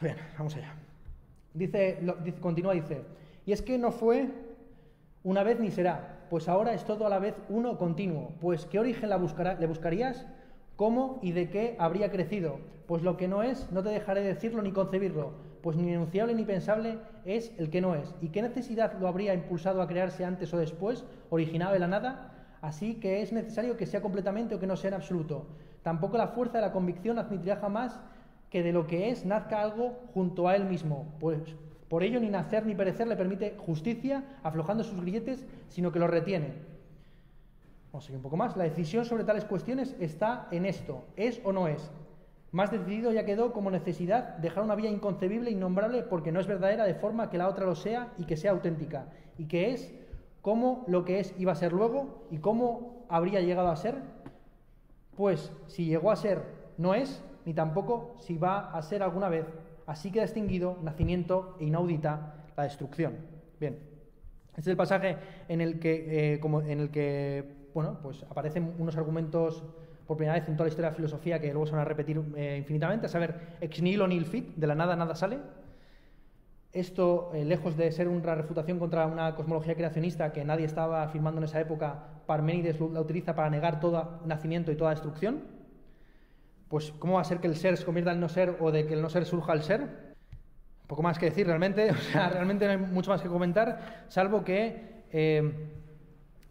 Bien, 0.00 0.16
vamos 0.38 0.54
allá. 0.56 0.74
Dice, 1.54 1.98
continúa, 2.40 2.74
dice, 2.74 3.02
y 3.46 3.52
es 3.52 3.62
que 3.62 3.78
no 3.78 3.90
fue 3.90 4.28
una 5.24 5.42
vez 5.42 5.58
ni 5.58 5.70
será, 5.70 6.26
pues 6.28 6.48
ahora 6.48 6.74
es 6.74 6.84
todo 6.84 7.06
a 7.06 7.08
la 7.08 7.18
vez 7.18 7.34
uno 7.48 7.78
continuo, 7.78 8.34
pues 8.40 8.66
¿qué 8.66 8.78
origen 8.78 9.08
le 9.08 9.66
buscarías? 9.66 10.26
¿Cómo 10.76 11.20
y 11.22 11.32
de 11.32 11.48
qué 11.48 11.74
habría 11.78 12.10
crecido? 12.10 12.58
Pues 12.86 13.02
lo 13.02 13.16
que 13.16 13.28
no 13.28 13.42
es, 13.42 13.72
no 13.72 13.82
te 13.82 13.88
dejaré 13.88 14.20
decirlo 14.20 14.60
ni 14.60 14.72
concebirlo, 14.72 15.32
pues 15.62 15.74
ni 15.78 15.90
enunciable 15.90 16.34
ni 16.34 16.44
pensable 16.44 16.98
es 17.24 17.50
el 17.58 17.70
que 17.70 17.80
no 17.80 17.94
es. 17.94 18.14
¿Y 18.20 18.28
qué 18.28 18.42
necesidad 18.42 18.92
lo 19.00 19.08
habría 19.08 19.32
impulsado 19.32 19.80
a 19.80 19.88
crearse 19.88 20.26
antes 20.26 20.52
o 20.52 20.58
después, 20.58 21.06
originado 21.30 21.72
de 21.72 21.78
la 21.78 21.88
nada? 21.88 22.58
Así 22.60 22.96
que 22.96 23.22
es 23.22 23.32
necesario 23.32 23.78
que 23.78 23.86
sea 23.86 24.02
completamente 24.02 24.54
o 24.54 24.60
que 24.60 24.66
no 24.66 24.76
sea 24.76 24.88
en 24.88 24.94
absoluto. 24.94 25.46
Tampoco 25.82 26.18
la 26.18 26.28
fuerza 26.28 26.58
de 26.58 26.66
la 26.66 26.72
convicción 26.72 27.18
admitirá 27.18 27.56
jamás 27.56 27.98
que 28.50 28.62
de 28.62 28.72
lo 28.72 28.86
que 28.86 29.08
es 29.08 29.24
nazca 29.24 29.62
algo 29.62 29.94
junto 30.12 30.46
a 30.46 30.56
él 30.56 30.66
mismo, 30.66 31.06
pues 31.20 31.56
por 31.88 32.02
ello 32.02 32.20
ni 32.20 32.28
nacer 32.28 32.66
ni 32.66 32.74
perecer 32.74 33.06
le 33.06 33.16
permite 33.16 33.54
justicia, 33.56 34.24
aflojando 34.42 34.84
sus 34.84 35.00
grilletes, 35.00 35.46
sino 35.68 35.90
que 35.90 36.00
lo 36.00 36.06
retiene. 36.06 36.75
Vamos 37.96 38.04
a 38.04 38.08
seguir 38.08 38.18
un 38.18 38.24
poco 38.24 38.36
más. 38.36 38.54
La 38.58 38.64
decisión 38.64 39.06
sobre 39.06 39.24
tales 39.24 39.46
cuestiones 39.46 39.96
está 39.98 40.48
en 40.50 40.66
esto, 40.66 41.04
es 41.16 41.40
o 41.44 41.52
no 41.54 41.66
es. 41.66 41.90
Más 42.52 42.70
decidido 42.70 43.10
ya 43.10 43.24
quedó 43.24 43.54
como 43.54 43.70
necesidad 43.70 44.36
dejar 44.36 44.64
una 44.64 44.74
vía 44.74 44.90
inconcebible, 44.90 45.50
innombrable, 45.50 46.02
porque 46.02 46.30
no 46.30 46.38
es 46.38 46.46
verdadera 46.46 46.84
de 46.84 46.94
forma 46.94 47.30
que 47.30 47.38
la 47.38 47.48
otra 47.48 47.64
lo 47.64 47.74
sea 47.74 48.12
y 48.18 48.26
que 48.26 48.36
sea 48.36 48.50
auténtica, 48.50 49.06
y 49.38 49.46
que 49.46 49.70
es 49.70 49.94
cómo 50.42 50.84
lo 50.88 51.06
que 51.06 51.20
es 51.20 51.34
iba 51.38 51.52
a 51.52 51.54
ser 51.54 51.72
luego 51.72 52.26
y 52.30 52.36
cómo 52.36 53.06
habría 53.08 53.40
llegado 53.40 53.68
a 53.68 53.76
ser. 53.76 53.94
Pues 55.16 55.50
si 55.66 55.86
llegó 55.86 56.10
a 56.10 56.16
ser, 56.16 56.42
no 56.76 56.92
es, 56.92 57.24
ni 57.46 57.54
tampoco 57.54 58.14
si 58.18 58.36
va 58.36 58.72
a 58.72 58.82
ser 58.82 59.02
alguna 59.02 59.30
vez. 59.30 59.46
Así 59.86 60.12
queda 60.12 60.24
extinguido 60.24 60.76
nacimiento 60.82 61.56
e 61.60 61.64
inaudita 61.64 62.44
la 62.58 62.64
destrucción. 62.64 63.14
Bien, 63.58 63.78
este 64.50 64.60
es 64.60 64.66
el 64.66 64.76
pasaje 64.76 65.16
en 65.48 65.62
el 65.62 65.78
que, 65.78 66.34
eh, 66.34 66.40
como, 66.40 66.60
en 66.60 66.80
el 66.80 66.90
que 66.90 67.55
bueno, 67.76 67.98
pues 68.02 68.22
aparecen 68.22 68.74
unos 68.78 68.96
argumentos 68.96 69.62
por 70.06 70.16
primera 70.16 70.38
vez 70.38 70.48
en 70.48 70.56
toda 70.56 70.64
la 70.64 70.68
historia 70.70 70.88
de 70.88 70.92
la 70.92 70.96
filosofía 70.96 71.38
que 71.38 71.48
luego 71.48 71.66
se 71.66 71.72
van 71.72 71.82
a 71.82 71.84
repetir 71.84 72.18
eh, 72.34 72.56
infinitamente, 72.56 73.06
saber, 73.06 73.58
ex 73.60 73.82
nihilo 73.82 74.08
nil 74.08 74.24
fit, 74.24 74.56
de 74.56 74.66
la 74.66 74.74
nada 74.74 74.96
nada 74.96 75.14
sale. 75.14 75.40
Esto, 76.72 77.32
eh, 77.34 77.44
lejos 77.44 77.76
de 77.76 77.92
ser 77.92 78.08
una 78.08 78.34
refutación 78.34 78.78
contra 78.78 79.06
una 79.06 79.34
cosmología 79.34 79.74
creacionista 79.74 80.32
que 80.32 80.42
nadie 80.42 80.64
estaba 80.64 81.02
afirmando 81.02 81.38
en 81.38 81.44
esa 81.44 81.60
época, 81.60 82.02
Parménides 82.24 82.80
la 82.80 83.02
utiliza 83.02 83.34
para 83.34 83.50
negar 83.50 83.78
todo 83.78 84.22
nacimiento 84.24 84.72
y 84.72 84.76
toda 84.76 84.92
destrucción. 84.92 85.42
Pues, 86.70 86.92
¿cómo 86.98 87.16
va 87.16 87.20
a 87.20 87.24
ser 87.24 87.40
que 87.40 87.46
el 87.46 87.56
ser 87.56 87.76
se 87.76 87.84
convierta 87.84 88.12
en 88.12 88.20
no 88.20 88.30
ser 88.30 88.56
o 88.58 88.72
de 88.72 88.86
que 88.86 88.94
el 88.94 89.02
no 89.02 89.10
ser 89.10 89.26
surja 89.26 89.52
al 89.52 89.62
ser? 89.62 90.14
Poco 90.86 91.02
más 91.02 91.18
que 91.18 91.26
decir 91.26 91.46
realmente, 91.46 91.90
o 91.90 91.94
sea, 91.94 92.30
realmente 92.30 92.64
no 92.64 92.70
hay 92.70 92.78
mucho 92.78 93.10
más 93.10 93.20
que 93.20 93.28
comentar, 93.28 94.06
salvo 94.08 94.42
que 94.44 95.04
eh, 95.12 95.52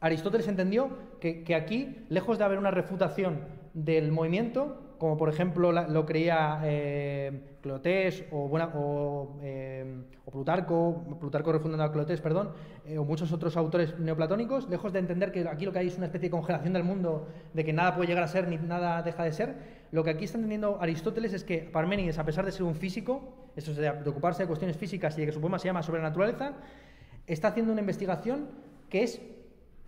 Aristóteles 0.06 0.48
entendió 0.48 0.90
que, 1.34 1.56
aquí, 1.56 2.06
lejos 2.10 2.38
de 2.38 2.44
haber 2.44 2.60
una 2.60 2.72
refutación 2.72 3.40
del 3.74 4.12
movimiento, 4.12 4.82
como 5.00 5.18
por 5.18 5.28
ejemplo 5.28 5.72
lo 5.72 6.06
creía 6.06 6.62
eh, 6.64 7.58
Clotés 7.62 8.24
o, 8.32 8.50
eh, 9.42 10.04
o, 10.24 10.32
Plutarco, 10.32 11.04
Plutarco 11.20 11.52
refundando 11.52 11.84
a 11.84 11.92
Clotés, 11.92 12.22
perdón, 12.22 12.52
eh, 12.86 12.98
o 12.98 13.04
muchos 13.04 13.32
otros 13.32 13.58
autores 13.58 13.98
neoplatónicos, 14.00 14.70
lejos 14.70 14.94
de 14.94 15.00
entender 15.00 15.32
que 15.32 15.48
aquí 15.50 15.66
lo 15.66 15.74
que 15.74 15.80
hay 15.80 15.88
es 15.88 15.98
una 15.98 16.06
especie 16.06 16.30
de 16.30 16.32
congelación 16.32 16.74
del 16.74 16.84
mundo, 16.84 17.28
de 17.54 17.66
que 17.66 17.74
nada 17.74 17.96
puede 17.96 18.08
llegar 18.08 18.24
a 18.24 18.28
ser 18.28 18.48
ni 18.48 18.58
nada 18.58 19.02
deja 19.02 19.24
de 19.24 19.34
ser, 19.34 19.56
lo 19.92 20.04
que 20.04 20.12
aquí 20.12 20.26
está 20.26 20.38
entendiendo 20.38 20.78
Aristóteles 20.80 21.34
es 21.34 21.44
que 21.44 21.60
Parménides, 21.60 22.20
a 22.20 22.26
pesar 22.26 22.46
de 22.46 22.52
ser 22.52 22.64
un 22.64 22.76
físico, 22.76 23.50
eso 23.56 23.72
es 23.72 23.78
de, 23.78 23.90
ocuparse 23.90 24.44
de 24.44 24.48
cuestiones 24.48 24.78
físicas 24.78 25.18
y 25.18 25.22
de 25.22 25.28
que 25.28 25.34
su 25.34 25.42
poema 25.42 25.58
se 25.58 25.68
llama 25.68 25.82
Sobre 25.82 26.02
la 26.02 26.10
naturaleza, 26.10 26.54
está 27.28 27.50
haciendo 27.50 27.72
una 27.72 27.82
investigación 27.82 28.48
que 28.90 29.04
es 29.04 29.22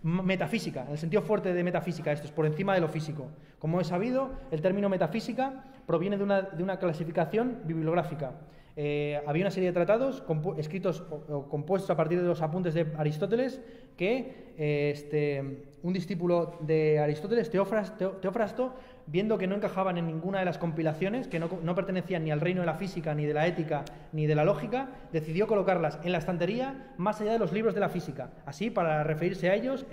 metafísica, 0.02 0.84
en 0.84 0.92
el 0.92 0.98
sentido 0.98 1.22
fuerte 1.22 1.52
de 1.52 1.64
metafísica, 1.64 2.12
esto 2.12 2.26
es 2.26 2.32
por 2.32 2.46
encima 2.46 2.74
de 2.74 2.80
lo 2.80 2.88
físico. 2.88 3.28
Como 3.58 3.80
he 3.80 3.84
sabido, 3.84 4.30
el 4.50 4.60
término 4.60 4.88
metafísica 4.88 5.64
proviene 5.86 6.16
de 6.16 6.22
una, 6.22 6.42
de 6.42 6.62
una 6.62 6.78
clasificación 6.78 7.62
bibliográfica. 7.64 8.32
Eh, 8.80 9.20
había 9.26 9.42
una 9.42 9.50
serie 9.50 9.70
de 9.70 9.72
tratados 9.72 10.22
escritos 10.56 11.02
o, 11.10 11.48
compuestos 11.48 11.90
a 11.90 11.96
partir 11.96 12.20
de 12.20 12.28
los 12.28 12.40
apuntes 12.42 12.74
de 12.74 12.86
Aristóteles 12.96 13.60
que 13.96 14.54
eh, 14.56 14.90
este, 14.94 15.64
un 15.82 15.92
discípulo 15.92 16.58
de 16.60 17.00
Aristóteles, 17.00 17.50
Teofrasto, 17.50 18.74
viendo 19.10 19.38
que 19.38 19.46
no 19.46 19.56
encajaban 19.56 19.96
en 19.96 20.06
ninguna 20.06 20.40
de 20.40 20.44
las 20.44 20.58
compilaciones, 20.58 21.28
que 21.28 21.38
no, 21.38 21.74
pertenecían 21.74 22.24
ni 22.24 22.30
al 22.30 22.40
reino 22.40 22.60
de 22.60 22.66
la 22.66 22.74
física, 22.74 23.14
ni 23.14 23.24
de 23.24 23.34
la 23.34 23.46
ética, 23.46 23.84
ni 24.12 24.26
de 24.26 24.34
la 24.34 24.44
lógica, 24.44 24.88
decidió 25.12 25.46
colocarlas 25.46 25.98
en 26.04 26.12
la 26.12 26.18
estantería 26.18 26.92
más 26.98 27.20
allá 27.20 27.32
de 27.32 27.38
los 27.38 27.52
libros 27.52 27.74
de 27.74 27.80
la 27.80 27.88
física. 27.88 28.30
Así, 28.44 28.70
para 28.70 29.02
referirse 29.04 29.48
a 29.48 29.54
ellos, 29.54 29.86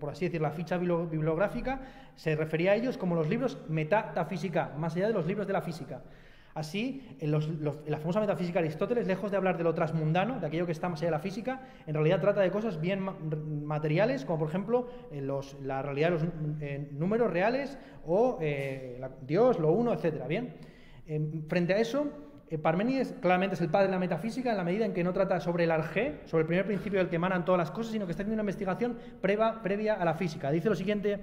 por 0.00 0.10
así 0.10 0.24
decir, 0.26 0.40
la 0.40 0.50
ficha 0.50 0.78
bibliográfica, 0.78 1.80
se 2.16 2.34
refería 2.34 2.72
a 2.72 2.74
ellos 2.74 2.98
como 2.98 3.14
los 3.14 3.28
libros 3.28 3.58
metafísica, 3.68 4.72
más 4.76 4.96
allá 4.96 5.06
de 5.06 5.12
los 5.12 5.26
libros 5.26 5.46
de 5.46 5.52
la 5.52 5.62
física. 5.62 6.00
Así, 6.56 7.02
en, 7.20 7.32
la 7.32 7.98
famosa 7.98 8.18
metafísica 8.18 8.60
de 8.60 8.68
Aristóteles, 8.68 9.06
lejos 9.06 9.30
de 9.30 9.36
hablar 9.36 9.58
de 9.58 9.64
lo 9.64 9.74
transmundano, 9.74 10.40
de 10.40 10.46
aquello 10.46 10.64
que 10.64 10.72
está 10.72 10.88
más 10.88 11.00
allá 11.00 11.08
de 11.08 11.16
la 11.16 11.18
física, 11.18 11.60
en 11.86 11.92
realidad 11.92 12.18
trata 12.18 12.40
de 12.40 12.50
cosas 12.50 12.80
bien 12.80 13.06
materiales, 13.66 14.24
como 14.24 14.38
por 14.38 14.48
ejemplo 14.48 14.88
eh, 15.12 15.20
la 15.62 15.82
realidad 15.82 16.08
de 16.08 16.14
los 16.14 16.24
eh, 16.62 16.88
números 16.92 17.30
reales 17.30 17.76
o 18.06 18.38
eh, 18.40 18.98
Dios, 19.20 19.58
lo 19.58 19.70
uno, 19.70 19.92
etc. 19.92 20.26
Bien, 20.26 20.54
frente 21.46 21.74
a 21.74 21.78
eso, 21.78 22.08
Parménides 22.62 23.14
claramente 23.20 23.56
es 23.56 23.60
el 23.60 23.68
padre 23.68 23.88
de 23.88 23.92
la 23.92 23.98
metafísica 23.98 24.50
en 24.50 24.56
la 24.56 24.64
medida 24.64 24.86
en 24.86 24.94
que 24.94 25.04
no 25.04 25.12
trata 25.12 25.40
sobre 25.40 25.64
el 25.64 25.70
arjé, 25.70 26.20
sobre 26.24 26.40
el 26.40 26.46
primer 26.46 26.64
principio 26.64 27.00
del 27.00 27.10
que 27.10 27.16
emanan 27.16 27.44
todas 27.44 27.58
las 27.58 27.70
cosas, 27.70 27.92
sino 27.92 28.06
que 28.06 28.12
está 28.12 28.22
haciendo 28.22 28.40
una 28.40 28.44
investigación 28.44 28.96
previa 29.20 29.92
a 29.92 30.04
la 30.06 30.14
física. 30.14 30.50
Dice 30.50 30.70
lo 30.70 30.74
siguiente 30.74 31.20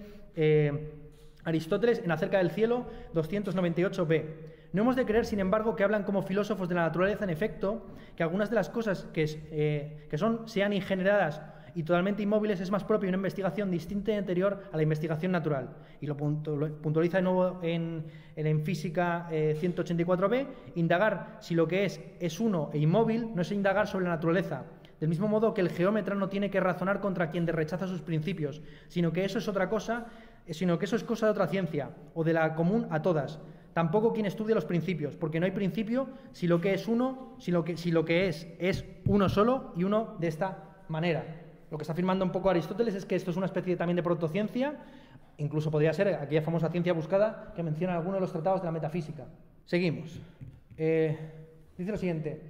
Aristóteles 1.43 2.03
en 2.03 2.11
Acerca 2.11 2.37
del 2.37 2.51
Cielo 2.51 2.85
298b. 3.15 4.52
No 4.73 4.81
hemos 4.81 4.95
de 4.95 5.05
creer, 5.05 5.25
sin 5.25 5.39
embargo, 5.39 5.75
que 5.75 5.83
hablan 5.83 6.03
como 6.03 6.23
filósofos 6.23 6.67
de 6.67 6.73
la 6.73 6.81
naturaleza, 6.81 7.23
en 7.23 7.29
efecto, 7.29 7.85
que 8.15 8.23
algunas 8.23 8.49
de 8.49 8.55
las 8.55 8.69
cosas 8.69 9.07
que, 9.13 9.25
eh, 9.51 10.07
que 10.09 10.17
son, 10.17 10.47
sean 10.49 10.73
ingeneradas 10.73 11.41
y 11.75 11.83
totalmente 11.83 12.23
inmóviles 12.23 12.59
es 12.59 12.71
más 12.71 12.83
propio 12.83 13.05
de 13.05 13.09
una 13.09 13.17
investigación 13.17 13.69
distinta 13.69 14.11
y 14.11 14.15
anterior 14.15 14.63
a 14.71 14.77
la 14.77 14.81
investigación 14.81 15.31
natural. 15.31 15.69
Y 16.01 16.07
lo 16.07 16.17
puntualiza 16.17 17.17
de 17.17 17.23
nuevo 17.23 17.59
en, 17.61 18.05
en 18.35 18.61
Física 18.61 19.27
184b, 19.29 20.33
eh, 20.35 20.47
indagar 20.75 21.37
si 21.39 21.53
lo 21.53 21.67
que 21.67 21.85
es 21.85 22.01
es 22.19 22.39
uno 22.39 22.71
e 22.73 22.79
inmóvil 22.79 23.29
no 23.35 23.43
es 23.43 23.51
indagar 23.51 23.87
sobre 23.87 24.05
la 24.05 24.11
naturaleza, 24.11 24.65
del 24.99 25.09
mismo 25.09 25.27
modo 25.27 25.53
que 25.53 25.61
el 25.61 25.69
geómetra 25.69 26.15
no 26.15 26.29
tiene 26.29 26.49
que 26.49 26.59
razonar 26.59 26.99
contra 26.99 27.29
quien 27.29 27.45
rechaza 27.45 27.87
sus 27.87 28.01
principios, 28.01 28.61
sino 28.87 29.11
que 29.11 29.23
eso 29.23 29.37
es 29.37 29.47
otra 29.47 29.69
cosa, 29.69 30.07
sino 30.49 30.79
que 30.79 30.85
eso 30.85 30.95
es 30.95 31.03
cosa 31.03 31.27
de 31.27 31.31
otra 31.31 31.47
ciencia, 31.47 31.91
o 32.15 32.23
de 32.23 32.33
la 32.33 32.55
común 32.55 32.87
a 32.89 33.01
todas. 33.01 33.39
Tampoco 33.73 34.13
quien 34.13 34.25
estudie 34.25 34.53
los 34.53 34.65
principios, 34.65 35.15
porque 35.15 35.39
no 35.39 35.45
hay 35.45 35.51
principio 35.51 36.07
si 36.31 36.47
lo 36.47 36.61
que 36.61 36.73
es 36.73 36.87
uno, 36.87 37.35
si 37.39 37.51
lo 37.51 37.63
que, 37.63 37.75
si 37.75 37.91
lo 37.91 38.05
que 38.05 38.27
es 38.27 38.47
es 38.59 38.85
uno 39.05 39.29
solo 39.29 39.73
y 39.75 39.83
uno 39.83 40.15
de 40.19 40.27
esta 40.27 40.75
manera. 40.89 41.25
Lo 41.71 41.77
que 41.77 41.81
está 41.81 41.93
afirmando 41.93 42.23
un 42.23 42.31
poco 42.31 42.51
Aristóteles 42.51 42.93
es 42.93 43.05
que 43.05 43.15
esto 43.15 43.31
es 43.31 43.37
una 43.37 43.47
especie 43.47 43.75
también 43.75 43.95
de 43.95 44.03
protociencia, 44.03 44.75
incluso 45.37 45.71
podría 45.71 45.91
ser 45.91 46.09
aquella 46.09 46.43
famosa 46.43 46.69
ciencia 46.69 46.93
buscada 46.93 47.51
que 47.55 47.63
menciona 47.63 47.95
algunos 47.95 48.17
de 48.17 48.21
los 48.21 48.31
tratados 48.31 48.61
de 48.61 48.65
la 48.65 48.71
metafísica. 48.71 49.25
Seguimos. 49.65 50.19
Eh, 50.77 51.17
dice 51.75 51.91
lo 51.91 51.97
siguiente, 51.97 52.41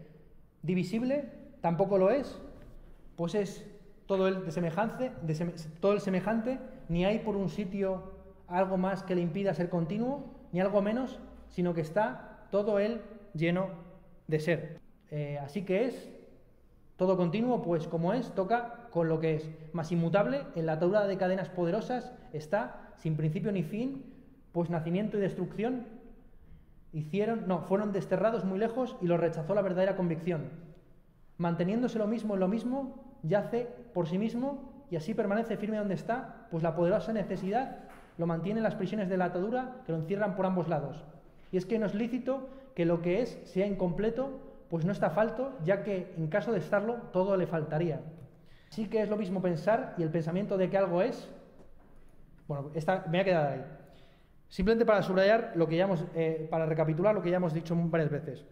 divisible 0.62 1.30
tampoco 1.62 1.98
lo 1.98 2.10
es, 2.10 2.38
pues 3.16 3.36
es 3.36 3.66
todo 4.08 4.28
el, 4.28 4.44
de 4.44 4.52
semejante, 4.52 5.12
todo 5.80 5.94
el 5.94 6.02
semejante, 6.02 6.60
ni 6.90 7.06
hay 7.06 7.20
por 7.20 7.38
un 7.38 7.48
sitio 7.48 8.12
algo 8.48 8.78
más 8.78 9.04
que 9.04 9.16
le 9.16 9.22
impida 9.22 9.54
ser 9.54 9.70
continuo, 9.70 10.33
ni 10.54 10.62
algo 10.62 10.82
menos, 10.82 11.20
sino 11.50 11.74
que 11.74 11.82
está 11.82 12.48
todo 12.52 12.80
él 12.80 13.02
lleno 13.34 13.68
de 14.28 14.40
ser. 14.40 14.80
Eh, 15.12 15.38
así 15.40 15.64
que 15.64 15.86
es 15.86 16.10
todo 16.96 17.18
continuo, 17.18 17.62
pues 17.62 17.88
como 17.88 18.14
es, 18.14 18.34
toca 18.34 18.88
con 18.92 19.10
lo 19.10 19.20
que 19.20 19.36
es 19.36 19.50
más 19.74 19.92
inmutable, 19.92 20.44
en 20.56 20.68
la 20.68 20.74
atadura 20.74 21.06
de 21.08 21.18
cadenas 21.18 21.50
poderosas 21.50 22.14
está 22.32 22.94
sin 22.98 23.18
principio 23.18 23.52
ni 23.52 23.64
fin, 23.64 24.06
pues 24.52 24.70
nacimiento 24.70 25.18
y 25.18 25.22
destrucción 25.22 25.88
hicieron, 26.94 27.48
no, 27.48 27.64
fueron 27.64 27.92
desterrados 27.92 28.46
muy 28.46 28.60
lejos 28.60 28.96
y 29.02 29.08
lo 29.08 29.18
rechazó 29.18 29.56
la 29.56 29.64
verdadera 29.64 29.96
convicción. 29.96 30.52
Manteniéndose 31.38 31.98
lo 31.98 32.08
mismo 32.08 32.36
en 32.36 32.40
lo 32.40 32.48
mismo, 32.48 33.18
yace 33.24 33.68
por 33.94 34.08
sí 34.08 34.20
mismo 34.20 34.86
y 34.92 34.96
así 34.96 35.16
permanece 35.16 35.58
firme 35.58 35.78
donde 35.78 35.96
está, 35.96 36.48
pues 36.52 36.62
la 36.62 36.76
poderosa 36.76 37.12
necesidad 37.12 37.80
lo 38.18 38.28
mantiene 38.28 38.60
en 38.60 38.64
las 38.64 38.76
prisiones 38.76 39.10
de 39.10 39.18
la 39.18 39.26
atadura 39.26 39.82
que 39.86 39.92
lo 39.92 40.00
encierran 40.00 40.36
por 40.36 40.46
ambos 40.46 40.68
lados. 40.68 41.04
Y 41.52 41.58
es 41.58 41.66
que 41.66 41.80
no 41.80 41.86
es 41.86 41.96
lícito 41.96 42.50
que 42.76 42.86
lo 42.86 43.02
que 43.02 43.22
es 43.22 43.40
sea 43.46 43.68
incompleto, 43.68 44.40
pues 44.70 44.86
no 44.86 44.92
está 44.92 45.10
falto, 45.10 45.54
ya 45.64 45.84
que 45.84 46.14
en 46.18 46.28
caso 46.28 46.52
de 46.52 46.60
estarlo 46.60 46.96
todo 47.12 47.38
le 47.38 47.48
faltaría. 47.48 48.02
Sí 48.70 48.88
que 48.88 49.02
es 49.02 49.10
lo 49.10 49.18
mismo 49.18 49.42
pensar 49.42 49.94
y 49.98 50.04
el 50.04 50.10
pensamiento 50.10 50.58
de 50.58 50.70
que 50.70 50.78
algo 50.78 51.02
es. 51.02 51.30
Bueno, 52.48 52.72
esta, 52.74 53.04
me 53.06 53.12
voy 53.12 53.20
a 53.20 53.24
quedar 53.24 53.48
ahí. 53.52 53.64
Simplemente 54.50 54.86
para 54.86 55.02
subrayar 55.02 55.54
lo 55.56 55.68
que 55.68 55.78
ya 55.78 55.86
hemos, 55.86 56.06
eh, 56.16 56.48
para 56.50 56.66
recapitular 56.66 57.16
lo 57.16 57.22
que 57.22 57.32
ya 57.32 57.38
hemos 57.38 57.54
dicho 57.54 57.76
varias 57.76 58.10
veces. 58.10 58.46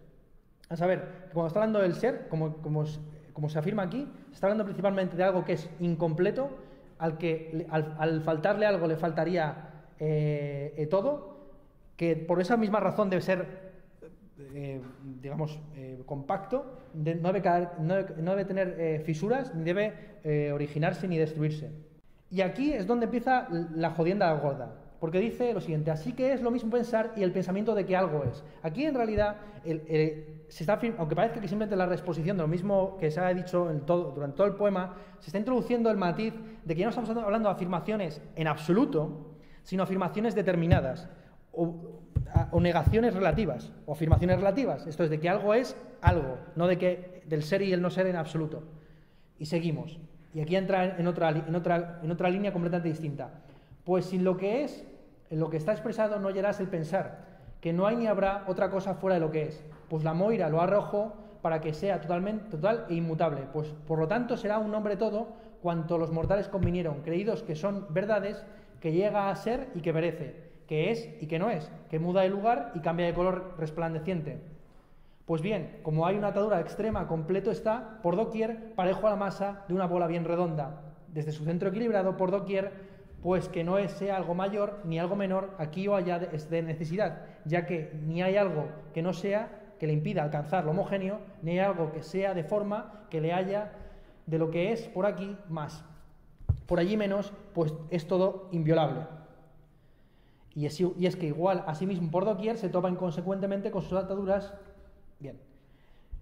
A 0.69 0.75
saber, 0.75 1.27
cuando 1.33 1.47
está 1.47 1.59
hablando 1.59 1.79
del 1.79 1.95
ser, 1.95 2.27
como, 2.27 2.57
como, 2.57 2.85
se 3.49 3.59
afirma 3.59 3.83
aquí, 3.83 4.07
está 4.31 4.47
hablando 4.47 4.63
principalmente 4.63 5.17
de 5.17 5.23
algo 5.23 5.43
que 5.43 5.53
es 5.53 5.69
incompleto, 5.79 6.49
al 7.01 7.17
que 7.17 7.67
al, 7.69 8.21
faltarle 8.21 8.65
algo 8.65 8.87
le 8.87 8.95
faltaría 8.95 9.69
eh, 9.99 10.73
eh, 10.77 10.87
todo, 10.87 11.37
que 11.97 12.15
por 12.15 12.39
esa 12.39 12.55
misma 12.55 12.79
razón 12.79 13.09
debe 13.09 13.21
ser 13.21 13.71
eh, 14.53 14.81
digamos, 15.21 15.59
eh, 15.75 16.01
compacto, 16.05 16.65
no, 16.93 17.31
debe 17.31 17.67
no, 17.79 17.95
debe 18.31 18.45
tener 18.45 18.75
eh, 18.77 19.01
fisuras, 19.05 19.53
ni 19.55 19.63
debe 19.63 20.51
originarse 20.53 21.07
ni 21.07 21.17
destruirse. 21.17 21.71
Y 22.29 22.41
aquí 22.41 22.73
es 22.73 22.85
donde 22.85 23.05
empieza 23.05 23.47
la 23.75 23.91
jodienda 23.91 24.31
gorda, 24.33 24.75
porque 24.99 25.19
dice 25.19 25.53
lo 25.53 25.61
siguiente, 25.61 25.91
así 25.91 26.13
que 26.13 26.33
es 26.33 26.41
lo 26.41 26.51
mismo 26.51 26.69
pensar 26.69 27.11
y 27.15 27.23
el 27.23 27.31
pensamiento 27.31 27.75
de 27.75 27.85
que 27.85 27.95
algo 27.95 28.23
es. 28.23 28.43
Aquí 28.61 28.85
en 28.85 28.93
realidad, 28.95 29.37
se 30.51 30.63
está, 30.63 30.79
aunque 30.97 31.15
parezca 31.15 31.39
que 31.39 31.47
simplemente 31.47 31.77
la 31.77 31.85
reexposición 31.85 32.35
de 32.35 32.43
lo 32.43 32.47
mismo 32.47 32.97
que 32.97 33.09
se 33.09 33.21
ha 33.21 33.33
dicho 33.33 33.71
en 33.71 33.81
todo, 33.81 34.11
durante 34.11 34.35
todo 34.35 34.47
el 34.47 34.55
poema, 34.55 34.95
se 35.19 35.27
está 35.27 35.37
introduciendo 35.37 35.89
el 35.89 35.95
matiz 35.95 36.33
de 36.65 36.75
que 36.75 36.81
ya 36.81 36.85
no 36.85 36.89
estamos 36.89 37.09
hablando 37.09 37.47
de 37.47 37.55
afirmaciones 37.55 38.21
en 38.35 38.47
absoluto, 38.47 39.37
sino 39.63 39.83
afirmaciones 39.83 40.35
determinadas. 40.35 41.07
O, 41.53 42.01
o 42.51 42.59
negaciones 42.59 43.13
relativas 43.13 43.71
o 43.85 43.93
afirmaciones 43.93 44.37
relativas. 44.37 44.87
Esto 44.87 45.03
es 45.03 45.09
de 45.09 45.19
que 45.19 45.29
algo 45.29 45.53
es 45.53 45.75
algo, 46.01 46.37
no 46.55 46.67
de 46.67 46.77
que 46.77 47.23
del 47.25 47.43
ser 47.43 47.61
y 47.61 47.73
el 47.73 47.81
no 47.81 47.89
ser 47.89 48.07
en 48.07 48.15
absoluto. 48.15 48.63
Y 49.37 49.45
seguimos. 49.45 49.99
Y 50.33 50.41
aquí 50.41 50.55
entra 50.55 50.97
en 50.97 51.07
otra, 51.07 51.29
en 51.29 51.55
otra, 51.55 51.99
en 52.03 52.11
otra 52.11 52.29
línea 52.29 52.53
completamente 52.53 52.89
distinta. 52.89 53.41
Pues 53.83 54.05
sin 54.05 54.23
lo 54.23 54.37
que 54.37 54.63
es, 54.63 54.85
en 55.29 55.39
lo 55.39 55.49
que 55.49 55.57
está 55.57 55.71
expresado 55.71 56.19
no 56.19 56.27
hallarás 56.27 56.59
el 56.59 56.67
pensar, 56.67 57.30
que 57.61 57.71
no 57.71 57.87
hay 57.87 57.95
ni 57.95 58.07
habrá 58.07 58.43
otra 58.47 58.69
cosa 58.69 58.95
fuera 58.95 59.15
de 59.15 59.21
lo 59.21 59.31
que 59.31 59.43
es. 59.43 59.63
Pues 59.89 60.03
la 60.03 60.13
moira 60.13 60.49
lo 60.49 60.61
arrojó 60.61 61.13
para 61.41 61.61
que 61.61 61.73
sea 61.73 62.01
totalmente 62.01 62.49
total 62.49 62.85
e 62.89 62.95
inmutable. 62.95 63.43
Pues 63.53 63.73
por 63.87 63.99
lo 63.99 64.07
tanto 64.07 64.35
será 64.35 64.59
un 64.59 64.71
nombre 64.71 64.97
todo 64.97 65.29
cuanto 65.61 65.97
los 65.97 66.11
mortales 66.11 66.49
convinieron, 66.49 67.01
creídos 67.01 67.43
que 67.43 67.55
son 67.55 67.87
verdades, 67.91 68.43
que 68.79 68.91
llega 68.91 69.29
a 69.29 69.35
ser 69.35 69.69
y 69.75 69.81
que 69.81 69.93
perece 69.93 70.51
que 70.71 70.89
es 70.89 71.09
y 71.19 71.27
que 71.27 71.37
no 71.37 71.49
es, 71.49 71.69
que 71.89 71.99
muda 71.99 72.21
de 72.21 72.29
lugar 72.29 72.71
y 72.75 72.79
cambia 72.79 73.05
de 73.05 73.13
color 73.13 73.55
resplandeciente. 73.57 74.39
Pues 75.25 75.41
bien, 75.41 75.81
como 75.83 76.07
hay 76.07 76.15
una 76.15 76.29
atadura 76.29 76.61
extrema, 76.61 77.09
completo 77.09 77.51
está, 77.51 77.99
por 78.01 78.15
doquier, 78.15 78.73
parejo 78.73 79.05
a 79.05 79.09
la 79.09 79.17
masa 79.17 79.65
de 79.67 79.73
una 79.73 79.85
bola 79.85 80.07
bien 80.07 80.23
redonda, 80.23 80.81
desde 81.09 81.33
su 81.33 81.43
centro 81.43 81.67
equilibrado, 81.67 82.15
por 82.15 82.31
doquier, 82.31 82.71
pues 83.21 83.49
que 83.49 83.63
no 83.63 83.77
sea 83.87 84.17
algo 84.17 84.33
mayor 84.33 84.81
ni 84.83 84.99
algo 84.99 85.15
menor 85.15 85.51
aquí 85.57 85.87
o 85.87 85.95
allá 85.95 86.19
de, 86.19 86.27
de 86.37 86.61
necesidad, 86.61 87.25
ya 87.45 87.65
que 87.65 87.91
ni 88.05 88.21
hay 88.21 88.37
algo 88.37 88.67
que 88.93 89.01
no 89.01 89.13
sea 89.13 89.61
que 89.79 89.87
le 89.87 89.93
impida 89.93 90.23
alcanzar 90.23 90.65
lo 90.65 90.71
homogéneo, 90.71 91.19
ni 91.41 91.51
hay 91.51 91.59
algo 91.59 91.91
que 91.91 92.03
sea 92.03 92.33
de 92.33 92.43
forma 92.43 93.05
que 93.09 93.19
le 93.19 93.33
haya 93.33 93.71
de 94.27 94.37
lo 94.37 94.51
que 94.51 94.71
es 94.71 94.87
por 94.87 95.05
aquí 95.05 95.35
más. 95.49 95.83
Por 96.67 96.79
allí 96.79 96.97
menos, 96.97 97.33
pues 97.53 97.73
es 97.89 98.07
todo 98.07 98.47
inviolable. 98.51 99.01
Y 100.53 100.65
es, 100.65 101.15
que 101.15 101.27
igual, 101.27 101.63
asimismo, 101.65 102.11
por 102.11 102.25
doquier 102.25 102.57
se 102.57 102.69
topa 102.69 102.89
inconsecuentemente 102.89 103.71
con 103.71 103.81
sus 103.81 103.93
ataduras. 103.93 104.53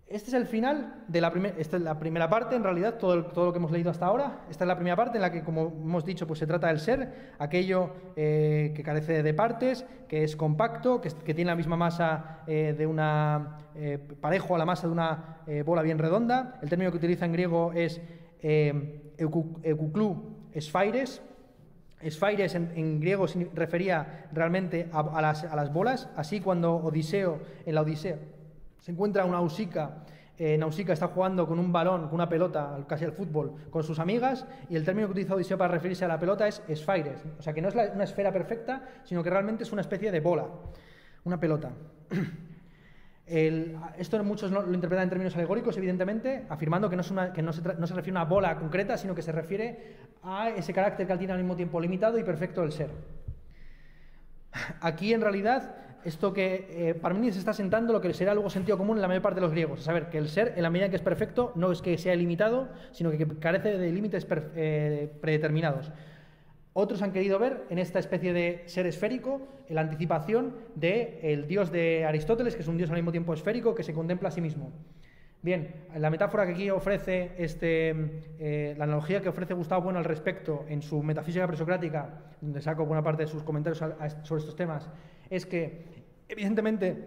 Este 0.10 0.30
es 0.30 0.34
el 0.34 0.47
final 0.47 1.03
de 1.07 1.22
la, 1.22 1.32
esta 1.60 1.78
es 1.78 1.84
la 1.84 1.99
primera 1.99 2.28
parte, 2.28 2.55
en 2.55 2.64
realidad, 2.64 2.97
todo, 2.97 3.16
lo 3.16 3.53
que 3.53 3.60
hemos 3.60 3.70
leído 3.70 3.91
hasta 3.91 4.07
ahora. 4.07 4.39
Esta 4.49 4.64
es 4.64 4.68
la 4.68 4.74
primera 4.76 4.95
parte 4.95 5.20
en 5.20 5.22
la 5.22 5.32
que, 5.32 5.43
como 5.43 5.68
hemos 5.68 6.03
dicho, 6.03 6.26
pues 6.26 6.39
se 6.39 6.47
trata 6.47 6.68
del 6.68 6.80
ser, 6.80 7.34
aquello 7.38 7.91
eh, 8.16 8.74
que 8.76 8.82
carece 8.82 9.22
de 9.22 9.34
partes, 9.36 9.86
que 10.07 10.24
es 10.24 10.36
compacto, 10.36 10.99
que, 10.99 11.12
tiene 11.36 11.51
la 11.51 11.55
misma 11.55 11.78
masa 11.78 12.39
eh, 12.47 12.74
de 12.76 12.88
una 12.88 13.60
eh, 13.76 13.99
parejo 14.20 14.55
a 14.55 14.57
la 14.57 14.66
masa 14.66 14.88
de 14.88 14.93
una 14.93 15.43
bola 15.64 15.84
bien 15.84 15.99
redonda. 15.99 16.57
El 16.64 16.70
término 16.70 16.89
que 16.89 16.97
utiliza 16.97 17.26
en 17.26 17.34
griego 17.34 17.72
es 17.74 18.01
eukuklou 18.41 20.39
esfaires, 20.53 21.22
Esfaires 22.01 22.55
en, 22.55 23.01
griego 23.01 23.28
se 23.28 23.49
refería 23.53 24.30
realmente 24.32 24.88
a, 24.93 25.22
las, 25.22 25.74
bolas, 25.74 26.10
así 26.16 26.39
cuando 26.39 26.78
Odiseo, 26.78 27.41
en 27.66 27.76
la 27.76 27.82
Odisea, 27.82 28.18
se 28.80 28.91
encuentra 28.91 29.25
una 29.25 29.38
Nausica, 29.38 30.03
eh, 30.38 30.57
Nausica 30.57 30.93
está 30.93 31.08
jugando 31.08 31.45
con 31.45 31.59
un 31.59 31.71
balón, 31.71 32.05
con 32.05 32.16
una 32.16 32.29
pelota, 32.29 32.78
casi 32.87 33.04
al 33.04 33.12
fútbol, 33.12 33.55
con 33.70 33.83
sus 33.83 33.99
amigas, 33.99 34.45
y 34.70 34.75
el 34.75 34.86
término 34.86 35.08
que 35.08 35.12
utiliza 35.12 35.36
Odiseo 35.36 35.58
para 35.58 35.74
referirse 35.74 36.05
a 36.05 36.08
la 36.08 36.17
pelota 36.17 36.47
es 36.47 36.63
esfaires, 36.67 37.21
o 37.37 37.41
sea 37.41 37.54
que 37.54 37.62
no 37.62 37.67
es 37.67 37.75
una 37.75 38.05
esfera 38.05 38.32
perfecta, 38.32 38.83
sino 39.04 39.21
que 39.21 39.29
realmente 39.29 39.63
es 39.63 39.71
una 39.74 39.82
especie 39.82 40.12
de 40.12 40.20
bola, 40.21 40.45
una 41.25 41.39
pelota. 41.39 41.71
esto 43.29 44.24
muchos 44.24 44.49
lo 44.51 44.74
interpretan 44.74 45.04
en 45.04 45.09
términos 45.09 45.36
alegóricos, 45.36 45.78
evidentemente, 45.78 46.45
afirmando 46.49 46.89
que, 46.89 46.95
no, 46.95 47.04
se, 47.04 47.13
refiere 47.13 48.09
a 48.09 48.12
una 48.12 48.25
bola 48.25 48.55
concreta, 48.58 48.97
sino 48.97 49.13
que 49.13 49.21
se 49.21 49.32
refiere 49.32 49.97
a 50.24 50.49
ese 50.49 50.74
carácter 50.74 51.05
que 51.05 51.17
tiene 51.17 51.33
al 51.33 51.39
mismo 51.39 51.55
tiempo 51.55 51.79
limitado 51.79 52.17
y 52.17 52.24
perfecto 52.24 52.62
del 52.62 52.71
ser. 52.71 52.89
Aquí, 54.82 55.13
en 55.13 55.21
realidad, 55.21 55.75
esto 56.04 56.34
que 56.34 56.67
eh, 56.70 56.93
Parmenides 56.93 57.38
está 57.38 57.54
sentando 57.54 57.93
lo 57.93 58.01
que 58.01 58.13
será 58.13 58.32
algo 58.32 58.50
sentido 58.50 58.78
común 58.78 58.97
en 58.97 59.01
la 59.01 59.08
mayor 59.08 59.21
parte 59.21 59.36
de 59.36 59.42
los 59.42 59.51
griegos. 59.51 59.82
A 59.82 59.84
saber, 59.84 60.09
que 60.09 60.17
el 60.17 60.30
ser, 60.30 60.54
en 60.55 60.63
la 60.63 60.70
medida 60.70 60.89
que 60.89 60.96
es 60.96 61.01
perfecto, 61.01 61.51
no 61.55 61.71
es 61.71 61.82
que 61.82 61.97
sea 61.97 62.13
ilimitado, 62.13 62.70
sino 62.92 63.12
que 63.12 63.28
carece 63.39 63.78
de 63.78 63.92
límites 63.92 64.26
eh, 64.55 65.12
predeterminados. 65.21 65.92
Otros 66.74 67.01
han 67.01 67.12
querido 67.12 67.39
ver 67.39 67.66
en 67.70 67.80
esta 67.80 68.00
especie 68.00 68.32
de 68.32 68.63
ser 68.66 68.86
esférico 68.86 69.42
la 69.70 69.82
anticipación 69.82 70.55
del 70.76 71.47
dios 71.47 71.71
de 71.71 72.05
Aristóteles, 72.05 72.55
que 72.55 72.62
es 72.62 72.67
un 72.67 72.78
dios 72.78 72.89
al 72.89 72.96
mismo 72.96 73.12
tiempo 73.12 73.34
esférico, 73.34 73.76
que 73.76 73.84
se 73.84 73.93
contempla 73.93 74.30
a 74.30 74.32
sí 74.32 74.42
mismo. 74.42 74.71
Bien, 75.42 75.74
la 75.96 76.09
metáfora 76.09 76.46
que 76.46 76.51
aquí 76.51 76.70
ofrece, 76.70 77.32
este, 77.38 77.89
eh, 78.39 78.76
la 78.78 78.84
analogía 78.84 79.21
que 79.21 79.30
ofrece 79.30 79.54
Gustavo 79.54 79.84
Bueno 79.84 80.00
al 80.00 80.04
respecto 80.04 80.66
en 80.67 80.82
su 80.82 81.01
Metafísica 81.01 81.47
Presocrática, 81.47 82.24
donde 82.42 82.62
saco 82.62 82.86
buena 82.86 83.01
parte 83.01 83.24
de 83.24 83.30
sus 83.30 83.43
comentarios 83.43 83.78
sobre 83.78 84.42
estos 84.42 84.55
temas, 84.58 84.89
es 85.30 85.46
que, 85.46 85.86
evidentemente, 86.28 87.06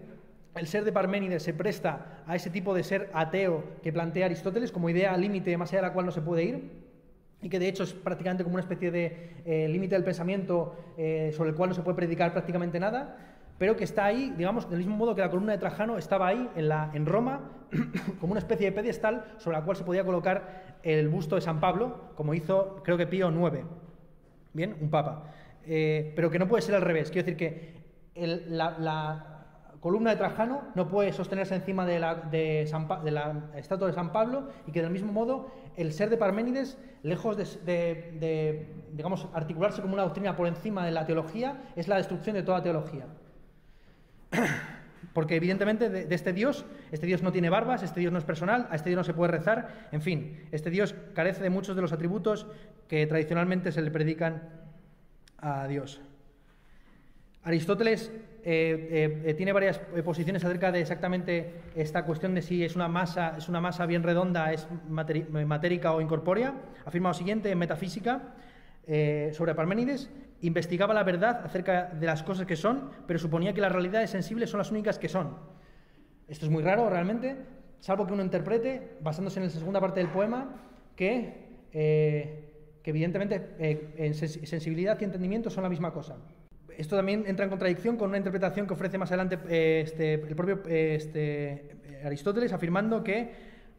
el 0.55 0.67
ser 0.67 0.83
de 0.83 0.91
Parménides 0.91 1.43
se 1.43 1.53
presta 1.53 2.23
a 2.27 2.35
ese 2.35 2.49
tipo 2.49 2.73
de 2.73 2.83
ser 2.83 3.09
ateo 3.13 3.63
que 3.81 3.91
plantea 3.91 4.27
Aristóteles 4.27 4.71
como 4.71 4.89
idea 4.89 5.17
límite 5.17 5.57
más 5.57 5.71
allá 5.71 5.81
de 5.81 5.87
la 5.87 5.93
cual 5.93 6.05
no 6.05 6.11
se 6.11 6.21
puede 6.21 6.43
ir 6.43 6.83
y 7.41 7.49
que 7.49 7.59
de 7.59 7.67
hecho 7.67 7.83
es 7.83 7.93
prácticamente 7.93 8.43
como 8.43 8.55
una 8.55 8.61
especie 8.61 8.89
de 8.89 9.41
eh, 9.45 9.67
límite 9.67 9.95
del 9.95 10.03
pensamiento 10.03 10.75
eh, 10.97 11.31
sobre 11.35 11.49
el 11.49 11.55
cual 11.55 11.69
no 11.69 11.75
se 11.75 11.81
puede 11.81 11.95
predicar 11.95 12.31
prácticamente 12.31 12.79
nada, 12.79 13.17
pero 13.57 13.75
que 13.75 13.83
está 13.83 14.05
ahí, 14.05 14.33
digamos, 14.37 14.69
del 14.69 14.79
mismo 14.79 14.95
modo 14.95 15.13
que 15.13 15.21
la 15.21 15.29
columna 15.29 15.51
de 15.51 15.57
Trajano 15.57 15.97
estaba 15.97 16.27
ahí 16.27 16.49
en, 16.55 16.69
la, 16.69 16.89
en 16.93 17.05
Roma 17.05 17.51
como 18.19 18.31
una 18.31 18.39
especie 18.39 18.67
de 18.67 18.71
pedestal 18.71 19.25
sobre 19.37 19.57
la 19.57 19.65
cual 19.65 19.75
se 19.75 19.83
podía 19.83 20.05
colocar 20.05 20.77
el 20.83 21.09
busto 21.09 21.35
de 21.35 21.41
San 21.41 21.59
Pablo, 21.59 22.11
como 22.15 22.33
hizo 22.33 22.81
creo 22.83 22.97
que 22.97 23.07
Pío 23.07 23.29
IX, 23.29 23.65
bien, 24.53 24.77
un 24.79 24.89
papa, 24.89 25.33
eh, 25.65 26.13
pero 26.15 26.29
que 26.29 26.39
no 26.39 26.47
puede 26.47 26.61
ser 26.61 26.75
al 26.75 26.81
revés, 26.81 27.11
quiero 27.11 27.25
decir 27.25 27.37
que 27.37 27.82
la 28.15 29.33
columna 29.83 30.11
de 30.11 30.15
Trajano 30.15 30.61
no 30.75 30.87
puede 30.87 31.11
sostenerse 31.11 31.55
encima 31.55 31.85
de 31.85 31.99
la, 31.99 32.15
de, 32.15 32.65
la, 33.11 33.49
estatua 33.57 33.87
de 33.87 33.93
San 33.93 34.13
Pablo 34.13 34.47
y 34.65 34.71
que 34.71 34.81
del 34.81 34.89
mismo 34.89 35.11
modo 35.11 35.51
el 35.75 35.91
ser 35.91 36.09
de 36.09 36.15
Parménides, 36.15 36.77
lejos 37.01 37.35
de, 37.35 38.69
digamos, 38.93 39.27
articularse 39.33 39.81
como 39.81 39.95
una 39.95 40.03
doctrina 40.03 40.37
por 40.37 40.47
encima 40.47 40.85
de 40.85 40.91
la 40.91 41.05
teología, 41.05 41.63
es 41.75 41.89
la 41.89 41.97
destrucción 41.97 42.33
de 42.33 42.43
toda 42.43 42.63
teología. 42.63 43.07
Porque 45.13 45.35
evidentemente 45.35 45.89
de, 45.89 46.05
de, 46.05 46.15
este 46.15 46.31
Dios, 46.31 46.65
este 46.93 47.05
Dios 47.05 47.21
no 47.21 47.33
tiene 47.33 47.49
barbas, 47.49 47.83
este 47.83 47.99
Dios 47.99 48.13
no 48.13 48.19
es 48.19 48.25
personal, 48.25 48.69
a 48.71 48.75
este 48.75 48.89
Dios 48.89 48.99
no 48.99 49.03
se 49.03 49.13
puede 49.13 49.33
rezar, 49.33 49.89
en 49.91 50.01
fin, 50.01 50.47
este 50.53 50.69
Dios 50.69 50.95
carece 51.13 51.43
de 51.43 51.49
muchos 51.49 51.75
de 51.75 51.81
los 51.81 51.91
atributos 51.91 52.47
que 52.87 53.05
tradicionalmente 53.05 53.73
se 53.73 53.81
le 53.81 53.91
predican 53.91 54.49
a 55.39 55.67
Dios. 55.67 56.01
Aristóteles 57.43 58.09
eh, 58.45 58.87
eh, 58.91 59.21
eh, 59.25 59.33
tiene 59.33 59.51
varias 59.51 59.79
posiciones 60.03 60.43
acerca 60.43 60.71
de 60.71 60.81
exactamente 60.81 61.61
esta 61.75 62.05
cuestión 62.05 62.33
de 62.35 62.41
si 62.41 62.63
es 62.63 62.75
una 62.75 62.87
masa, 62.87 63.35
es 63.37 63.49
una 63.49 63.59
masa 63.59 63.85
bien 63.85 64.03
redonda, 64.03 64.53
es 64.53 64.67
matérica 64.89 65.93
o 65.93 66.01
incorpórea. 66.01 66.53
Afirma 66.85 67.09
lo 67.09 67.13
siguiente 67.13 67.51
en 67.51 67.57
Metafísica 67.57 68.35
sobre 69.31 69.55
Parménides. 69.55 70.09
Investigaba 70.41 70.93
la 70.93 71.03
verdad 71.03 71.41
acerca 71.45 71.85
de 71.85 72.05
las 72.05 72.23
cosas 72.23 72.45
que 72.45 72.57
son, 72.57 72.89
pero 73.07 73.19
suponía 73.19 73.53
que 73.53 73.61
las 73.61 73.71
realidades 73.71 74.09
sensibles 74.09 74.49
son 74.49 74.57
las 74.57 74.71
únicas 74.71 74.99
que 74.99 75.07
son. 75.07 75.37
Esto 76.27 76.45
es 76.45 76.51
muy 76.51 76.63
raro 76.63 76.89
realmente, 76.89 77.37
salvo 77.79 78.05
que 78.05 78.13
uno 78.13 78.23
interprete, 78.23 78.97
basándose 79.01 79.39
en 79.39 79.45
la 79.45 79.51
segunda 79.51 79.79
parte 79.79 80.01
del 80.01 80.09
poema, 80.09 80.53
que, 80.97 81.61
que 81.71 82.89
evidentemente 82.89 84.13
sensibilidad 84.13 84.99
y 84.99 85.03
entendimiento 85.05 85.49
son 85.49 85.63
la 85.63 85.69
misma 85.69 85.93
cosa 85.93 86.17
esto 86.77 86.95
también 86.95 87.23
entra 87.27 87.45
en 87.45 87.49
contradicción 87.49 87.97
con 87.97 88.09
una 88.09 88.17
interpretación 88.17 88.67
que 88.67 88.73
ofrece 88.73 88.97
más 88.97 89.11
adelante 89.11 89.37
eh, 89.49 89.81
este, 89.85 90.13
el 90.13 90.35
propio 90.35 90.61
eh, 90.67 90.95
este, 90.95 91.77
Aristóteles, 92.05 92.53
afirmando 92.53 93.03
que 93.03 93.31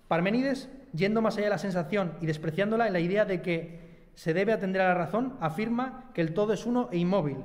Parménides, 0.08 0.68
yendo 0.92 1.22
más 1.22 1.36
allá 1.36 1.46
de 1.46 1.50
la 1.50 1.58
sensación 1.58 2.12
y 2.20 2.26
despreciándola 2.26 2.86
en 2.86 2.92
la 2.92 3.00
idea 3.00 3.24
de 3.24 3.42
que 3.42 3.80
se 4.14 4.34
debe 4.34 4.52
atender 4.52 4.82
a 4.82 4.88
la 4.88 4.94
razón, 4.94 5.36
afirma 5.40 6.10
que 6.14 6.20
el 6.20 6.34
todo 6.34 6.52
es 6.52 6.66
uno 6.66 6.88
e 6.92 6.98
inmóvil. 6.98 7.38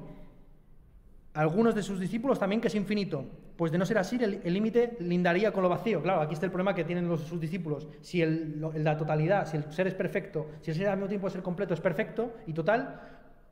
Algunos 1.33 1.75
de 1.75 1.83
sus 1.83 1.99
discípulos 1.99 2.39
también 2.39 2.59
que 2.59 2.67
es 2.67 2.75
infinito, 2.75 3.25
pues 3.55 3.71
de 3.71 3.77
no 3.77 3.85
ser 3.85 3.97
así 3.97 4.17
el 4.21 4.53
límite 4.53 4.97
lindaría 4.99 5.51
con 5.51 5.63
lo 5.63 5.69
vacío. 5.69 6.01
Claro, 6.01 6.21
aquí 6.21 6.33
está 6.33 6.45
el 6.45 6.51
problema 6.51 6.73
que 6.73 6.83
tienen 6.83 7.07
los, 7.07 7.21
sus 7.21 7.39
discípulos. 7.39 7.87
Si 8.01 8.23
la 8.25 8.97
totalidad, 8.97 9.47
si 9.47 9.57
el 9.57 9.71
ser 9.71 9.87
es 9.87 9.93
perfecto, 9.93 10.47
si 10.61 10.71
el 10.71 10.77
ser 10.77 10.87
al 10.87 10.97
mismo 10.97 11.07
tiempo 11.07 11.29
ser 11.29 11.41
completo 11.41 11.73
es 11.73 11.81
perfecto 11.81 12.33
y 12.47 12.53
total, 12.53 13.01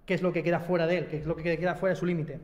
qué 0.07 0.13
es 0.13 0.21
lo 0.23 0.31
que 0.31 0.41
queda 0.41 0.61
fuera 0.61 0.87
de 0.87 0.97
él, 0.99 1.07
qué 1.07 1.17
es 1.17 1.25
lo 1.25 1.35
que 1.35 1.57
queda 1.57 1.75
fuera 1.75 1.93
de 1.93 1.99
su 1.99 2.05
límite. 2.05 2.39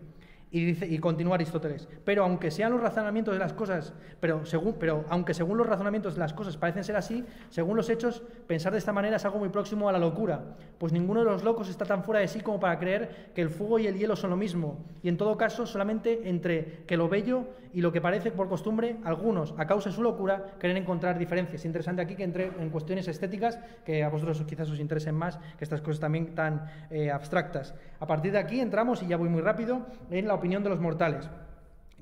Y, 0.53 0.65
dice, 0.65 0.85
y 0.85 0.99
continúa 0.99 1.33
Aristóteles, 1.33 1.89
pero 2.05 2.23
aunque 2.23 2.51
sean 2.51 2.73
los 2.73 2.79
razonamientos 2.79 3.33
de 3.33 3.39
las 3.39 3.53
cosas, 3.53 3.91
pero, 4.19 4.45
según, 4.45 4.75
pero 4.79 5.03
aunque 5.09 5.33
según 5.33 5.57
los 5.57 5.65
razonamientos 5.65 6.13
de 6.13 6.19
las 6.19 6.31
cosas 6.31 6.57
parecen 6.57 6.83
ser 6.83 6.95
así, 6.95 7.25
según 7.49 7.75
los 7.75 7.89
hechos, 7.89 8.21
pensar 8.45 8.71
de 8.71 8.77
esta 8.77 8.93
manera 8.93 9.15
es 9.15 9.25
algo 9.25 9.39
muy 9.39 9.49
próximo 9.49 9.89
a 9.89 9.91
la 9.91 9.97
locura, 9.97 10.43
pues 10.77 10.93
ninguno 10.93 11.21
de 11.21 11.25
los 11.25 11.43
locos 11.43 11.69
está 11.69 11.85
tan 11.85 12.03
fuera 12.03 12.19
de 12.19 12.27
sí 12.27 12.39
como 12.41 12.59
para 12.59 12.77
creer 12.77 13.31
que 13.33 13.41
el 13.41 13.49
fuego 13.49 13.79
y 13.79 13.87
el 13.87 13.97
hielo 13.97 14.15
son 14.15 14.29
lo 14.29 14.37
mismo, 14.37 14.85
y 15.01 15.09
en 15.09 15.17
todo 15.17 15.37
caso 15.37 15.65
solamente 15.65 16.29
entre 16.29 16.83
que 16.85 16.97
lo 16.97 17.09
bello 17.09 17.47
y 17.73 17.81
lo 17.81 17.91
que 17.91 18.01
parece 18.01 18.31
por 18.31 18.47
costumbre, 18.47 18.97
algunos, 19.03 19.55
a 19.57 19.65
causa 19.65 19.89
de 19.89 19.95
su 19.95 20.03
locura, 20.03 20.53
creen 20.59 20.77
encontrar 20.77 21.17
diferencias. 21.17 21.61
Es 21.61 21.65
interesante 21.65 22.03
aquí 22.03 22.15
que 22.15 22.23
entre 22.23 22.51
en 22.59 22.69
cuestiones 22.69 23.07
estéticas, 23.07 23.59
que 23.83 24.03
a 24.03 24.09
vosotros 24.09 24.43
quizás 24.45 24.69
os 24.69 24.79
interesen 24.79 25.15
más 25.15 25.39
que 25.57 25.63
estas 25.63 25.81
cosas 25.81 25.99
también 25.99 26.35
tan 26.35 26.67
eh, 26.91 27.09
abstractas. 27.09 27.73
A 27.99 28.05
partir 28.05 28.31
de 28.31 28.37
aquí 28.37 28.59
entramos, 28.59 29.01
y 29.01 29.07
ya 29.07 29.17
voy 29.17 29.29
muy 29.29 29.41
rápido, 29.41 29.87
en 30.11 30.27
la 30.27 30.35
opinión 30.43 30.61
de 30.61 30.69
los 30.69 30.81
mortales, 30.81 31.29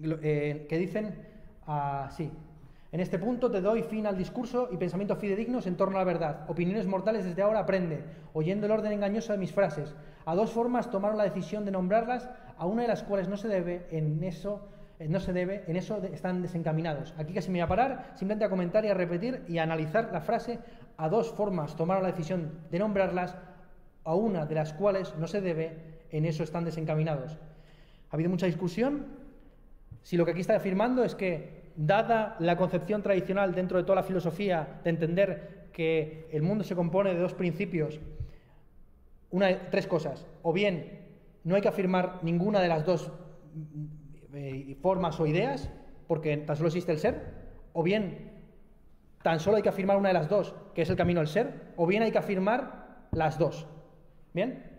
eh, 0.01 0.65
que 0.67 0.77
dicen 0.79 1.13
así. 1.67 2.31
En 2.91 2.99
este 2.99 3.19
punto 3.19 3.51
te 3.51 3.61
doy 3.61 3.83
fin 3.83 4.07
al 4.07 4.17
discurso 4.17 4.67
y 4.71 4.77
pensamiento 4.77 5.15
fidedignos 5.15 5.67
en 5.67 5.77
torno 5.77 5.97
a 5.97 5.99
la 5.99 6.05
verdad. 6.05 6.45
Opiniones 6.47 6.87
mortales 6.87 7.23
desde 7.23 7.43
ahora 7.43 7.59
aprende, 7.59 8.03
oyendo 8.33 8.65
el 8.65 8.71
orden 8.71 8.93
engañoso 8.93 9.31
de 9.31 9.37
mis 9.37 9.53
frases. 9.53 9.93
A 10.25 10.33
dos 10.33 10.51
formas 10.51 10.89
tomaron 10.89 11.19
la 11.19 11.23
decisión 11.25 11.65
de 11.65 11.71
nombrarlas, 11.71 12.31
a 12.57 12.65
una 12.65 12.81
de 12.81 12.87
las 12.87 13.03
cuales 13.03 13.29
no 13.29 13.37
se 13.37 13.47
debe, 13.47 13.85
en 13.91 14.23
eso 14.23 14.67
eh, 14.97 15.07
no 15.07 15.19
se 15.19 15.33
debe, 15.33 15.63
en 15.67 15.75
eso 15.75 16.01
están 16.11 16.41
desencaminados. 16.41 17.13
Aquí 17.19 17.33
casi 17.33 17.51
me 17.51 17.59
voy 17.59 17.65
a 17.65 17.67
parar, 17.67 18.13
simplemente 18.15 18.45
a 18.45 18.49
comentar 18.49 18.83
y 18.85 18.87
a 18.87 18.95
repetir 18.95 19.45
y 19.47 19.59
a 19.59 19.63
analizar 19.63 20.09
la 20.11 20.21
frase. 20.21 20.57
A 20.97 21.09
dos 21.09 21.31
formas 21.31 21.75
tomaron 21.75 22.01
la 22.01 22.09
decisión 22.09 22.53
de 22.71 22.79
nombrarlas, 22.79 23.37
a 24.03 24.15
una 24.15 24.47
de 24.47 24.55
las 24.55 24.73
cuales 24.73 25.13
no 25.19 25.27
se 25.27 25.41
debe, 25.41 25.77
en 26.09 26.25
eso 26.25 26.41
están 26.43 26.65
desencaminados. 26.65 27.37
Ha 28.11 28.15
habido 28.15 28.29
mucha 28.29 28.45
discusión 28.45 29.05
si 30.03 30.17
lo 30.17 30.25
que 30.25 30.31
aquí 30.31 30.41
está 30.41 30.55
afirmando 30.55 31.03
es 31.03 31.15
que, 31.15 31.61
dada 31.75 32.35
la 32.39 32.57
concepción 32.57 33.01
tradicional 33.01 33.55
dentro 33.55 33.77
de 33.77 33.83
toda 33.83 33.95
la 33.95 34.03
filosofía 34.03 34.81
de 34.83 34.89
entender 34.89 35.69
que 35.71 36.27
el 36.31 36.41
mundo 36.41 36.65
se 36.65 36.75
compone 36.75 37.13
de 37.13 37.19
dos 37.19 37.33
principios, 37.33 37.99
una, 39.29 39.69
tres 39.69 39.87
cosas, 39.87 40.27
o 40.41 40.51
bien 40.51 40.99
no 41.45 41.55
hay 41.55 41.61
que 41.61 41.69
afirmar 41.69 42.19
ninguna 42.23 42.59
de 42.59 42.67
las 42.67 42.85
dos 42.85 43.11
eh, 44.33 44.75
formas 44.81 45.19
o 45.19 45.25
ideas, 45.25 45.69
porque 46.07 46.35
tan 46.37 46.57
solo 46.57 46.67
existe 46.67 46.91
el 46.91 46.99
ser, 46.99 47.21
o 47.71 47.83
bien 47.83 48.31
tan 49.23 49.39
solo 49.39 49.57
hay 49.57 49.63
que 49.63 49.69
afirmar 49.69 49.97
una 49.97 50.09
de 50.09 50.13
las 50.13 50.27
dos, 50.27 50.53
que 50.75 50.81
es 50.81 50.89
el 50.89 50.95
camino 50.95 51.21
al 51.21 51.27
ser, 51.27 51.73
o 51.77 51.85
bien 51.87 52.03
hay 52.03 52.11
que 52.11 52.17
afirmar 52.17 53.07
las 53.11 53.37
dos. 53.37 53.67
¿Bien? 54.33 54.70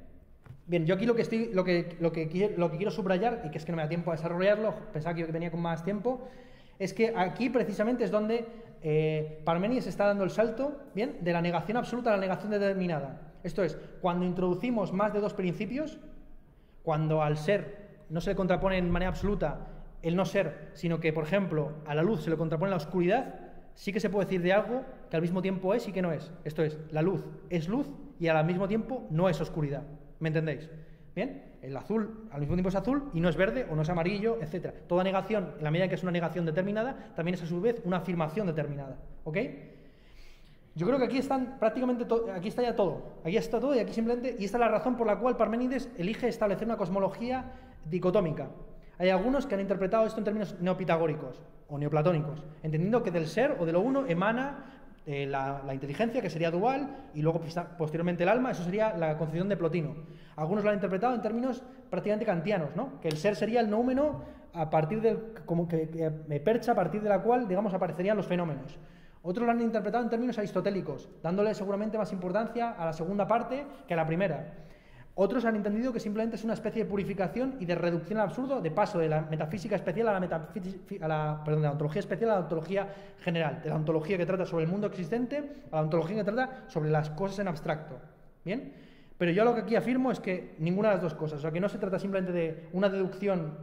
Bien, 0.72 0.86
yo 0.86 0.94
aquí 0.94 1.04
lo 1.04 1.14
que, 1.14 1.20
estoy, 1.20 1.50
lo 1.52 1.64
que, 1.64 1.98
lo 2.00 2.12
que, 2.12 2.28
quiero, 2.28 2.56
lo 2.56 2.70
que 2.70 2.78
quiero 2.78 2.90
subrayar, 2.90 3.42
y 3.44 3.50
que 3.50 3.58
es 3.58 3.66
que 3.66 3.72
no 3.72 3.76
me 3.76 3.82
da 3.82 3.90
tiempo 3.90 4.10
a 4.10 4.14
desarrollarlo, 4.14 4.74
pensaba 4.90 5.14
que 5.14 5.26
venía 5.26 5.50
con 5.50 5.60
más 5.60 5.84
tiempo, 5.84 6.26
es 6.78 6.94
que 6.94 7.12
aquí 7.14 7.50
precisamente 7.50 8.04
es 8.04 8.10
donde 8.10 8.46
eh, 8.80 9.42
Parmenides 9.44 9.86
está 9.86 10.06
dando 10.06 10.24
el 10.24 10.30
salto, 10.30 10.80
¿bien? 10.94 11.18
De 11.20 11.34
la 11.34 11.42
negación 11.42 11.76
absoluta 11.76 12.08
a 12.08 12.16
la 12.16 12.22
negación 12.22 12.52
determinada. 12.52 13.20
Esto 13.42 13.62
es, 13.62 13.76
cuando 14.00 14.24
introducimos 14.24 14.94
más 14.94 15.12
de 15.12 15.20
dos 15.20 15.34
principios, 15.34 15.98
cuando 16.82 17.22
al 17.22 17.36
ser 17.36 18.06
no 18.08 18.22
se 18.22 18.30
le 18.30 18.36
contrapone 18.36 18.78
en 18.78 18.90
manera 18.90 19.10
absoluta 19.10 19.66
el 20.00 20.16
no 20.16 20.24
ser, 20.24 20.70
sino 20.72 21.00
que, 21.00 21.12
por 21.12 21.24
ejemplo, 21.24 21.72
a 21.84 21.94
la 21.94 22.02
luz 22.02 22.22
se 22.22 22.30
le 22.30 22.38
contrapone 22.38 22.70
la 22.70 22.78
oscuridad, 22.78 23.34
sí 23.74 23.92
que 23.92 24.00
se 24.00 24.08
puede 24.08 24.24
decir 24.24 24.40
de 24.40 24.54
algo 24.54 24.84
que 25.10 25.16
al 25.16 25.22
mismo 25.22 25.42
tiempo 25.42 25.74
es 25.74 25.86
y 25.86 25.92
que 25.92 26.00
no 26.00 26.12
es. 26.12 26.32
Esto 26.44 26.62
es, 26.62 26.78
la 26.90 27.02
luz 27.02 27.26
es 27.50 27.68
luz 27.68 27.90
y 28.18 28.28
al 28.28 28.46
mismo 28.46 28.68
tiempo 28.68 29.06
no 29.10 29.28
es 29.28 29.38
oscuridad. 29.38 29.82
¿Me 30.22 30.28
entendéis? 30.28 30.70
Bien, 31.16 31.56
el 31.62 31.76
azul 31.76 32.28
al 32.30 32.38
mismo 32.38 32.54
tiempo 32.54 32.68
es 32.68 32.76
azul 32.76 33.10
y 33.12 33.18
no 33.18 33.28
es 33.28 33.34
verde 33.36 33.66
o 33.68 33.74
no 33.74 33.82
es 33.82 33.88
amarillo, 33.88 34.38
etc. 34.40 34.72
Toda 34.86 35.02
negación, 35.02 35.54
en 35.58 35.64
la 35.64 35.72
medida 35.72 35.88
que 35.88 35.96
es 35.96 36.02
una 36.04 36.12
negación 36.12 36.46
determinada, 36.46 37.10
también 37.16 37.34
es 37.34 37.42
a 37.42 37.46
su 37.46 37.60
vez 37.60 37.82
una 37.84 37.96
afirmación 37.96 38.46
determinada. 38.46 38.98
¿Ok? 39.24 39.36
Yo 40.76 40.86
creo 40.86 40.96
que 41.00 41.06
aquí 41.06 41.18
están 41.18 41.58
prácticamente 41.58 42.06
aquí 42.32 42.46
está 42.46 42.62
ya 42.62 42.76
todo. 42.76 43.16
Aquí 43.24 43.36
está 43.36 43.58
todo 43.58 43.74
y 43.74 43.80
aquí 43.80 43.92
simplemente 43.92 44.36
y 44.38 44.44
esta 44.44 44.58
es 44.58 44.60
la 44.60 44.68
razón 44.68 44.96
por 44.96 45.08
la 45.08 45.18
cual 45.18 45.36
Parménides 45.36 45.90
elige 45.98 46.28
establecer 46.28 46.68
una 46.68 46.76
cosmología 46.76 47.54
dicotómica. 47.90 48.48
Hay 48.98 49.08
algunos 49.08 49.44
que 49.44 49.56
han 49.56 49.60
interpretado 49.60 50.06
esto 50.06 50.20
en 50.20 50.24
términos 50.24 50.54
neopitagóricos 50.60 51.42
o 51.68 51.78
neoplatónicos, 51.78 52.44
entendiendo 52.62 53.02
que 53.02 53.10
del 53.10 53.26
ser 53.26 53.56
o 53.58 53.66
de 53.66 53.72
lo 53.72 53.80
uno 53.80 54.06
emana 54.06 54.81
eh, 55.04 55.26
la, 55.26 55.62
inteligencia, 55.72 56.22
que 56.22 56.30
sería 56.30 56.50
dual, 56.50 57.08
y 57.12 57.22
luego 57.22 57.40
posteriormente 57.76 58.22
el 58.22 58.28
alma, 58.28 58.52
eso 58.52 58.62
sería 58.62 58.96
la 58.96 59.18
concepción 59.18 59.48
de 59.48 59.56
Plotino. 59.56 59.96
Algunos 60.36 60.62
lo 60.62 60.70
han 60.70 60.76
interpretado 60.76 61.14
en 61.14 61.20
términos 61.20 61.62
prácticamente 61.90 62.24
kantianos, 62.24 62.76
¿no? 62.76 63.00
que 63.00 63.08
el 63.08 63.16
ser 63.16 63.34
sería 63.34 63.60
el 63.60 63.68
noumeno 63.68 64.22
a 64.52 64.70
partir 64.70 65.00
del, 65.00 65.34
como 65.44 65.66
que, 65.66 66.12
me 66.28 66.38
percha 66.40 66.72
a 66.72 66.74
partir 66.74 67.02
de 67.02 67.08
la 67.08 67.20
cual, 67.20 67.48
digamos, 67.48 67.74
aparecerían 67.74 68.16
los 68.16 68.26
fenómenos. 68.26 68.78
Otros 69.22 69.46
lo 69.46 69.52
han 69.52 69.60
interpretado 69.60 70.04
en 70.04 70.10
términos 70.10 70.38
aristotélicos, 70.38 71.08
dándole 71.22 71.54
seguramente 71.54 71.98
más 71.98 72.12
importancia 72.12 72.70
a 72.70 72.84
la 72.84 72.92
segunda 72.92 73.26
parte 73.26 73.66
que 73.86 73.94
a 73.94 73.96
la 73.96 74.06
primera. 74.06 74.54
Otros 75.14 75.44
han 75.44 75.56
entendido 75.56 75.92
que 75.92 76.00
simplemente 76.00 76.36
es 76.36 76.44
una 76.44 76.54
especie 76.54 76.84
de 76.84 76.90
purificación 76.90 77.56
y 77.60 77.66
de 77.66 77.74
reducción 77.74 78.18
al 78.18 78.28
absurdo, 78.28 78.62
de 78.62 78.70
paso 78.70 78.98
de 78.98 79.08
la 79.08 79.22
metafísica 79.22 79.76
especial 79.76 80.08
a 80.08 80.12
la, 80.12 80.20
metafísica, 80.20 81.04
a 81.04 81.08
la, 81.08 81.42
perdón, 81.44 81.62
de 81.62 81.68
la 81.68 81.72
ontología 81.72 82.00
especial 82.00 82.30
a 82.30 82.34
la 82.34 82.40
ontología 82.40 82.88
general, 83.20 83.60
de 83.62 83.68
la 83.68 83.76
ontología 83.76 84.16
que 84.16 84.24
trata 84.24 84.46
sobre 84.46 84.64
el 84.64 84.70
mundo 84.70 84.86
existente 84.86 85.64
a 85.70 85.76
la 85.76 85.82
ontología 85.82 86.16
que 86.16 86.24
trata 86.24 86.64
sobre 86.68 86.90
las 86.90 87.10
cosas 87.10 87.40
en 87.40 87.48
abstracto. 87.48 87.98
¿Bien? 88.44 88.72
Pero 89.18 89.30
yo 89.30 89.44
lo 89.44 89.54
que 89.54 89.60
aquí 89.60 89.76
afirmo 89.76 90.10
es 90.10 90.18
que 90.18 90.56
ninguna 90.58 90.88
de 90.88 90.94
las 90.94 91.02
dos 91.02 91.14
cosas, 91.14 91.38
o 91.38 91.42
sea, 91.42 91.52
que 91.52 91.60
no 91.60 91.68
se 91.68 91.78
trata 91.78 91.98
simplemente 91.98 92.32
de 92.32 92.68
una 92.72 92.88
deducción 92.88 93.56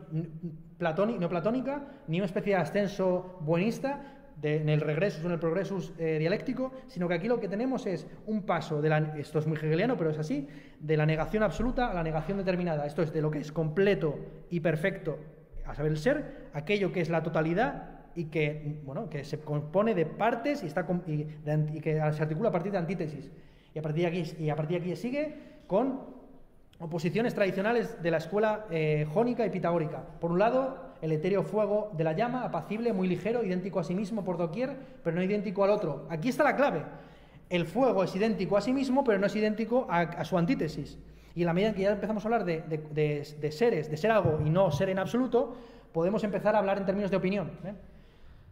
neoplatónica, 0.80 1.84
ni 2.08 2.20
una 2.20 2.28
especie 2.28 2.54
de 2.54 2.62
ascenso 2.62 3.40
buenista, 3.42 4.19
en 4.42 4.70
el 4.70 4.82
regresus 4.82 5.24
o 5.24 5.28
en 5.28 5.34
el 5.34 5.40
progresus 5.40 5.94
eh, 5.98 6.18
dialéctico, 6.20 6.72
sino 6.88 7.08
que 7.08 7.16
aquí 7.16 7.28
lo 7.28 7.40
que 7.40 7.48
tenemos 7.48 7.86
es 7.86 8.08
un 8.26 8.44
paso, 8.44 8.82
de 8.82 8.90
la, 8.90 8.98
esto 9.18 9.40
es 9.40 9.48
muy 9.48 9.58
hegeliano, 9.58 9.98
pero 9.98 10.10
es 10.10 10.18
así, 10.18 10.48
de 10.80 10.98
la 10.98 11.06
negación 11.06 11.44
absoluta 11.44 11.90
a 11.90 11.94
la 11.94 12.04
negación 12.04 12.38
determinada. 12.38 12.86
Esto 12.86 13.02
es 13.02 13.12
de 13.14 13.22
lo 13.22 13.32
que 13.32 13.40
es 13.40 13.52
completo 13.52 14.18
y 14.50 14.60
perfecto, 14.60 15.18
a 15.66 15.76
saber, 15.76 15.92
el 15.92 15.98
ser, 15.98 16.50
aquello 16.54 16.92
que 16.92 17.02
es 17.02 17.10
la 17.10 17.22
totalidad 17.22 18.00
y 18.16 18.26
que, 18.26 18.82
bueno, 18.84 19.10
que 19.10 19.24
se 19.24 19.40
compone 19.40 19.94
de 19.94 20.06
partes 20.06 20.64
y, 20.64 20.68
está, 20.68 20.86
y, 21.08 21.28
y 21.74 21.80
que 21.80 21.94
se 22.12 22.24
articula 22.24 22.50
a 22.50 22.52
partir 22.52 22.72
de 22.72 22.78
antítesis. 22.78 23.30
Y 23.74 23.80
a 23.80 23.82
partir 23.82 24.02
de 24.02 24.08
aquí, 24.08 24.24
y 24.40 24.50
a 24.50 24.56
partir 24.56 24.80
de 24.80 24.86
aquí 24.86 24.96
sigue 24.96 25.36
con 25.68 26.02
oposiciones 26.80 27.36
tradicionales 27.36 28.02
de 28.02 28.12
la 28.12 28.18
escuela 28.18 28.66
eh, 28.72 29.06
jónica 29.14 29.46
y 29.46 29.50
pitagórica. 29.50 30.02
Por 30.20 30.32
un 30.32 30.40
lado, 30.40 30.89
el 31.02 31.12
etéreo 31.12 31.44
fuego 31.44 31.92
de 31.96 32.04
la 32.04 32.14
llama, 32.14 32.44
apacible, 32.44 32.94
muy 32.94 33.08
ligero, 33.08 33.44
idéntico 33.44 33.80
a 33.80 33.84
sí 33.84 33.96
mismo 33.96 34.24
por 34.24 34.38
doquier, 34.38 34.76
pero 35.04 35.16
no 35.16 35.24
idéntico 35.24 35.64
al 35.64 35.72
otro. 35.72 36.08
Aquí 36.10 36.30
está 36.30 36.44
la 36.44 36.56
clave. 36.56 36.84
El 37.50 37.66
fuego 37.66 38.04
es 38.04 38.16
idéntico 38.16 38.58
a 38.58 38.62
sí 38.62 38.74
mismo, 38.74 39.04
pero 39.04 39.18
no 39.18 39.26
es 39.26 39.36
idéntico 39.36 39.88
a, 39.90 40.24
su 40.26 40.38
antítesis. 40.38 41.00
Y 41.36 41.42
en 41.42 41.48
la 41.48 41.54
medida 41.54 41.70
en 41.70 41.76
que 41.76 41.82
ya 41.82 41.92
empezamos 41.92 42.24
a 42.24 42.28
hablar 42.28 42.46
de, 42.46 43.52
seres, 43.52 43.90
de 43.90 43.98
ser 43.98 44.12
algo 44.12 44.40
y 44.46 44.50
no 44.50 44.72
ser 44.72 44.90
en 44.90 45.00
absoluto, 45.00 45.56
podemos 45.92 46.24
empezar 46.24 46.56
a 46.56 46.60
hablar 46.60 46.78
en 46.78 46.86
términos 46.86 47.12
de 47.12 47.18
opinión. 47.18 47.52
¿eh? 47.64 47.74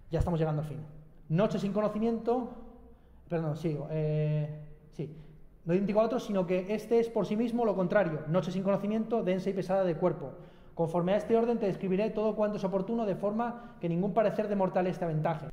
Ya 0.10 0.20
estamos 0.20 0.40
llegando 0.40 0.62
al 0.62 0.68
fin. 0.68 0.80
Noche 1.30 1.60
sin 1.60 1.74
conocimiento. 1.74 2.50
Perdón, 3.30 3.58
sigo. 3.58 3.88
Eh, 3.92 4.48
sí 4.94 5.14
no 5.68 5.74
idéntico 5.74 6.00
a 6.00 6.06
otro, 6.06 6.20
sino 6.22 6.48
que 6.48 6.66
este 6.70 6.98
es 6.98 7.10
por 7.10 7.26
sí 7.26 7.36
mismo 7.36 7.66
lo 7.66 7.76
contrario, 7.76 8.22
noche 8.30 8.54
sin 8.54 8.64
conocimiento, 8.64 9.22
densa 9.22 9.50
y 9.50 9.54
pesada 9.54 9.84
de 9.84 9.96
cuerpo. 9.96 10.32
Conforme 10.78 11.14
a 11.14 11.18
este 11.18 11.36
orden 11.36 11.58
te 11.58 11.66
describiré 11.66 12.12
todo 12.12 12.36
cuanto 12.36 12.58
es 12.58 12.64
oportuno 12.64 13.08
de 13.08 13.16
forma 13.16 13.76
que 13.82 13.90
ningún 13.90 14.14
parecer 14.14 14.48
de 14.48 14.56
mortal 14.56 14.86
este 14.86 15.06
aventaje. 15.06 15.48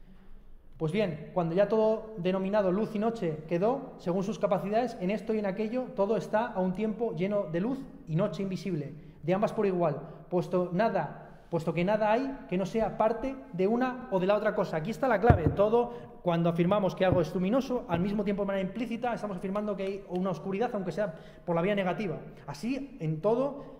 Pues 0.76 0.92
bien, 0.92 1.30
cuando 1.32 1.54
ya 1.54 1.66
todo 1.66 2.10
denominado 2.18 2.70
luz 2.70 2.94
y 2.94 2.98
noche 2.98 3.38
quedó, 3.48 3.94
según 3.96 4.22
sus 4.22 4.38
capacidades, 4.38 4.98
en 5.00 5.10
esto 5.10 5.32
y 5.32 5.38
en 5.38 5.46
aquello, 5.46 5.84
todo 5.96 6.18
está 6.18 6.48
a 6.48 6.60
un 6.60 6.74
tiempo 6.74 7.14
lleno 7.14 7.44
de 7.44 7.60
luz 7.60 7.78
y 8.06 8.16
noche 8.16 8.42
invisible, 8.42 8.92
de 9.22 9.32
ambas 9.32 9.54
por 9.54 9.64
igual, 9.64 9.98
puesto 10.28 10.68
nada 10.74 11.24
puesto 11.54 11.72
que 11.72 11.84
nada 11.84 12.10
hay 12.10 12.36
que 12.48 12.58
no 12.58 12.66
sea 12.66 12.98
parte 12.98 13.36
de 13.52 13.68
una 13.68 14.08
o 14.10 14.18
de 14.18 14.26
la 14.26 14.34
otra 14.34 14.56
cosa. 14.56 14.78
Aquí 14.78 14.90
está 14.90 15.06
la 15.06 15.20
clave. 15.20 15.48
Todo, 15.50 15.92
cuando 16.20 16.50
afirmamos 16.50 16.96
que 16.96 17.04
algo 17.04 17.20
es 17.20 17.32
luminoso, 17.32 17.84
al 17.86 18.00
mismo 18.00 18.24
tiempo 18.24 18.42
de 18.42 18.46
manera 18.48 18.66
implícita, 18.66 19.14
estamos 19.14 19.36
afirmando 19.36 19.76
que 19.76 19.84
hay 19.84 20.04
una 20.08 20.30
oscuridad, 20.30 20.70
aunque 20.74 20.90
sea 20.90 21.14
por 21.44 21.54
la 21.54 21.62
vía 21.62 21.76
negativa. 21.76 22.18
Así, 22.48 22.96
en 22.98 23.20
todo, 23.20 23.73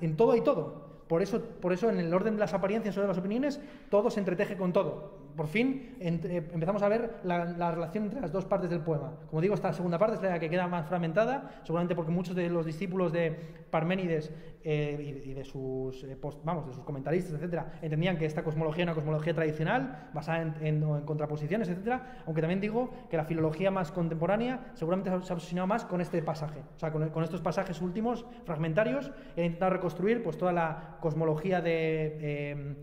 en, 0.00 0.16
todo 0.16 0.32
hay 0.32 0.42
todo. 0.42 0.84
Por 1.08 1.22
eso, 1.22 1.40
por 1.60 1.72
eso, 1.72 1.90
en 1.90 1.98
el 1.98 2.12
orden 2.12 2.34
de 2.34 2.40
las 2.40 2.54
apariencias 2.54 2.96
o 2.96 3.00
de 3.00 3.08
las 3.08 3.18
opiniones, 3.18 3.60
todo 3.90 4.10
se 4.10 4.20
entreteje 4.20 4.56
con 4.56 4.72
todo 4.72 5.23
por 5.36 5.48
fin 5.48 5.96
empezamos 6.00 6.82
a 6.82 6.88
ver 6.88 7.20
la, 7.24 7.70
relación 7.72 8.04
entre 8.04 8.20
las 8.20 8.32
dos 8.32 8.44
partes 8.44 8.70
del 8.70 8.80
poema. 8.80 9.12
Como 9.28 9.40
digo, 9.40 9.54
esta 9.54 9.72
segunda 9.72 9.98
parte 9.98 10.16
es 10.16 10.22
la 10.22 10.38
que 10.38 10.48
queda 10.48 10.68
más 10.68 10.86
fragmentada, 10.86 11.60
seguramente 11.64 11.94
porque 11.94 12.10
muchos 12.10 12.36
de 12.36 12.48
los 12.48 12.64
discípulos 12.66 13.12
de 13.12 13.36
Parménides 13.70 14.32
eh, 14.62 15.22
y, 15.26 15.34
de 15.34 15.44
sus 15.44 16.04
eh, 16.04 16.16
vamos, 16.44 16.66
de 16.66 16.72
sus 16.72 16.84
comentaristas, 16.84 17.34
etcétera, 17.34 17.72
entendían 17.82 18.16
que 18.16 18.26
esta 18.26 18.44
cosmología 18.44 18.84
era 18.84 18.92
una 18.92 18.96
cosmología 18.96 19.34
tradicional, 19.34 20.10
basada 20.14 20.54
en, 20.60 20.80
contraposiciones, 21.04 21.68
etcétera, 21.68 22.22
aunque 22.26 22.40
también 22.40 22.60
digo 22.60 22.90
que 23.10 23.16
la 23.16 23.24
filología 23.24 23.70
más 23.70 23.90
contemporánea 23.90 24.72
seguramente 24.74 25.10
se 25.10 25.32
ha 25.32 25.36
obsesionado 25.36 25.66
más 25.66 25.84
con 25.84 26.00
este 26.00 26.22
pasaje, 26.22 26.60
o 26.76 26.78
sea, 26.78 26.92
con, 26.92 27.24
estos 27.24 27.40
pasajes 27.40 27.80
últimos, 27.82 28.24
fragmentarios, 28.44 29.10
e 29.36 29.44
intentado 29.44 29.72
reconstruir 29.72 30.22
pues, 30.22 30.38
toda 30.38 30.52
la 30.52 30.96
cosmología 31.00 31.60
de 31.60 32.16
eh, 32.20 32.76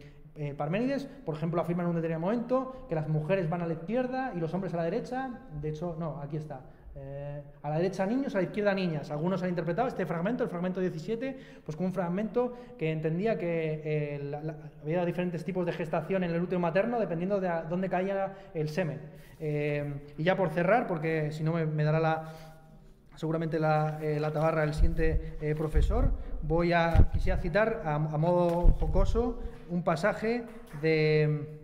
Parménides, 0.58 1.06
por 1.26 1.36
ejemplo, 1.36 1.62
afirma 1.62 1.84
en 1.84 1.90
un 1.90 1.96
determinado 1.96 2.22
momento 2.22 2.86
que 2.90 2.96
las 2.96 3.08
mujeres 3.08 3.50
van 3.50 3.62
a 3.62 3.68
la 3.68 3.74
izquierda 3.74 4.32
y 4.36 4.40
los 4.40 4.54
hombres 4.54 4.74
a 4.74 4.78
la 4.78 4.84
derecha. 4.84 5.30
De 5.62 5.70
hecho, 5.70 5.96
no, 6.00 6.20
aquí 6.20 6.38
está. 6.38 6.62
Eh, 6.94 7.42
a 7.64 7.70
la 7.70 7.78
derecha 7.78 8.06
niños, 8.06 8.36
a 8.36 8.40
la 8.40 8.44
izquierda 8.46 8.74
niñas. 8.74 9.12
Algunos 9.12 9.42
han 9.44 9.50
interpretado 9.50 9.88
este 9.88 10.06
fragmento, 10.06 10.44
el 10.44 10.50
fragmento 10.50 10.82
17, 10.82 11.38
pues 11.64 11.78
como 11.78 11.88
un 11.88 11.94
fragmento 11.94 12.54
que 12.78 12.92
entendía 12.92 13.38
que 13.38 13.82
eh, 13.84 14.38
había 14.82 15.06
diferentes 15.06 15.46
tipos 15.46 15.66
de 15.66 15.72
gestación 15.72 16.24
en 16.24 16.32
el 16.32 16.42
útero 16.42 16.60
materno 16.60 17.00
dependiendo 17.00 17.40
de 17.40 17.50
dónde 17.70 17.88
caía 17.88 18.34
el 18.54 18.68
semen. 18.68 19.00
y 19.40 20.24
ya 20.24 20.36
por 20.36 20.50
cerrar, 20.50 20.88
porque 20.88 21.32
si 21.32 21.44
no 21.44 21.54
me, 21.54 21.84
dará 21.84 22.00
la, 22.00 22.34
seguramente 23.16 23.58
la, 23.58 24.00
la 24.02 24.32
tabarra 24.32 24.64
el 24.64 24.74
siguiente 24.74 25.38
profesor, 25.58 26.12
voy 26.42 26.74
a 26.74 27.10
quisiera 27.14 27.38
citar 27.38 27.84
a 27.86 27.98
modo 28.00 28.74
jocoso 28.80 29.40
un 29.72 29.84
pasaje 29.84 30.44
de 30.82 31.60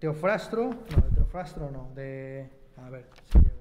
Teofrastro, 0.00 0.70
no, 0.70 1.02
de 1.08 1.14
Teofrastro 1.14 1.70
no, 1.70 1.88
de, 1.94 2.50
a 2.84 2.90
ver, 2.90 3.06
si 3.30 3.38
llego. 3.38 3.54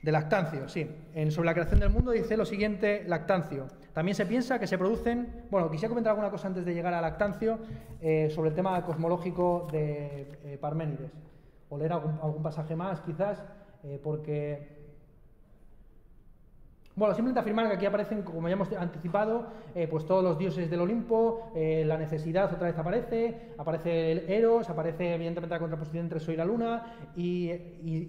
De 0.00 0.12
Lactancio, 0.12 0.68
sí. 0.68 0.88
En, 1.14 1.30
sobre 1.30 1.46
la 1.46 1.54
creación 1.54 1.80
del 1.80 1.90
mundo 1.90 2.12
dice 2.12 2.36
lo 2.36 2.44
siguiente 2.44 3.04
Lactancio. 3.06 3.66
También 3.92 4.14
se 4.14 4.26
piensa 4.26 4.58
que 4.58 4.66
se 4.66 4.78
producen, 4.78 5.44
bueno, 5.50 5.70
quisiera 5.70 5.88
comentar 5.88 6.12
alguna 6.12 6.30
cosa 6.30 6.48
antes 6.48 6.64
de 6.64 6.72
llegar 6.72 6.94
a 6.94 7.00
Lactancio 7.00 7.58
eh, 8.00 8.30
sobre 8.30 8.50
el 8.50 8.54
tema 8.54 8.82
cosmológico 8.84 9.68
de 9.70 10.38
eh, 10.44 10.58
Parménides. 10.60 11.10
O 11.68 11.78
leer 11.78 11.92
algún, 11.92 12.42
pasaje 12.42 12.76
más, 12.76 13.00
quizás, 13.00 13.42
eh, 13.82 14.00
porque 14.02 14.81
bueno, 16.94 17.14
simplemente 17.14 17.40
afirmar 17.40 17.68
que 17.68 17.74
aquí 17.74 17.86
aparecen, 17.86 18.22
como 18.22 18.46
ya 18.48 18.54
hemos 18.54 18.70
anticipado, 18.72 19.46
eh, 19.74 19.88
pues 19.88 20.04
todos 20.04 20.22
los 20.22 20.38
dioses 20.38 20.68
del 20.68 20.80
Olimpo, 20.80 21.50
eh, 21.54 21.84
la 21.86 21.96
necesidad 21.96 22.52
otra 22.52 22.66
vez 22.66 22.78
aparece, 22.78 23.54
aparece 23.56 24.12
el 24.12 24.30
Eros, 24.30 24.68
aparece 24.68 25.14
evidentemente 25.14 25.54
la 25.54 25.58
contraposición 25.58 26.04
entre 26.04 26.20
Sol 26.20 26.34
y 26.34 26.36
la 26.36 26.44
Luna, 26.44 26.96
y, 27.16 27.50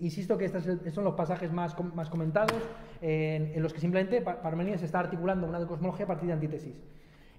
insisto 0.02 0.38
que 0.38 0.46
estos 0.46 0.66
son 0.94 1.06
los 1.06 1.14
pasajes 1.14 1.52
más, 1.54 1.76
más 1.96 2.10
comentados 2.10 2.62
en, 3.02 3.54
en, 3.56 3.64
los 3.64 3.74
que 3.74 3.80
simplemente 3.80 4.22
Parmenides 4.22 4.84
está 4.84 5.00
articulando 5.00 5.48
una 5.48 5.66
cosmología 5.66 6.04
a 6.04 6.08
partir 6.08 6.28
de 6.28 6.34
antítesis. 6.34 6.76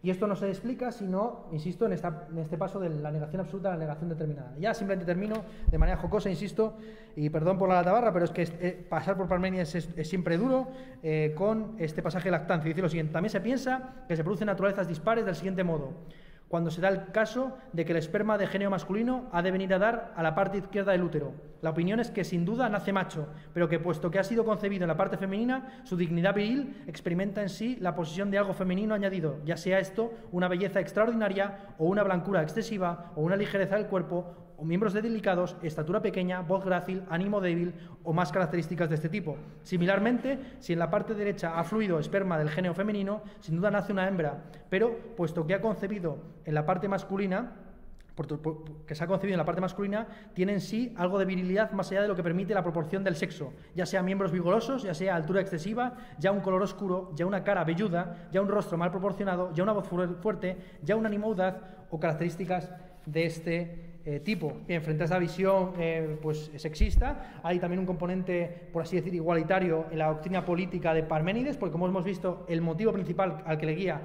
Y 0.04 0.10
esto 0.10 0.26
no 0.26 0.36
se 0.36 0.50
explica 0.50 0.92
sino, 0.92 1.46
insisto, 1.50 1.86
en, 1.86 1.94
este 1.94 2.58
paso 2.58 2.78
de 2.78 2.90
la 2.90 3.10
negación 3.10 3.40
absoluta 3.40 3.70
a 3.70 3.72
la 3.72 3.78
negación 3.78 4.10
determinada. 4.10 4.54
Ya 4.60 4.74
simplemente 4.74 5.06
termino 5.06 5.42
de 5.70 5.78
manera 5.78 5.96
jocosa, 5.96 6.28
insisto, 6.28 6.76
y 7.16 7.30
perdón 7.30 7.56
por 7.56 7.70
la 7.70 7.82
tabarra, 7.82 8.12
pero 8.12 8.26
es 8.26 8.30
que 8.30 8.42
eh, 8.42 8.86
pasar 8.86 9.16
por 9.16 9.28
Parmenides 9.28 9.74
es, 9.74 10.06
siempre 10.06 10.36
duro, 10.36 10.68
eh, 11.02 11.32
con 11.34 11.76
este 11.78 12.02
pasaje 12.02 12.30
lactante. 12.30 12.68
Dice 12.68 12.82
lo 12.82 12.90
siguiente, 12.90 13.14
también 13.14 13.30
se 13.30 13.40
piensa 13.40 14.04
que 14.06 14.14
se 14.14 14.22
producen 14.22 14.44
naturalezas 14.44 14.86
dispares 14.86 15.24
del 15.24 15.36
siguiente 15.36 15.64
modo 15.64 15.94
cuando 16.54 16.70
se 16.70 16.80
da 16.80 16.88
el 16.88 17.10
caso 17.10 17.58
de 17.72 17.84
que 17.84 17.90
el 17.90 17.98
esperma 17.98 18.38
de 18.38 18.46
género 18.46 18.70
masculino 18.70 19.24
ha 19.32 19.42
de 19.42 19.50
venir 19.50 19.74
a 19.74 19.80
dar 19.80 20.12
a 20.14 20.22
la 20.22 20.36
parte 20.36 20.58
izquierda 20.58 20.92
del 20.92 21.02
útero. 21.02 21.32
La 21.62 21.70
opinión 21.70 21.98
es 21.98 22.12
que 22.12 22.22
sin 22.22 22.44
duda 22.44 22.68
nace 22.68 22.92
macho, 22.92 23.26
pero 23.52 23.68
que 23.68 23.80
puesto 23.80 24.08
que 24.08 24.20
ha 24.20 24.22
sido 24.22 24.44
concebido 24.44 24.84
en 24.84 24.88
la 24.88 24.96
parte 24.96 25.16
femenina, 25.16 25.80
su 25.82 25.96
dignidad 25.96 26.32
viril 26.32 26.84
experimenta 26.86 27.42
en 27.42 27.48
sí 27.48 27.76
la 27.80 27.96
posición 27.96 28.30
de 28.30 28.38
algo 28.38 28.54
femenino 28.54 28.94
añadido, 28.94 29.40
ya 29.44 29.56
sea 29.56 29.80
esto 29.80 30.12
una 30.30 30.46
belleza 30.46 30.78
extraordinaria 30.78 31.74
o 31.76 31.86
una 31.86 32.04
blancura 32.04 32.40
excesiva 32.40 33.10
o 33.16 33.22
una 33.22 33.34
ligereza 33.34 33.74
del 33.74 33.88
cuerpo 33.88 34.43
o 34.56 34.64
miembros 34.64 34.92
delicados, 34.92 35.56
estatura 35.62 36.00
pequeña, 36.00 36.40
voz 36.40 36.64
grácil, 36.64 37.02
ánimo 37.08 37.40
débil 37.40 37.74
o 38.02 38.12
más 38.12 38.32
características 38.32 38.88
de 38.88 38.96
este 38.96 39.08
tipo. 39.08 39.36
Similarmente, 39.62 40.38
si 40.60 40.72
en 40.72 40.78
la 40.78 40.90
parte 40.90 41.14
derecha 41.14 41.58
ha 41.58 41.64
fluido 41.64 41.98
esperma 41.98 42.38
del 42.38 42.50
género 42.50 42.74
femenino, 42.74 43.22
sin 43.40 43.56
duda 43.56 43.70
nace 43.70 43.92
una 43.92 44.06
hembra, 44.06 44.44
pero 44.70 44.96
puesto 45.16 45.46
que 45.46 45.54
ha 45.54 45.60
concebido 45.60 46.18
en 46.44 46.54
la 46.54 46.66
parte 46.66 46.88
masculina, 46.88 47.52
que 48.86 48.94
se 48.94 49.02
ha 49.02 49.06
concebido 49.08 49.34
en 49.34 49.38
la 49.38 49.44
parte 49.44 49.60
masculina, 49.60 50.06
tiene 50.34 50.52
en 50.52 50.60
sí 50.60 50.94
algo 50.96 51.18
de 51.18 51.24
virilidad 51.24 51.72
más 51.72 51.90
allá 51.90 52.02
de 52.02 52.08
lo 52.08 52.14
que 52.14 52.22
permite 52.22 52.54
la 52.54 52.62
proporción 52.62 53.02
del 53.02 53.16
sexo, 53.16 53.52
ya 53.74 53.86
sea 53.86 54.02
miembros 54.04 54.30
vigorosos, 54.30 54.84
ya 54.84 54.94
sea 54.94 55.16
altura 55.16 55.40
excesiva, 55.40 55.94
ya 56.18 56.30
un 56.30 56.40
color 56.40 56.62
oscuro, 56.62 57.10
ya 57.16 57.26
una 57.26 57.42
cara 57.42 57.64
velluda, 57.64 58.28
ya 58.30 58.40
un 58.40 58.48
rostro 58.48 58.78
mal 58.78 58.92
proporcionado, 58.92 59.52
ya 59.52 59.64
una 59.64 59.72
voz 59.72 59.88
fuerte, 59.88 60.58
ya 60.82 60.94
una 60.94 61.08
ánimo 61.08 61.34
o 61.90 61.98
características 61.98 62.70
de 63.04 63.26
este 63.26 63.93
eh, 64.06 64.20
tipo. 64.20 64.52
Bien, 64.66 64.82
frente 64.82 65.04
a 65.04 65.06
esta 65.06 65.18
visión 65.18 65.72
eh, 65.78 66.18
pues, 66.20 66.50
sexista, 66.56 67.40
hay 67.42 67.58
también 67.58 67.80
un 67.80 67.86
componente, 67.86 68.68
por 68.70 68.82
así 68.82 68.96
decir, 68.96 69.14
igualitario 69.14 69.86
en 69.90 69.98
la 69.98 70.08
doctrina 70.08 70.44
política 70.44 70.92
de 70.92 71.02
Parménides, 71.02 71.56
porque 71.56 71.72
como 71.72 71.86
hemos 71.86 72.04
visto, 72.04 72.44
el 72.46 72.60
motivo 72.60 72.92
principal 72.92 73.42
al 73.46 73.56
que 73.56 73.64
le 73.64 73.74
guía 73.74 74.02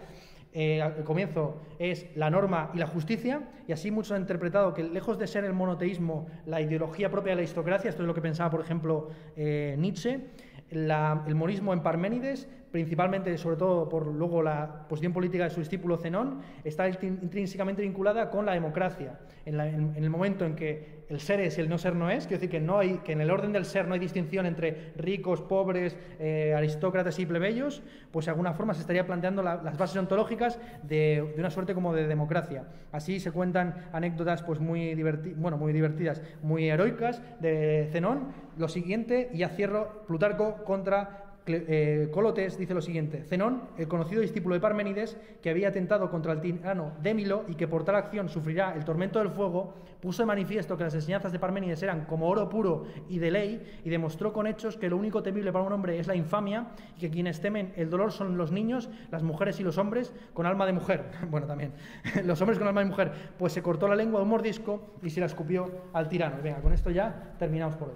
eh, 0.54 0.82
al 0.82 1.04
comienzo 1.04 1.62
es 1.80 2.06
la 2.16 2.30
norma 2.30 2.72
y 2.74 2.78
la 2.78 2.88
justicia, 2.88 3.50
y 3.68 3.74
así 3.74 3.92
muchos 3.92 4.14
han 4.14 4.22
interpretado 4.22 4.74
que 4.74 4.84
lejos 4.84 5.20
de 5.20 5.28
ser 5.28 5.44
el 5.44 5.52
monoteísmo 5.52 6.28
la 6.46 6.62
ideología 6.62 7.12
propia 7.12 7.32
de 7.32 7.36
la 7.36 7.42
aristocracia, 7.42 7.90
esto 7.90 8.04
es 8.04 8.08
lo 8.08 8.14
que 8.14 8.22
pensaba, 8.22 8.50
por 8.50 8.62
ejemplo, 8.62 9.10
Nietzsche, 9.36 10.28
el 10.72 11.36
monismo 11.36 11.74
en 11.74 11.82
Parménides 11.82 12.48
principalmente, 12.72 13.38
sobre 13.38 13.58
todo 13.58 13.90
por 13.90 14.08
luego 14.08 14.42
la 14.42 14.88
posición 14.88 15.14
política 15.14 15.46
de 15.46 15.50
su 15.50 15.60
discípulo 15.60 15.98
Zenón, 15.98 16.42
está 16.64 16.88
intrínsecamente 16.88 17.82
vinculada 17.82 18.30
con 18.30 18.46
la 18.46 18.54
democracia. 18.54 19.20
En, 19.46 19.60
el 19.60 20.10
momento 20.10 20.46
en 20.46 20.56
que 20.56 21.00
el 21.10 21.20
ser 21.20 21.40
es 21.40 21.58
y 21.58 21.62
el 21.62 21.70
no 21.70 21.80
ser 21.80 21.96
no 21.96 22.12
es, 22.12 22.28
quiero 22.28 22.40
decir 22.40 22.52
que, 22.52 22.60
no 22.60 22.78
hay, 22.78 23.00
que 23.00 23.14
en 23.14 23.22
el 23.22 23.32
orden 23.32 23.52
del 23.52 23.66
ser 23.66 23.88
no 23.88 23.96
hay 23.96 24.00
distinción 24.00 24.46
entre 24.46 24.94
ricos, 24.96 25.42
pobres, 25.42 25.98
eh, 26.20 26.54
aristócratas 26.56 27.18
y 27.18 27.26
plebeyos, 27.26 27.82
pues 28.12 28.26
de 28.26 28.32
alguna 28.32 28.54
forma 28.54 28.76
se 28.76 28.82
estaría 28.82 29.08
planteando 29.08 29.42
las 29.42 29.78
bases 29.78 29.98
ontológicas 29.98 30.60
de, 30.84 31.34
una 31.38 31.50
suerte 31.50 31.74
como 31.74 31.94
de 31.94 32.08
democracia. 32.08 32.66
Así 32.92 33.20
se 33.20 33.32
cuentan 33.32 33.90
anécdotas 33.92 34.44
pues 34.44 34.60
muy, 34.60 34.94
bueno, 35.36 35.58
muy 35.58 35.74
divertidas, 35.74 36.22
muy 36.44 36.70
heroicas 36.70 37.22
de 37.40 37.90
Zenón. 37.92 38.50
Lo 38.58 38.68
siguiente, 38.68 39.30
y 39.34 39.44
a 39.44 39.50
cierro, 39.50 40.04
Plutarco 40.06 40.64
contra 40.64 41.29
eh, 41.50 42.10
Colotes 42.12 42.58
dice 42.58 42.74
lo 42.74 42.82
siguiente: 42.82 43.24
Zenón, 43.24 43.64
el 43.78 43.88
conocido 43.88 44.22
discípulo 44.22 44.56
de 44.56 44.62
Parménides, 44.62 45.18
que 45.42 45.50
había 45.50 45.70
atentado 45.70 46.10
contra 46.10 46.34
el 46.34 46.42
tirano 46.42 46.94
Démilo 47.02 47.46
y 47.48 47.56
que 47.56 47.68
por 47.68 47.84
tal 47.84 47.96
acción 47.96 48.30
sufrirá 48.30 48.74
el 48.76 48.86
tormento 48.86 49.20
del 49.20 49.30
fuego, 49.30 49.74
puso 50.02 50.24
de 50.24 50.28
manifiesto 50.28 50.78
que 50.78 50.84
las 50.84 50.96
enseñanzas 50.96 51.32
de 51.32 51.40
Parménides 51.40 51.82
eran 51.84 52.06
como 52.06 52.28
oro 52.28 52.50
puro 52.50 52.86
y 53.10 53.20
de 53.20 53.32
ley, 53.32 53.80
y 53.84 53.90
demostró 53.90 54.34
con 54.34 54.48
hechos 54.48 54.78
que 54.78 54.90
lo 54.90 54.98
único 54.98 55.24
temible 55.24 55.52
para 55.52 55.66
un 55.66 55.74
hombre 55.74 56.00
es 56.00 56.08
la 56.08 56.16
infamia, 56.16 56.68
y 56.96 57.00
que 57.00 57.10
quienes 57.10 57.42
temen 57.42 57.74
el 57.76 57.90
dolor 57.90 58.12
son 58.12 58.38
los 58.38 58.52
niños, 58.52 58.90
las 59.12 59.24
mujeres 59.24 59.60
y 59.60 59.64
los 59.64 59.78
hombres 59.78 60.14
con 60.34 60.46
alma 60.46 60.66
de 60.66 60.74
mujer. 60.74 61.06
Bueno, 61.30 61.46
también, 61.46 61.74
los 62.26 62.42
hombres 62.42 62.58
con 62.58 62.68
alma 62.68 62.82
de 62.82 62.88
mujer. 62.88 63.12
Pues 63.38 63.54
se 63.54 63.62
cortó 63.62 63.88
la 63.88 63.96
lengua 63.96 64.20
de 64.20 64.24
un 64.24 64.30
mordisco 64.30 64.94
y 65.04 65.10
se 65.10 65.20
la 65.20 65.28
escupió 65.28 65.70
al 65.94 66.10
tirano. 66.10 66.38
Venga, 66.42 66.60
con 66.62 66.74
esto 66.74 66.90
ya 66.90 67.36
terminamos 67.38 67.76
por 67.76 67.90
hoy. 67.90 67.96